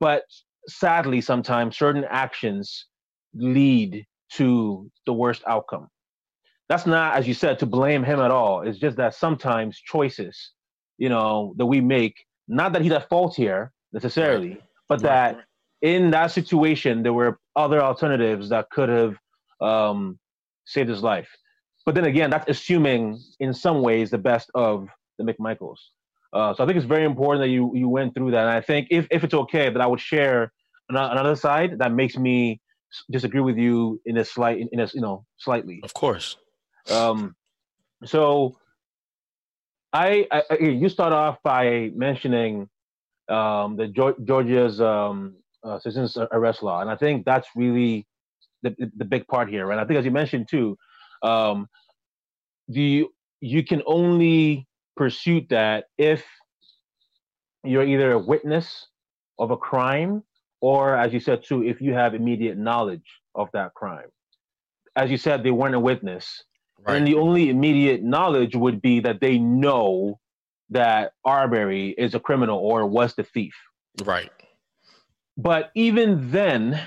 But 0.00 0.24
sadly, 0.68 1.20
sometimes 1.20 1.76
certain 1.76 2.04
actions 2.04 2.86
lead 3.34 4.06
to 4.32 4.90
the 5.06 5.12
worst 5.12 5.42
outcome. 5.46 5.88
That's 6.68 6.86
not, 6.86 7.14
as 7.14 7.28
you 7.28 7.34
said, 7.34 7.58
to 7.58 7.66
blame 7.66 8.02
him 8.02 8.20
at 8.20 8.30
all. 8.30 8.62
It's 8.62 8.78
just 8.78 8.96
that 8.96 9.14
sometimes 9.14 9.78
choices, 9.78 10.52
you 10.98 11.08
know, 11.08 11.54
that 11.58 11.66
we 11.66 11.80
make, 11.80 12.14
not 12.48 12.72
that 12.72 12.82
he's 12.82 12.92
at 12.92 13.08
fault 13.08 13.36
here 13.36 13.72
necessarily, 13.92 14.60
but 14.88 15.00
that 15.02 15.40
in 15.82 16.10
that 16.12 16.28
situation, 16.28 17.02
there 17.02 17.12
were 17.12 17.38
other 17.54 17.82
alternatives 17.82 18.48
that 18.48 18.70
could 18.70 18.88
have 18.88 19.16
um, 19.60 20.18
saved 20.64 20.88
his 20.88 21.02
life. 21.02 21.28
But 21.84 21.94
then 21.94 22.04
again, 22.06 22.30
that's 22.30 22.48
assuming 22.48 23.20
in 23.40 23.52
some 23.52 23.82
ways 23.82 24.10
the 24.10 24.18
best 24.18 24.50
of 24.54 24.88
the 25.18 25.24
McMichaels. 25.24 25.78
Uh, 26.34 26.52
so 26.52 26.64
I 26.64 26.66
think 26.66 26.76
it's 26.76 26.86
very 26.86 27.04
important 27.04 27.42
that 27.42 27.48
you 27.48 27.70
you 27.74 27.88
went 27.88 28.14
through 28.14 28.32
that. 28.32 28.40
And 28.40 28.50
I 28.50 28.60
think 28.60 28.88
if, 28.90 29.06
if 29.10 29.22
it's 29.22 29.34
okay, 29.34 29.70
that 29.70 29.80
I 29.80 29.86
would 29.86 30.00
share 30.00 30.52
another 30.88 31.36
side 31.36 31.78
that 31.78 31.92
makes 31.92 32.16
me 32.16 32.60
disagree 33.10 33.40
with 33.40 33.56
you 33.56 34.00
in 34.04 34.16
a 34.18 34.24
slight 34.24 34.58
in 34.72 34.80
a 34.80 34.88
you 34.92 35.00
know 35.00 35.24
slightly. 35.38 35.80
Of 35.84 35.94
course. 35.94 36.36
Um, 36.90 37.36
so 38.04 38.58
I, 39.92 40.26
I, 40.32 40.42
you 40.60 40.88
start 40.88 41.12
off 41.12 41.38
by 41.44 41.92
mentioning 41.94 42.68
um, 43.28 43.76
the 43.76 43.86
Georgia's 43.86 44.80
um, 44.80 45.36
uh, 45.62 45.78
citizens 45.78 46.18
arrest 46.32 46.62
law, 46.64 46.80
and 46.80 46.90
I 46.90 46.96
think 46.96 47.24
that's 47.24 47.48
really 47.54 48.06
the, 48.62 48.74
the, 48.96 49.04
big 49.04 49.26
part 49.28 49.48
here. 49.48 49.70
And 49.70 49.80
I 49.80 49.84
think, 49.84 49.98
as 49.98 50.04
you 50.04 50.10
mentioned 50.10 50.48
too, 50.50 50.76
um, 51.22 51.68
the 52.68 53.06
you 53.40 53.62
can 53.62 53.82
only 53.86 54.66
pursue 54.96 55.42
that 55.50 55.84
if 55.98 56.24
you're 57.64 57.84
either 57.84 58.12
a 58.12 58.18
witness 58.18 58.88
of 59.38 59.50
a 59.50 59.56
crime, 59.56 60.22
or 60.60 60.96
as 60.96 61.12
you 61.12 61.20
said 61.20 61.42
too, 61.42 61.62
if 61.62 61.80
you 61.80 61.92
have 61.92 62.14
immediate 62.14 62.56
knowledge 62.56 63.20
of 63.34 63.48
that 63.52 63.74
crime. 63.74 64.08
As 64.96 65.10
you 65.10 65.16
said, 65.16 65.42
they 65.42 65.50
weren't 65.50 65.74
a 65.74 65.80
witness. 65.80 66.42
Right. 66.86 66.96
And 66.96 67.06
the 67.06 67.16
only 67.16 67.50
immediate 67.50 68.02
knowledge 68.02 68.54
would 68.54 68.80
be 68.80 69.00
that 69.00 69.20
they 69.20 69.38
know 69.38 70.20
that 70.70 71.12
Arbery 71.24 71.90
is 71.90 72.14
a 72.14 72.20
criminal 72.20 72.58
or 72.58 72.86
was 72.86 73.14
the 73.14 73.24
thief. 73.24 73.54
right. 74.04 74.30
But 75.36 75.70
even 75.74 76.30
then, 76.30 76.80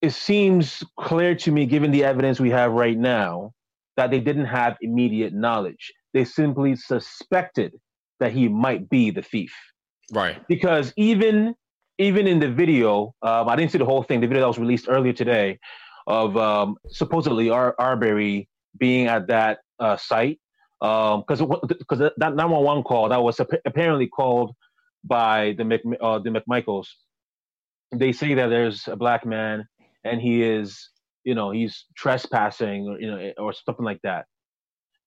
it 0.00 0.14
seems 0.14 0.82
clear 0.98 1.34
to 1.34 1.52
me, 1.52 1.66
given 1.66 1.90
the 1.90 2.04
evidence 2.04 2.40
we 2.40 2.50
have 2.50 2.72
right 2.72 2.96
now, 2.96 3.52
that 3.96 4.10
they 4.10 4.20
didn't 4.20 4.46
have 4.46 4.78
immediate 4.80 5.34
knowledge. 5.34 5.92
They 6.12 6.24
simply 6.24 6.76
suspected 6.76 7.72
that 8.18 8.32
he 8.32 8.48
might 8.48 8.88
be 8.88 9.10
the 9.10 9.22
thief. 9.22 9.54
Right. 10.12 10.46
Because 10.48 10.92
even 10.96 11.54
even 11.98 12.26
in 12.26 12.40
the 12.40 12.50
video, 12.50 13.14
um, 13.22 13.48
I 13.48 13.56
didn't 13.56 13.72
see 13.72 13.78
the 13.78 13.84
whole 13.84 14.02
thing. 14.02 14.20
The 14.20 14.26
video 14.26 14.40
that 14.40 14.48
was 14.48 14.58
released 14.58 14.86
earlier 14.88 15.12
today 15.12 15.58
of 16.06 16.36
um, 16.36 16.76
supposedly 16.88 17.50
Ar- 17.50 17.74
Arbery 17.78 18.48
being 18.78 19.06
at 19.06 19.26
that 19.28 19.58
uh, 19.78 19.96
site, 19.96 20.40
because 20.80 21.40
because 21.78 21.98
that 21.98 22.34
911 22.34 22.84
call 22.84 23.08
that 23.10 23.22
was 23.22 23.38
appa- 23.38 23.60
apparently 23.66 24.06
called 24.06 24.54
by 25.04 25.54
the 25.58 25.64
Mc, 25.64 25.82
uh, 26.00 26.18
the 26.18 26.30
McMichaels. 26.30 26.86
They 27.92 28.12
say 28.12 28.34
that 28.34 28.48
there's 28.48 28.88
a 28.88 28.96
black 28.96 29.26
man 29.26 29.66
and 30.04 30.20
he 30.20 30.42
is, 30.42 30.90
you 31.24 31.34
know, 31.34 31.50
he's 31.50 31.84
trespassing 31.96 32.88
or 32.88 33.00
you 33.00 33.10
know 33.10 33.32
or 33.38 33.52
something 33.52 33.84
like 33.84 34.00
that. 34.02 34.26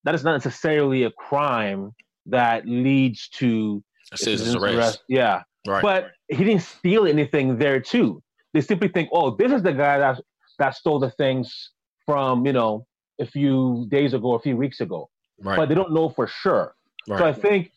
That 0.03 0.15
is 0.15 0.23
not 0.23 0.33
necessarily 0.33 1.03
a 1.03 1.11
crime 1.11 1.91
that 2.25 2.67
leads 2.67 3.27
to 3.39 3.83
A 4.11 4.17
citizen's 4.17 4.55
arrest. 4.55 5.03
Yeah, 5.07 5.43
Right. 5.67 5.81
but 5.81 6.11
he 6.29 6.43
didn't 6.43 6.61
steal 6.63 7.05
anything 7.07 7.57
there 7.57 7.79
too. 7.79 8.21
They 8.53 8.61
simply 8.61 8.89
think, 8.89 9.09
oh, 9.11 9.31
this 9.35 9.51
is 9.51 9.61
the 9.63 9.73
guy 9.73 9.97
that 9.99 10.21
that 10.59 10.75
stole 10.75 10.99
the 10.99 11.09
things 11.11 11.71
from 12.05 12.45
you 12.45 12.53
know 12.53 12.85
a 13.19 13.25
few 13.25 13.85
days 13.89 14.13
ago, 14.13 14.33
a 14.35 14.39
few 14.39 14.57
weeks 14.57 14.81
ago. 14.81 15.09
right. 15.41 15.57
But 15.57 15.69
they 15.69 15.75
don't 15.75 15.93
know 15.93 16.09
for 16.09 16.27
sure. 16.27 16.75
right. 17.07 17.19
So 17.19 17.25
I 17.25 17.33
think 17.33 17.71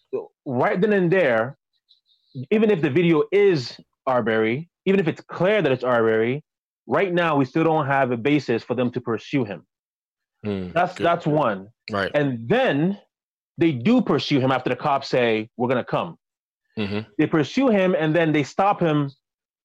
right 0.44 0.80
then 0.80 0.92
and 0.92 1.10
there, 1.10 1.56
even 2.50 2.70
if 2.70 2.80
the 2.82 2.90
video 2.90 3.24
is 3.32 3.78
Arbery, 4.06 4.68
even 4.84 5.00
if 5.00 5.08
it's 5.08 5.20
clear 5.22 5.62
that 5.62 5.72
it's 5.72 5.84
Arbery, 5.84 6.44
right 6.86 7.12
now 7.12 7.36
we 7.36 7.44
still 7.44 7.64
don't 7.64 7.86
have 7.86 8.10
a 8.12 8.16
basis 8.16 8.62
for 8.62 8.74
them 8.74 8.90
to 8.92 9.00
pursue 9.00 9.44
him. 9.44 9.66
Mm, 10.44 10.72
That's 10.74 10.94
good. 10.94 11.04
that's 11.04 11.26
one. 11.26 11.68
right. 11.90 12.10
And 12.14 12.48
then 12.48 12.98
they 13.58 13.72
do 13.72 14.00
pursue 14.02 14.38
him 14.40 14.50
after 14.52 14.70
the 14.70 14.76
cops 14.76 15.08
say 15.08 15.48
we're 15.56 15.68
gonna 15.68 15.84
come. 15.84 16.18
hmm 16.76 17.00
They 17.18 17.26
pursue 17.26 17.68
him 17.68 17.94
and 17.98 18.14
then 18.14 18.32
they 18.32 18.42
stop 18.42 18.80
him 18.80 19.10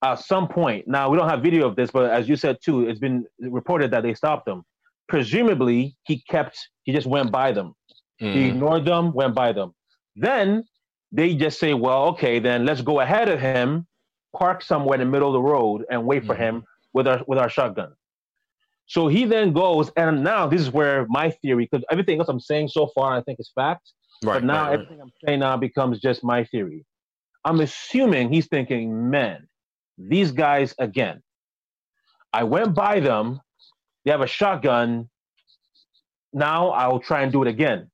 at 0.03 0.19
some 0.19 0.48
point. 0.48 0.88
Now 0.88 1.10
we 1.10 1.18
don't 1.18 1.30
have 1.30 1.41
video 1.41 1.68
of 1.68 1.76
this, 1.76 1.91
but 1.91 2.10
as 2.10 2.27
you 2.30 2.35
said 2.35 2.57
too, 2.64 2.88
it's 2.88 2.99
been 2.99 3.26
reported 3.39 3.91
that 3.91 4.03
they 4.03 4.14
stopped 4.14 4.48
him. 4.48 4.64
Presumably 5.07 5.95
he 6.03 6.22
kept 6.30 6.57
he 6.84 6.91
just 6.93 7.07
went 7.07 7.31
by 7.31 7.52
them. 7.52 7.76
He 8.31 8.45
Mm-hmm. 8.45 8.49
ignored 8.49 8.85
them, 8.85 9.14
went 9.14 9.35
by 9.35 9.52
them. 9.52 9.73
Then 10.15 10.64
they 11.11 11.35
just 11.35 11.60
say, 11.60 11.73
well, 11.73 12.06
okay, 12.10 12.39
then 12.39 12.65
let's 12.65 12.81
go 12.81 13.02
ahead 13.02 13.27
of 13.30 13.39
him, 13.39 13.85
park 14.30 14.61
somewhere 14.61 14.93
in 14.93 14.99
the 14.99 15.11
middle 15.11 15.27
of 15.27 15.34
the 15.34 15.41
road, 15.41 15.84
and 15.89 16.06
wait 16.06 16.26
for 16.26 16.35
Mhm. 16.35 16.39
him 16.43 16.64
with 16.93 17.07
our 17.07 17.22
with 17.27 17.38
our 17.39 17.49
shotgun. 17.49 17.93
So 18.91 19.07
he 19.07 19.23
then 19.23 19.53
goes, 19.53 19.89
and 19.95 20.22
now 20.22 20.47
this 20.47 20.59
is 20.59 20.69
where 20.69 21.05
my 21.07 21.31
theory, 21.41 21.65
because 21.72 21.85
everything 21.89 22.19
else 22.19 22.27
I'm 22.27 22.41
saying 22.41 22.68
so 22.68 22.88
far, 22.93 23.15
I 23.15 23.22
think 23.22 23.39
is 23.39 23.49
fact. 23.55 23.93
Right. 24.22 24.34
but 24.34 24.43
now 24.43 24.53
right, 24.53 24.61
right. 24.63 24.73
everything 24.73 25.01
I'm 25.01 25.11
saying 25.26 25.39
now 25.39 25.55
becomes 25.55 26.01
just 26.01 26.26
my 26.26 26.43
theory. 26.43 26.85
I'm 27.45 27.61
assuming 27.61 28.34
he's 28.34 28.47
thinking, 28.47 29.09
man, 29.09 29.47
these 29.97 30.34
guys 30.34 30.76
again. 30.77 31.23
I 32.34 32.43
went 32.43 32.76
by 32.76 32.99
them. 32.99 33.39
They 34.03 34.11
have 34.11 34.19
a 34.19 34.27
shotgun. 34.27 35.09
Now 36.34 36.72
I'll 36.72 36.99
try 36.99 37.22
and 37.22 37.31
do 37.31 37.43
it 37.43 37.47
again. 37.47 37.89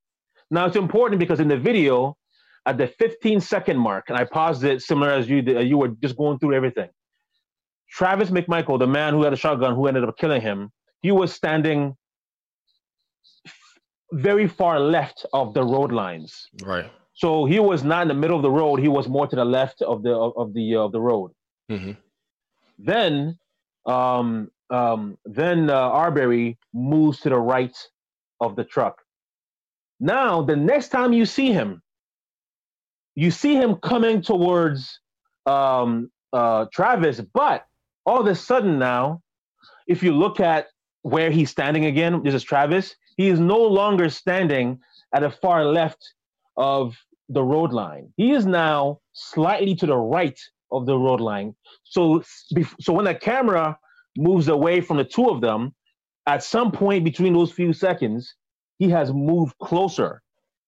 Now 0.49 0.65
it's 0.65 0.76
important 0.76 1.19
because 1.19 1.40
in 1.40 1.48
the 1.48 1.57
video, 1.57 2.18
at 2.65 2.80
the 2.80 2.88
15 2.88 3.40
second 3.40 3.78
mark, 3.78 4.06
and 4.10 4.18
I 4.18 4.24
paused 4.24 4.64
it 4.64 4.82
similar 4.82 5.11
as 5.11 5.30
you 5.30 5.44
did, 5.44 5.68
you 5.68 5.78
were 5.78 5.90
just 5.90 6.18
going 6.18 6.40
through 6.40 6.56
everything. 6.56 6.90
Travis 7.91 8.32
McMichael, 8.32 8.80
the 8.80 8.88
man 8.88 9.14
who 9.14 9.22
had 9.22 9.32
a 9.32 9.38
shotgun 9.38 9.76
who 9.76 9.86
ended 9.86 10.03
up 10.03 10.18
killing 10.18 10.41
him, 10.41 10.72
he 11.08 11.12
was 11.14 11.32
standing 11.34 11.96
very 14.12 14.48
far 14.60 14.78
left 14.78 15.26
of 15.32 15.54
the 15.54 15.64
road 15.64 15.92
lines. 16.04 16.32
Right. 16.72 16.92
So 17.14 17.46
he 17.46 17.60
was 17.62 17.82
not 17.92 18.02
in 18.02 18.10
the 18.10 18.20
middle 18.24 18.36
of 18.36 18.44
the 18.44 18.56
road. 18.62 18.76
He 18.88 18.90
was 18.90 19.08
more 19.08 19.26
to 19.32 19.38
the 19.44 19.46
left 19.46 19.82
of 19.82 20.04
the 20.04 20.14
of, 20.42 20.54
the 20.54 20.76
of 20.76 20.92
the 20.92 21.00
road. 21.10 21.32
hmm 21.70 21.94
Then, 22.78 23.40
um, 23.86 24.52
um, 24.70 25.18
then 25.40 25.70
uh, 25.70 26.04
Arbery 26.06 26.58
moves 26.74 27.22
to 27.22 27.30
the 27.30 27.42
right 27.54 27.78
of 28.46 28.58
the 28.58 28.66
truck. 28.66 28.96
Now, 30.00 30.32
the 30.52 30.58
next 30.58 30.90
time 30.90 31.12
you 31.20 31.26
see 31.26 31.54
him, 31.60 31.82
you 33.24 33.32
see 33.32 33.56
him 33.56 33.72
coming 33.92 34.22
towards 34.22 35.00
um, 35.46 36.12
uh, 36.34 36.66
Travis, 36.78 37.22
but 37.34 37.66
all 38.06 38.20
of 38.20 38.28
a 38.28 38.36
sudden 38.36 38.78
now, 38.78 39.22
if 39.94 40.04
you 40.04 40.12
look 40.14 40.40
at 40.40 40.68
where 41.08 41.32
he's 41.32 41.50
standing 41.50 41.86
again, 41.86 42.22
this 42.24 42.34
is 42.34 42.44
Travis, 42.44 42.96
he 43.16 43.30
is 43.30 43.40
no 43.40 43.60
longer 43.60 44.10
standing 44.10 44.80
at 45.14 45.22
the 45.22 45.30
far 45.30 45.66
left 45.66 46.14
of 46.58 46.96
the 47.30 47.44
road 47.44 47.72
line. 47.72 48.12
He 48.18 48.32
is 48.32 48.46
now 48.46 49.00
slightly 49.14 49.76
to 49.76 49.86
the 49.86 49.96
right 49.98 50.40
of 50.72 50.86
the 50.86 50.98
road 50.98 51.22
line. 51.22 51.56
So, 51.84 52.24
so 52.80 52.94
when 52.94 53.06
the 53.06 53.16
camera 53.16 53.78
moves 54.18 54.48
away 54.48 54.82
from 54.82 54.98
the 54.98 55.04
two 55.06 55.28
of 55.30 55.42
them, 55.42 55.74
at 56.26 56.44
some 56.44 56.72
point 56.72 57.04
between 57.06 57.34
those 57.34 57.52
few 57.52 57.72
seconds, 57.74 58.36
he 58.80 58.90
has 58.90 59.14
moved 59.14 59.58
closer 59.60 60.22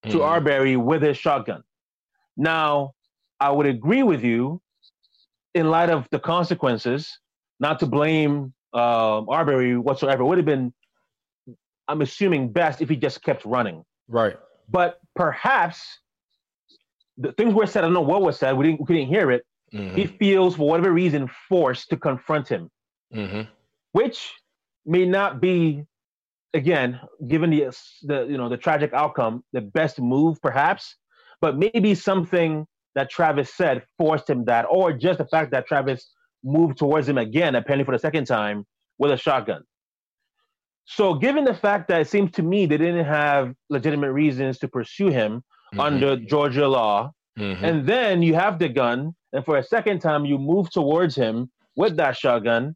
to 0.04 0.18
Mhm. 0.18 0.24
Arbery 0.24 0.76
with 0.76 1.02
his 1.02 1.18
shotgun. 1.18 1.62
Now, 2.36 2.92
I 3.40 3.50
would 3.50 3.66
agree 3.66 4.02
with 4.02 4.24
you 4.24 4.62
in 5.54 5.70
light 5.70 5.90
of 5.90 6.08
the 6.10 6.18
consequences, 6.18 7.18
not 7.58 7.78
to 7.80 7.86
blame 7.86 8.54
um, 8.72 9.28
Arbery 9.28 9.76
whatsoever. 9.76 10.24
Would 10.24 10.38
have 10.38 10.46
been, 10.46 10.72
I'm 11.88 12.02
assuming, 12.02 12.52
best 12.52 12.80
if 12.80 12.88
he 12.88 12.96
just 12.96 13.22
kept 13.22 13.44
running. 13.44 13.84
Right. 14.08 14.36
But 14.68 14.98
perhaps 15.16 16.00
the 17.18 17.32
things 17.32 17.54
were 17.54 17.66
said. 17.66 17.84
I 17.84 17.86
don't 17.86 17.94
know 17.94 18.00
what 18.00 18.22
was 18.22 18.38
said. 18.38 18.56
We 18.56 18.66
didn't, 18.66 18.88
we 18.88 18.96
didn't 18.96 19.08
hear 19.08 19.30
it. 19.30 19.44
hmm 19.72 19.94
He 19.94 20.06
feels, 20.06 20.56
for 20.56 20.68
whatever 20.68 20.92
reason, 20.92 21.28
forced 21.48 21.90
to 21.90 21.96
confront 21.96 22.48
him, 22.48 22.70
hmm 23.12 23.42
which 23.92 24.32
may 24.86 25.04
not 25.04 25.40
be, 25.40 25.84
again, 26.54 27.00
given 27.26 27.50
the 27.50 27.76
the 28.02 28.26
you 28.26 28.38
know 28.38 28.48
the 28.48 28.56
tragic 28.56 28.92
outcome, 28.92 29.42
the 29.52 29.60
best 29.60 30.00
move, 30.00 30.40
perhaps. 30.40 30.96
But 31.40 31.58
maybe 31.58 31.94
something 31.94 32.66
that 32.94 33.10
Travis 33.10 33.54
said 33.54 33.82
forced 33.98 34.28
him 34.28 34.44
that, 34.44 34.66
or 34.70 34.92
just 34.92 35.18
the 35.18 35.26
fact 35.26 35.50
that 35.52 35.66
Travis 35.66 36.12
moved 36.42 36.78
towards 36.78 37.08
him 37.08 37.18
again, 37.18 37.54
apparently 37.54 37.84
for 37.84 37.92
the 37.92 37.98
second 37.98 38.26
time, 38.26 38.66
with 38.98 39.10
a 39.10 39.16
shotgun. 39.16 39.62
So, 40.84 41.14
given 41.14 41.44
the 41.44 41.54
fact 41.54 41.88
that 41.88 42.00
it 42.00 42.08
seems 42.08 42.32
to 42.32 42.42
me 42.42 42.66
they 42.66 42.78
didn't 42.78 43.04
have 43.04 43.54
legitimate 43.68 44.12
reasons 44.12 44.58
to 44.58 44.68
pursue 44.68 45.08
him 45.08 45.42
Mm-hmm. 45.70 45.80
under 45.80 46.16
Georgia 46.16 46.66
law, 46.66 47.12
hmm 47.36 47.64
and 47.64 47.86
then 47.86 48.22
you 48.22 48.34
have 48.34 48.58
the 48.58 48.68
gun, 48.68 49.14
and 49.32 49.44
for 49.44 49.56
a 49.56 49.62
second 49.62 50.00
time 50.00 50.24
you 50.24 50.36
move 50.36 50.68
towards 50.68 51.14
him 51.14 51.48
with 51.76 51.96
that 51.96 52.16
shotgun, 52.16 52.74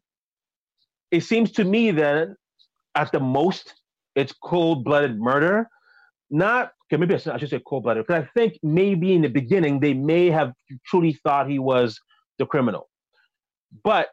it 1.11 1.21
seems 1.25 1.51
to 1.51 1.65
me 1.65 1.91
that 1.91 2.29
at 2.95 3.11
the 3.11 3.19
most 3.19 3.75
it's 4.15 4.31
cold-blooded 4.31 5.19
murder. 5.19 5.67
Not 6.29 6.71
okay, 6.85 6.97
maybe 6.97 7.15
I 7.15 7.17
should, 7.17 7.49
say 7.49 7.61
cold-blooded 7.67 8.07
because 8.07 8.23
I 8.23 8.29
think 8.33 8.57
maybe 8.63 9.11
in 9.11 9.23
the 9.23 9.27
beginning 9.27 9.81
they 9.81 9.93
may 9.93 10.29
have 10.29 10.53
truly 10.85 11.19
thought 11.21 11.49
he 11.49 11.59
was 11.59 11.99
the 12.39 12.45
criminal, 12.45 12.87
but 13.83 14.09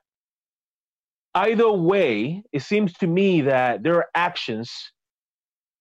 either 1.35 1.71
way, 1.71 2.43
it 2.53 2.63
seems 2.63 2.93
to 2.95 3.07
me 3.07 3.43
that 3.43 3.83
their 3.83 4.07
actions 4.15 4.71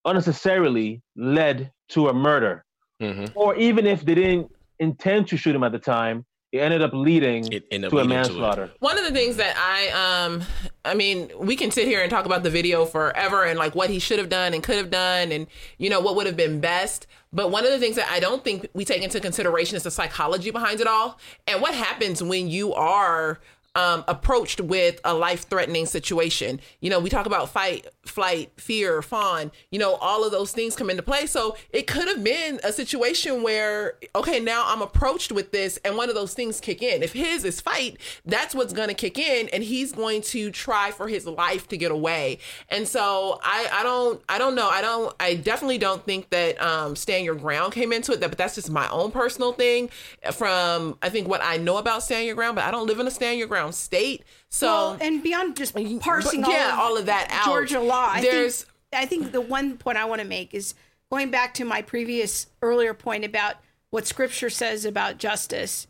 unnecessarily 0.06 1.02
led 1.16 1.72
to 1.90 2.10
a 2.10 2.14
murder 2.14 2.66
hmm 3.00 3.26
or 3.36 3.56
even 3.56 3.88
if 3.88 4.06
they 4.06 4.16
didn't 4.16 4.52
intend 4.80 5.28
to 5.28 5.38
shoot 5.38 5.56
him 5.56 5.64
at 5.64 5.72
the 5.72 5.80
time, 5.80 6.26
it 6.52 6.60
ended 6.60 6.82
up 6.82 6.92
leading 6.94 7.52
It 7.54 7.64
ended 7.72 7.88
up 7.88 7.92
to 7.92 8.00
a 8.00 8.02
leading 8.02 8.24
to 8.24 8.34
manslaughter. 8.34 8.72
One 8.80 8.98
of 8.98 9.06
the 9.06 9.12
things 9.12 9.38
that 9.38 9.56
I 9.58 10.26
um 10.26 10.44
I 10.84 10.94
mean, 10.94 11.32
we 11.40 11.56
can 11.56 11.72
sit 11.72 11.88
here 11.88 12.02
and 12.02 12.10
talk 12.10 12.26
about 12.26 12.44
the 12.44 12.50
video 12.50 12.86
forever 12.86 13.44
and 13.44 13.58
like 13.58 13.74
what 13.74 13.90
he 13.90 14.00
should 14.00 14.20
have 14.20 14.30
done 14.30 14.54
and 14.54 14.62
could 14.62 14.78
have 14.78 14.92
done 14.92 15.32
and 15.32 15.48
you 15.78 15.90
know 15.90 16.00
what 16.00 16.16
would 16.16 16.26
have 16.26 16.38
been 16.38 16.60
best. 16.60 17.08
But 17.34 17.52
one 17.52 17.66
of 17.66 17.72
the 17.72 17.80
things 17.80 17.96
that 17.96 18.10
I 18.12 18.20
don't 18.20 18.44
think 18.44 18.68
we 18.74 18.84
take 18.86 19.02
into 19.02 19.20
consideration 19.20 19.78
is 19.78 19.84
the 19.84 19.92
psychology 19.92 20.52
behind 20.52 20.82
it 20.82 20.88
all 20.88 21.18
and 21.48 21.62
what 21.62 21.74
happens 21.74 22.22
when 22.22 22.50
you 22.50 22.74
are 22.74 23.40
um, 23.76 24.04
approached 24.08 24.60
with 24.60 25.00
a 25.06 25.14
life 25.14 25.48
threatening 25.48 25.86
situation. 25.86 26.60
You 26.82 26.90
know, 26.90 27.00
we 27.00 27.10
talk 27.10 27.26
about 27.26 27.50
fight, 27.50 27.88
flight, 28.04 28.52
fear, 28.58 29.02
fawn, 29.02 29.52
you 29.72 29.80
know, 29.80 29.96
all 29.96 30.26
of 30.26 30.32
those 30.32 30.52
things 30.52 30.76
come 30.76 30.90
into 30.90 31.04
play. 31.04 31.26
So 31.26 31.56
it 31.70 31.88
could 31.88 32.08
have 32.08 32.24
been 32.24 32.60
a 32.64 32.74
situation 32.74 33.44
where, 33.44 33.96
okay, 34.16 34.40
now 34.40 34.66
I'm 34.68 34.82
approached 34.82 35.32
with 35.32 35.52
this 35.52 35.80
and 35.86 35.96
one 35.96 36.10
of 36.10 36.16
those 36.16 36.34
things 36.34 36.60
kick 36.60 36.82
in. 36.82 37.02
If 37.02 37.14
his 37.14 37.46
is 37.46 37.62
fight, 37.62 37.98
that's 38.26 38.54
what's 38.54 38.74
going 38.74 38.90
to 38.90 38.94
kick 38.94 39.18
in 39.18 39.48
and 39.50 39.64
he's 39.64 39.94
going 39.94 40.22
to 40.24 40.52
try 40.52 40.92
for 40.92 41.08
his 41.08 41.26
life 41.26 41.68
to 41.70 41.78
get 41.78 41.92
away. 41.92 42.40
And 42.70 42.88
so 42.88 43.40
I, 43.44 43.70
I 43.72 43.84
don't, 43.84 44.22
I 44.28 44.38
don't 44.38 44.56
know. 44.56 44.68
I 44.68 44.82
don't, 44.82 45.16
I 45.20 45.36
definitely 45.36 45.78
don't 45.78 46.04
think 46.06 46.30
that 46.32 46.62
um, 46.62 46.96
stand 46.96 47.24
your 47.24 47.36
ground 47.36 47.72
came 47.72 47.94
into 47.94 48.12
it, 48.12 48.20
that, 48.20 48.30
but 48.30 48.38
that's 48.38 48.56
just 48.56 48.70
my 48.70 48.90
own 48.90 49.12
personal 49.12 49.54
thing 49.54 49.90
from, 50.34 50.98
I 51.02 51.10
think 51.10 51.28
what 51.30 51.42
I 51.42 51.58
know 51.58 51.78
about 51.78 52.04
stand 52.04 52.26
your 52.26 52.36
ground, 52.36 52.56
but 52.56 52.66
I 52.66 52.72
don't 52.72 52.88
live 52.88 53.00
in 53.00 53.08
a 53.08 53.12
stand 53.12 53.40
your 53.40 53.48
ground 53.48 53.61
state. 53.70 54.24
So, 54.50 54.66
well, 54.68 54.98
and 55.00 55.22
beyond 55.22 55.56
just 55.56 55.76
parsing 56.00 56.42
but 56.42 56.50
yeah, 56.50 56.72
all, 56.74 56.94
all 56.94 56.98
of 56.98 57.06
that 57.06 57.28
out. 57.30 57.46
Georgia 57.46 57.80
law, 57.80 58.10
I 58.14 58.22
There's- 58.22 58.64
think, 58.64 58.72
I 58.94 59.06
think 59.06 59.32
the 59.32 59.42
one 59.42 59.78
point 59.78 59.98
I 59.98 60.06
want 60.06 60.22
to 60.22 60.28
make 60.28 60.54
is 60.54 60.74
going 61.12 61.30
back 61.30 61.54
to 61.56 61.66
my 61.66 61.82
previous 61.82 62.48
earlier 62.62 62.94
point 62.94 63.24
about 63.24 63.56
what 63.92 64.08
Scripture 64.08 64.50
says 64.50 64.84
about 64.86 65.18
justice. 65.18 65.86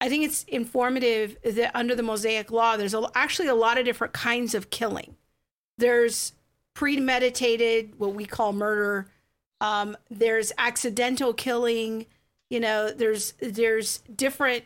I 0.00 0.08
think 0.08 0.24
it's 0.24 0.44
informative 0.44 1.36
that 1.44 1.76
under 1.76 1.94
the 1.94 2.02
Mosaic 2.02 2.50
Law, 2.50 2.76
there's 2.76 2.94
a, 2.94 3.08
actually 3.14 3.48
a 3.48 3.54
lot 3.54 3.78
of 3.78 3.84
different 3.84 4.12
kinds 4.12 4.54
of 4.54 4.70
killing. 4.70 5.16
There's 5.78 6.32
premeditated, 6.74 7.98
what 7.98 8.14
we 8.14 8.26
call 8.26 8.52
murder. 8.52 9.06
Um, 9.60 9.96
there's 10.10 10.52
accidental 10.58 11.32
killing. 11.32 12.06
You 12.50 12.60
know, 12.60 12.90
there's 12.90 13.32
there's 13.40 13.98
different 14.14 14.64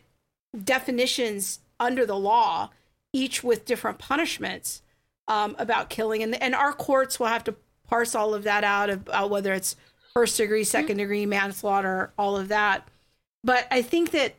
definitions 0.65 1.61
under 1.81 2.07
the 2.07 2.17
law, 2.17 2.71
each 3.13 3.43
with 3.43 3.65
different 3.65 3.99
punishments 3.99 4.83
um, 5.27 5.57
about 5.59 5.91
killing, 5.91 6.23
and 6.23 6.41
and 6.43 6.55
our 6.55 6.73
courts 6.73 7.19
will 7.19 7.27
have 7.27 7.45
to 7.45 7.55
parse 7.89 8.15
all 8.15 8.35
of 8.35 8.45
that 8.45 8.65
out 8.65 8.91
about 8.91 9.31
whether 9.31 9.53
it's 9.53 9.77
first 10.15 10.37
degree, 10.37 10.65
second 10.65 10.97
degree 10.97 11.27
manslaughter, 11.27 12.13
all 12.19 12.37
of 12.37 12.49
that. 12.49 12.89
But 13.45 13.67
I 13.71 13.83
think 13.83 14.11
that 14.11 14.35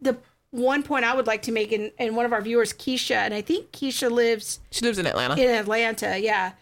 the 0.00 0.16
one 0.50 0.82
point 0.82 1.04
I 1.04 1.14
would 1.14 1.26
like 1.26 1.42
to 1.42 1.52
make, 1.52 1.72
and, 1.72 1.92
and 1.98 2.16
one 2.16 2.24
of 2.24 2.32
our 2.32 2.40
viewers, 2.40 2.72
Keisha, 2.72 3.16
and 3.16 3.34
I 3.34 3.40
think 3.42 3.72
Keisha 3.72 4.10
lives 4.10 4.60
she 4.70 4.84
lives 4.84 4.98
in 4.98 5.06
Atlanta. 5.06 5.40
in 5.40 5.50
Atlanta, 5.50 6.18
yeah. 6.18 6.52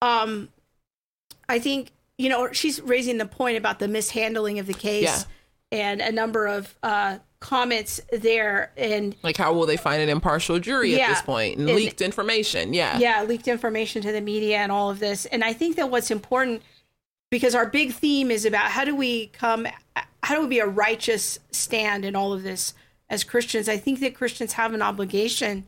Um, 0.00 0.48
I 1.48 1.58
think 1.58 1.92
you 2.18 2.28
know 2.28 2.52
she's 2.52 2.80
raising 2.80 3.18
the 3.18 3.26
point 3.26 3.56
about 3.56 3.78
the 3.78 3.88
mishandling 3.88 4.58
of 4.58 4.66
the 4.66 4.74
case 4.74 5.26
and 5.70 6.00
a 6.00 6.12
number 6.12 6.46
of 6.46 6.74
uh, 6.82 7.18
comments 7.42 8.00
there, 8.10 8.70
and 8.76 9.14
Like, 9.22 9.36
how 9.36 9.52
will 9.52 9.66
they 9.66 9.76
find 9.76 10.00
an 10.00 10.08
impartial 10.08 10.58
jury 10.58 10.96
Yeah. 10.96 11.04
at 11.04 11.08
this 11.08 11.22
point? 11.22 11.58
And 11.58 11.68
And- 11.68 11.76
leaked 11.76 12.00
information. 12.00 12.72
Yeah. 12.72 12.96
yeah, 12.98 13.22
leaked 13.24 13.48
information 13.48 14.00
to 14.02 14.12
the 14.12 14.20
media 14.22 14.58
and 14.58 14.72
all 14.72 14.90
of 14.90 14.98
this. 15.00 15.26
And 15.26 15.44
I 15.44 15.52
think 15.52 15.76
that 15.76 15.90
what's 15.90 16.10
important 16.10 16.62
because 17.30 17.54
our 17.54 17.66
big 17.66 17.92
theme 17.92 18.30
is 18.30 18.44
about 18.44 18.70
how 18.70 18.84
do 18.84 18.94
we 18.94 19.26
come, 19.28 19.66
how 20.22 20.34
do 20.36 20.42
we 20.42 20.46
be 20.46 20.58
a 20.60 20.66
righteous 20.66 21.38
stand 21.50 22.04
in 22.04 22.14
all 22.16 22.32
of 22.32 22.42
this 22.42 22.74
as 23.10 23.24
Christians? 23.24 23.68
I 23.68 23.76
think 23.76 24.00
that 24.00 24.14
Christians 24.14 24.52
have 24.54 24.72
an 24.72 24.80
obligation 24.82 25.64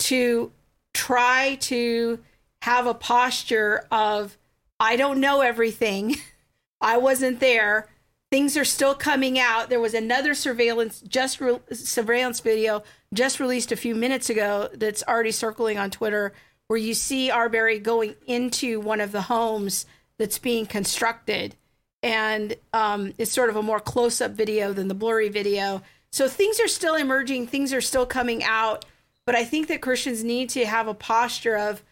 to 0.00 0.50
try 0.94 1.56
to 1.60 2.18
have 2.62 2.86
a 2.86 2.94
posture 2.94 3.86
of, 3.90 4.36
I 4.80 4.96
don't 4.96 5.20
know 5.20 5.40
everything, 5.40 6.16
I 6.80 6.96
wasn't 6.96 7.38
there. 7.40 7.88
Things 8.32 8.56
are 8.56 8.64
still 8.64 8.94
coming 8.94 9.38
out. 9.38 9.68
There 9.68 9.78
was 9.78 9.92
another 9.92 10.32
surveillance 10.32 11.02
just 11.06 11.38
re- 11.38 11.60
surveillance 11.70 12.40
video 12.40 12.82
just 13.12 13.38
released 13.38 13.72
a 13.72 13.76
few 13.76 13.94
minutes 13.94 14.30
ago 14.30 14.70
that's 14.72 15.04
already 15.06 15.32
circling 15.32 15.76
on 15.76 15.90
Twitter 15.90 16.32
where 16.66 16.78
you 16.78 16.94
see 16.94 17.30
Arbery 17.30 17.78
going 17.78 18.14
into 18.26 18.80
one 18.80 19.02
of 19.02 19.12
the 19.12 19.20
homes 19.20 19.84
that's 20.16 20.38
being 20.38 20.64
constructed 20.64 21.56
and 22.02 22.56
um, 22.72 23.12
it's 23.18 23.30
sort 23.30 23.50
of 23.50 23.56
a 23.56 23.62
more 23.62 23.80
close-up 23.80 24.30
video 24.30 24.72
than 24.72 24.88
the 24.88 24.94
blurry 24.94 25.28
video. 25.28 25.82
So 26.10 26.26
things 26.26 26.58
are 26.58 26.68
still 26.68 26.94
emerging, 26.94 27.48
things 27.48 27.74
are 27.74 27.82
still 27.82 28.06
coming 28.06 28.42
out, 28.42 28.86
but 29.26 29.34
I 29.34 29.44
think 29.44 29.68
that 29.68 29.82
Christians 29.82 30.24
need 30.24 30.48
to 30.50 30.64
have 30.64 30.88
a 30.88 30.94
posture 30.94 31.58
of 31.58 31.82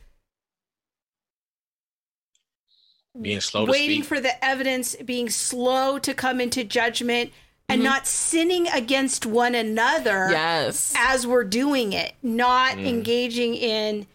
Being 3.20 3.40
slow 3.40 3.66
to 3.66 3.72
waiting 3.72 4.02
speak. 4.02 4.08
for 4.08 4.20
the 4.20 4.44
evidence, 4.44 4.94
being 4.96 5.28
slow 5.30 5.98
to 5.98 6.14
come 6.14 6.40
into 6.40 6.62
judgment, 6.62 7.32
and 7.68 7.82
not 7.84 8.06
sinning 8.06 8.66
against 8.68 9.26
one 9.26 9.54
another 9.54 10.28
Yes. 10.30 10.92
as 10.96 11.24
we're 11.26 11.44
doing 11.44 11.92
it, 11.92 12.14
not 12.22 12.78
engaging 12.78 13.54
in 13.54 14.06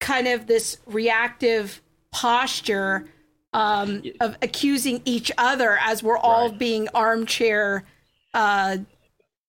kind 0.00 0.28
of 0.28 0.46
this 0.46 0.76
reactive 0.86 1.80
posture 2.12 3.08
um, 3.52 4.02
of 4.20 4.36
accusing 4.42 5.00
each 5.06 5.32
other 5.38 5.78
as 5.82 6.02
we're 6.02 6.16
all 6.18 6.50
Right. 6.50 6.58
being 6.58 6.88
armchair 6.94 7.84
uh, 8.34 8.78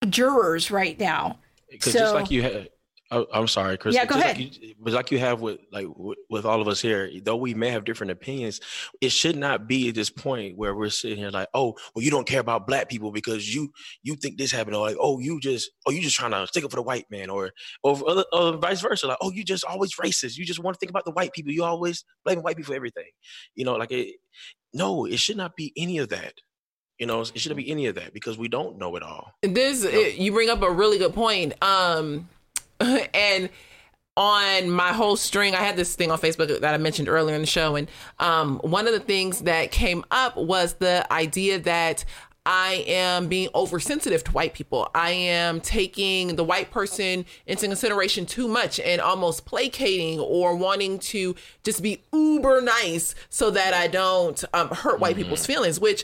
jurors 0.09 0.71
right 0.71 0.97
now. 0.99 1.37
Because 1.69 1.93
So- 1.93 1.99
just 1.99 2.15
like 2.15 2.31
you 2.31 2.41
had, 2.41 2.69
oh, 3.11 3.27
I'm 3.33 3.47
sorry, 3.47 3.77
Chris. 3.77 3.93
Yeah, 3.95 4.05
go 4.05 4.15
just 4.15 4.25
ahead. 4.25 4.37
Like 4.37 4.61
you, 4.61 4.73
but 4.79 4.93
like 4.93 5.11
you 5.11 5.19
have 5.19 5.41
with 5.41 5.59
like 5.71 5.85
with, 5.95 6.17
with 6.29 6.45
all 6.45 6.61
of 6.61 6.67
us 6.67 6.81
here, 6.81 7.09
though 7.23 7.35
we 7.35 7.53
may 7.53 7.69
have 7.69 7.83
different 7.85 8.11
opinions, 8.11 8.59
it 9.01 9.11
should 9.11 9.35
not 9.35 9.67
be 9.67 9.89
at 9.89 9.95
this 9.95 10.09
point 10.09 10.57
where 10.57 10.75
we're 10.75 10.89
sitting 10.89 11.17
here 11.17 11.29
like, 11.29 11.47
oh, 11.53 11.75
well, 11.93 12.03
you 12.03 12.09
don't 12.11 12.25
care 12.27 12.39
about 12.39 12.65
black 12.67 12.89
people 12.89 13.11
because 13.11 13.53
you 13.53 13.71
you 14.03 14.15
think 14.15 14.37
this 14.37 14.51
happened, 14.51 14.75
or 14.75 14.87
like, 14.87 14.97
oh, 14.99 15.19
you 15.19 15.39
just, 15.39 15.69
oh, 15.85 15.91
you 15.91 16.01
just 16.01 16.15
trying 16.15 16.31
to 16.31 16.47
stick 16.47 16.63
up 16.63 16.71
for 16.71 16.77
the 16.77 16.81
white 16.83 17.05
man, 17.11 17.29
or 17.29 17.51
or, 17.83 17.97
other- 18.09 18.25
or 18.33 18.57
vice 18.57 18.81
versa, 18.81 19.07
like, 19.07 19.17
oh, 19.21 19.31
you 19.31 19.43
just 19.43 19.63
always 19.65 19.95
racist, 19.95 20.37
you 20.37 20.45
just 20.45 20.59
want 20.59 20.75
to 20.75 20.79
think 20.79 20.89
about 20.89 21.05
the 21.05 21.11
white 21.11 21.33
people, 21.33 21.51
you 21.51 21.63
always 21.63 22.03
blame 22.25 22.39
white 22.39 22.55
people 22.57 22.71
for 22.71 22.75
everything, 22.75 23.09
you 23.55 23.65
know, 23.65 23.75
like 23.75 23.91
it. 23.91 24.15
No, 24.73 25.05
it 25.05 25.19
should 25.19 25.35
not 25.35 25.57
be 25.57 25.73
any 25.75 25.97
of 25.97 26.09
that. 26.09 26.33
You 26.97 27.05
know, 27.07 27.19
it 27.21 27.37
shouldn't 27.39 27.57
be 27.57 27.69
any 27.69 27.87
of 27.87 27.95
that 27.95 28.13
because 28.13 28.37
we 28.37 28.47
don't 28.47 28.77
know 28.77 28.95
it 28.95 29.03
all. 29.03 29.33
this 29.41 29.83
it- 29.83 30.15
you 30.15 30.31
bring 30.31 30.49
up 30.49 30.61
a 30.61 30.71
really 30.71 30.97
good 30.97 31.13
point 31.13 31.53
um 31.61 32.29
and 33.13 33.49
on 34.17 34.69
my 34.69 34.91
whole 34.91 35.15
string 35.15 35.55
i 35.55 35.59
had 35.59 35.77
this 35.77 35.95
thing 35.95 36.11
on 36.11 36.19
facebook 36.19 36.59
that 36.59 36.73
i 36.73 36.77
mentioned 36.77 37.07
earlier 37.07 37.33
in 37.33 37.41
the 37.41 37.47
show 37.47 37.75
and 37.75 37.89
um 38.19 38.59
one 38.59 38.85
of 38.85 38.93
the 38.93 38.99
things 38.99 39.41
that 39.41 39.71
came 39.71 40.03
up 40.11 40.35
was 40.35 40.73
the 40.75 41.11
idea 41.11 41.57
that 41.59 42.03
I 42.45 42.83
am 42.87 43.27
being 43.27 43.49
oversensitive 43.53 44.23
to 44.23 44.31
white 44.31 44.53
people. 44.53 44.89
I 44.95 45.11
am 45.11 45.61
taking 45.61 46.35
the 46.35 46.43
white 46.43 46.71
person 46.71 47.25
into 47.45 47.67
consideration 47.67 48.25
too 48.25 48.47
much 48.47 48.79
and 48.79 48.99
almost 48.99 49.45
placating 49.45 50.19
or 50.19 50.55
wanting 50.55 50.97
to 50.99 51.35
just 51.63 51.83
be 51.83 52.01
uber 52.11 52.61
nice 52.61 53.13
so 53.29 53.51
that 53.51 53.75
I 53.75 53.87
don't 53.87 54.43
um, 54.53 54.69
hurt 54.69 54.99
white 54.99 55.17
people's 55.17 55.45
feelings, 55.45 55.79
which 55.79 56.03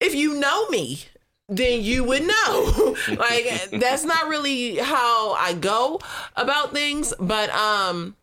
if 0.00 0.14
you 0.14 0.34
know 0.34 0.68
me, 0.70 1.04
then 1.50 1.82
you 1.82 2.04
would 2.04 2.26
know. 2.26 2.96
like 3.08 3.70
that's 3.72 4.04
not 4.04 4.28
really 4.28 4.76
how 4.76 5.32
I 5.34 5.54
go 5.54 6.00
about 6.36 6.72
things, 6.72 7.12
but 7.18 7.50
um 7.50 8.16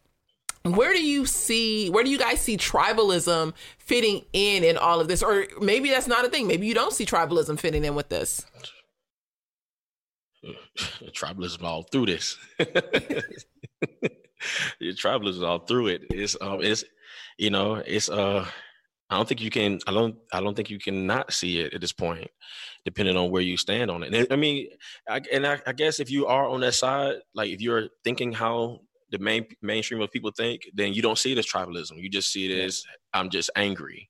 where 0.64 0.94
do 0.94 1.02
you 1.02 1.26
see 1.26 1.90
where 1.90 2.04
do 2.04 2.10
you 2.10 2.18
guys 2.18 2.42
see 2.42 2.58
tribalism 2.58 3.54
fitting 3.78 4.26
in 4.34 4.66
in 4.66 4.78
all 4.78 5.00
of 5.00 5.08
this 5.08 5.24
or 5.24 5.46
maybe 5.62 5.90
that's 5.90 6.08
not 6.08 6.26
a 6.26 6.30
thing 6.30 6.46
maybe 6.46 6.68
you 6.68 6.74
don't 6.74 6.92
see 6.92 7.06
tribalism 7.06 7.58
fitting 7.58 7.86
in 7.86 7.96
with 7.96 8.10
this 8.10 8.46
tribalism 11.14 11.64
all 11.64 11.84
through 11.84 12.08
this. 12.08 12.38
Tribalism 14.82 15.44
all 15.44 15.60
through 15.60 15.88
it. 15.88 16.04
It's 16.10 16.38
um 16.42 16.62
it's 16.62 16.84
you 17.38 17.50
know, 17.50 17.76
it's 17.76 18.10
uh 18.10 18.46
I 19.10 19.16
don't 19.16 19.28
think 19.28 19.42
you 19.42 19.50
can 19.50 19.80
I 19.88 19.94
don't 19.94 20.16
I 20.34 20.42
don't 20.42 20.56
think 20.56 20.70
you 20.70 20.80
can 20.80 21.08
not 21.08 21.34
see 21.34 21.60
it 21.60 21.74
at 21.74 21.82
this 21.82 21.94
point, 21.94 22.30
depending 22.90 23.18
on 23.18 23.30
where 23.32 23.42
you 23.50 23.58
stand 23.58 23.92
on 23.92 24.02
it. 24.04 24.14
And 24.14 24.28
I 24.32 24.38
mean 24.46 24.58
I, 25.16 25.20
and 25.36 25.46
I, 25.46 25.56
I 25.68 25.74
guess 25.82 26.00
if 26.00 26.10
you 26.10 26.22
are 26.36 26.48
on 26.54 26.62
that 26.62 26.74
side, 26.74 27.16
like 27.40 27.50
if 27.56 27.60
you're 27.62 27.90
thinking 28.06 28.32
how 28.44 28.80
the 29.12 29.20
main 29.20 29.46
mainstream 29.62 30.02
of 30.02 30.12
people 30.16 30.32
think, 30.32 30.60
then 30.74 30.94
you 30.96 31.02
don't 31.02 31.18
see 31.24 31.32
it 31.34 31.38
as 31.38 31.46
tribalism. 31.54 31.94
You 32.04 32.10
just 32.10 32.32
see 32.34 32.44
it 32.50 32.64
as 32.66 32.84
I'm 33.14 33.30
just 33.30 33.50
angry. 33.56 34.10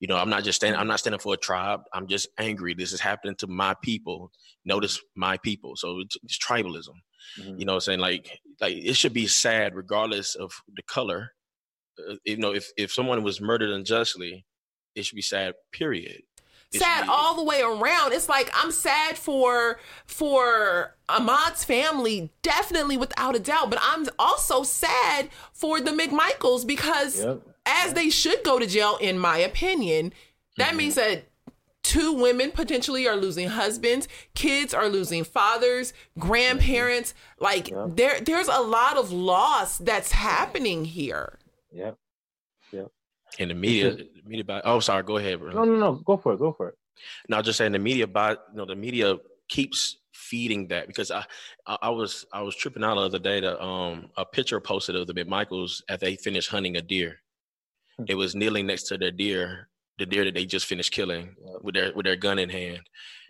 You 0.00 0.06
know, 0.08 0.16
I'm 0.16 0.30
not 0.30 0.44
just 0.44 0.56
standing. 0.56 0.78
I'm 0.80 0.86
not 0.92 1.00
standing 1.00 1.18
for 1.20 1.34
a 1.34 1.36
tribe. 1.50 1.80
I'm 1.92 2.06
just 2.06 2.28
angry. 2.38 2.72
This 2.74 2.92
is 2.92 3.00
happening 3.00 3.34
to 3.36 3.48
my 3.48 3.74
people. 3.82 4.30
Notice 4.64 5.00
my 5.16 5.38
people. 5.38 5.72
So 5.76 6.00
it's, 6.00 6.16
it's 6.22 6.38
tribalism. 6.38 6.96
Mhm. 7.40 7.58
You 7.58 7.66
know, 7.66 7.72
what 7.72 7.82
I'm 7.82 7.86
saying 7.88 8.00
like 8.08 8.24
like 8.60 8.76
it 8.76 8.94
should 8.94 9.12
be 9.12 9.26
sad 9.26 9.74
regardless 9.74 10.34
of 10.44 10.52
the 10.78 10.82
color. 10.96 11.32
Uh, 11.98 12.14
you 12.24 12.36
know, 12.36 12.52
if 12.54 12.66
if 12.76 12.92
someone 12.92 13.22
was 13.24 13.40
murdered 13.40 13.70
unjustly, 13.70 14.46
it 14.94 15.04
should 15.04 15.16
be 15.16 15.30
sad. 15.34 15.54
Period. 15.72 16.22
It 16.72 16.78
should 16.78 16.82
sad 16.82 17.02
be- 17.04 17.08
all 17.10 17.34
the 17.36 17.42
way 17.44 17.62
around 17.62 18.12
it's 18.12 18.28
like 18.28 18.50
i'm 18.54 18.70
sad 18.70 19.16
for 19.16 19.78
for 20.06 20.94
ahmaud's 21.08 21.64
family 21.64 22.30
definitely 22.42 22.96
without 22.96 23.34
a 23.34 23.38
doubt 23.38 23.70
but 23.70 23.78
i'm 23.82 24.04
also 24.18 24.62
sad 24.62 25.30
for 25.52 25.80
the 25.80 25.90
mcmichaels 25.92 26.66
because 26.66 27.24
Yep. 27.24 27.40
as 27.64 27.94
they 27.94 28.10
should 28.10 28.42
go 28.44 28.58
to 28.58 28.66
jail 28.66 28.98
in 29.00 29.18
my 29.18 29.38
opinion 29.38 30.12
that 30.58 30.68
Mm-hmm. 30.68 30.76
means 30.76 30.94
that 30.96 31.24
two 31.82 32.12
women 32.12 32.50
potentially 32.50 33.08
are 33.08 33.16
losing 33.16 33.48
husbands 33.48 34.06
kids 34.34 34.74
are 34.74 34.88
losing 34.90 35.24
fathers 35.24 35.94
grandparents 36.18 37.14
like 37.40 37.70
Yeah. 37.70 37.86
there 37.88 38.20
there's 38.20 38.48
a 38.48 38.60
lot 38.60 38.98
of 38.98 39.10
loss 39.10 39.78
that's 39.78 40.12
happening 40.12 40.84
here 40.84 41.38
Yep. 41.72 41.96
Yep. 42.72 42.88
And 43.38 43.50
the 43.50 43.54
media. 43.54 43.96
Media 44.28 44.44
by, 44.44 44.60
oh, 44.64 44.80
sorry. 44.80 45.02
Go 45.02 45.16
ahead, 45.16 45.40
bro. 45.40 45.52
No, 45.52 45.64
no, 45.64 45.76
no. 45.76 45.94
Go 46.04 46.16
for 46.16 46.34
it. 46.34 46.38
Go 46.38 46.52
for 46.52 46.68
it. 46.68 46.74
No, 47.28 47.40
just 47.42 47.58
saying 47.58 47.72
the 47.72 47.78
media 47.78 48.06
by 48.06 48.32
you 48.32 48.38
know 48.54 48.66
the 48.66 48.76
media 48.76 49.16
keeps 49.48 49.98
feeding 50.12 50.68
that 50.68 50.86
because 50.88 51.10
I, 51.10 51.24
I 51.66 51.78
I 51.82 51.90
was 51.90 52.26
I 52.32 52.42
was 52.42 52.54
tripping 52.56 52.82
out 52.84 52.96
the 52.96 53.02
other 53.02 53.18
day 53.18 53.40
to 53.40 53.62
um 53.62 54.10
a 54.16 54.24
picture 54.24 54.60
posted 54.60 54.96
of 54.96 55.06
the 55.06 55.14
McMichaels 55.14 55.80
after 55.88 56.06
they 56.06 56.16
finished 56.16 56.50
hunting 56.50 56.76
a 56.76 56.82
deer. 56.82 57.16
Hmm. 57.98 58.04
It 58.08 58.16
was 58.16 58.34
kneeling 58.34 58.66
next 58.66 58.84
to 58.88 58.98
their 58.98 59.12
deer, 59.12 59.68
the 59.98 60.06
deer 60.06 60.24
that 60.24 60.34
they 60.34 60.44
just 60.44 60.66
finished 60.66 60.92
killing 60.92 61.36
Yep. 61.46 61.62
with 61.62 61.74
their 61.76 61.92
with 61.94 62.04
their 62.04 62.16
gun 62.16 62.38
in 62.40 62.50
hand, 62.50 62.80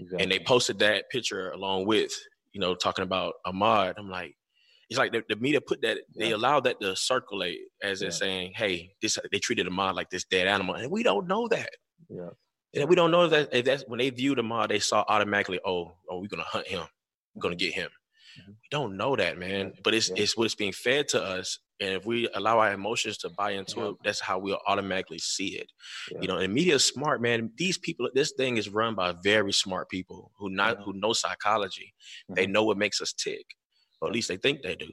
Exactly. 0.01 0.23
and 0.23 0.33
they 0.33 0.39
posted 0.41 0.79
that 0.81 1.11
picture 1.11 1.51
along 1.51 1.87
with 1.87 2.11
you 2.53 2.61
know 2.61 2.75
talking 2.75 3.05
about 3.05 3.35
Ahmaud. 3.47 3.95
I'm 3.99 4.09
like. 4.11 4.35
It's 4.91 4.99
like 4.99 5.13
the, 5.13 5.23
the 5.29 5.37
media 5.37 5.61
put 5.61 5.83
that 5.83 5.99
they 6.17 6.31
Yeah. 6.31 6.37
allowed 6.37 6.65
that 6.65 6.81
to 6.81 6.97
circulate 6.97 7.61
as 7.83 8.01
in 8.03 8.11
saying, 8.11 8.53
"Hey, 8.57 8.95
this 9.03 9.19
they 9.31 9.39
treated 9.39 9.67
the 9.67 9.71
Ahmaud 9.71 9.95
like 9.95 10.09
this 10.11 10.25
dead 10.25 10.49
animal," 10.49 10.75
and 10.77 10.91
we 10.91 11.03
don't 11.03 11.27
know 11.27 11.49
that. 11.49 11.71
yeah. 12.09 12.31
And 12.75 12.89
we 12.89 12.97
don't 12.97 13.11
know 13.11 13.27
that 13.29 13.49
if 13.53 13.65
that's 13.65 13.85
when 13.87 13.99
they 13.99 14.11
viewed 14.11 14.39
him, 14.39 14.53
uh, 14.53 14.67
they 14.67 14.79
saw 14.79 15.03
automatically, 15.09 15.59
oh, 15.65 15.97
oh, 16.11 16.21
we're 16.21 16.29
gonna 16.29 16.43
hunt 16.45 16.67
him, 16.67 16.85
we're 17.35 17.41
gonna 17.41 17.57
get 17.57 17.73
him. 17.75 17.91
Mhm. 18.41 18.49
We 18.49 18.69
don't 18.71 18.97
know 18.97 19.17
that, 19.17 19.37
man. 19.39 19.73
But 19.83 19.95
it's 19.95 20.09
Yeah. 20.11 20.17
it's 20.23 20.37
what's 20.37 20.55
being 20.55 20.73
fed 20.73 21.09
to 21.09 21.23
us, 21.23 21.59
and 21.81 21.95
if 21.95 22.05
we 22.07 22.29
allow 22.35 22.59
our 22.61 22.73
emotions 22.73 23.17
to 23.19 23.31
buy 23.31 23.53
into 23.53 23.81
Yeah. 23.81 23.89
it, 23.91 23.97
that's 24.05 24.21
how 24.21 24.39
we'll 24.39 24.61
automatically 24.67 25.19
see 25.19 25.57
it. 25.59 25.71
Yeah. 26.13 26.19
You 26.23 26.29
know, 26.29 26.37
and 26.39 26.53
media 26.53 26.75
is 26.77 26.85
smart, 26.85 27.21
man. 27.23 27.53
These 27.57 27.79
people, 27.79 28.11
this 28.15 28.33
thing 28.37 28.57
is 28.59 28.69
run 28.69 28.95
by 28.95 29.13
very 29.23 29.53
smart 29.53 29.89
people 29.91 30.33
who 30.39 30.49
not 30.51 30.79
Yeah. 30.79 30.85
who 30.85 30.93
know 30.95 31.13
psychology. 31.15 31.95
They 32.29 32.47
Mhm. 32.47 32.51
know 32.53 32.65
what 32.65 32.77
makes 32.79 33.01
us 33.01 33.13
tick, 33.13 33.47
or 34.01 34.09
at 34.09 34.15
least 34.15 34.29
they 34.29 34.37
think 34.37 34.63
they 34.63 34.77
do. 34.77 34.91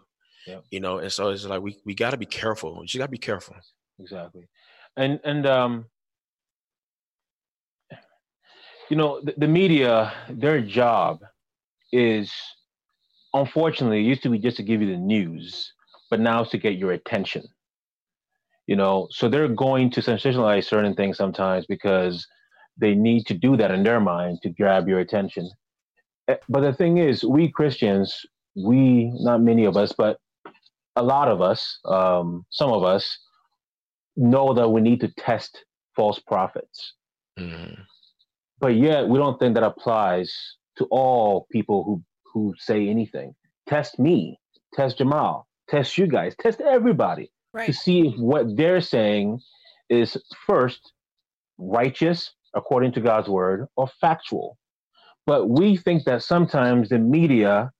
Yeah. 0.48 0.60
You 0.72 0.80
know, 0.80 0.99
and 0.99 1.11
so 1.11 1.30
it's 1.30 1.45
like 1.45 1.61
we 1.61 1.77
we 1.86 1.95
got 1.95 2.11
to 2.11 2.18
be 2.18 2.26
careful. 2.26 2.84
Just 2.84 2.98
got 2.99 3.06
to 3.06 3.11
be 3.11 3.18
careful. 3.18 3.56
exactly 3.99 4.48
and 4.98 5.19
and 5.23 5.45
um 5.45 5.86
you 8.90 8.95
know 8.98 9.22
the, 9.23 9.34
the 9.38 9.48
media 9.48 10.14
their 10.30 10.61
job 10.61 11.19
is 11.91 12.32
unfortunately 13.34 13.99
it 13.99 14.03
used 14.03 14.23
to 14.23 14.30
be 14.30 14.40
just 14.40 14.57
to 14.57 14.64
give 14.64 14.82
you 14.82 14.88
the 14.91 14.98
news 14.98 15.73
but 16.10 16.19
now 16.19 16.41
it's 16.41 16.52
to 16.52 16.57
get 16.57 16.77
your 16.77 16.91
attention 16.91 17.44
you 18.68 18.76
know 18.76 19.07
so 19.11 19.27
they're 19.30 19.48
going 19.48 19.90
to 19.90 20.02
sensationalize 20.02 20.65
certain 20.65 20.95
things 20.95 21.18
sometimes 21.18 21.65
because 21.65 22.26
they 22.77 22.94
need 22.94 23.26
to 23.26 23.34
do 23.34 23.56
that 23.57 23.72
in 23.72 23.84
their 23.84 23.99
mind 23.99 24.40
to 24.41 24.49
grab 24.49 24.88
your 24.88 24.99
attention 24.99 25.49
Eh, 26.27 26.38
but 26.49 26.61
the 26.61 26.73
thing 26.73 26.98
is 26.98 27.23
we 27.23 27.52
christians 27.52 28.26
we 28.56 29.11
not 29.22 29.41
many 29.41 29.65
of 29.65 29.76
us 29.77 29.94
but 29.98 30.18
a 30.95 31.03
lot 31.03 31.27
of 31.27 31.41
us 31.41 31.80
um, 31.86 32.45
some 32.49 32.72
of 32.72 32.84
us 32.84 33.19
know 34.15 34.53
that 34.53 34.69
we 34.69 34.82
need 34.82 35.02
to 35.02 35.10
test 35.18 35.65
false 35.95 36.19
prophets. 36.19 36.94
Mhm. 37.38 37.77
but 38.60 38.76
yet 38.76 39.07
we 39.10 39.18
don't 39.19 39.38
think 39.40 39.56
that 39.56 39.64
applies 39.64 40.34
to 40.77 40.86
all 40.86 41.48
people 41.52 41.84
who 41.84 42.02
who 42.34 42.53
say 42.57 42.88
anything. 42.90 43.34
Test 43.68 43.98
me. 43.99 44.40
Test 44.73 44.98
jamal. 44.98 45.48
Test 45.69 45.98
you 45.98 46.06
guys. 46.07 46.36
Test 46.40 46.60
everybody 46.61 47.32
right. 47.53 47.65
to 47.65 47.73
see 47.73 48.07
if 48.07 48.19
what 48.19 48.56
they're 48.57 48.82
saying 48.82 49.40
is 49.90 50.18
first 50.45 50.91
righteous 51.57 52.34
according 52.53 52.91
to 52.94 53.02
god's 53.02 53.30
word 53.30 53.68
or 53.77 53.88
factual. 54.02 54.57
But 55.26 55.48
we 55.49 55.77
think 55.77 56.03
that 56.06 56.23
sometimes 56.23 56.90
the 56.90 56.99
media 56.99 57.72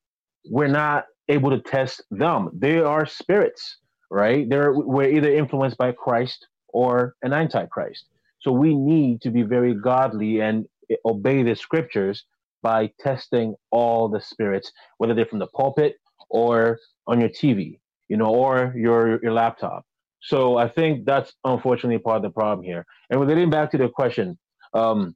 we're 0.50 0.68
not 0.68 1.06
able 1.30 1.50
to 1.50 1.60
test 1.60 2.04
them 2.12 2.50
they 2.54 2.80
are 2.80 3.06
spirits 3.06 3.78
right 4.12 4.50
they're 4.50 4.74
we're 4.74 5.10
either 5.10 5.34
influenced 5.34 5.78
by 5.78 5.92
christ 5.92 6.48
or 6.70 7.16
an 7.24 7.34
antichrist 7.34 8.06
so 8.40 8.52
we 8.52 8.76
need 8.76 9.22
to 9.22 9.32
be 9.32 9.42
very 9.42 9.74
godly 9.74 10.40
and 10.42 10.66
obey 11.06 11.44
the 11.44 11.56
scriptures 11.56 12.26
by 12.62 12.92
testing 13.00 13.56
all 13.72 14.08
the 14.10 14.22
spirits, 14.22 14.72
whether 14.98 15.14
they're 15.14 15.26
from 15.26 15.40
the 15.40 15.48
pulpit 15.48 15.96
or 16.30 16.80
on 17.08 17.20
your 17.20 17.30
TV, 17.30 17.80
you 18.08 18.18
know, 18.18 18.28
or 18.28 18.74
your 18.78 19.20
your 19.24 19.34
laptop. 19.34 19.86
So 20.22 20.58
I 20.58 20.68
think 20.68 21.06
that's 21.06 21.34
unfortunately 21.44 22.00
part 22.00 22.18
of 22.18 22.24
the 22.24 22.30
problem 22.32 22.66
here. 22.66 22.86
And 23.10 23.20
we're 23.20 23.28
getting 23.28 23.50
back 23.50 23.72
to 23.72 23.78
the 23.78 23.90
question. 23.90 24.38
Um, 24.74 25.16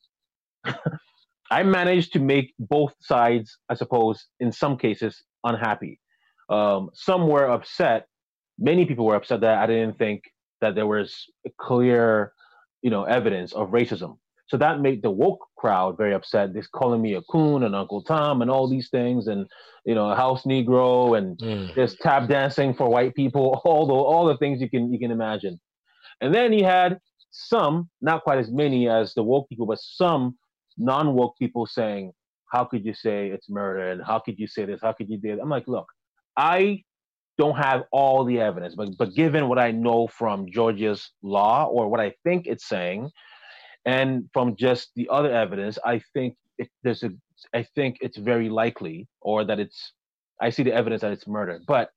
I 1.51 1.63
managed 1.63 2.13
to 2.13 2.19
make 2.19 2.53
both 2.59 2.93
sides, 2.99 3.57
I 3.69 3.75
suppose, 3.75 4.27
in 4.39 4.51
some 4.51 4.77
cases, 4.77 5.23
unhappy. 5.43 5.99
Um, 6.49 6.89
some 6.93 7.27
were 7.27 7.49
upset. 7.49 8.07
Many 8.59 8.85
people 8.85 9.05
were 9.05 9.15
upset 9.15 9.41
that 9.41 9.57
I 9.59 9.67
didn't 9.67 9.97
think 9.97 10.23
that 10.61 10.75
there 10.75 10.87
was 10.87 11.25
clear 11.57 12.33
you 12.81 12.89
know, 12.89 13.03
evidence 13.03 13.53
of 13.53 13.69
racism. 13.69 14.17
So 14.47 14.57
that 14.57 14.81
made 14.81 15.03
the 15.03 15.11
woke 15.11 15.45
crowd 15.57 15.97
very 15.97 16.13
upset. 16.13 16.53
They're 16.53 16.63
calling 16.73 17.01
me 17.01 17.13
a 17.13 17.21
coon 17.23 17.63
and 17.63 17.75
Uncle 17.75 18.01
Tom 18.01 18.41
and 18.41 18.49
all 18.49 18.67
these 18.67 18.89
things, 18.89 19.27
and 19.27 19.45
you 19.85 19.93
know, 19.95 20.09
a 20.09 20.15
house 20.15 20.43
Negro 20.43 21.17
and 21.17 21.37
Mm. 21.37 21.75
just 21.75 21.99
tap 21.99 22.27
dancing 22.27 22.73
for 22.73 22.89
white 22.89 23.13
people, 23.15 23.61
all 23.65 23.85
the 23.85 23.93
all 23.93 24.25
the 24.25 24.37
things 24.37 24.61
you 24.61 24.69
can 24.69 24.91
you 24.91 24.99
can 24.99 25.11
imagine. 25.11 25.59
And 26.21 26.33
then 26.33 26.51
he 26.51 26.63
had 26.63 26.99
some, 27.31 27.89
not 28.01 28.23
quite 28.23 28.39
as 28.39 28.51
many 28.51 28.89
as 28.89 29.13
the 29.13 29.23
woke 29.23 29.47
people, 29.49 29.67
but 29.67 29.79
some 29.79 30.37
non-woke 30.79 31.37
people 31.37 31.65
saying, 31.65 32.13
"How 32.51 32.63
could 32.65 32.85
you 32.85 32.93
say 32.93 33.29
it's 33.29 33.49
murder? 33.49 33.91
And 33.91 34.01
how 34.03 34.19
could 34.19 34.39
you 34.39 34.47
say 34.47 34.65
this? 34.65 34.81
How 34.81 34.93
could 34.93 35.09
you 35.09 35.17
do?" 35.17 35.33
It? 35.33 35.39
I'm 35.41 35.49
like, 35.49 35.67
look, 35.67 35.87
I 36.37 36.83
don't 37.37 37.57
have 37.57 37.83
all 37.91 38.25
the 38.25 38.39
evidence, 38.39 38.75
but 38.75 38.89
but 38.97 39.13
given 39.15 39.47
what 39.47 39.59
I 39.59 39.71
know 39.71 40.07
from 40.07 40.49
Georgia's 40.51 41.11
law 41.21 41.65
or 41.65 41.87
what 41.87 41.99
I 41.99 42.13
think 42.23 42.47
it's 42.47 42.67
saying, 42.67 43.11
and 43.85 44.29
from 44.33 44.55
just 44.55 44.89
the 44.95 45.07
other 45.09 45.31
evidence, 45.31 45.77
I 45.85 46.01
think 46.13 46.35
it, 46.57 46.69
there's 46.83 47.03
a 47.03 47.11
I 47.53 47.63
think 47.75 47.97
it's 48.01 48.17
very 48.17 48.49
likely, 48.49 49.07
or 49.21 49.45
that 49.45 49.59
it's 49.59 49.93
I 50.41 50.49
see 50.49 50.63
the 50.63 50.73
evidence 50.73 51.01
that 51.01 51.11
it's 51.11 51.27
murder. 51.27 51.59
But 51.67 51.89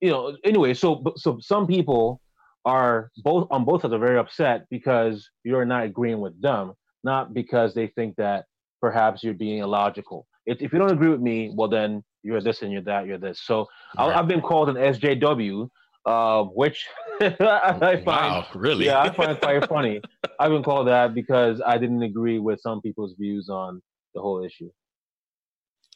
you 0.00 0.10
know, 0.10 0.36
anyway, 0.44 0.74
so 0.74 1.02
so 1.16 1.38
some 1.40 1.66
people 1.66 2.20
are 2.64 3.10
both 3.24 3.48
on 3.50 3.64
both 3.64 3.82
sides 3.82 3.94
are 3.94 3.98
very 3.98 4.18
upset 4.18 4.66
because 4.70 5.28
you're 5.44 5.64
not 5.64 5.84
agreeing 5.84 6.20
with 6.20 6.40
them, 6.40 6.74
not 7.04 7.34
because 7.34 7.74
they 7.74 7.88
think 7.88 8.16
that 8.16 8.44
perhaps 8.80 9.22
you're 9.22 9.34
being 9.34 9.58
illogical. 9.58 10.26
If, 10.46 10.62
if 10.62 10.72
you 10.72 10.78
don't 10.78 10.92
agree 10.92 11.08
with 11.08 11.20
me, 11.20 11.52
well 11.54 11.68
then 11.68 12.02
you're 12.22 12.40
this 12.40 12.62
and 12.62 12.72
you're 12.72 12.82
that, 12.82 13.06
you're 13.06 13.18
this. 13.18 13.40
So 13.44 13.66
I, 13.96 14.08
Right. 14.08 14.16
I've 14.16 14.28
been 14.28 14.40
called 14.40 14.68
an 14.68 14.76
SJW, 14.76 15.68
uh, 16.06 16.44
which 16.44 16.86
I 17.20 18.00
find 18.04 18.06
wow, 18.06 18.46
really? 18.54 18.86
yeah, 18.86 19.00
I 19.00 19.12
find 19.14 19.32
it 19.32 19.40
quite 19.40 19.68
funny. 19.76 20.00
I've 20.38 20.50
been 20.50 20.62
called 20.62 20.88
that 20.88 21.14
because 21.14 21.60
I 21.64 21.78
didn't 21.78 22.02
agree 22.02 22.38
with 22.38 22.60
some 22.60 22.80
people's 22.80 23.14
views 23.18 23.48
on 23.48 23.82
the 24.14 24.20
whole 24.20 24.44
issue. 24.44 24.70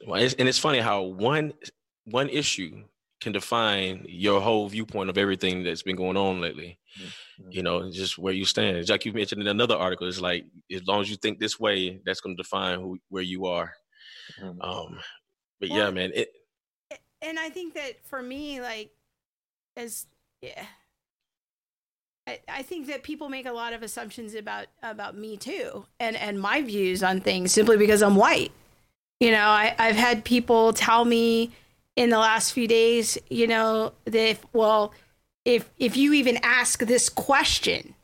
Well, 0.07 0.21
it's, 0.21 0.35
and 0.35 0.49
it's 0.49 0.59
funny 0.59 0.81
how 0.81 1.03
one 1.03 1.55
one 2.05 2.29
issue 2.29 2.85
can 3.23 3.33
define 3.33 4.05
your 4.09 4.41
whole 4.41 4.69
viewpoint 4.69 5.09
of 5.09 5.17
everything 5.17 5.63
that's 5.63 5.83
been 5.83 5.97
going 5.97 6.17
on 6.17 6.41
lately. 6.41 6.79
Mhm. 6.99 7.55
You 7.55 7.63
know, 7.63 7.91
just 7.91 8.19
where 8.19 8.33
you 8.35 8.45
stand. 8.45 8.77
It's 8.77 8.91
like 8.91 9.05
you 9.05 9.13
mentioned 9.13 9.41
in 9.41 9.49
another 9.49 9.77
article, 9.77 10.09
it's 10.09 10.21
like 10.21 10.45
as 10.71 10.87
long 10.87 11.01
as 11.01 11.11
you 11.11 11.17
think 11.17 11.39
this 11.39 11.59
way, 11.59 12.01
that's 12.05 12.21
going 12.21 12.37
to 12.37 12.43
define 12.43 12.81
who 12.81 12.99
where 13.09 13.23
you 13.23 13.47
are. 13.47 13.73
Mhm. 14.41 14.57
Um, 14.61 15.01
but 15.61 15.71
yeah, 15.71 15.91
man, 15.91 16.13
it, 16.15 16.33
and 17.23 17.39
I 17.39 17.49
think 17.51 17.75
that 17.75 18.05
for 18.05 18.21
me, 18.21 18.61
like, 18.61 18.91
as 19.77 20.07
yeah, 20.43 20.67
I, 22.27 22.41
I 22.49 22.63
think 22.63 22.89
that 22.89 23.03
people 23.03 23.29
make 23.29 23.47
a 23.47 23.53
lot 23.53 23.73
of 23.73 23.83
assumptions 23.83 24.35
about 24.35 24.67
about 24.83 25.17
me 25.17 25.37
too, 25.37 25.87
and 26.01 26.17
and 26.17 26.41
my 26.41 26.63
views 26.63 27.03
on 27.03 27.21
things 27.21 27.53
simply 27.53 27.77
because 27.77 28.03
I'm 28.03 28.17
white. 28.17 28.53
You 29.21 29.31
know, 29.31 29.47
I 29.47 29.75
I've 29.79 29.97
had 29.97 30.25
people 30.25 30.73
tell 30.73 31.05
me 31.05 31.53
in 31.97 32.11
the 32.11 32.19
last 32.19 32.53
few 32.53 32.67
days, 32.67 33.19
you 33.29 33.47
know, 33.47 33.93
that 34.05 34.31
if, 34.31 34.45
well, 34.53 34.93
if 35.45 35.69
if 35.79 35.97
you 35.97 36.13
even 36.13 36.39
ask 36.43 36.81
this 36.81 37.09
question, 37.09 37.95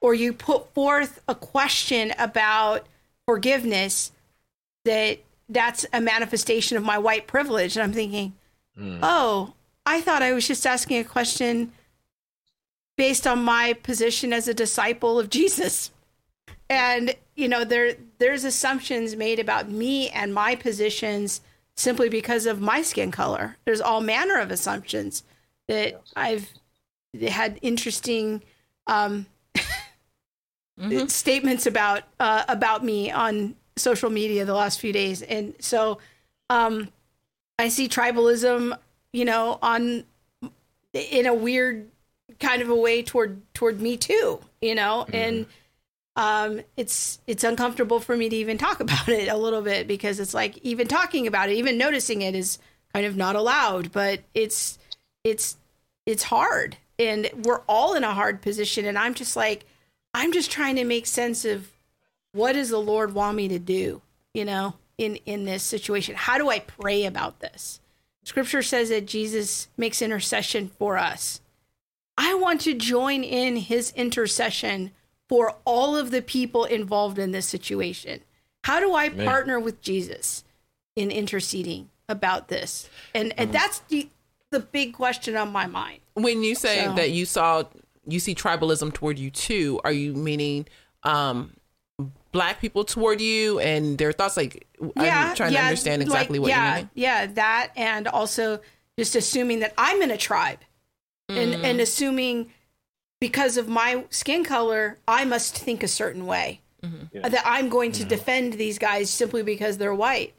or 0.00 0.14
you 0.14 0.32
put 0.32 0.72
forth 0.74 1.20
a 1.28 1.34
question 1.34 2.12
about 2.18 2.86
forgiveness, 3.26 4.12
that 4.84 5.20
that's 5.48 5.86
a 5.92 6.00
manifestation 6.00 6.76
of 6.76 6.82
my 6.82 6.98
white 6.98 7.26
privilege, 7.26 7.76
and 7.76 7.82
I'm 7.82 7.92
thinking 7.92 8.34
mm, 8.78 8.98
oh, 9.02 9.54
I 9.86 10.00
thought 10.00 10.22
I 10.22 10.32
was 10.32 10.46
just 10.46 10.66
asking 10.66 10.98
a 10.98 11.04
question 11.04 11.72
based 12.96 13.26
on 13.26 13.42
my 13.42 13.72
position 13.72 14.32
as 14.32 14.46
a 14.48 14.54
disciple 14.54 15.18
of 15.18 15.30
Jesus. 15.30 15.90
And 16.68 17.14
you 17.34 17.48
know, 17.48 17.64
there 17.64 17.96
there's 18.18 18.44
assumptions 18.44 19.16
made 19.16 19.38
about 19.38 19.70
me 19.70 20.10
and 20.10 20.34
my 20.34 20.54
positions 20.54 21.40
simply 21.76 22.08
because 22.08 22.46
of 22.46 22.60
my 22.60 22.82
skin 22.82 23.10
color. 23.10 23.56
There's 23.64 23.80
all 23.80 24.00
manner 24.00 24.38
of 24.38 24.50
assumptions 24.50 25.22
that 25.68 26.00
I've 26.16 26.48
had 27.20 27.58
interesting 27.62 28.42
um, 28.86 29.26
Mhm. 30.78 31.10
statements 31.10 31.66
about 31.66 32.04
uh, 32.18 32.44
about 32.48 32.84
me 32.84 33.10
on 33.10 33.54
social 33.76 34.10
media 34.10 34.44
the 34.44 34.54
last 34.54 34.80
few 34.80 34.92
days, 34.92 35.20
and 35.22 35.54
so 35.60 35.98
um, 36.48 36.88
I 37.58 37.68
see 37.68 37.88
tribalism, 37.88 38.76
you 39.12 39.24
know, 39.24 39.58
on 39.62 40.04
in 40.92 41.26
a 41.26 41.34
weird 41.34 41.88
kind 42.38 42.62
of 42.62 42.70
a 42.70 42.74
way 42.74 43.02
toward 43.02 43.42
toward 43.52 43.80
me 43.80 43.96
too, 43.96 44.40
you 44.62 44.74
know, 44.74 45.06
and 45.12 45.46
um, 46.20 46.60
it's 46.76 47.18
it's 47.26 47.44
uncomfortable 47.44 47.98
for 47.98 48.14
me 48.14 48.28
to 48.28 48.36
even 48.36 48.58
talk 48.58 48.80
about 48.86 49.08
it 49.08 49.28
a 49.28 49.36
little 49.36 49.62
bit 49.62 49.88
because 49.88 50.20
it's 50.20 50.34
like 50.34 50.58
even 50.58 50.86
talking 50.86 51.26
about 51.26 51.48
it, 51.48 51.54
even 51.54 51.78
noticing 51.78 52.20
it 52.20 52.34
is 52.34 52.58
kind 52.92 53.06
of 53.06 53.16
not 53.16 53.36
allowed, 53.36 53.90
but 53.90 54.20
it's 54.34 54.78
it's 55.24 55.56
it's 56.04 56.24
hard, 56.24 56.76
and 56.98 57.30
we're 57.44 57.62
all 57.66 57.94
in 57.94 58.04
a 58.04 58.12
hard 58.12 58.42
position, 58.42 58.84
and 58.84 58.98
I'm 58.98 59.14
just 59.14 59.34
like 59.34 59.64
I'm 60.12 60.32
just 60.32 60.50
trying 60.50 60.76
to 60.76 60.84
make 60.84 61.06
sense 61.06 61.46
of 61.46 61.70
what 62.32 62.52
does 62.52 62.68
the 62.68 62.78
Lord 62.78 63.14
want 63.14 63.36
me 63.36 63.48
to 63.48 63.58
do, 63.58 64.02
you 64.34 64.44
know, 64.44 64.74
in 64.98 65.16
in 65.24 65.46
this 65.46 65.62
situation. 65.62 66.16
How 66.16 66.36
do 66.36 66.50
I 66.50 66.58
pray 66.58 67.06
about 67.06 67.40
this? 67.40 67.80
Scripture 68.24 68.62
says 68.62 68.90
that 68.90 69.06
Jesus 69.06 69.68
makes 69.78 70.02
intercession 70.02 70.70
for 70.78 70.98
us. 70.98 71.40
I 72.18 72.34
want 72.34 72.60
to 72.62 72.74
join 72.74 73.24
in 73.24 73.56
his 73.56 73.92
intercession 73.92 74.90
for 75.30 75.54
all 75.64 75.96
of 75.96 76.10
the 76.10 76.20
people 76.20 76.64
involved 76.64 77.16
in 77.16 77.30
this 77.30 77.46
situation. 77.46 78.20
How 78.64 78.80
do 78.80 78.92
I 78.96 79.08
Man. 79.10 79.24
partner 79.24 79.60
with 79.60 79.80
Jesus 79.80 80.42
in 80.96 81.12
interceding 81.12 81.88
about 82.08 82.48
this? 82.48 82.90
And 83.14 83.32
and 83.38 83.52
that's 83.52 83.78
the 83.88 84.08
the 84.50 84.58
big 84.58 84.92
question 84.92 85.36
on 85.36 85.52
my 85.52 85.66
mind. 85.66 86.00
When 86.14 86.42
you 86.42 86.56
say 86.56 86.84
So- 86.84 86.94
that 86.94 87.10
you 87.12 87.24
saw 87.26 87.62
you 88.06 88.18
see 88.18 88.34
tribalism 88.34 88.92
toward 88.92 89.20
you 89.20 89.30
too, 89.30 89.80
are 89.84 89.92
you 89.92 90.12
meaning 90.14 90.66
um 91.04 91.54
black 92.32 92.60
people 92.60 92.84
toward 92.84 93.20
you 93.20 93.60
and 93.60 93.98
their 93.98 94.10
thoughts 94.12 94.36
like 94.36 94.66
I'm 94.96 95.36
trying 95.36 95.52
to 95.52 95.58
understand 95.60 96.02
exactly 96.02 96.38
like, 96.40 96.42
what 96.42 96.50
yeah, 96.50 96.70
you 96.70 96.82
mean. 96.82 96.90
Yeah, 96.94 97.26
that 97.26 97.70
and 97.76 98.08
also 98.08 98.60
just 98.98 99.14
assuming 99.14 99.60
that 99.60 99.74
I'm 99.78 100.02
in 100.02 100.10
a 100.10 100.16
tribe 100.16 100.58
and 101.28 101.54
Mm. 101.54 101.64
and 101.64 101.80
assuming 101.80 102.52
because 103.20 103.56
of 103.56 103.68
my 103.68 104.04
skin 104.10 104.44
color, 104.44 104.98
I 105.06 105.24
must 105.24 105.56
think 105.56 105.82
a 105.82 105.88
certain 105.88 106.26
way. 106.26 106.60
Mm-hmm. 106.82 107.04
Yeah. 107.12 107.28
That 107.28 107.42
I'm 107.44 107.68
going 107.68 107.92
to 107.92 108.04
defend 108.04 108.54
these 108.54 108.78
guys 108.78 109.10
simply 109.10 109.42
because 109.42 109.76
they're 109.76 109.94
white. 109.94 110.32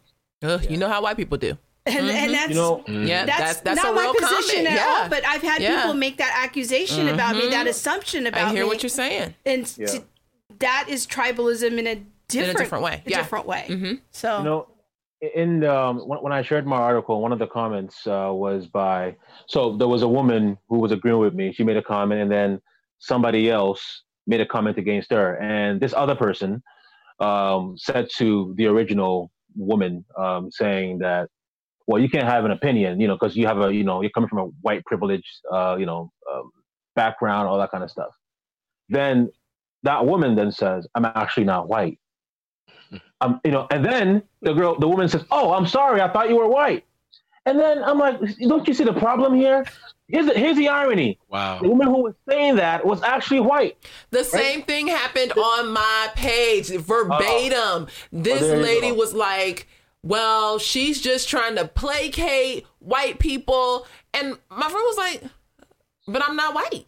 Ugh, 0.43 0.65
You 0.69 0.77
know 0.77 0.89
how 0.89 1.01
white 1.03 1.17
people 1.17 1.37
do. 1.37 1.57
And 1.85 2.09
and 2.09 2.33
that's 2.33 2.49
You 2.49 2.55
know, 2.55 2.83
Yeah, 2.87 3.25
that's, 3.25 3.39
that's 3.39 3.61
that's 3.61 3.83
not 3.83 3.93
a 3.93 3.95
my 3.95 4.01
real 4.03 4.13
position 4.15 4.65
comment. 4.65 4.67
at 4.67 4.73
yeah. 4.75 5.01
all. 5.03 5.09
But 5.09 5.25
I've 5.25 5.41
had 5.43 5.61
Yeah. 5.61 5.69
Mm-hmm. 5.69 5.79
people 5.81 5.93
make 5.95 6.17
that 6.17 6.39
accusation 6.43 7.07
about 7.09 7.35
me, 7.35 7.49
that 7.49 7.67
assumption 7.67 8.25
about 8.27 8.45
me. 8.45 8.49
I 8.51 8.53
hear 8.53 8.63
me. 8.63 8.69
what 8.69 8.81
you're 8.83 8.89
saying. 8.89 9.35
and 9.45 9.71
Yeah. 9.77 9.87
to- 9.87 10.03
that 10.59 10.85
is 10.89 11.07
tribalism 11.07 11.77
in 11.79 11.87
a 11.87 12.03
different, 12.27 12.57
different 12.59 12.83
way. 12.83 13.03
a 13.05 13.09
Yeah. 13.09 13.17
different 13.17 13.45
way. 13.47 13.65
Mhm. 13.69 14.01
So 14.11 14.37
you 14.39 14.43
know 14.43 14.67
in 15.35 15.63
um, 15.63 15.99
when, 16.07 16.19
when 16.23 16.33
i 16.33 16.41
shared 16.41 16.65
my 16.65 16.77
article 16.77 17.21
one 17.21 17.31
of 17.31 17.37
the 17.37 17.45
comments 17.45 18.07
uh, 18.07 18.31
was 18.33 18.65
by 18.65 19.15
so 19.45 19.77
there 19.77 19.87
was 19.87 20.01
a 20.01 20.07
woman 20.07 20.57
who 20.67 20.79
was 20.79 20.91
agreeing 20.91 21.19
with 21.19 21.35
me 21.35 21.53
she 21.53 21.63
made 21.63 21.77
a 21.77 21.81
comment 21.83 22.19
and 22.21 22.31
then 22.31 22.59
somebody 23.01 23.49
else 23.49 24.03
made 24.27 24.39
a 24.39 24.45
comment 24.45 24.77
against 24.77 25.11
her. 25.11 25.35
And 25.41 25.81
this 25.81 25.93
other 25.93 26.15
person 26.15 26.63
um, 27.19 27.75
said 27.77 28.07
to 28.17 28.53
the 28.57 28.67
original 28.67 29.31
woman 29.55 30.05
um, 30.17 30.49
saying 30.49 30.99
that 30.99 31.27
well 31.87 32.01
you 32.01 32.07
can't 32.07 32.25
have 32.25 32.45
an 32.45 32.51
opinion 32.51 33.01
you 33.01 33.07
know 33.07 33.15
because 33.15 33.35
you 33.35 33.45
have 33.45 33.59
a 33.59 33.73
you 33.73 33.83
know 33.83 34.01
you're 34.01 34.11
coming 34.11 34.29
from 34.29 34.39
a 34.39 34.45
white 34.61 34.81
privileged 34.85 35.41
uh, 35.51 35.75
you 35.77 35.85
know 35.85 36.09
um, 36.31 36.49
background 36.95 37.49
all 37.49 37.57
that 37.57 37.69
kind 37.69 37.83
of 37.83 37.91
stuff. 37.91 38.13
Then 38.87 39.29
that 39.83 40.05
woman 40.05 40.35
then 40.35 40.51
says 40.51 40.87
i'm 40.95 41.05
actually 41.05 41.45
not 41.45 41.67
white. 41.67 41.99
Um, 43.21 43.39
you 43.45 43.51
know, 43.51 43.67
and 43.69 43.85
then 43.85 44.23
the 44.41 44.51
girl, 44.53 44.79
the 44.79 44.87
woman 44.87 45.07
says, 45.07 45.23
"Oh, 45.29 45.53
I'm 45.53 45.67
sorry, 45.67 46.01
I 46.01 46.11
thought 46.11 46.27
you 46.27 46.37
were 46.37 46.47
white." 46.47 46.85
And 47.45 47.59
then 47.59 47.83
I'm 47.83 47.97
like, 47.97 48.19
"Don't 48.39 48.67
you 48.67 48.73
see 48.73 48.83
the 48.83 48.93
problem 48.93 49.33
here? 49.33 49.65
Here's 50.07 50.27
the, 50.27 50.33
here's 50.33 50.57
the 50.57 50.69
irony: 50.69 51.19
wow. 51.29 51.59
the 51.59 51.69
woman 51.69 51.87
who 51.87 52.03
was 52.03 52.13
saying 52.29 52.57
that 52.57 52.85
was 52.85 53.01
actually 53.01 53.39
white." 53.39 53.77
The 54.11 54.23
same 54.23 54.63
thing 54.63 54.87
happened 54.87 55.31
on 55.33 55.71
my 55.71 56.09
page, 56.15 56.69
verbatim. 56.69 57.87
this 58.11 58.43
Oh, 58.43 58.47
there 58.47 58.57
you 58.57 58.63
lady 58.63 58.91
was 58.91 59.13
like, 59.13 59.67
"Well, 60.03 60.59
she's 60.59 61.01
just 61.01 61.29
trying 61.29 61.55
to 61.55 61.67
placate 61.67 62.67
white 62.79 63.17
people," 63.17 63.87
and 64.13 64.37
my 64.51 64.69
friend 64.69 64.85
was 64.85 64.97
like, 64.97 65.23
"But 66.07 66.23
I'm 66.27 66.35
not 66.35 66.53
white." 66.53 66.85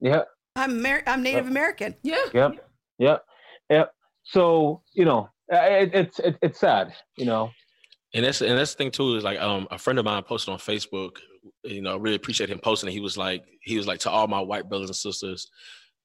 Yeah, 0.00 0.24
I'm 0.54 0.72
Amer- 0.72 1.04
I'm 1.06 1.22
Native 1.22 1.46
American. 1.46 1.94
Yeah, 2.02 2.18
yep, 2.34 2.70
yep, 2.98 3.24
yep. 3.70 3.94
So 4.24 4.82
you 4.92 5.06
know, 5.06 5.30
uh, 5.50 5.56
it, 5.62 5.94
it's 5.94 6.18
it, 6.18 6.36
it's 6.42 6.60
sad, 6.60 6.92
you 7.16 7.24
know. 7.24 7.50
And 8.14 8.24
that's 8.24 8.40
and 8.40 8.56
that's 8.56 8.74
the 8.74 8.78
thing 8.78 8.90
too 8.92 9.16
is 9.16 9.24
like 9.24 9.40
um 9.40 9.66
a 9.70 9.78
friend 9.78 9.98
of 9.98 10.04
mine 10.04 10.22
posted 10.22 10.52
on 10.52 10.58
Facebook. 10.58 11.16
You 11.64 11.82
know, 11.82 11.94
I 11.94 11.98
really 11.98 12.16
appreciate 12.16 12.48
him 12.48 12.60
posting. 12.60 12.88
it. 12.88 12.92
He 12.92 13.00
was 13.00 13.18
like 13.18 13.44
he 13.60 13.76
was 13.76 13.86
like 13.86 13.98
to 14.00 14.10
all 14.10 14.28
my 14.28 14.40
white 14.40 14.68
brothers 14.68 14.88
and 14.88 14.96
sisters, 14.96 15.50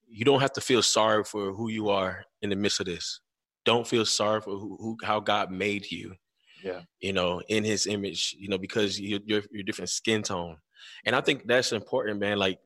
you 0.09 0.25
don't 0.25 0.41
have 0.41 0.53
to 0.53 0.61
feel 0.61 0.81
sorry 0.81 1.23
for 1.23 1.53
who 1.53 1.69
you 1.69 1.89
are 1.89 2.25
in 2.41 2.49
the 2.49 2.55
midst 2.55 2.79
of 2.79 2.87
this. 2.87 3.21
Don't 3.63 3.87
feel 3.87 4.05
sorry 4.05 4.41
for 4.41 4.57
who, 4.57 4.77
who 4.79 4.97
how 5.03 5.19
God 5.19 5.51
made 5.51 5.89
you. 5.91 6.15
Yeah. 6.63 6.81
You 6.99 7.13
know, 7.13 7.41
in 7.47 7.63
His 7.63 7.85
image. 7.85 8.35
You 8.39 8.49
know, 8.49 8.57
because 8.57 8.99
you, 8.99 9.19
you're 9.25 9.43
you're 9.51 9.63
different 9.63 9.91
skin 9.91 10.23
tone, 10.23 10.57
and 11.05 11.15
I 11.15 11.21
think 11.21 11.45
that's 11.45 11.71
important, 11.71 12.19
man. 12.19 12.39
Like, 12.39 12.59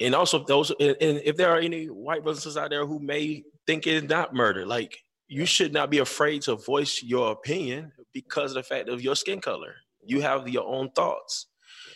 and 0.00 0.14
also 0.14 0.44
those, 0.44 0.70
and 0.80 0.96
if 1.00 1.36
there 1.36 1.50
are 1.50 1.58
any 1.60 1.86
white 1.86 2.24
brothers 2.24 2.38
and 2.38 2.42
sisters 2.42 2.56
out 2.56 2.70
there 2.70 2.84
who 2.84 2.98
may 2.98 3.44
think 3.66 3.86
it's 3.86 4.08
not 4.08 4.34
murder, 4.34 4.66
like 4.66 4.98
you 5.28 5.46
should 5.46 5.72
not 5.72 5.88
be 5.88 5.98
afraid 5.98 6.42
to 6.42 6.56
voice 6.56 7.02
your 7.02 7.30
opinion 7.32 7.92
because 8.14 8.52
of 8.52 8.54
the 8.54 8.62
fact 8.62 8.88
of 8.88 9.02
your 9.02 9.16
skin 9.16 9.40
color. 9.40 9.74
You 10.06 10.22
have 10.22 10.48
your 10.48 10.66
own 10.66 10.90
thoughts, 10.90 11.46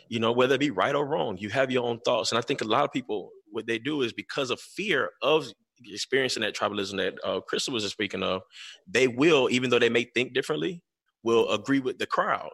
you 0.08 0.18
know, 0.18 0.32
whether 0.32 0.54
it 0.54 0.60
be 0.60 0.70
right 0.70 0.94
or 0.94 1.06
wrong, 1.06 1.38
you 1.38 1.48
have 1.50 1.70
your 1.70 1.86
own 1.86 2.00
thoughts. 2.00 2.32
And 2.32 2.38
I 2.38 2.42
think 2.42 2.60
a 2.60 2.64
lot 2.64 2.84
of 2.84 2.92
people, 2.92 3.30
what 3.50 3.66
they 3.66 3.78
do 3.78 4.02
is 4.02 4.12
because 4.12 4.50
of 4.50 4.60
fear 4.60 5.10
of 5.22 5.46
experiencing 5.84 6.42
that 6.42 6.56
tribalism 6.56 6.96
that 6.96 7.14
uh, 7.24 7.40
Krista 7.50 7.70
was 7.70 7.84
speaking 7.90 8.22
of, 8.22 8.42
they 8.86 9.08
will, 9.08 9.48
even 9.50 9.70
though 9.70 9.78
they 9.78 9.88
may 9.88 10.04
think 10.04 10.34
differently, 10.34 10.82
will 11.22 11.50
agree 11.50 11.80
with 11.80 11.98
the 11.98 12.06
crowd 12.06 12.50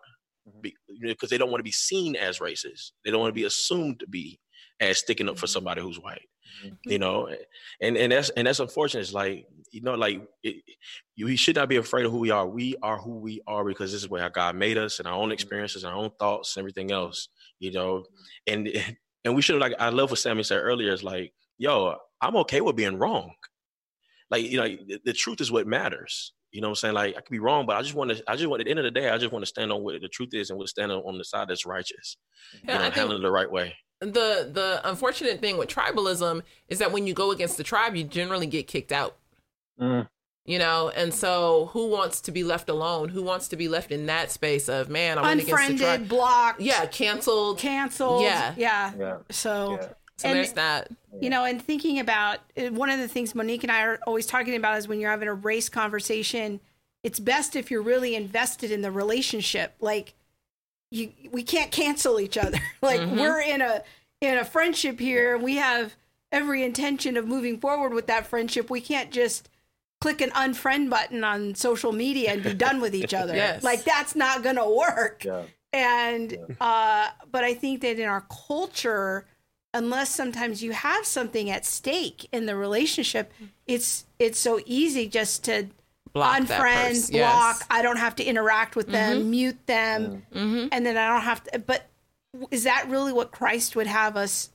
mm-hmm. 0.49 0.61
because 0.61 0.78
you 0.89 1.09
know, 1.09 1.15
they 1.28 1.39
don't 1.39 1.51
want 1.51 1.61
to 1.61 1.65
be 1.65 1.73
seen 1.73 2.16
as 2.16 2.39
racist. 2.39 2.93
They 3.05 3.11
don't 3.11 3.20
want 3.20 3.31
to 3.31 3.41
be 3.41 3.45
assumed 3.45 4.01
to 4.01 4.09
be 4.09 4.41
as 4.81 4.99
sticking 4.99 5.28
up 5.28 5.39
for 5.39 5.47
mm-hmm. 5.47 5.53
somebody 5.53 5.82
who's 5.82 6.01
white. 6.01 6.28
Mm-hmm. 6.65 6.91
You 6.91 6.99
know, 6.99 7.28
and 7.81 7.97
and 7.97 8.12
that's 8.12 8.31
and 8.31 8.47
that's 8.47 8.61
unfortunate. 8.61 9.01
It's 9.01 9.12
like 9.12 9.47
you 9.75 9.81
know, 9.81 9.95
like 9.95 10.23
it, 10.45 10.63
we 11.19 11.35
should 11.35 11.57
not 11.57 11.69
be 11.69 11.77
afraid 11.77 12.07
of 12.07 12.13
who 12.13 12.19
we 12.19 12.31
are. 12.31 12.47
We 12.47 12.77
are 12.81 12.97
who 12.97 13.19
we 13.19 13.41
are 13.49 13.65
because 13.65 13.91
this 13.91 14.03
is 14.03 14.09
where 14.09 14.31
God 14.31 14.55
made 14.55 14.79
us, 14.79 15.01
and 15.01 15.09
our 15.09 15.15
own 15.15 15.25
mm-hmm. 15.25 15.33
experiences, 15.33 15.85
our 15.85 15.93
own 15.93 16.11
thoughts, 16.19 16.57
and 16.57 16.63
everything 16.63 16.93
else. 16.93 17.29
You 17.59 17.73
know, 17.73 18.05
and 18.47 18.69
and 19.25 19.35
we 19.35 19.43
should 19.43 19.61
like. 19.61 19.75
I 19.81 19.89
love 19.89 20.11
what 20.11 20.21
Sammy 20.21 20.45
said 20.45 20.61
earlier. 20.61 20.93
It's 20.93 21.03
like, 21.03 21.33
yo, 21.59 21.97
I'm 22.21 22.37
okay 22.37 22.61
with 22.61 22.77
being 22.77 22.99
wrong. 22.99 23.33
Like 24.31 24.45
you 24.45 24.59
know, 24.59 24.69
the, 24.69 25.01
the 25.05 25.13
truth 25.13 25.41
is 25.41 25.51
what 25.51 25.67
matters. 25.67 26.33
You 26.53 26.61
know 26.61 26.69
what 26.69 26.73
I'm 26.73 26.77
saying? 26.77 26.95
Like 26.95 27.17
I 27.17 27.21
could 27.21 27.33
be 27.33 27.41
wrong, 27.41 27.67
but 27.67 27.77
I 27.77 27.83
just 27.83 27.95
want 27.97 28.13
to. 28.13 28.23
I 28.29 28.37
just 28.37 28.49
want 28.49 28.61
at 28.61 28.67
the 28.67 28.71
end 28.71 28.79
of 28.79 28.85
the 28.85 28.93
day, 28.93 29.11
I 29.11 29.19
just 29.19 29.33
want 29.33 29.43
to 29.43 29.49
stand 29.49 29.73
on 29.73 29.83
what 29.83 30.01
the 30.01 30.09
truth 30.09 30.35
is 30.35 30.51
and 30.51 30.59
we'll 30.59 30.69
stand 30.69 30.93
on, 30.93 31.19
the 31.19 31.25
side 31.25 31.49
that's 31.49 31.67
righteous. 31.67 32.17
Yeah, 32.63 32.75
you 32.75 32.79
know, 32.79 32.91
handle 32.91 33.17
it 33.17 33.23
the 33.23 33.31
right 33.33 33.51
way. 33.51 33.75
the 34.01 34.49
the 34.53 34.81
unfortunate 34.85 35.41
thing 35.41 35.59
with 35.59 35.69
tribalism 35.69 36.43
is 36.69 36.79
that 36.79 36.93
when 36.93 37.09
you 37.09 37.13
go 37.13 37.33
against 37.33 37.57
the 37.57 37.65
tribe, 37.65 37.97
you 37.97 38.05
generally 38.05 38.47
get 38.47 38.69
kicked 38.69 38.93
out. 38.93 39.17
Mm. 39.81 40.09
You 40.47 40.59
know, 40.59 40.91
and 40.95 41.15
so 41.15 41.71
who 41.73 41.89
wants 41.89 42.21
to 42.23 42.33
be 42.33 42.45
left 42.45 42.69
alone? 42.69 43.09
Who 43.09 43.23
wants 43.23 43.49
to 43.49 43.57
be 43.57 43.67
left 43.67 43.91
in 43.91 44.07
that 44.07 44.31
space 44.31 44.69
of 44.69 44.91
man? 44.91 45.17
I 45.19 45.23
went 45.23 45.41
against 45.41 45.57
the 45.57 45.73
Unfriended, 45.73 46.09
blocked, 46.09 46.61
Yeah, 46.61 46.85
canceled. 46.87 47.59
canceled. 47.59 48.23
Yeah. 48.23 48.53
yeah. 48.57 48.93
Yeah. 48.99 49.17
So. 49.31 49.79
Yeah. 49.81 49.89
So 50.17 50.29
And- 50.29 50.37
there's 50.37 50.53
that. 50.53 50.91
You 51.21 51.31
know, 51.31 51.45
and 51.45 51.63
thinking 51.63 51.99
about 52.01 52.39
uh, 52.59 52.65
one 52.71 52.91
of 52.91 52.99
the 52.99 53.09
things 53.09 53.35
Monique 53.35 53.63
and 53.63 53.71
I 53.73 53.83
are 53.85 54.01
always 54.07 54.27
talking 54.27 54.55
about 54.57 54.77
is 54.79 54.87
when 54.89 55.01
you're 55.01 55.11
having 55.11 55.29
a 55.29 55.35
race 55.35 55.69
conversation, 55.69 56.61
it's 57.03 57.19
best 57.21 57.55
if 57.57 57.71
you're 57.71 57.83
really 57.83 58.15
invested 58.17 58.71
in 58.71 58.83
the 58.83 58.91
relationship. 58.91 59.75
Like, 59.81 60.15
you, 60.91 61.13
we 61.33 61.43
can't 61.43 61.71
cancel 61.71 62.21
each 62.21 62.37
other. 62.37 62.59
like, 62.83 63.01
we're 63.01 63.41
in 63.41 63.63
a 63.63 63.83
in 64.21 64.37
a 64.39 64.45
friendship 64.45 64.99
here. 65.01 65.39
We 65.39 65.57
have 65.57 65.95
every 66.33 66.63
intention 66.65 67.17
of 67.17 67.27
moving 67.27 67.61
forward 67.61 67.95
with 67.95 68.07
that 68.09 68.27
friendship. 68.27 68.69
We 68.71 68.81
can't 68.81 69.11
just 69.13 69.49
click 70.05 70.21
an 70.21 70.31
unfriend 70.31 70.91
button 70.91 71.25
on 71.25 71.55
social 71.55 71.93
media 71.93 72.33
and 72.33 72.43
be 72.43 72.53
done 72.53 72.79
with 72.81 72.95
each 72.95 73.15
other. 73.15 73.35
Yes. 73.45 73.63
Like, 73.63 73.85
that's 73.85 74.15
not 74.15 74.43
going 74.43 74.57
to 74.57 74.69
work 74.69 75.25
Yeah. 75.25 75.43
and 75.73 76.37
uh 76.61 77.09
but 77.35 77.43
i 77.51 77.53
think 77.55 77.81
that 77.81 77.99
in 77.99 78.09
our 78.15 78.25
culture 78.49 79.27
unless 79.73 80.09
sometimes 80.11 80.63
you 80.63 80.73
have 80.73 81.05
something 81.05 81.47
at 81.51 81.65
stake 81.65 82.29
in 82.37 82.43
the 82.47 82.55
relationship 82.55 83.33
it's 83.67 84.05
it's 84.19 84.39
so 84.39 84.61
easy 84.67 85.09
just 85.09 85.43
to 85.49 85.67
Block 86.13 86.47
that 86.47 86.61
unfriend 86.61 86.89
person. 86.91 87.17
block 87.19 87.57
Yes. 87.59 87.67
i 87.71 87.83
don't 87.83 87.97
have 88.07 88.15
to 88.21 88.25
interact 88.25 88.77
with 88.77 88.87
them 88.89 89.31
mute 89.31 89.59
them 89.67 90.23
Mm-hmm. 90.33 90.69
and 90.71 90.81
then 90.87 90.97
i 90.97 91.07
don't 91.13 91.23
have 91.33 91.43
to 91.45 91.59
but 91.59 91.81
is 92.53 92.63
that 92.65 92.87
really 92.89 93.13
what 93.13 93.33
christ 93.33 93.75
would 93.75 93.89
have 93.89 94.17
us 94.17 94.51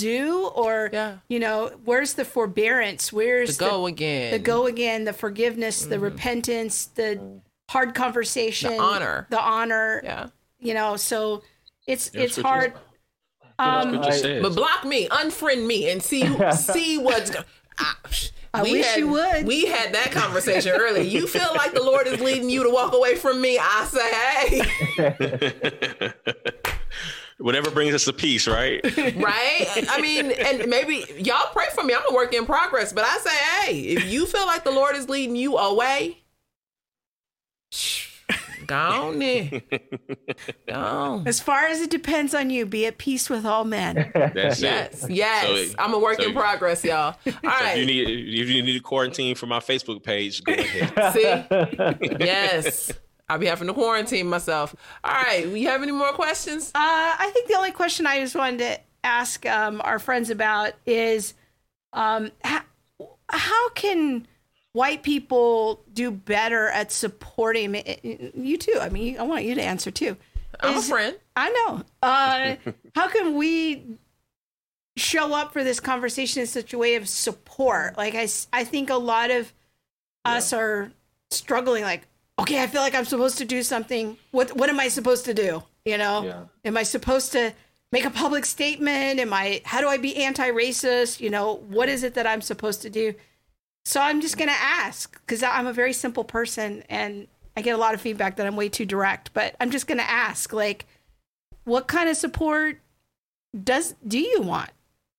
do 0.00 0.46
or 0.54 0.90
Yeah. 0.92 1.18
you 1.28 1.38
know 1.38 1.70
where's 1.84 2.14
the 2.14 2.24
forbearance 2.24 3.12
where's 3.12 3.56
To 3.56 3.64
go 3.64 3.78
the, 3.82 3.92
again. 3.92 4.30
the 4.32 4.38
go 4.38 4.66
again 4.66 5.04
the 5.04 5.12
forgiveness 5.12 5.84
the 5.84 5.98
repentance 6.00 6.86
the 6.86 7.20
hard 7.70 7.94
conversation 7.94 8.70
Mm-hmm. 8.72 8.78
The 8.80 8.84
honor. 8.94 9.26
the 9.30 9.40
honor 9.40 10.00
Yeah. 10.04 10.26
you 10.58 10.74
know 10.74 10.96
so 10.96 11.42
it's 11.86 12.10
Yeah, 12.14 12.22
it's 12.22 12.36
hard 12.36 12.72
um 13.58 14.00
I- 14.02 14.40
But 14.42 14.54
block 14.54 14.84
me, 14.84 15.06
unfriend 15.08 15.66
me, 15.66 15.90
and 15.90 16.02
see 16.02 16.22
see 16.56 16.96
what's. 16.98 17.30
go- 17.30 17.44
I, 17.78 17.94
I 18.54 18.62
we 18.62 18.72
wish 18.72 18.86
had, 18.86 18.98
you 18.98 19.08
would. 19.08 19.46
We 19.46 19.66
had 19.66 19.92
that 19.94 20.10
conversation 20.12 20.72
earlier. 20.72 21.02
You 21.04 21.26
feel 21.26 21.50
like 21.54 21.72
the 21.74 21.82
Lord 21.82 22.06
is 22.06 22.20
leading 22.20 22.48
you 22.50 22.62
to 22.64 22.70
walk 22.70 22.92
away 22.94 23.14
from 23.16 23.40
me. 23.40 23.58
I 23.60 23.84
say, 23.86 24.10
hey, 24.98 26.12
Whatever 27.40 27.70
brings 27.70 27.94
us 27.94 28.04
to 28.04 28.12
peace, 28.12 28.46
right? 28.46 28.80
right? 29.16 29.66
I 29.88 29.98
mean, 30.00 30.30
and 30.30 30.68
maybe 30.68 31.04
y'all 31.18 31.48
pray 31.52 31.66
for 31.74 31.82
me. 31.82 31.94
I'm 31.94 32.02
a 32.10 32.14
work 32.14 32.34
in 32.34 32.44
progress, 32.46 32.92
but 32.92 33.04
I 33.04 33.18
say, 33.18 33.36
hey, 33.36 33.80
if 33.80 34.04
you 34.12 34.26
feel 34.26 34.46
like 34.46 34.62
the 34.64 34.70
Lord 34.70 34.94
is 34.94 35.08
leading 35.08 35.36
you 35.36 35.56
away, 35.56 36.18
go 38.66 38.76
on 38.76 39.18
then. 39.18 39.62
Go 40.68 41.22
as 41.26 41.40
far 41.40 41.64
as 41.66 41.80
it 41.80 41.90
depends 41.90 42.34
on 42.34 42.50
you 42.50 42.66
be 42.66 42.86
at 42.86 42.98
peace 42.98 43.28
with 43.30 43.44
all 43.44 43.64
men 43.64 44.10
That's 44.14 44.60
Yes, 44.60 45.04
it. 45.04 45.10
yes. 45.10 45.70
So- 45.70 45.74
I'm 45.78 45.94
a 45.94 45.98
work 45.98 46.20
so- 46.20 46.28
in 46.28 46.34
progress, 46.34 46.84
y'all. 46.84 47.16
All 47.26 47.32
So 47.42 47.64
if 47.64 47.78
you 47.78 47.86
need 47.86 48.08
if 48.38 48.48
you 48.48 48.62
need 48.62 48.76
a 48.76 48.80
quarantine 48.80 49.34
for 49.34 49.46
my 49.46 49.58
Facebook 49.60 50.02
page, 50.04 50.44
go 50.44 50.52
ahead. 50.52 51.12
See? 51.14 52.16
yes. 52.24 52.92
I'll 53.30 53.38
be 53.38 53.46
having 53.46 53.68
to 53.68 53.74
quarantine 53.74 54.26
myself. 54.26 54.74
All 55.04 55.12
right. 55.12 55.48
We 55.50 55.62
have 55.64 55.82
any 55.82 55.92
more 55.92 56.12
questions? 56.12 56.70
uh 56.74 56.78
i 56.78 57.30
think 57.32 57.48
the 57.48 57.54
only 57.54 57.70
question 57.72 58.06
i 58.06 58.18
just 58.20 58.34
wanted 58.34 58.58
to 58.58 58.80
ask 59.04 59.46
um 59.46 59.80
our 59.84 59.98
friends 59.98 60.30
about 60.30 60.72
is 60.86 61.34
um 61.92 62.30
how, 62.44 62.62
how 63.28 63.68
can 63.70 64.26
white 64.72 65.02
people 65.02 65.82
do 65.92 66.10
better 66.10 66.68
at 66.68 66.92
supporting 66.92 67.74
you 68.34 68.56
too 68.56 68.78
i 68.80 68.88
mean 68.88 69.18
i 69.18 69.22
want 69.22 69.44
you 69.44 69.54
to 69.54 69.62
answer 69.62 69.90
too 69.90 70.16
I'm 70.62 70.76
a 70.76 70.82
friend. 70.82 71.16
I 71.36 71.50
know. 71.50 71.82
Uh, 72.02 72.56
how 72.94 73.08
can 73.08 73.34
we 73.36 73.84
show 74.96 75.34
up 75.34 75.52
for 75.52 75.64
this 75.64 75.80
conversation 75.80 76.42
in 76.42 76.46
such 76.46 76.72
a 76.72 76.78
way 76.78 76.96
of 76.96 77.08
support? 77.08 77.96
Like 77.96 78.14
I, 78.14 78.28
I 78.52 78.64
think 78.64 78.90
a 78.90 78.96
lot 78.96 79.30
of 79.30 79.52
us 80.24 80.52
are 80.52 80.92
struggling. 81.30 81.82
Like, 81.82 82.06
okay, 82.40 82.62
I 82.62 82.66
feel 82.66 82.80
like 82.80 82.94
I'm 82.94 83.04
supposed 83.04 83.38
to 83.38 83.44
do 83.44 83.62
something. 83.62 84.16
What 84.30 84.56
What 84.56 84.68
am 84.70 84.80
I 84.80 84.88
supposed 84.88 85.24
to 85.26 85.34
do? 85.34 85.62
You 85.84 85.98
know, 85.98 86.24
Yeah. 86.24 86.42
am 86.64 86.76
I 86.76 86.82
supposed 86.82 87.32
to 87.32 87.52
make 87.92 88.04
a 88.04 88.10
public 88.10 88.44
statement? 88.44 89.20
Am 89.20 89.32
I? 89.32 89.62
How 89.64 89.80
do 89.80 89.88
I 89.88 89.96
be 89.96 90.16
anti-racist? 90.16 91.20
You 91.20 91.30
know, 91.30 91.54
what 91.68 91.88
is 91.88 92.02
it 92.04 92.14
that 92.14 92.26
I'm 92.26 92.40
supposed 92.42 92.82
to 92.82 92.90
do? 92.90 93.14
So 93.84 94.00
I'm 94.00 94.20
just 94.20 94.36
gonna 94.36 94.52
ask 94.58 95.12
because 95.20 95.42
I'm 95.42 95.66
a 95.66 95.72
very 95.72 95.92
simple 95.92 96.24
person 96.24 96.84
and 96.88 97.28
I 97.56 97.62
get 97.62 97.74
a 97.74 97.78
lot 97.78 97.94
of 97.94 98.00
feedback 98.00 98.36
that 98.36 98.46
I'm 98.46 98.56
way 98.56 98.68
too 98.68 98.84
direct. 98.86 99.32
But 99.32 99.56
I'm 99.60 99.70
just 99.70 99.86
gonna 99.86 100.02
ask, 100.06 100.52
like, 100.52 100.86
what 101.64 101.88
kind 101.88 102.08
of 102.08 102.16
support 102.16 102.80
does 103.64 103.94
do 104.06 104.18
you 104.18 104.42
want? 104.42 104.70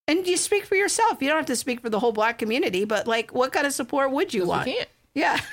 And 0.08 0.26
you 0.28 0.38
speak 0.38 0.66
for 0.66 0.76
yourself. 0.76 1.22
You 1.22 1.28
don't 1.28 1.38
have 1.38 1.46
to 1.48 1.56
speak 1.56 1.82
for 1.82 1.90
the 1.90 2.00
whole 2.00 2.12
black 2.12 2.38
community, 2.38 2.86
but 2.86 3.08
like, 3.08 3.34
what 3.34 3.52
kind 3.52 3.66
of 3.68 3.74
support 3.74 4.12
would 4.12 4.34
you 4.34 4.46
want? 4.46 4.66
We 4.68 4.74
can't. 4.76 4.90
Yeah. 5.14 5.40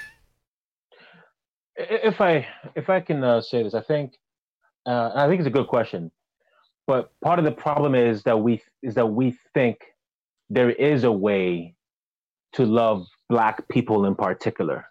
if 1.78 2.20
I 2.20 2.46
if 2.74 2.90
I 2.90 3.00
can 3.00 3.22
uh, 3.22 3.40
say 3.40 3.62
this, 3.62 3.74
I 3.74 3.80
think 3.80 4.14
uh, 4.86 5.12
I 5.14 5.28
think 5.28 5.40
it's 5.40 5.46
a 5.46 5.50
good 5.50 5.68
question. 5.68 6.10
But 6.86 7.10
part 7.22 7.38
of 7.38 7.44
the 7.44 7.52
problem 7.52 7.94
is 7.94 8.22
that 8.24 8.38
we 8.40 8.62
is 8.82 8.94
that 8.94 9.06
we 9.06 9.36
think 9.54 9.78
there 10.50 10.70
is 10.70 11.04
a 11.04 11.12
way 11.12 11.74
to 12.54 12.64
love 12.64 13.06
black 13.28 13.68
people 13.68 14.06
in 14.06 14.14
particular. 14.14 14.86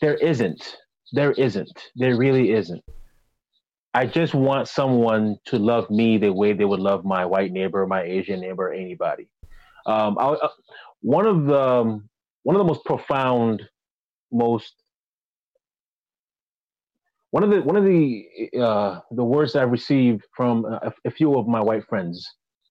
There 0.00 0.16
isn't. 0.16 0.76
There 1.12 1.32
isn't. 1.32 1.90
There 1.94 2.16
really 2.16 2.52
isn't. 2.52 2.84
I 3.94 4.04
just 4.04 4.34
want 4.34 4.68
someone 4.68 5.38
to 5.46 5.58
love 5.58 5.88
me 5.88 6.18
the 6.18 6.32
way 6.32 6.52
they 6.52 6.66
would 6.66 6.80
love 6.80 7.04
my 7.04 7.24
white 7.24 7.52
neighbor, 7.52 7.86
my 7.86 8.02
Asian 8.02 8.40
neighbor, 8.40 8.70
anybody. 8.72 9.28
Um, 9.86 10.18
I, 10.18 10.24
uh, 10.24 10.48
one 11.00 11.26
of 11.26 11.46
the 11.46 11.60
um, 11.60 12.08
one 12.42 12.56
of 12.56 12.60
the 12.60 12.64
most 12.64 12.84
profound, 12.84 13.62
most 14.30 14.74
one 17.30 17.42
of 17.42 17.50
the 17.50 17.60
one 17.62 17.76
of 17.76 17.84
the 17.84 18.26
uh, 18.60 19.00
the 19.10 19.24
words 19.24 19.52
that 19.52 19.62
I've 19.62 19.70
received 19.70 20.22
from 20.36 20.64
a, 20.64 20.92
a 21.04 21.10
few 21.10 21.38
of 21.38 21.46
my 21.46 21.60
white 21.60 21.84
friends 21.86 22.26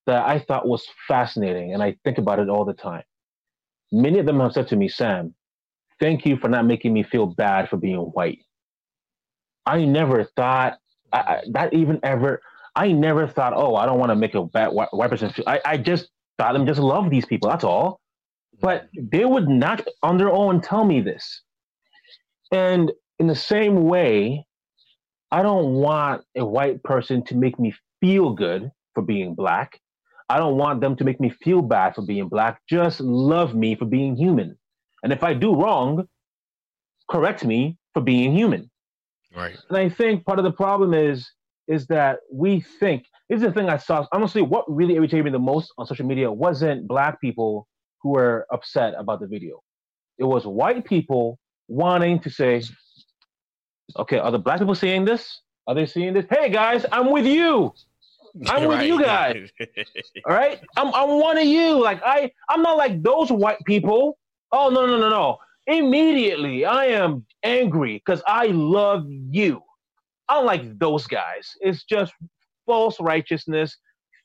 that 0.06 0.26
I 0.26 0.40
thought 0.40 0.68
was 0.68 0.86
fascinating, 1.08 1.74
and 1.74 1.84
I 1.84 1.96
think 2.04 2.18
about 2.18 2.40
it 2.40 2.50
all 2.50 2.66
the 2.66 2.74
time. 2.74 3.04
Many 3.92 4.20
of 4.20 4.26
them 4.26 4.40
have 4.40 4.54
said 4.54 4.68
to 4.70 4.76
me, 4.76 4.88
"Sam, 4.88 5.34
thank 6.00 6.26
you 6.26 6.38
for 6.38 6.48
not 6.48 6.66
making 6.66 6.94
me 6.94 7.04
feel 7.04 7.26
bad 7.26 7.70
for 7.70 7.78
being 7.78 7.98
white." 7.98 8.40
I 9.66 9.84
never 9.86 10.24
thought 10.24 10.78
I, 11.12 11.20
I, 11.20 11.42
that 11.52 11.74
even 11.74 12.00
ever. 12.04 12.42
I 12.76 12.92
never 12.92 13.28
thought, 13.28 13.54
"Oh, 13.56 13.76
I 13.76 13.86
don't 13.86 14.00
want 14.00 14.12
to 14.12 14.16
make 14.16 14.36
a 14.36 14.44
bad 14.44 14.70
white, 14.70 14.90
white 14.92 15.10
person 15.10 15.30
feel." 15.30 15.46
I, 15.48 15.60
I 15.66 15.78
just 15.78 16.10
thought 16.38 16.54
them 16.54 16.66
just 16.66 16.80
love 16.80 17.10
these 17.10 17.26
people. 17.26 17.50
That's 17.50 17.64
all. 17.64 18.00
But 18.62 18.88
they 18.98 19.26
would 19.26 19.50
not 19.50 19.86
on 20.02 20.18
their 20.18 20.32
own 20.32 20.62
tell 20.62 20.86
me 20.86 21.02
this. 21.02 21.42
And 22.52 22.92
in 23.20 23.28
the 23.28 23.36
same 23.36 23.84
way, 23.84 24.46
I 25.32 25.42
don't 25.42 25.74
want 25.74 26.24
a 26.36 26.46
white 26.46 26.84
person 26.84 27.24
to 27.26 27.36
make 27.36 27.60
me 27.60 27.74
feel 28.02 28.34
good 28.34 28.72
for 28.94 29.04
being 29.04 29.36
black. 29.36 29.80
I 30.30 30.38
don't 30.38 30.58
want 30.58 30.82
them 30.82 30.96
to 30.96 31.04
make 31.04 31.20
me 31.20 31.30
feel 31.30 31.62
bad 31.62 31.96
for 31.96 32.02
being 32.02 32.28
black. 32.28 32.62
Just 32.68 33.00
love 33.00 33.54
me 33.54 33.76
for 33.76 33.86
being 33.86 34.16
human. 34.16 34.58
And 35.04 35.14
if 35.14 35.24
I 35.24 35.34
do 35.34 35.56
wrong, 35.56 36.08
correct 37.10 37.46
me 37.46 37.78
for 37.94 38.02
being 38.02 38.36
human. 38.36 38.70
Right. 39.36 39.58
And 39.70 39.78
I 39.78 39.90
think 39.90 40.26
part 40.26 40.40
of 40.40 40.46
the 40.46 40.52
problem 40.52 40.94
is 40.94 41.30
is 41.68 41.88
that 41.88 42.20
we 42.32 42.62
think 42.80 43.06
this 43.30 43.38
is 43.38 43.44
the 43.44 43.52
thing 43.52 43.70
I 43.70 43.78
saw. 43.78 44.06
Honestly, 44.12 44.42
what 44.42 44.66
really 44.68 44.96
irritated 44.96 45.26
me 45.26 45.32
the 45.32 45.40
most 45.40 45.74
on 45.78 45.88
social 45.88 46.06
media 46.06 46.32
wasn't 46.32 46.88
black 46.88 47.20
people 47.20 47.68
who 48.02 48.12
were 48.12 48.46
upset 48.52 48.94
about 48.98 49.20
the 49.20 49.28
video. 49.28 49.62
It 50.20 50.26
was 50.26 50.46
white 50.46 50.86
people 50.86 51.40
wanting 51.68 52.20
to 52.20 52.30
say, 52.30 52.62
okay, 53.98 54.18
are 54.18 54.32
the 54.32 54.40
black 54.40 54.60
people 54.60 54.76
seeing 54.76 55.06
this? 55.06 55.42
Are 55.68 55.76
they 55.76 55.86
seeing 55.86 56.14
this? 56.14 56.26
Hey 56.30 56.50
guys, 56.50 56.86
I'm 56.92 57.12
with 57.12 57.26
you. 57.26 57.74
I'm 58.48 58.68
with 58.68 58.82
you 58.82 59.00
guys. 59.02 59.50
All 60.26 60.36
right. 60.36 60.60
I'm 60.78 60.94
I'm 60.94 61.20
one 61.20 61.38
of 61.38 61.46
you. 61.46 61.82
Like 61.82 62.02
I 62.04 62.32
I'm 62.50 62.62
not 62.62 62.78
like 62.78 63.02
those 63.02 63.32
white 63.32 63.64
people. 63.66 64.18
Oh 64.52 64.70
no 64.70 64.86
no 64.86 64.98
no 65.00 65.10
no. 65.10 65.38
Immediately 65.68 66.66
I 66.66 66.86
am 66.86 67.26
angry 67.44 68.02
because 68.06 68.22
I 68.28 68.48
love 68.48 69.06
you. 69.08 69.62
Unlike 70.30 70.80
those 70.80 71.08
guys. 71.08 71.54
It's 71.62 71.84
just 71.84 72.14
false 72.66 73.00
righteousness, 73.00 73.78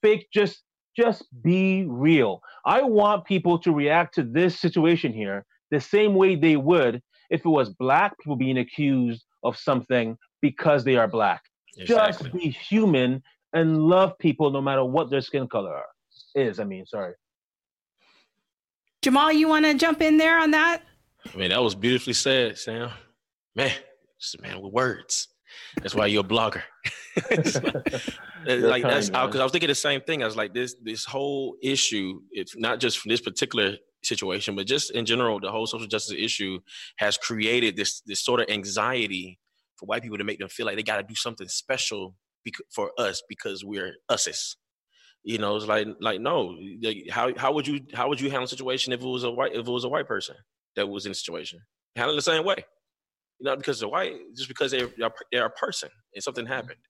fake 0.03 0.27
just 0.33 0.63
just 0.97 1.25
be 1.43 1.87
real. 1.89 2.43
I 2.65 2.83
want 2.83 3.25
people 3.25 3.59
to 3.61 3.73
react 3.73 4.15
to 4.17 4.25
this 4.25 4.59
situation 4.59 5.13
here 5.13 5.47
the 5.71 5.81
same 5.81 6.15
way 6.15 6.35
they 6.35 6.57
would 6.57 7.01
if 7.31 7.45
it 7.45 7.49
was 7.49 7.71
black 7.71 8.19
people 8.19 8.37
being 8.37 8.59
accused 8.59 9.25
of 9.43 9.57
something 9.57 10.17
because 10.41 10.85
they 10.85 10.97
are 10.97 11.09
black. 11.09 11.43
Exactly. 11.77 12.31
Just 12.31 12.37
be 12.37 12.51
human 12.51 13.23
and 13.53 13.83
love 13.83 14.19
people 14.19 14.51
no 14.51 14.61
matter 14.61 14.85
what 14.85 15.11
their 15.11 15.21
skin 15.21 15.49
color 15.49 15.75
are, 15.75 15.87
is. 16.35 16.61
I 16.61 16.65
mean, 16.65 16.87
sorry. 16.87 17.15
Jamal, 19.03 19.33
you 19.33 19.49
want 19.49 19.65
to 19.65 19.75
jump 19.75 20.03
in 20.03 20.19
there 20.19 20.39
on 20.39 20.51
that? 20.51 20.83
I 21.33 21.37
mean, 21.37 21.51
that 21.51 21.63
was 21.63 21.75
beautifully 21.75 22.13
said, 22.13 22.59
Sam. 22.59 22.91
Man, 23.55 23.73
just 24.21 24.37
a 24.37 24.43
man 24.43 24.61
with 24.61 24.73
words. 24.73 25.29
That's 25.77 25.95
why 25.95 26.07
you're 26.07 26.25
a 26.25 26.29
blogger. 26.29 26.63
like 28.47 28.83
kind, 28.83 28.85
that's 28.85 29.11
because. 29.11 29.37
I 29.37 29.43
was 29.43 29.53
thinking 29.53 29.69
the 29.69 29.75
same 29.75 30.01
thing. 30.03 30.23
I 30.23 30.27
was 30.27 30.37
like, 30.37 30.55
this 30.55 30.77
this 30.83 31.05
whole 31.05 31.57
issue, 31.63 32.21
it's 32.31 32.57
not 32.57 32.79
just 32.79 32.99
for 32.99 33.09
this 33.09 33.21
particular 33.21 33.77
situation, 34.03 34.57
but 34.57 34.67
just 34.67 34.91
in 34.93 35.05
general, 35.07 35.41
the 35.41 35.51
whole 35.51 35.67
social 35.67 35.87
justice 35.87 36.17
issue 36.19 36.61
has 36.97 37.17
created 37.17 37.77
this 37.77 38.01
this 38.07 38.25
sort 38.25 38.41
of 38.41 38.49
anxiety 38.49 39.39
for 39.77 39.87
white 39.87 40.03
people 40.03 40.19
to 40.19 40.25
make 40.25 40.39
them 40.39 40.49
feel 40.49 40.67
like 40.67 40.77
they 40.77 40.83
got 40.83 40.99
to 40.99 41.03
do 41.03 41.15
something 41.15 41.49
special 41.49 42.15
bec- 42.45 42.67
for 42.71 42.91
us 42.99 43.23
because 43.29 43.65
we're 43.65 43.95
us's. 44.09 44.57
You 45.23 45.39
know, 45.39 45.57
it's 45.57 45.67
like 45.67 45.87
like 46.01 46.21
no. 46.21 46.57
like, 46.83 47.09
How 47.11 47.33
how 47.37 47.53
would 47.53 47.67
you 47.67 47.81
how 47.93 48.09
would 48.09 48.21
you 48.21 48.31
handle 48.31 48.45
a 48.45 48.49
situation 48.49 48.93
if 48.93 49.01
it 49.01 49.07
was 49.07 49.25
a 49.25 49.31
white 49.31 49.53
if 49.53 49.67
it 49.67 49.71
was 49.71 49.85
a 49.85 49.89
white 49.89 50.09
person 50.09 50.37
that 50.77 50.89
was 50.89 51.05
in 51.05 51.11
the 51.11 51.15
situation? 51.15 51.61
Handle 51.97 52.17
the 52.17 52.23
same 52.23 52.45
way 52.45 52.65
You 53.39 53.45
know 53.45 53.57
because 53.57 53.81
they're 53.81 53.89
white, 53.89 54.15
just 54.35 54.49
because 54.49 54.71
they're 54.71 54.89
they're 55.31 55.47
a 55.47 55.51
person 55.51 55.91
and 56.15 56.23
something 56.23 56.45
mm-hmm. 56.45 56.55
happened, 56.55 56.81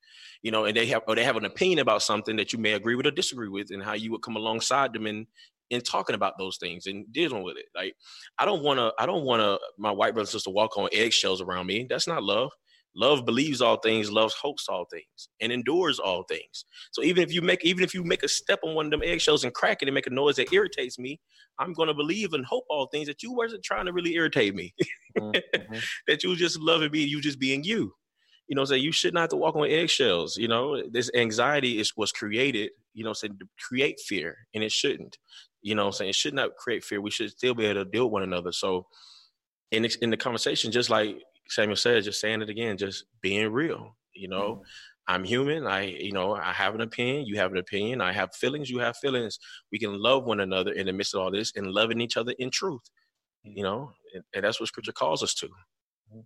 you 0.42 0.52
know, 0.52 0.64
and 0.64 0.76
they 0.76 0.86
have 0.86 1.02
or 1.08 1.16
they 1.16 1.24
have 1.24 1.36
an 1.36 1.44
opinion 1.44 1.80
about 1.80 2.02
something 2.02 2.36
that 2.36 2.52
you 2.52 2.58
may 2.60 2.74
agree 2.74 2.94
with 2.94 3.06
or 3.06 3.10
disagree 3.10 3.48
with, 3.48 3.70
and 3.72 3.82
how 3.82 3.94
you 3.94 4.12
would 4.12 4.22
come 4.22 4.36
alongside 4.36 4.92
them 4.92 5.08
in 5.08 5.26
in 5.70 5.80
talking 5.80 6.14
about 6.14 6.38
those 6.38 6.56
things 6.58 6.86
and 6.86 7.10
dealing 7.12 7.42
with 7.42 7.56
it. 7.56 7.66
Like, 7.74 7.96
I 8.38 8.44
don't 8.44 8.62
want 8.62 8.78
to, 8.78 8.92
I 8.98 9.06
don't 9.06 9.24
want 9.24 9.40
to 9.40 9.58
my 9.78 9.90
white 9.90 10.14
brother 10.14 10.22
and 10.24 10.28
sister 10.28 10.50
walk 10.50 10.76
on 10.76 10.88
eggshells 10.92 11.40
around 11.40 11.66
me. 11.66 11.86
That's 11.88 12.06
not 12.06 12.22
love. 12.22 12.50
Love 12.96 13.24
believes 13.24 13.60
all 13.62 13.76
things, 13.76 14.10
loves 14.10 14.34
hopes 14.34 14.68
all 14.68 14.84
things, 14.90 15.28
and 15.40 15.52
endures 15.52 16.00
all 16.00 16.24
things. 16.24 16.64
So 16.90 17.04
even 17.04 17.22
if 17.22 17.32
you 17.32 17.40
make 17.40 17.64
even 17.64 17.84
if 17.84 17.94
you 17.94 18.02
make 18.02 18.24
a 18.24 18.28
step 18.28 18.58
on 18.64 18.74
one 18.74 18.86
of 18.86 18.90
them 18.90 19.02
eggshells 19.04 19.44
and 19.44 19.54
crack 19.54 19.80
it 19.80 19.86
and 19.88 19.94
make 19.94 20.08
a 20.08 20.10
noise 20.10 20.36
that 20.36 20.52
irritates 20.52 20.98
me, 20.98 21.20
I'm 21.58 21.72
gonna 21.72 21.94
believe 21.94 22.32
and 22.32 22.44
hope 22.44 22.64
all 22.68 22.86
things 22.88 23.06
that 23.06 23.22
you 23.22 23.32
wasn't 23.32 23.62
trying 23.62 23.86
to 23.86 23.92
really 23.92 24.14
irritate 24.14 24.56
me. 24.56 24.74
Mhm. 25.16 25.90
that 26.08 26.22
you 26.24 26.34
just 26.36 26.58
loving 26.58 26.90
me, 26.90 27.04
you 27.04 27.20
just 27.20 27.38
being 27.38 27.62
you. 27.64 27.94
You 28.48 28.56
know, 28.56 28.64
say 28.64 28.78
you 28.78 28.90
should 28.90 29.14
not 29.14 29.20
have 29.20 29.30
to 29.30 29.36
walk 29.36 29.54
on 29.54 29.68
eggshells. 29.70 30.36
You 30.36 30.48
know, 30.48 30.82
this 30.90 31.08
anxiety 31.14 31.78
is 31.78 31.96
was 31.96 32.10
created, 32.10 32.72
you 32.94 33.04
know, 33.04 33.12
saying 33.12 33.38
to 33.38 33.48
create 33.60 34.00
fear, 34.00 34.48
and 34.52 34.64
it 34.64 34.72
shouldn't. 34.72 35.18
You 35.62 35.74
know, 35.74 35.86
I'm 35.86 35.92
saying 35.92 36.10
it 36.10 36.14
should 36.14 36.34
not 36.34 36.56
create 36.56 36.84
fear. 36.84 37.00
We 37.00 37.10
should 37.10 37.30
still 37.30 37.54
be 37.54 37.66
able 37.66 37.84
to 37.84 37.90
deal 37.90 38.06
with 38.06 38.12
one 38.12 38.22
another. 38.22 38.52
So, 38.52 38.86
in 39.70 39.82
the- 39.82 39.98
in 40.00 40.10
the 40.10 40.16
conversation, 40.16 40.72
just 40.72 40.90
like 40.90 41.16
Samuel 41.48 41.76
said, 41.76 42.02
just 42.04 42.20
saying 42.20 42.42
it 42.42 42.48
again, 42.48 42.76
just 42.76 43.04
being 43.20 43.52
real. 43.52 43.96
You 44.14 44.28
know, 44.28 44.54
mm-hmm. 44.54 44.62
I'm 45.08 45.24
human. 45.24 45.66
I, 45.66 45.82
you 45.82 46.12
know, 46.12 46.34
I 46.34 46.52
have 46.52 46.74
an 46.74 46.80
opinion. 46.80 47.26
You 47.26 47.36
have 47.36 47.52
an 47.52 47.58
opinion. 47.58 48.00
I 48.00 48.12
have 48.12 48.34
feelings. 48.34 48.70
You 48.70 48.78
have 48.78 48.96
feelings. 48.96 49.38
We 49.72 49.78
can 49.78 49.98
love 50.00 50.24
one 50.24 50.40
another 50.40 50.72
in 50.72 50.86
the 50.86 50.92
midst 50.92 51.14
of 51.14 51.20
all 51.20 51.30
this, 51.30 51.52
and 51.56 51.66
loving 51.68 52.00
each 52.00 52.16
other 52.16 52.34
in 52.38 52.50
truth. 52.50 52.82
Mm-hmm. 53.46 53.58
You 53.58 53.62
know, 53.64 53.92
and, 54.14 54.24
and 54.34 54.44
that's 54.44 54.60
what 54.60 54.68
Scripture 54.68 54.92
calls 54.92 55.22
us 55.22 55.34
to. 55.34 55.46
Mm-hmm. 55.46 56.20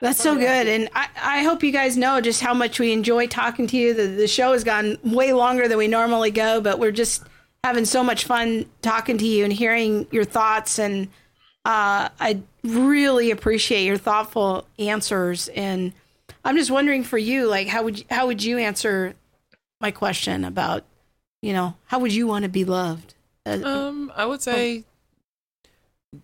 That's 0.00 0.20
so 0.20 0.36
good. 0.36 0.68
And 0.68 0.88
I, 0.94 1.08
I 1.20 1.42
hope 1.42 1.64
you 1.64 1.72
guys 1.72 1.96
know 1.96 2.20
just 2.20 2.40
how 2.40 2.54
much 2.54 2.78
we 2.78 2.92
enjoy 2.92 3.26
talking 3.26 3.66
to 3.66 3.76
you. 3.76 3.94
The, 3.94 4.06
the 4.06 4.28
show 4.28 4.52
has 4.52 4.62
gone 4.62 4.96
way 5.02 5.32
longer 5.32 5.66
than 5.66 5.76
we 5.76 5.88
normally 5.88 6.30
go, 6.30 6.60
but 6.60 6.78
we're 6.78 6.92
just 6.92 7.24
having 7.64 7.84
so 7.84 8.02
much 8.02 8.24
fun 8.24 8.66
talking 8.82 9.18
to 9.18 9.26
you 9.26 9.44
and 9.44 9.52
hearing 9.52 10.06
your 10.10 10.24
thoughts. 10.24 10.78
And 10.78 11.08
uh, 11.64 12.08
I 12.20 12.40
really 12.64 13.30
appreciate 13.30 13.84
your 13.84 13.98
thoughtful 13.98 14.66
answers. 14.78 15.48
And 15.48 15.92
I'm 16.44 16.56
just 16.56 16.70
wondering 16.70 17.04
for 17.04 17.18
you, 17.18 17.46
like, 17.46 17.66
how 17.66 17.82
would 17.84 17.98
you, 17.98 18.04
how 18.10 18.26
would 18.26 18.42
you 18.42 18.58
answer 18.58 19.14
my 19.80 19.90
question 19.90 20.44
about, 20.44 20.84
you 21.42 21.52
know, 21.52 21.74
how 21.86 21.98
would 21.98 22.12
you 22.12 22.26
want 22.26 22.44
to 22.44 22.48
be 22.48 22.64
loved? 22.64 23.14
Uh, 23.44 23.60
Um, 23.62 24.12
I 24.14 24.24
would 24.24 24.42
say 24.42 24.84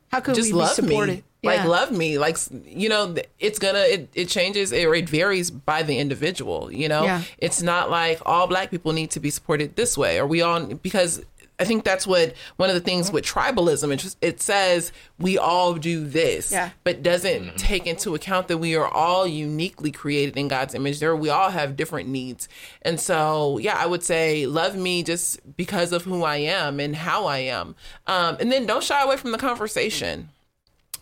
how 0.09 0.20
could 0.20 0.35
just 0.35 0.52
we 0.52 0.59
be 0.59 0.66
supported? 0.66 1.16
me. 1.16 1.24
Like 1.44 1.64
love 1.64 1.90
me. 1.92 2.18
Like 2.18 2.36
you 2.64 2.88
know, 2.88 3.14
it's 3.38 3.58
gonna 3.58 3.80
it, 3.80 4.08
it 4.14 4.28
changes 4.28 4.72
it, 4.72 4.88
it 4.88 5.08
varies 5.08 5.50
by 5.50 5.82
the 5.82 5.98
individual, 5.98 6.72
you 6.72 6.88
know? 6.88 7.04
Yeah. 7.04 7.22
It's 7.38 7.62
not 7.62 7.90
like 7.90 8.20
all 8.26 8.46
black 8.46 8.70
people 8.70 8.92
need 8.92 9.10
to 9.12 9.20
be 9.20 9.30
supported 9.30 9.76
this 9.76 9.96
way 9.98 10.18
or 10.20 10.26
we 10.26 10.42
all 10.42 10.66
because 10.66 11.22
I 11.56 11.64
think 11.64 11.84
that's 11.84 12.04
what 12.04 12.34
one 12.56 12.68
of 12.68 12.74
the 12.74 12.80
things 12.80 13.12
with 13.12 13.24
tribalism 13.24 13.92
it 13.92 13.98
just 13.98 14.18
it 14.20 14.40
says 14.42 14.90
we 15.20 15.38
all 15.38 15.74
do 15.74 16.04
this 16.04 16.50
Yeah. 16.50 16.70
but 16.82 17.00
doesn't 17.04 17.56
take 17.58 17.86
into 17.86 18.16
account 18.16 18.48
that 18.48 18.58
we 18.58 18.74
are 18.74 18.88
all 18.88 19.24
uniquely 19.24 19.92
created 19.92 20.36
in 20.36 20.48
God's 20.48 20.74
image 20.74 20.98
there 20.98 21.14
we 21.14 21.28
all 21.28 21.50
have 21.50 21.76
different 21.76 22.08
needs 22.08 22.48
and 22.82 22.98
so 22.98 23.58
yeah 23.58 23.76
I 23.78 23.86
would 23.86 24.02
say 24.02 24.46
love 24.46 24.74
me 24.76 25.04
just 25.04 25.56
because 25.56 25.92
of 25.92 26.02
who 26.02 26.24
I 26.24 26.38
am 26.38 26.80
and 26.80 26.96
how 26.96 27.26
I 27.26 27.38
am 27.38 27.76
um, 28.08 28.36
and 28.40 28.50
then 28.50 28.66
don't 28.66 28.82
shy 28.82 29.00
away 29.00 29.16
from 29.16 29.30
the 29.30 29.38
conversation 29.38 30.30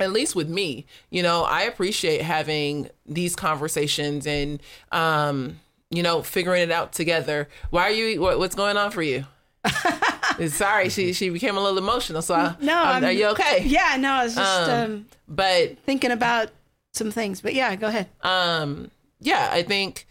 at 0.01 0.13
least 0.13 0.35
with 0.35 0.49
me, 0.49 0.87
you 1.11 1.23
know, 1.23 1.43
I 1.45 1.63
appreciate 1.63 2.23
having 2.23 2.89
these 3.07 3.37
conversations 3.37 4.27
and, 4.27 4.61
um, 4.91 5.61
you 5.91 6.03
know, 6.03 6.23
figuring 6.23 6.63
it 6.63 6.71
out 6.73 6.93
together. 6.93 7.49
Why 7.71 7.83
are 7.85 7.91
you? 7.91 8.21
What, 8.21 8.39
what's 8.39 8.55
going 8.55 8.77
on 8.77 8.91
for 8.91 9.03
you? 9.03 9.27
Sorry, 10.49 10.89
she 10.89 11.13
she 11.13 11.29
became 11.29 11.57
a 11.57 11.61
little 11.61 11.79
emotional. 11.79 12.23
So, 12.23 12.35
I, 12.35 12.57
No, 12.61 12.77
I'm- 12.77 13.05
are 13.05 13.13
you 13.13 13.27
okay? 13.29 13.63
Yeah, 13.65 13.97
no, 13.99 14.11
I 14.13 14.25
was 14.25 14.35
just 14.35 14.69
Um, 14.71 14.81
um, 14.93 15.07
But 15.29 15.79
thinking 15.85 16.11
about 16.11 16.51
some 16.93 17.11
things. 17.11 17.41
But 17.41 17.55
yeah, 17.55 17.75
go 17.77 17.89
ahead. 17.89 18.09
um, 18.23 18.91
yeah, 19.21 19.51
I 19.53 19.63
think 19.63 20.07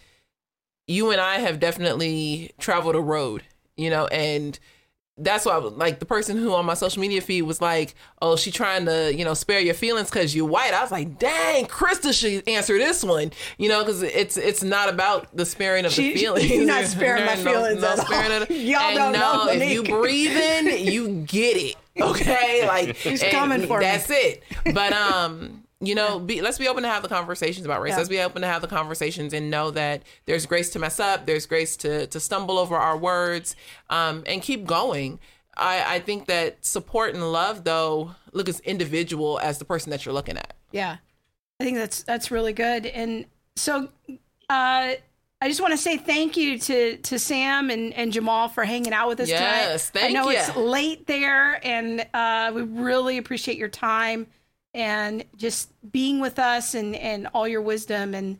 you 0.87 1.11
and 1.11 1.19
I 1.19 1.39
have 1.39 1.59
definitely 1.59 2.51
traveled 2.59 2.95
a 2.95 3.01
road, 3.01 3.43
you 3.75 3.89
know, 3.89 4.07
and 4.07 4.57
that's 5.23 5.45
why, 5.45 5.55
like, 5.57 5.99
the 5.99 6.05
person 6.05 6.37
who 6.37 6.53
on 6.53 6.65
my 6.65 6.73
social 6.73 6.99
media 7.01 7.21
feed 7.21 7.43
was 7.43 7.61
like, 7.61 7.95
"Oh, 8.21 8.35
she 8.35 8.51
trying 8.51 8.85
to, 8.85 9.13
you 9.13 9.23
know, 9.25 9.33
spare 9.33 9.59
your 9.59 9.73
feelings 9.73 10.09
because 10.09 10.35
you're 10.35 10.45
white." 10.47 10.73
I 10.73 10.81
was 10.81 10.91
like, 10.91 11.19
"Dang, 11.19 11.65
Krista 11.65 12.13
should 12.13 12.47
answer 12.47 12.77
this 12.77 13.03
one," 13.03 13.31
you 13.57 13.69
know, 13.69 13.79
because 13.83 14.03
it's 14.03 14.37
it's 14.37 14.63
not 14.63 14.89
about 14.89 15.35
the 15.35 15.45
sparing 15.45 15.85
of 15.85 15.91
She- 15.91 16.13
the 16.13 16.19
feelings. 16.21 16.49
you're 16.49 16.65
not 16.65 16.85
sparing 16.85 17.25
my 17.25 17.35
No- 17.43 17.43
feelings 17.43 17.81
no 17.81 17.89
at 17.91 17.99
all. 17.99 18.05
sparing 18.05 18.41
of 18.43 18.49
Y'all 18.51 18.95
don't 18.95 19.13
know 19.13 19.45
no, 19.45 19.49
if 19.51 19.59
Monique. 19.59 19.73
you 19.73 19.83
breathing, 19.83 20.85
you 20.91 21.07
get 21.27 21.57
it. 21.57 21.75
Okay, 21.99 22.65
like 22.67 22.95
She's 22.95 23.21
coming 23.23 23.67
for 23.67 23.79
me. 23.79 23.85
That's 23.85 24.09
it. 24.09 24.43
But 24.73 24.93
um, 24.93 25.60
you 25.81 25.95
know, 25.95 26.19
be, 26.19 26.41
let's 26.41 26.59
be 26.59 26.67
open 26.67 26.83
to 26.83 26.89
have 26.89 27.01
the 27.01 27.09
conversations 27.09 27.65
about 27.65 27.81
race. 27.81 27.91
Yeah. 27.91 27.97
Let's 27.97 28.09
be 28.09 28.19
open 28.21 28.43
to 28.43 28.47
have 28.47 28.61
the 28.61 28.67
conversations 28.67 29.33
and 29.33 29.49
know 29.49 29.71
that 29.71 30.03
there's 30.25 30.45
grace 30.45 30.69
to 30.71 30.79
mess 30.79 30.99
up. 30.99 31.25
There's 31.25 31.47
grace 31.47 31.75
to 31.77 32.05
to 32.07 32.19
stumble 32.19 32.59
over 32.59 32.75
our 32.75 32.97
words, 32.97 33.55
um, 33.89 34.23
and 34.27 34.41
keep 34.41 34.65
going. 34.65 35.19
I, 35.57 35.95
I 35.95 35.99
think 35.99 36.27
that 36.27 36.63
support 36.65 37.13
and 37.13 37.31
love, 37.31 37.63
though, 37.63 38.11
look 38.31 38.47
as 38.47 38.59
individual 38.61 39.39
as 39.39 39.57
the 39.57 39.65
person 39.65 39.89
that 39.89 40.05
you're 40.05 40.13
looking 40.13 40.37
at. 40.37 40.53
Yeah, 40.71 40.97
I 41.59 41.63
think 41.63 41.77
that's 41.77 42.03
that's 42.03 42.31
really 42.31 42.53
good. 42.53 42.85
And 42.85 43.25
so, 43.55 43.89
uh, 44.49 44.93
I 45.43 45.47
just 45.47 45.61
want 45.61 45.71
to 45.71 45.77
say 45.77 45.97
thank 45.97 46.37
you 46.37 46.59
to 46.59 46.97
to 46.97 47.17
Sam 47.17 47.71
and, 47.71 47.91
and 47.95 48.13
Jamal 48.13 48.49
for 48.49 48.63
hanging 48.63 48.93
out 48.93 49.07
with 49.07 49.19
us 49.19 49.29
Yes, 49.29 49.89
tonight. 49.89 50.05
I 50.05 50.07
thank 50.07 50.13
know 50.13 50.29
you. 50.29 50.37
it's 50.37 50.55
late 50.55 51.07
there, 51.07 51.59
and 51.65 52.05
uh, 52.13 52.51
we 52.53 52.61
really 52.61 53.17
appreciate 53.17 53.57
your 53.57 53.67
time 53.69 54.27
and 54.73 55.25
just 55.35 55.71
being 55.91 56.19
with 56.19 56.39
us 56.39 56.73
and, 56.73 56.95
and 56.95 57.27
all 57.33 57.47
your 57.47 57.61
wisdom. 57.61 58.13
And 58.13 58.39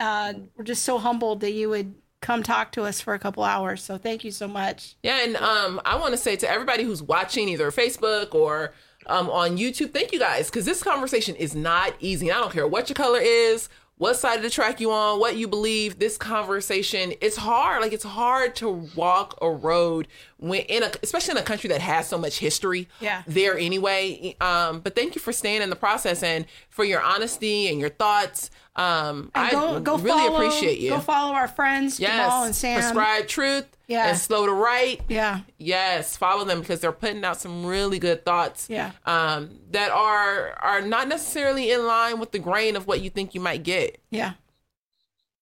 uh, 0.00 0.34
we're 0.56 0.64
just 0.64 0.82
so 0.84 0.98
humbled 0.98 1.40
that 1.40 1.52
you 1.52 1.68
would 1.68 1.94
come 2.20 2.42
talk 2.42 2.72
to 2.72 2.82
us 2.82 3.00
for 3.00 3.14
a 3.14 3.18
couple 3.18 3.44
hours. 3.44 3.82
So 3.82 3.98
thank 3.98 4.24
you 4.24 4.30
so 4.30 4.48
much. 4.48 4.96
Yeah, 5.02 5.20
and 5.22 5.36
um, 5.36 5.80
I 5.84 5.96
want 5.96 6.12
to 6.12 6.18
say 6.18 6.36
to 6.36 6.50
everybody 6.50 6.82
who's 6.82 7.02
watching 7.02 7.48
either 7.48 7.70
Facebook 7.70 8.34
or 8.34 8.72
um, 9.06 9.30
on 9.30 9.56
YouTube, 9.56 9.92
thank 9.92 10.12
you 10.12 10.18
guys 10.18 10.50
because 10.50 10.64
this 10.64 10.82
conversation 10.82 11.36
is 11.36 11.54
not 11.54 11.94
easy. 12.00 12.32
I 12.32 12.40
don't 12.40 12.52
care 12.52 12.66
what 12.66 12.88
your 12.88 12.94
color 12.94 13.20
is, 13.20 13.68
what 13.98 14.14
side 14.14 14.36
of 14.36 14.42
the 14.42 14.50
track 14.50 14.80
you 14.80 14.90
on, 14.90 15.20
what 15.20 15.36
you 15.36 15.46
believe. 15.46 15.98
This 15.98 16.16
conversation 16.16 17.14
it's 17.20 17.36
hard. 17.36 17.82
Like 17.82 17.92
it's 17.92 18.04
hard 18.04 18.56
to 18.56 18.70
walk 18.96 19.38
a 19.40 19.50
road 19.50 20.08
when 20.38 20.60
in 20.62 20.82
a, 20.82 20.90
especially 21.02 21.32
in 21.32 21.38
a 21.38 21.42
country 21.42 21.68
that 21.68 21.80
has 21.80 22.08
so 22.08 22.18
much 22.18 22.38
history. 22.38 22.88
Yeah. 23.00 23.22
there 23.26 23.56
anyway. 23.58 24.36
Um, 24.40 24.80
but 24.80 24.94
thank 24.94 25.14
you 25.14 25.20
for 25.20 25.32
staying 25.32 25.62
in 25.62 25.70
the 25.70 25.76
process 25.76 26.22
and 26.22 26.44
for 26.68 26.84
your 26.84 27.00
honesty 27.00 27.68
and 27.68 27.80
your 27.80 27.88
thoughts. 27.90 28.50
Um, 28.76 29.30
And 29.34 29.46
I 29.46 29.50
go 29.50 29.80
go 29.80 29.96
really 29.96 30.08
follow, 30.26 30.36
appreciate 30.36 30.78
you. 30.78 30.90
Go 30.90 31.00
follow 31.00 31.32
our 31.32 31.48
friends 31.48 31.96
Jamal 31.98 32.44
and 32.44 32.54
Sam. 32.54 32.78
Prescribe 32.80 33.26
truth. 33.26 33.64
Yeah. 33.86 34.08
And 34.08 34.18
slow 34.18 34.44
to 34.46 34.52
write. 34.52 35.00
Yeah, 35.08 35.40
Yes, 35.58 36.16
follow 36.16 36.44
them 36.44 36.60
because 36.60 36.80
they're 36.80 36.92
putting 36.92 37.24
out 37.24 37.40
some 37.40 37.64
really 37.64 37.98
good 37.98 38.24
thoughts. 38.24 38.66
Yeah. 38.68 38.90
Um, 39.06 39.60
that 39.70 39.90
are 39.90 40.52
are 40.60 40.82
not 40.82 41.08
necessarily 41.08 41.70
in 41.70 41.86
line 41.86 42.18
with 42.20 42.32
the 42.32 42.38
grain 42.40 42.76
of 42.76 42.86
what 42.86 43.00
you 43.00 43.08
think 43.08 43.34
you 43.34 43.40
might 43.40 43.62
get. 43.62 43.98
yeah. 44.10 44.32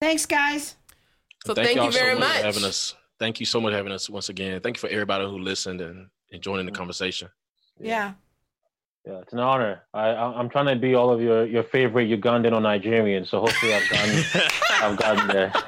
Thanks, 0.01 0.27
guys. 0.27 0.77
So 1.47 1.55
thank, 1.55 1.77
y'all 1.77 1.87
you 1.87 1.93
very 1.93 2.15
so 2.15 2.19
much 2.21 2.29
much. 2.29 2.39
for 2.41 2.47
having 2.47 2.65
us. 2.65 2.95
Thank 3.25 3.41
you 3.41 3.47
so 3.47 3.59
much 3.59 3.73
for 3.73 3.77
having 3.79 3.91
us 3.91 4.11
once 4.11 4.29
again. 4.29 4.61
Thank 4.61 4.77
you 4.77 4.81
for 4.83 4.91
everybody 4.91 5.25
who 5.25 5.39
listened 5.39 5.81
and, 5.81 6.09
and 6.31 6.43
joining 6.43 6.67
the 6.67 6.73
mm. 6.73 6.75
conversation. 6.75 7.31
Yeah. 7.81 8.13
Yeah, 9.07 9.21
it's 9.21 9.33
an 9.33 9.39
honor. 9.39 9.81
I, 9.95 10.09
I 10.09 10.39
I'm 10.39 10.51
trying 10.51 10.67
to 10.67 10.77
be 10.77 10.95
all 10.95 11.11
of 11.11 11.23
your 11.23 11.47
your 11.47 11.63
favorite 11.63 12.11
Ugandan 12.11 12.53
or 12.53 12.61
Nigerian. 12.61 13.25
So 13.25 13.41
hopefully 13.41 13.73
I've 13.73 13.89
gotten 13.89 14.25
I've 14.71 14.97
gotten 14.99 15.29
there. 15.29 15.53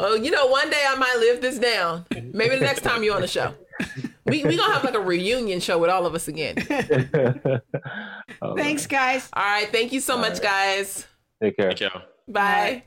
Oh, 0.00 0.14
you 0.14 0.30
know, 0.30 0.46
one 0.46 0.70
day 0.70 0.84
I 0.88 0.94
might 0.94 1.16
live 1.18 1.40
this 1.40 1.58
down. 1.58 2.06
Maybe 2.10 2.54
the 2.54 2.64
next 2.64 2.82
time 2.82 3.02
you're 3.02 3.16
on 3.16 3.20
the 3.20 3.26
show. 3.26 3.52
We 4.26 4.44
we 4.44 4.56
gonna 4.56 4.72
have 4.72 4.84
like 4.84 4.94
a 4.94 5.00
reunion 5.00 5.58
show 5.58 5.76
with 5.78 5.90
all 5.90 6.06
of 6.06 6.14
us 6.14 6.28
again. 6.28 6.54
Thanks, 8.56 8.86
guys. 8.86 9.28
All 9.32 9.42
right, 9.42 9.68
thank 9.70 9.92
you 9.92 10.00
so 10.00 10.16
much, 10.16 10.40
guys. 10.40 11.04
Take 11.42 11.56
care. 11.56 11.72
Thank 11.72 11.80
y'all. 11.80 12.02
Bye. 12.28 12.84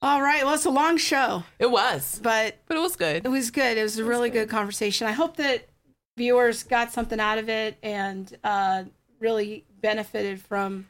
All 0.00 0.22
right. 0.22 0.44
Well, 0.44 0.54
it's 0.54 0.64
a 0.64 0.70
long 0.70 0.96
show, 0.96 1.42
It 1.58 1.70
was, 1.70 2.20
but 2.22 2.58
but 2.66 2.76
it 2.76 2.80
was 2.80 2.94
good. 2.96 3.24
it 3.26 3.28
was 3.28 3.50
good. 3.50 3.76
It 3.78 3.82
was 3.82 3.98
a 3.98 4.04
really 4.04 4.30
good 4.30 4.48
conversation. 4.48 5.06
I 5.06 5.12
hope 5.12 5.36
that 5.38 5.68
viewers 6.16 6.62
got 6.62 6.92
something 6.92 7.18
out 7.20 7.38
of 7.38 7.48
it 7.48 7.76
and 7.82 8.36
uh, 8.44 8.84
really 9.18 9.64
benefited 9.80 10.40
from 10.40 10.88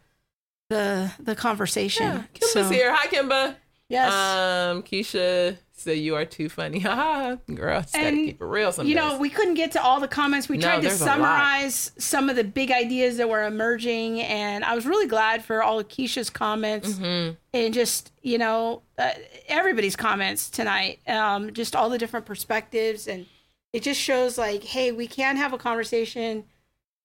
the 0.68 1.10
the 1.18 1.35
conversation. 1.35 2.06
Yeah, 2.06 2.22
Kimba's 2.35 2.52
So, 2.52 2.68
here. 2.70 2.94
Hi, 2.94 3.06
Kimba. 3.09 3.56
Yes. 3.89 4.12
Um, 4.12 4.82
Keisha 4.82 5.56
said 5.81 5.99
you 5.99 6.15
are 6.17 6.25
too 6.25 6.49
funny. 6.49 6.79
Haha, 6.81 7.37
girl, 7.55 7.81
just 7.83 7.95
gotta 7.95 8.07
And, 8.09 8.17
keep 8.17 8.41
it 8.41 8.45
real. 8.45 8.73
Some 8.73 8.87
you 8.87 8.95
know, 8.95 9.19
we 9.19 9.31
couldn't 9.31 9.55
get 9.55 9.73
to 9.73 9.83
all 9.83 10.01
the 10.01 10.09
comments. 10.09 10.49
We 10.49 10.57
No, 10.59 10.63
tried 10.69 10.77
to 10.77 10.83
there's 10.89 11.01
a 11.01 11.05
lot. 11.07 11.13
summarize 11.15 11.93
some 11.99 12.29
of 12.29 12.37
the 12.37 12.45
big 12.45 12.71
ideas 12.71 13.17
that 13.19 13.29
were 13.29 13.45
emerging, 13.45 14.21
and 14.23 14.65
I 14.65 14.75
was 14.75 14.87
really 14.87 15.07
glad 15.07 15.45
for 15.45 15.63
all 15.63 15.79
of 15.79 15.89
Keisha's 15.89 16.31
comments 16.31 16.95
Mm-hmm. 16.95 17.35
and 17.55 17.75
just 17.75 18.13
you 18.23 18.39
know 18.39 18.83
uh, 18.99 19.11
everybody's 19.49 19.97
comments 19.97 20.51
tonight. 20.51 21.01
Um, 21.07 21.53
just 21.53 21.75
all 21.77 21.89
the 21.91 21.99
different 21.99 22.27
perspectives, 22.27 23.07
and 23.09 23.27
it 23.73 23.83
just 23.83 24.01
shows 24.01 24.39
like, 24.39 24.65
hey, 24.65 24.93
we 24.93 25.07
can 25.07 25.37
have 25.37 25.53
a 25.53 25.59
conversation, 25.59 26.45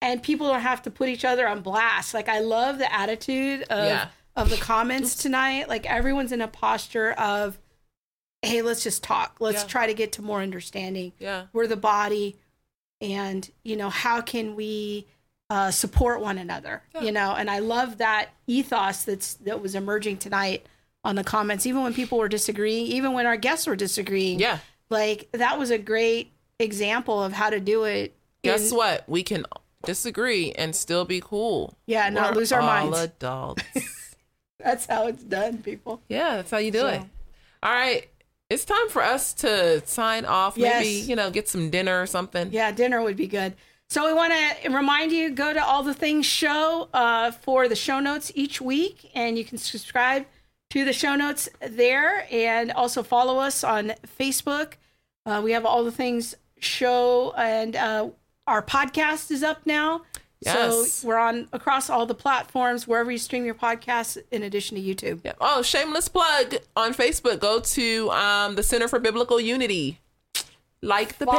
and 0.02 0.22
people 0.24 0.48
don't 0.48 0.62
have 0.62 0.82
to 0.84 0.92
put 0.92 1.10
each 1.10 1.26
other 1.26 1.48
on 1.48 1.62
blast. 1.62 2.14
Like 2.14 2.30
I 2.30 2.40
love 2.40 2.78
the 2.78 2.92
attitude 2.94 3.64
of 3.64 3.86
Yeah. 3.90 4.08
of 4.36 4.50
the 4.50 4.58
comments 4.58 5.16
tonight. 5.16 5.70
Like 5.70 5.86
everyone's 5.86 6.32
in 6.32 6.42
a 6.42 6.48
posture 6.48 7.12
of, 7.14 7.60
hey, 8.44 8.62
let's 8.62 8.84
just 8.84 9.04
talk. 9.04 9.38
Let's 9.40 9.64
Yeah. 9.64 9.68
try 9.68 9.88
to 9.88 9.94
get 9.94 10.12
to 10.14 10.22
more 10.22 10.42
understanding 10.42 11.14
yeah, 11.20 11.46
we're 11.54 11.68
the 11.68 11.76
body 11.78 12.36
and 13.02 13.50
you 13.64 13.76
know 13.76 13.90
how 13.90 14.22
can 14.22 14.56
we 14.56 15.08
uh, 15.50 15.70
support 15.72 16.20
one 16.22 16.38
another 16.38 16.82
you 17.02 17.12
know 17.12 17.34
and 17.36 17.50
i 17.52 17.60
love 17.60 17.98
that 18.00 18.30
ethos 18.48 19.04
that's 19.04 19.34
that 19.36 19.62
was 19.62 19.76
emerging 19.76 20.18
tonight 20.18 20.66
on 21.04 21.16
the 21.16 21.24
comments 21.24 21.66
even 21.68 21.84
when 21.84 21.94
people 21.94 22.18
were 22.18 22.30
disagreeing 22.30 22.88
even 22.88 23.12
when 23.14 23.26
our 23.26 23.36
guests 23.38 23.68
were 23.68 23.76
disagreeing 23.76 24.40
yeah. 24.40 24.58
like 24.90 25.28
that 25.34 25.60
was 25.60 25.70
a 25.70 25.78
great 25.78 26.32
example 26.60 27.22
of 27.22 27.34
how 27.34 27.50
to 27.50 27.60
do 27.60 27.84
it 27.84 28.16
Guess 28.42 28.72
in- 28.72 28.78
what? 28.78 29.04
We 29.08 29.22
can 29.22 29.46
disagree 29.86 30.52
and 30.54 30.76
still 30.76 31.04
be 31.06 31.20
cool. 31.22 31.76
yeah 31.86 32.10
not 32.10 32.34
We're 32.34 32.40
lose 32.40 32.52
our 32.54 32.62
all 32.62 32.68
minds 32.68 33.00
adults. 33.00 33.64
that's 34.60 34.86
how 34.86 35.08
it's 35.08 35.24
done 35.24 35.58
people 35.60 36.02
yeah, 36.08 36.38
that's 36.38 36.52
how 36.52 36.58
you 36.58 36.72
do 36.72 36.80
So- 36.80 36.88
it. 36.88 37.02
All 37.62 37.72
right, 37.74 38.10
it's 38.54 38.66
time 38.66 38.90
for 38.90 39.02
us 39.02 39.34
to 39.36 39.86
sign 39.86 40.26
off. 40.26 40.56
Maybe 40.58 40.90
you 40.90 41.16
know, 41.16 41.32
get 41.32 41.50
some 41.50 41.70
dinner 41.70 42.02
or 42.02 42.06
something. 42.06 42.52
Yeah, 42.52 42.72
dinner 42.72 43.02
would 43.02 43.18
be 43.18 43.28
good. 43.28 43.56
So 43.90 44.08
we 44.08 44.14
want 44.14 44.34
to 44.34 44.70
remind 44.70 45.12
you 45.12 45.30
go 45.32 45.54
to 45.54 45.64
all 45.64 45.84
the 45.84 45.94
things 45.94 46.26
show 46.26 46.90
uh, 46.94 47.32
for 47.32 47.68
the 47.68 47.76
show 47.76 48.00
notes 48.00 48.32
each 48.34 48.62
week, 48.62 49.12
and 49.14 49.38
you 49.38 49.46
can 49.46 49.58
subscribe 49.58 50.26
to 50.72 50.84
the 50.84 50.94
show 50.94 51.16
notes 51.16 51.50
there, 51.60 52.26
and 52.32 52.72
also 52.72 53.04
follow 53.04 53.38
us 53.38 53.64
on 53.64 53.94
Facebook. 54.20 54.74
Uh, 55.26 55.42
we 55.44 55.52
have 55.52 55.66
all 55.66 55.84
the 55.84 55.92
things 55.92 56.34
show, 56.60 57.34
and 57.38 57.76
uh, 57.76 58.10
our 58.48 58.62
podcast 58.64 59.30
is 59.30 59.44
up 59.44 59.66
now. 59.66 60.02
Yes. 60.46 60.92
So 60.94 61.08
we're 61.08 61.18
on 61.18 61.48
across 61.54 61.90
all 61.90 62.06
the 62.06 62.14
platforms 62.16 62.88
wherever 62.88 63.12
you 63.12 63.18
stream 63.18 63.46
your 63.46 63.56
podcasts, 63.56 64.18
in 64.32 64.44
addition 64.44 64.78
to 64.78 64.84
YouTube. 64.84 65.22
Yeah. 65.24 65.34
Oh, 65.40 65.62
shameless 65.62 66.08
plug 66.08 66.56
on 66.76 66.94
Facebook. 66.94 67.40
Go 67.40 67.60
to 67.60 68.12
um, 68.12 68.56
the 68.56 68.64
Center 68.64 68.88
for 68.88 69.00
Biblical 69.00 69.40
Unity. 69.40 70.00
Like 70.82 71.18
the 71.18 71.26
Follow 71.26 71.38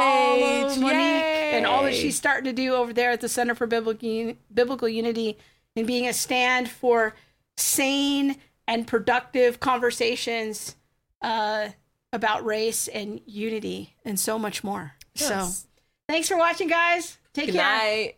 page, 0.69 0.79
Monique 0.79 0.97
Yay. 0.97 1.51
and 1.53 1.67
all 1.67 1.83
that 1.83 1.93
she's 1.93 2.15
starting 2.17 2.45
to 2.45 2.53
do 2.53 2.73
over 2.73 2.91
there 2.93 3.11
at 3.11 3.21
the 3.21 3.29
Center 3.29 3.53
for 3.53 3.67
Biblical, 3.67 4.09
Uni- 4.09 4.37
Biblical 4.51 4.89
Unity 4.89 5.37
and 5.75 5.85
being 5.85 6.07
a 6.07 6.13
stand 6.13 6.67
for 6.67 7.13
sane 7.55 8.37
and 8.67 8.87
productive 8.87 9.59
conversations 9.59 10.75
uh, 11.21 11.69
about 12.11 12.43
race 12.43 12.87
and 12.87 13.21
unity 13.27 13.95
and 14.03 14.19
so 14.19 14.39
much 14.39 14.63
more. 14.63 14.93
Yes. 15.13 15.27
So, 15.27 15.67
thanks 16.09 16.27
for 16.27 16.37
watching, 16.37 16.67
guys. 16.67 17.19
Take 17.33 17.45
Good 17.47 17.55
care. 17.55 17.63
night. 17.77 18.15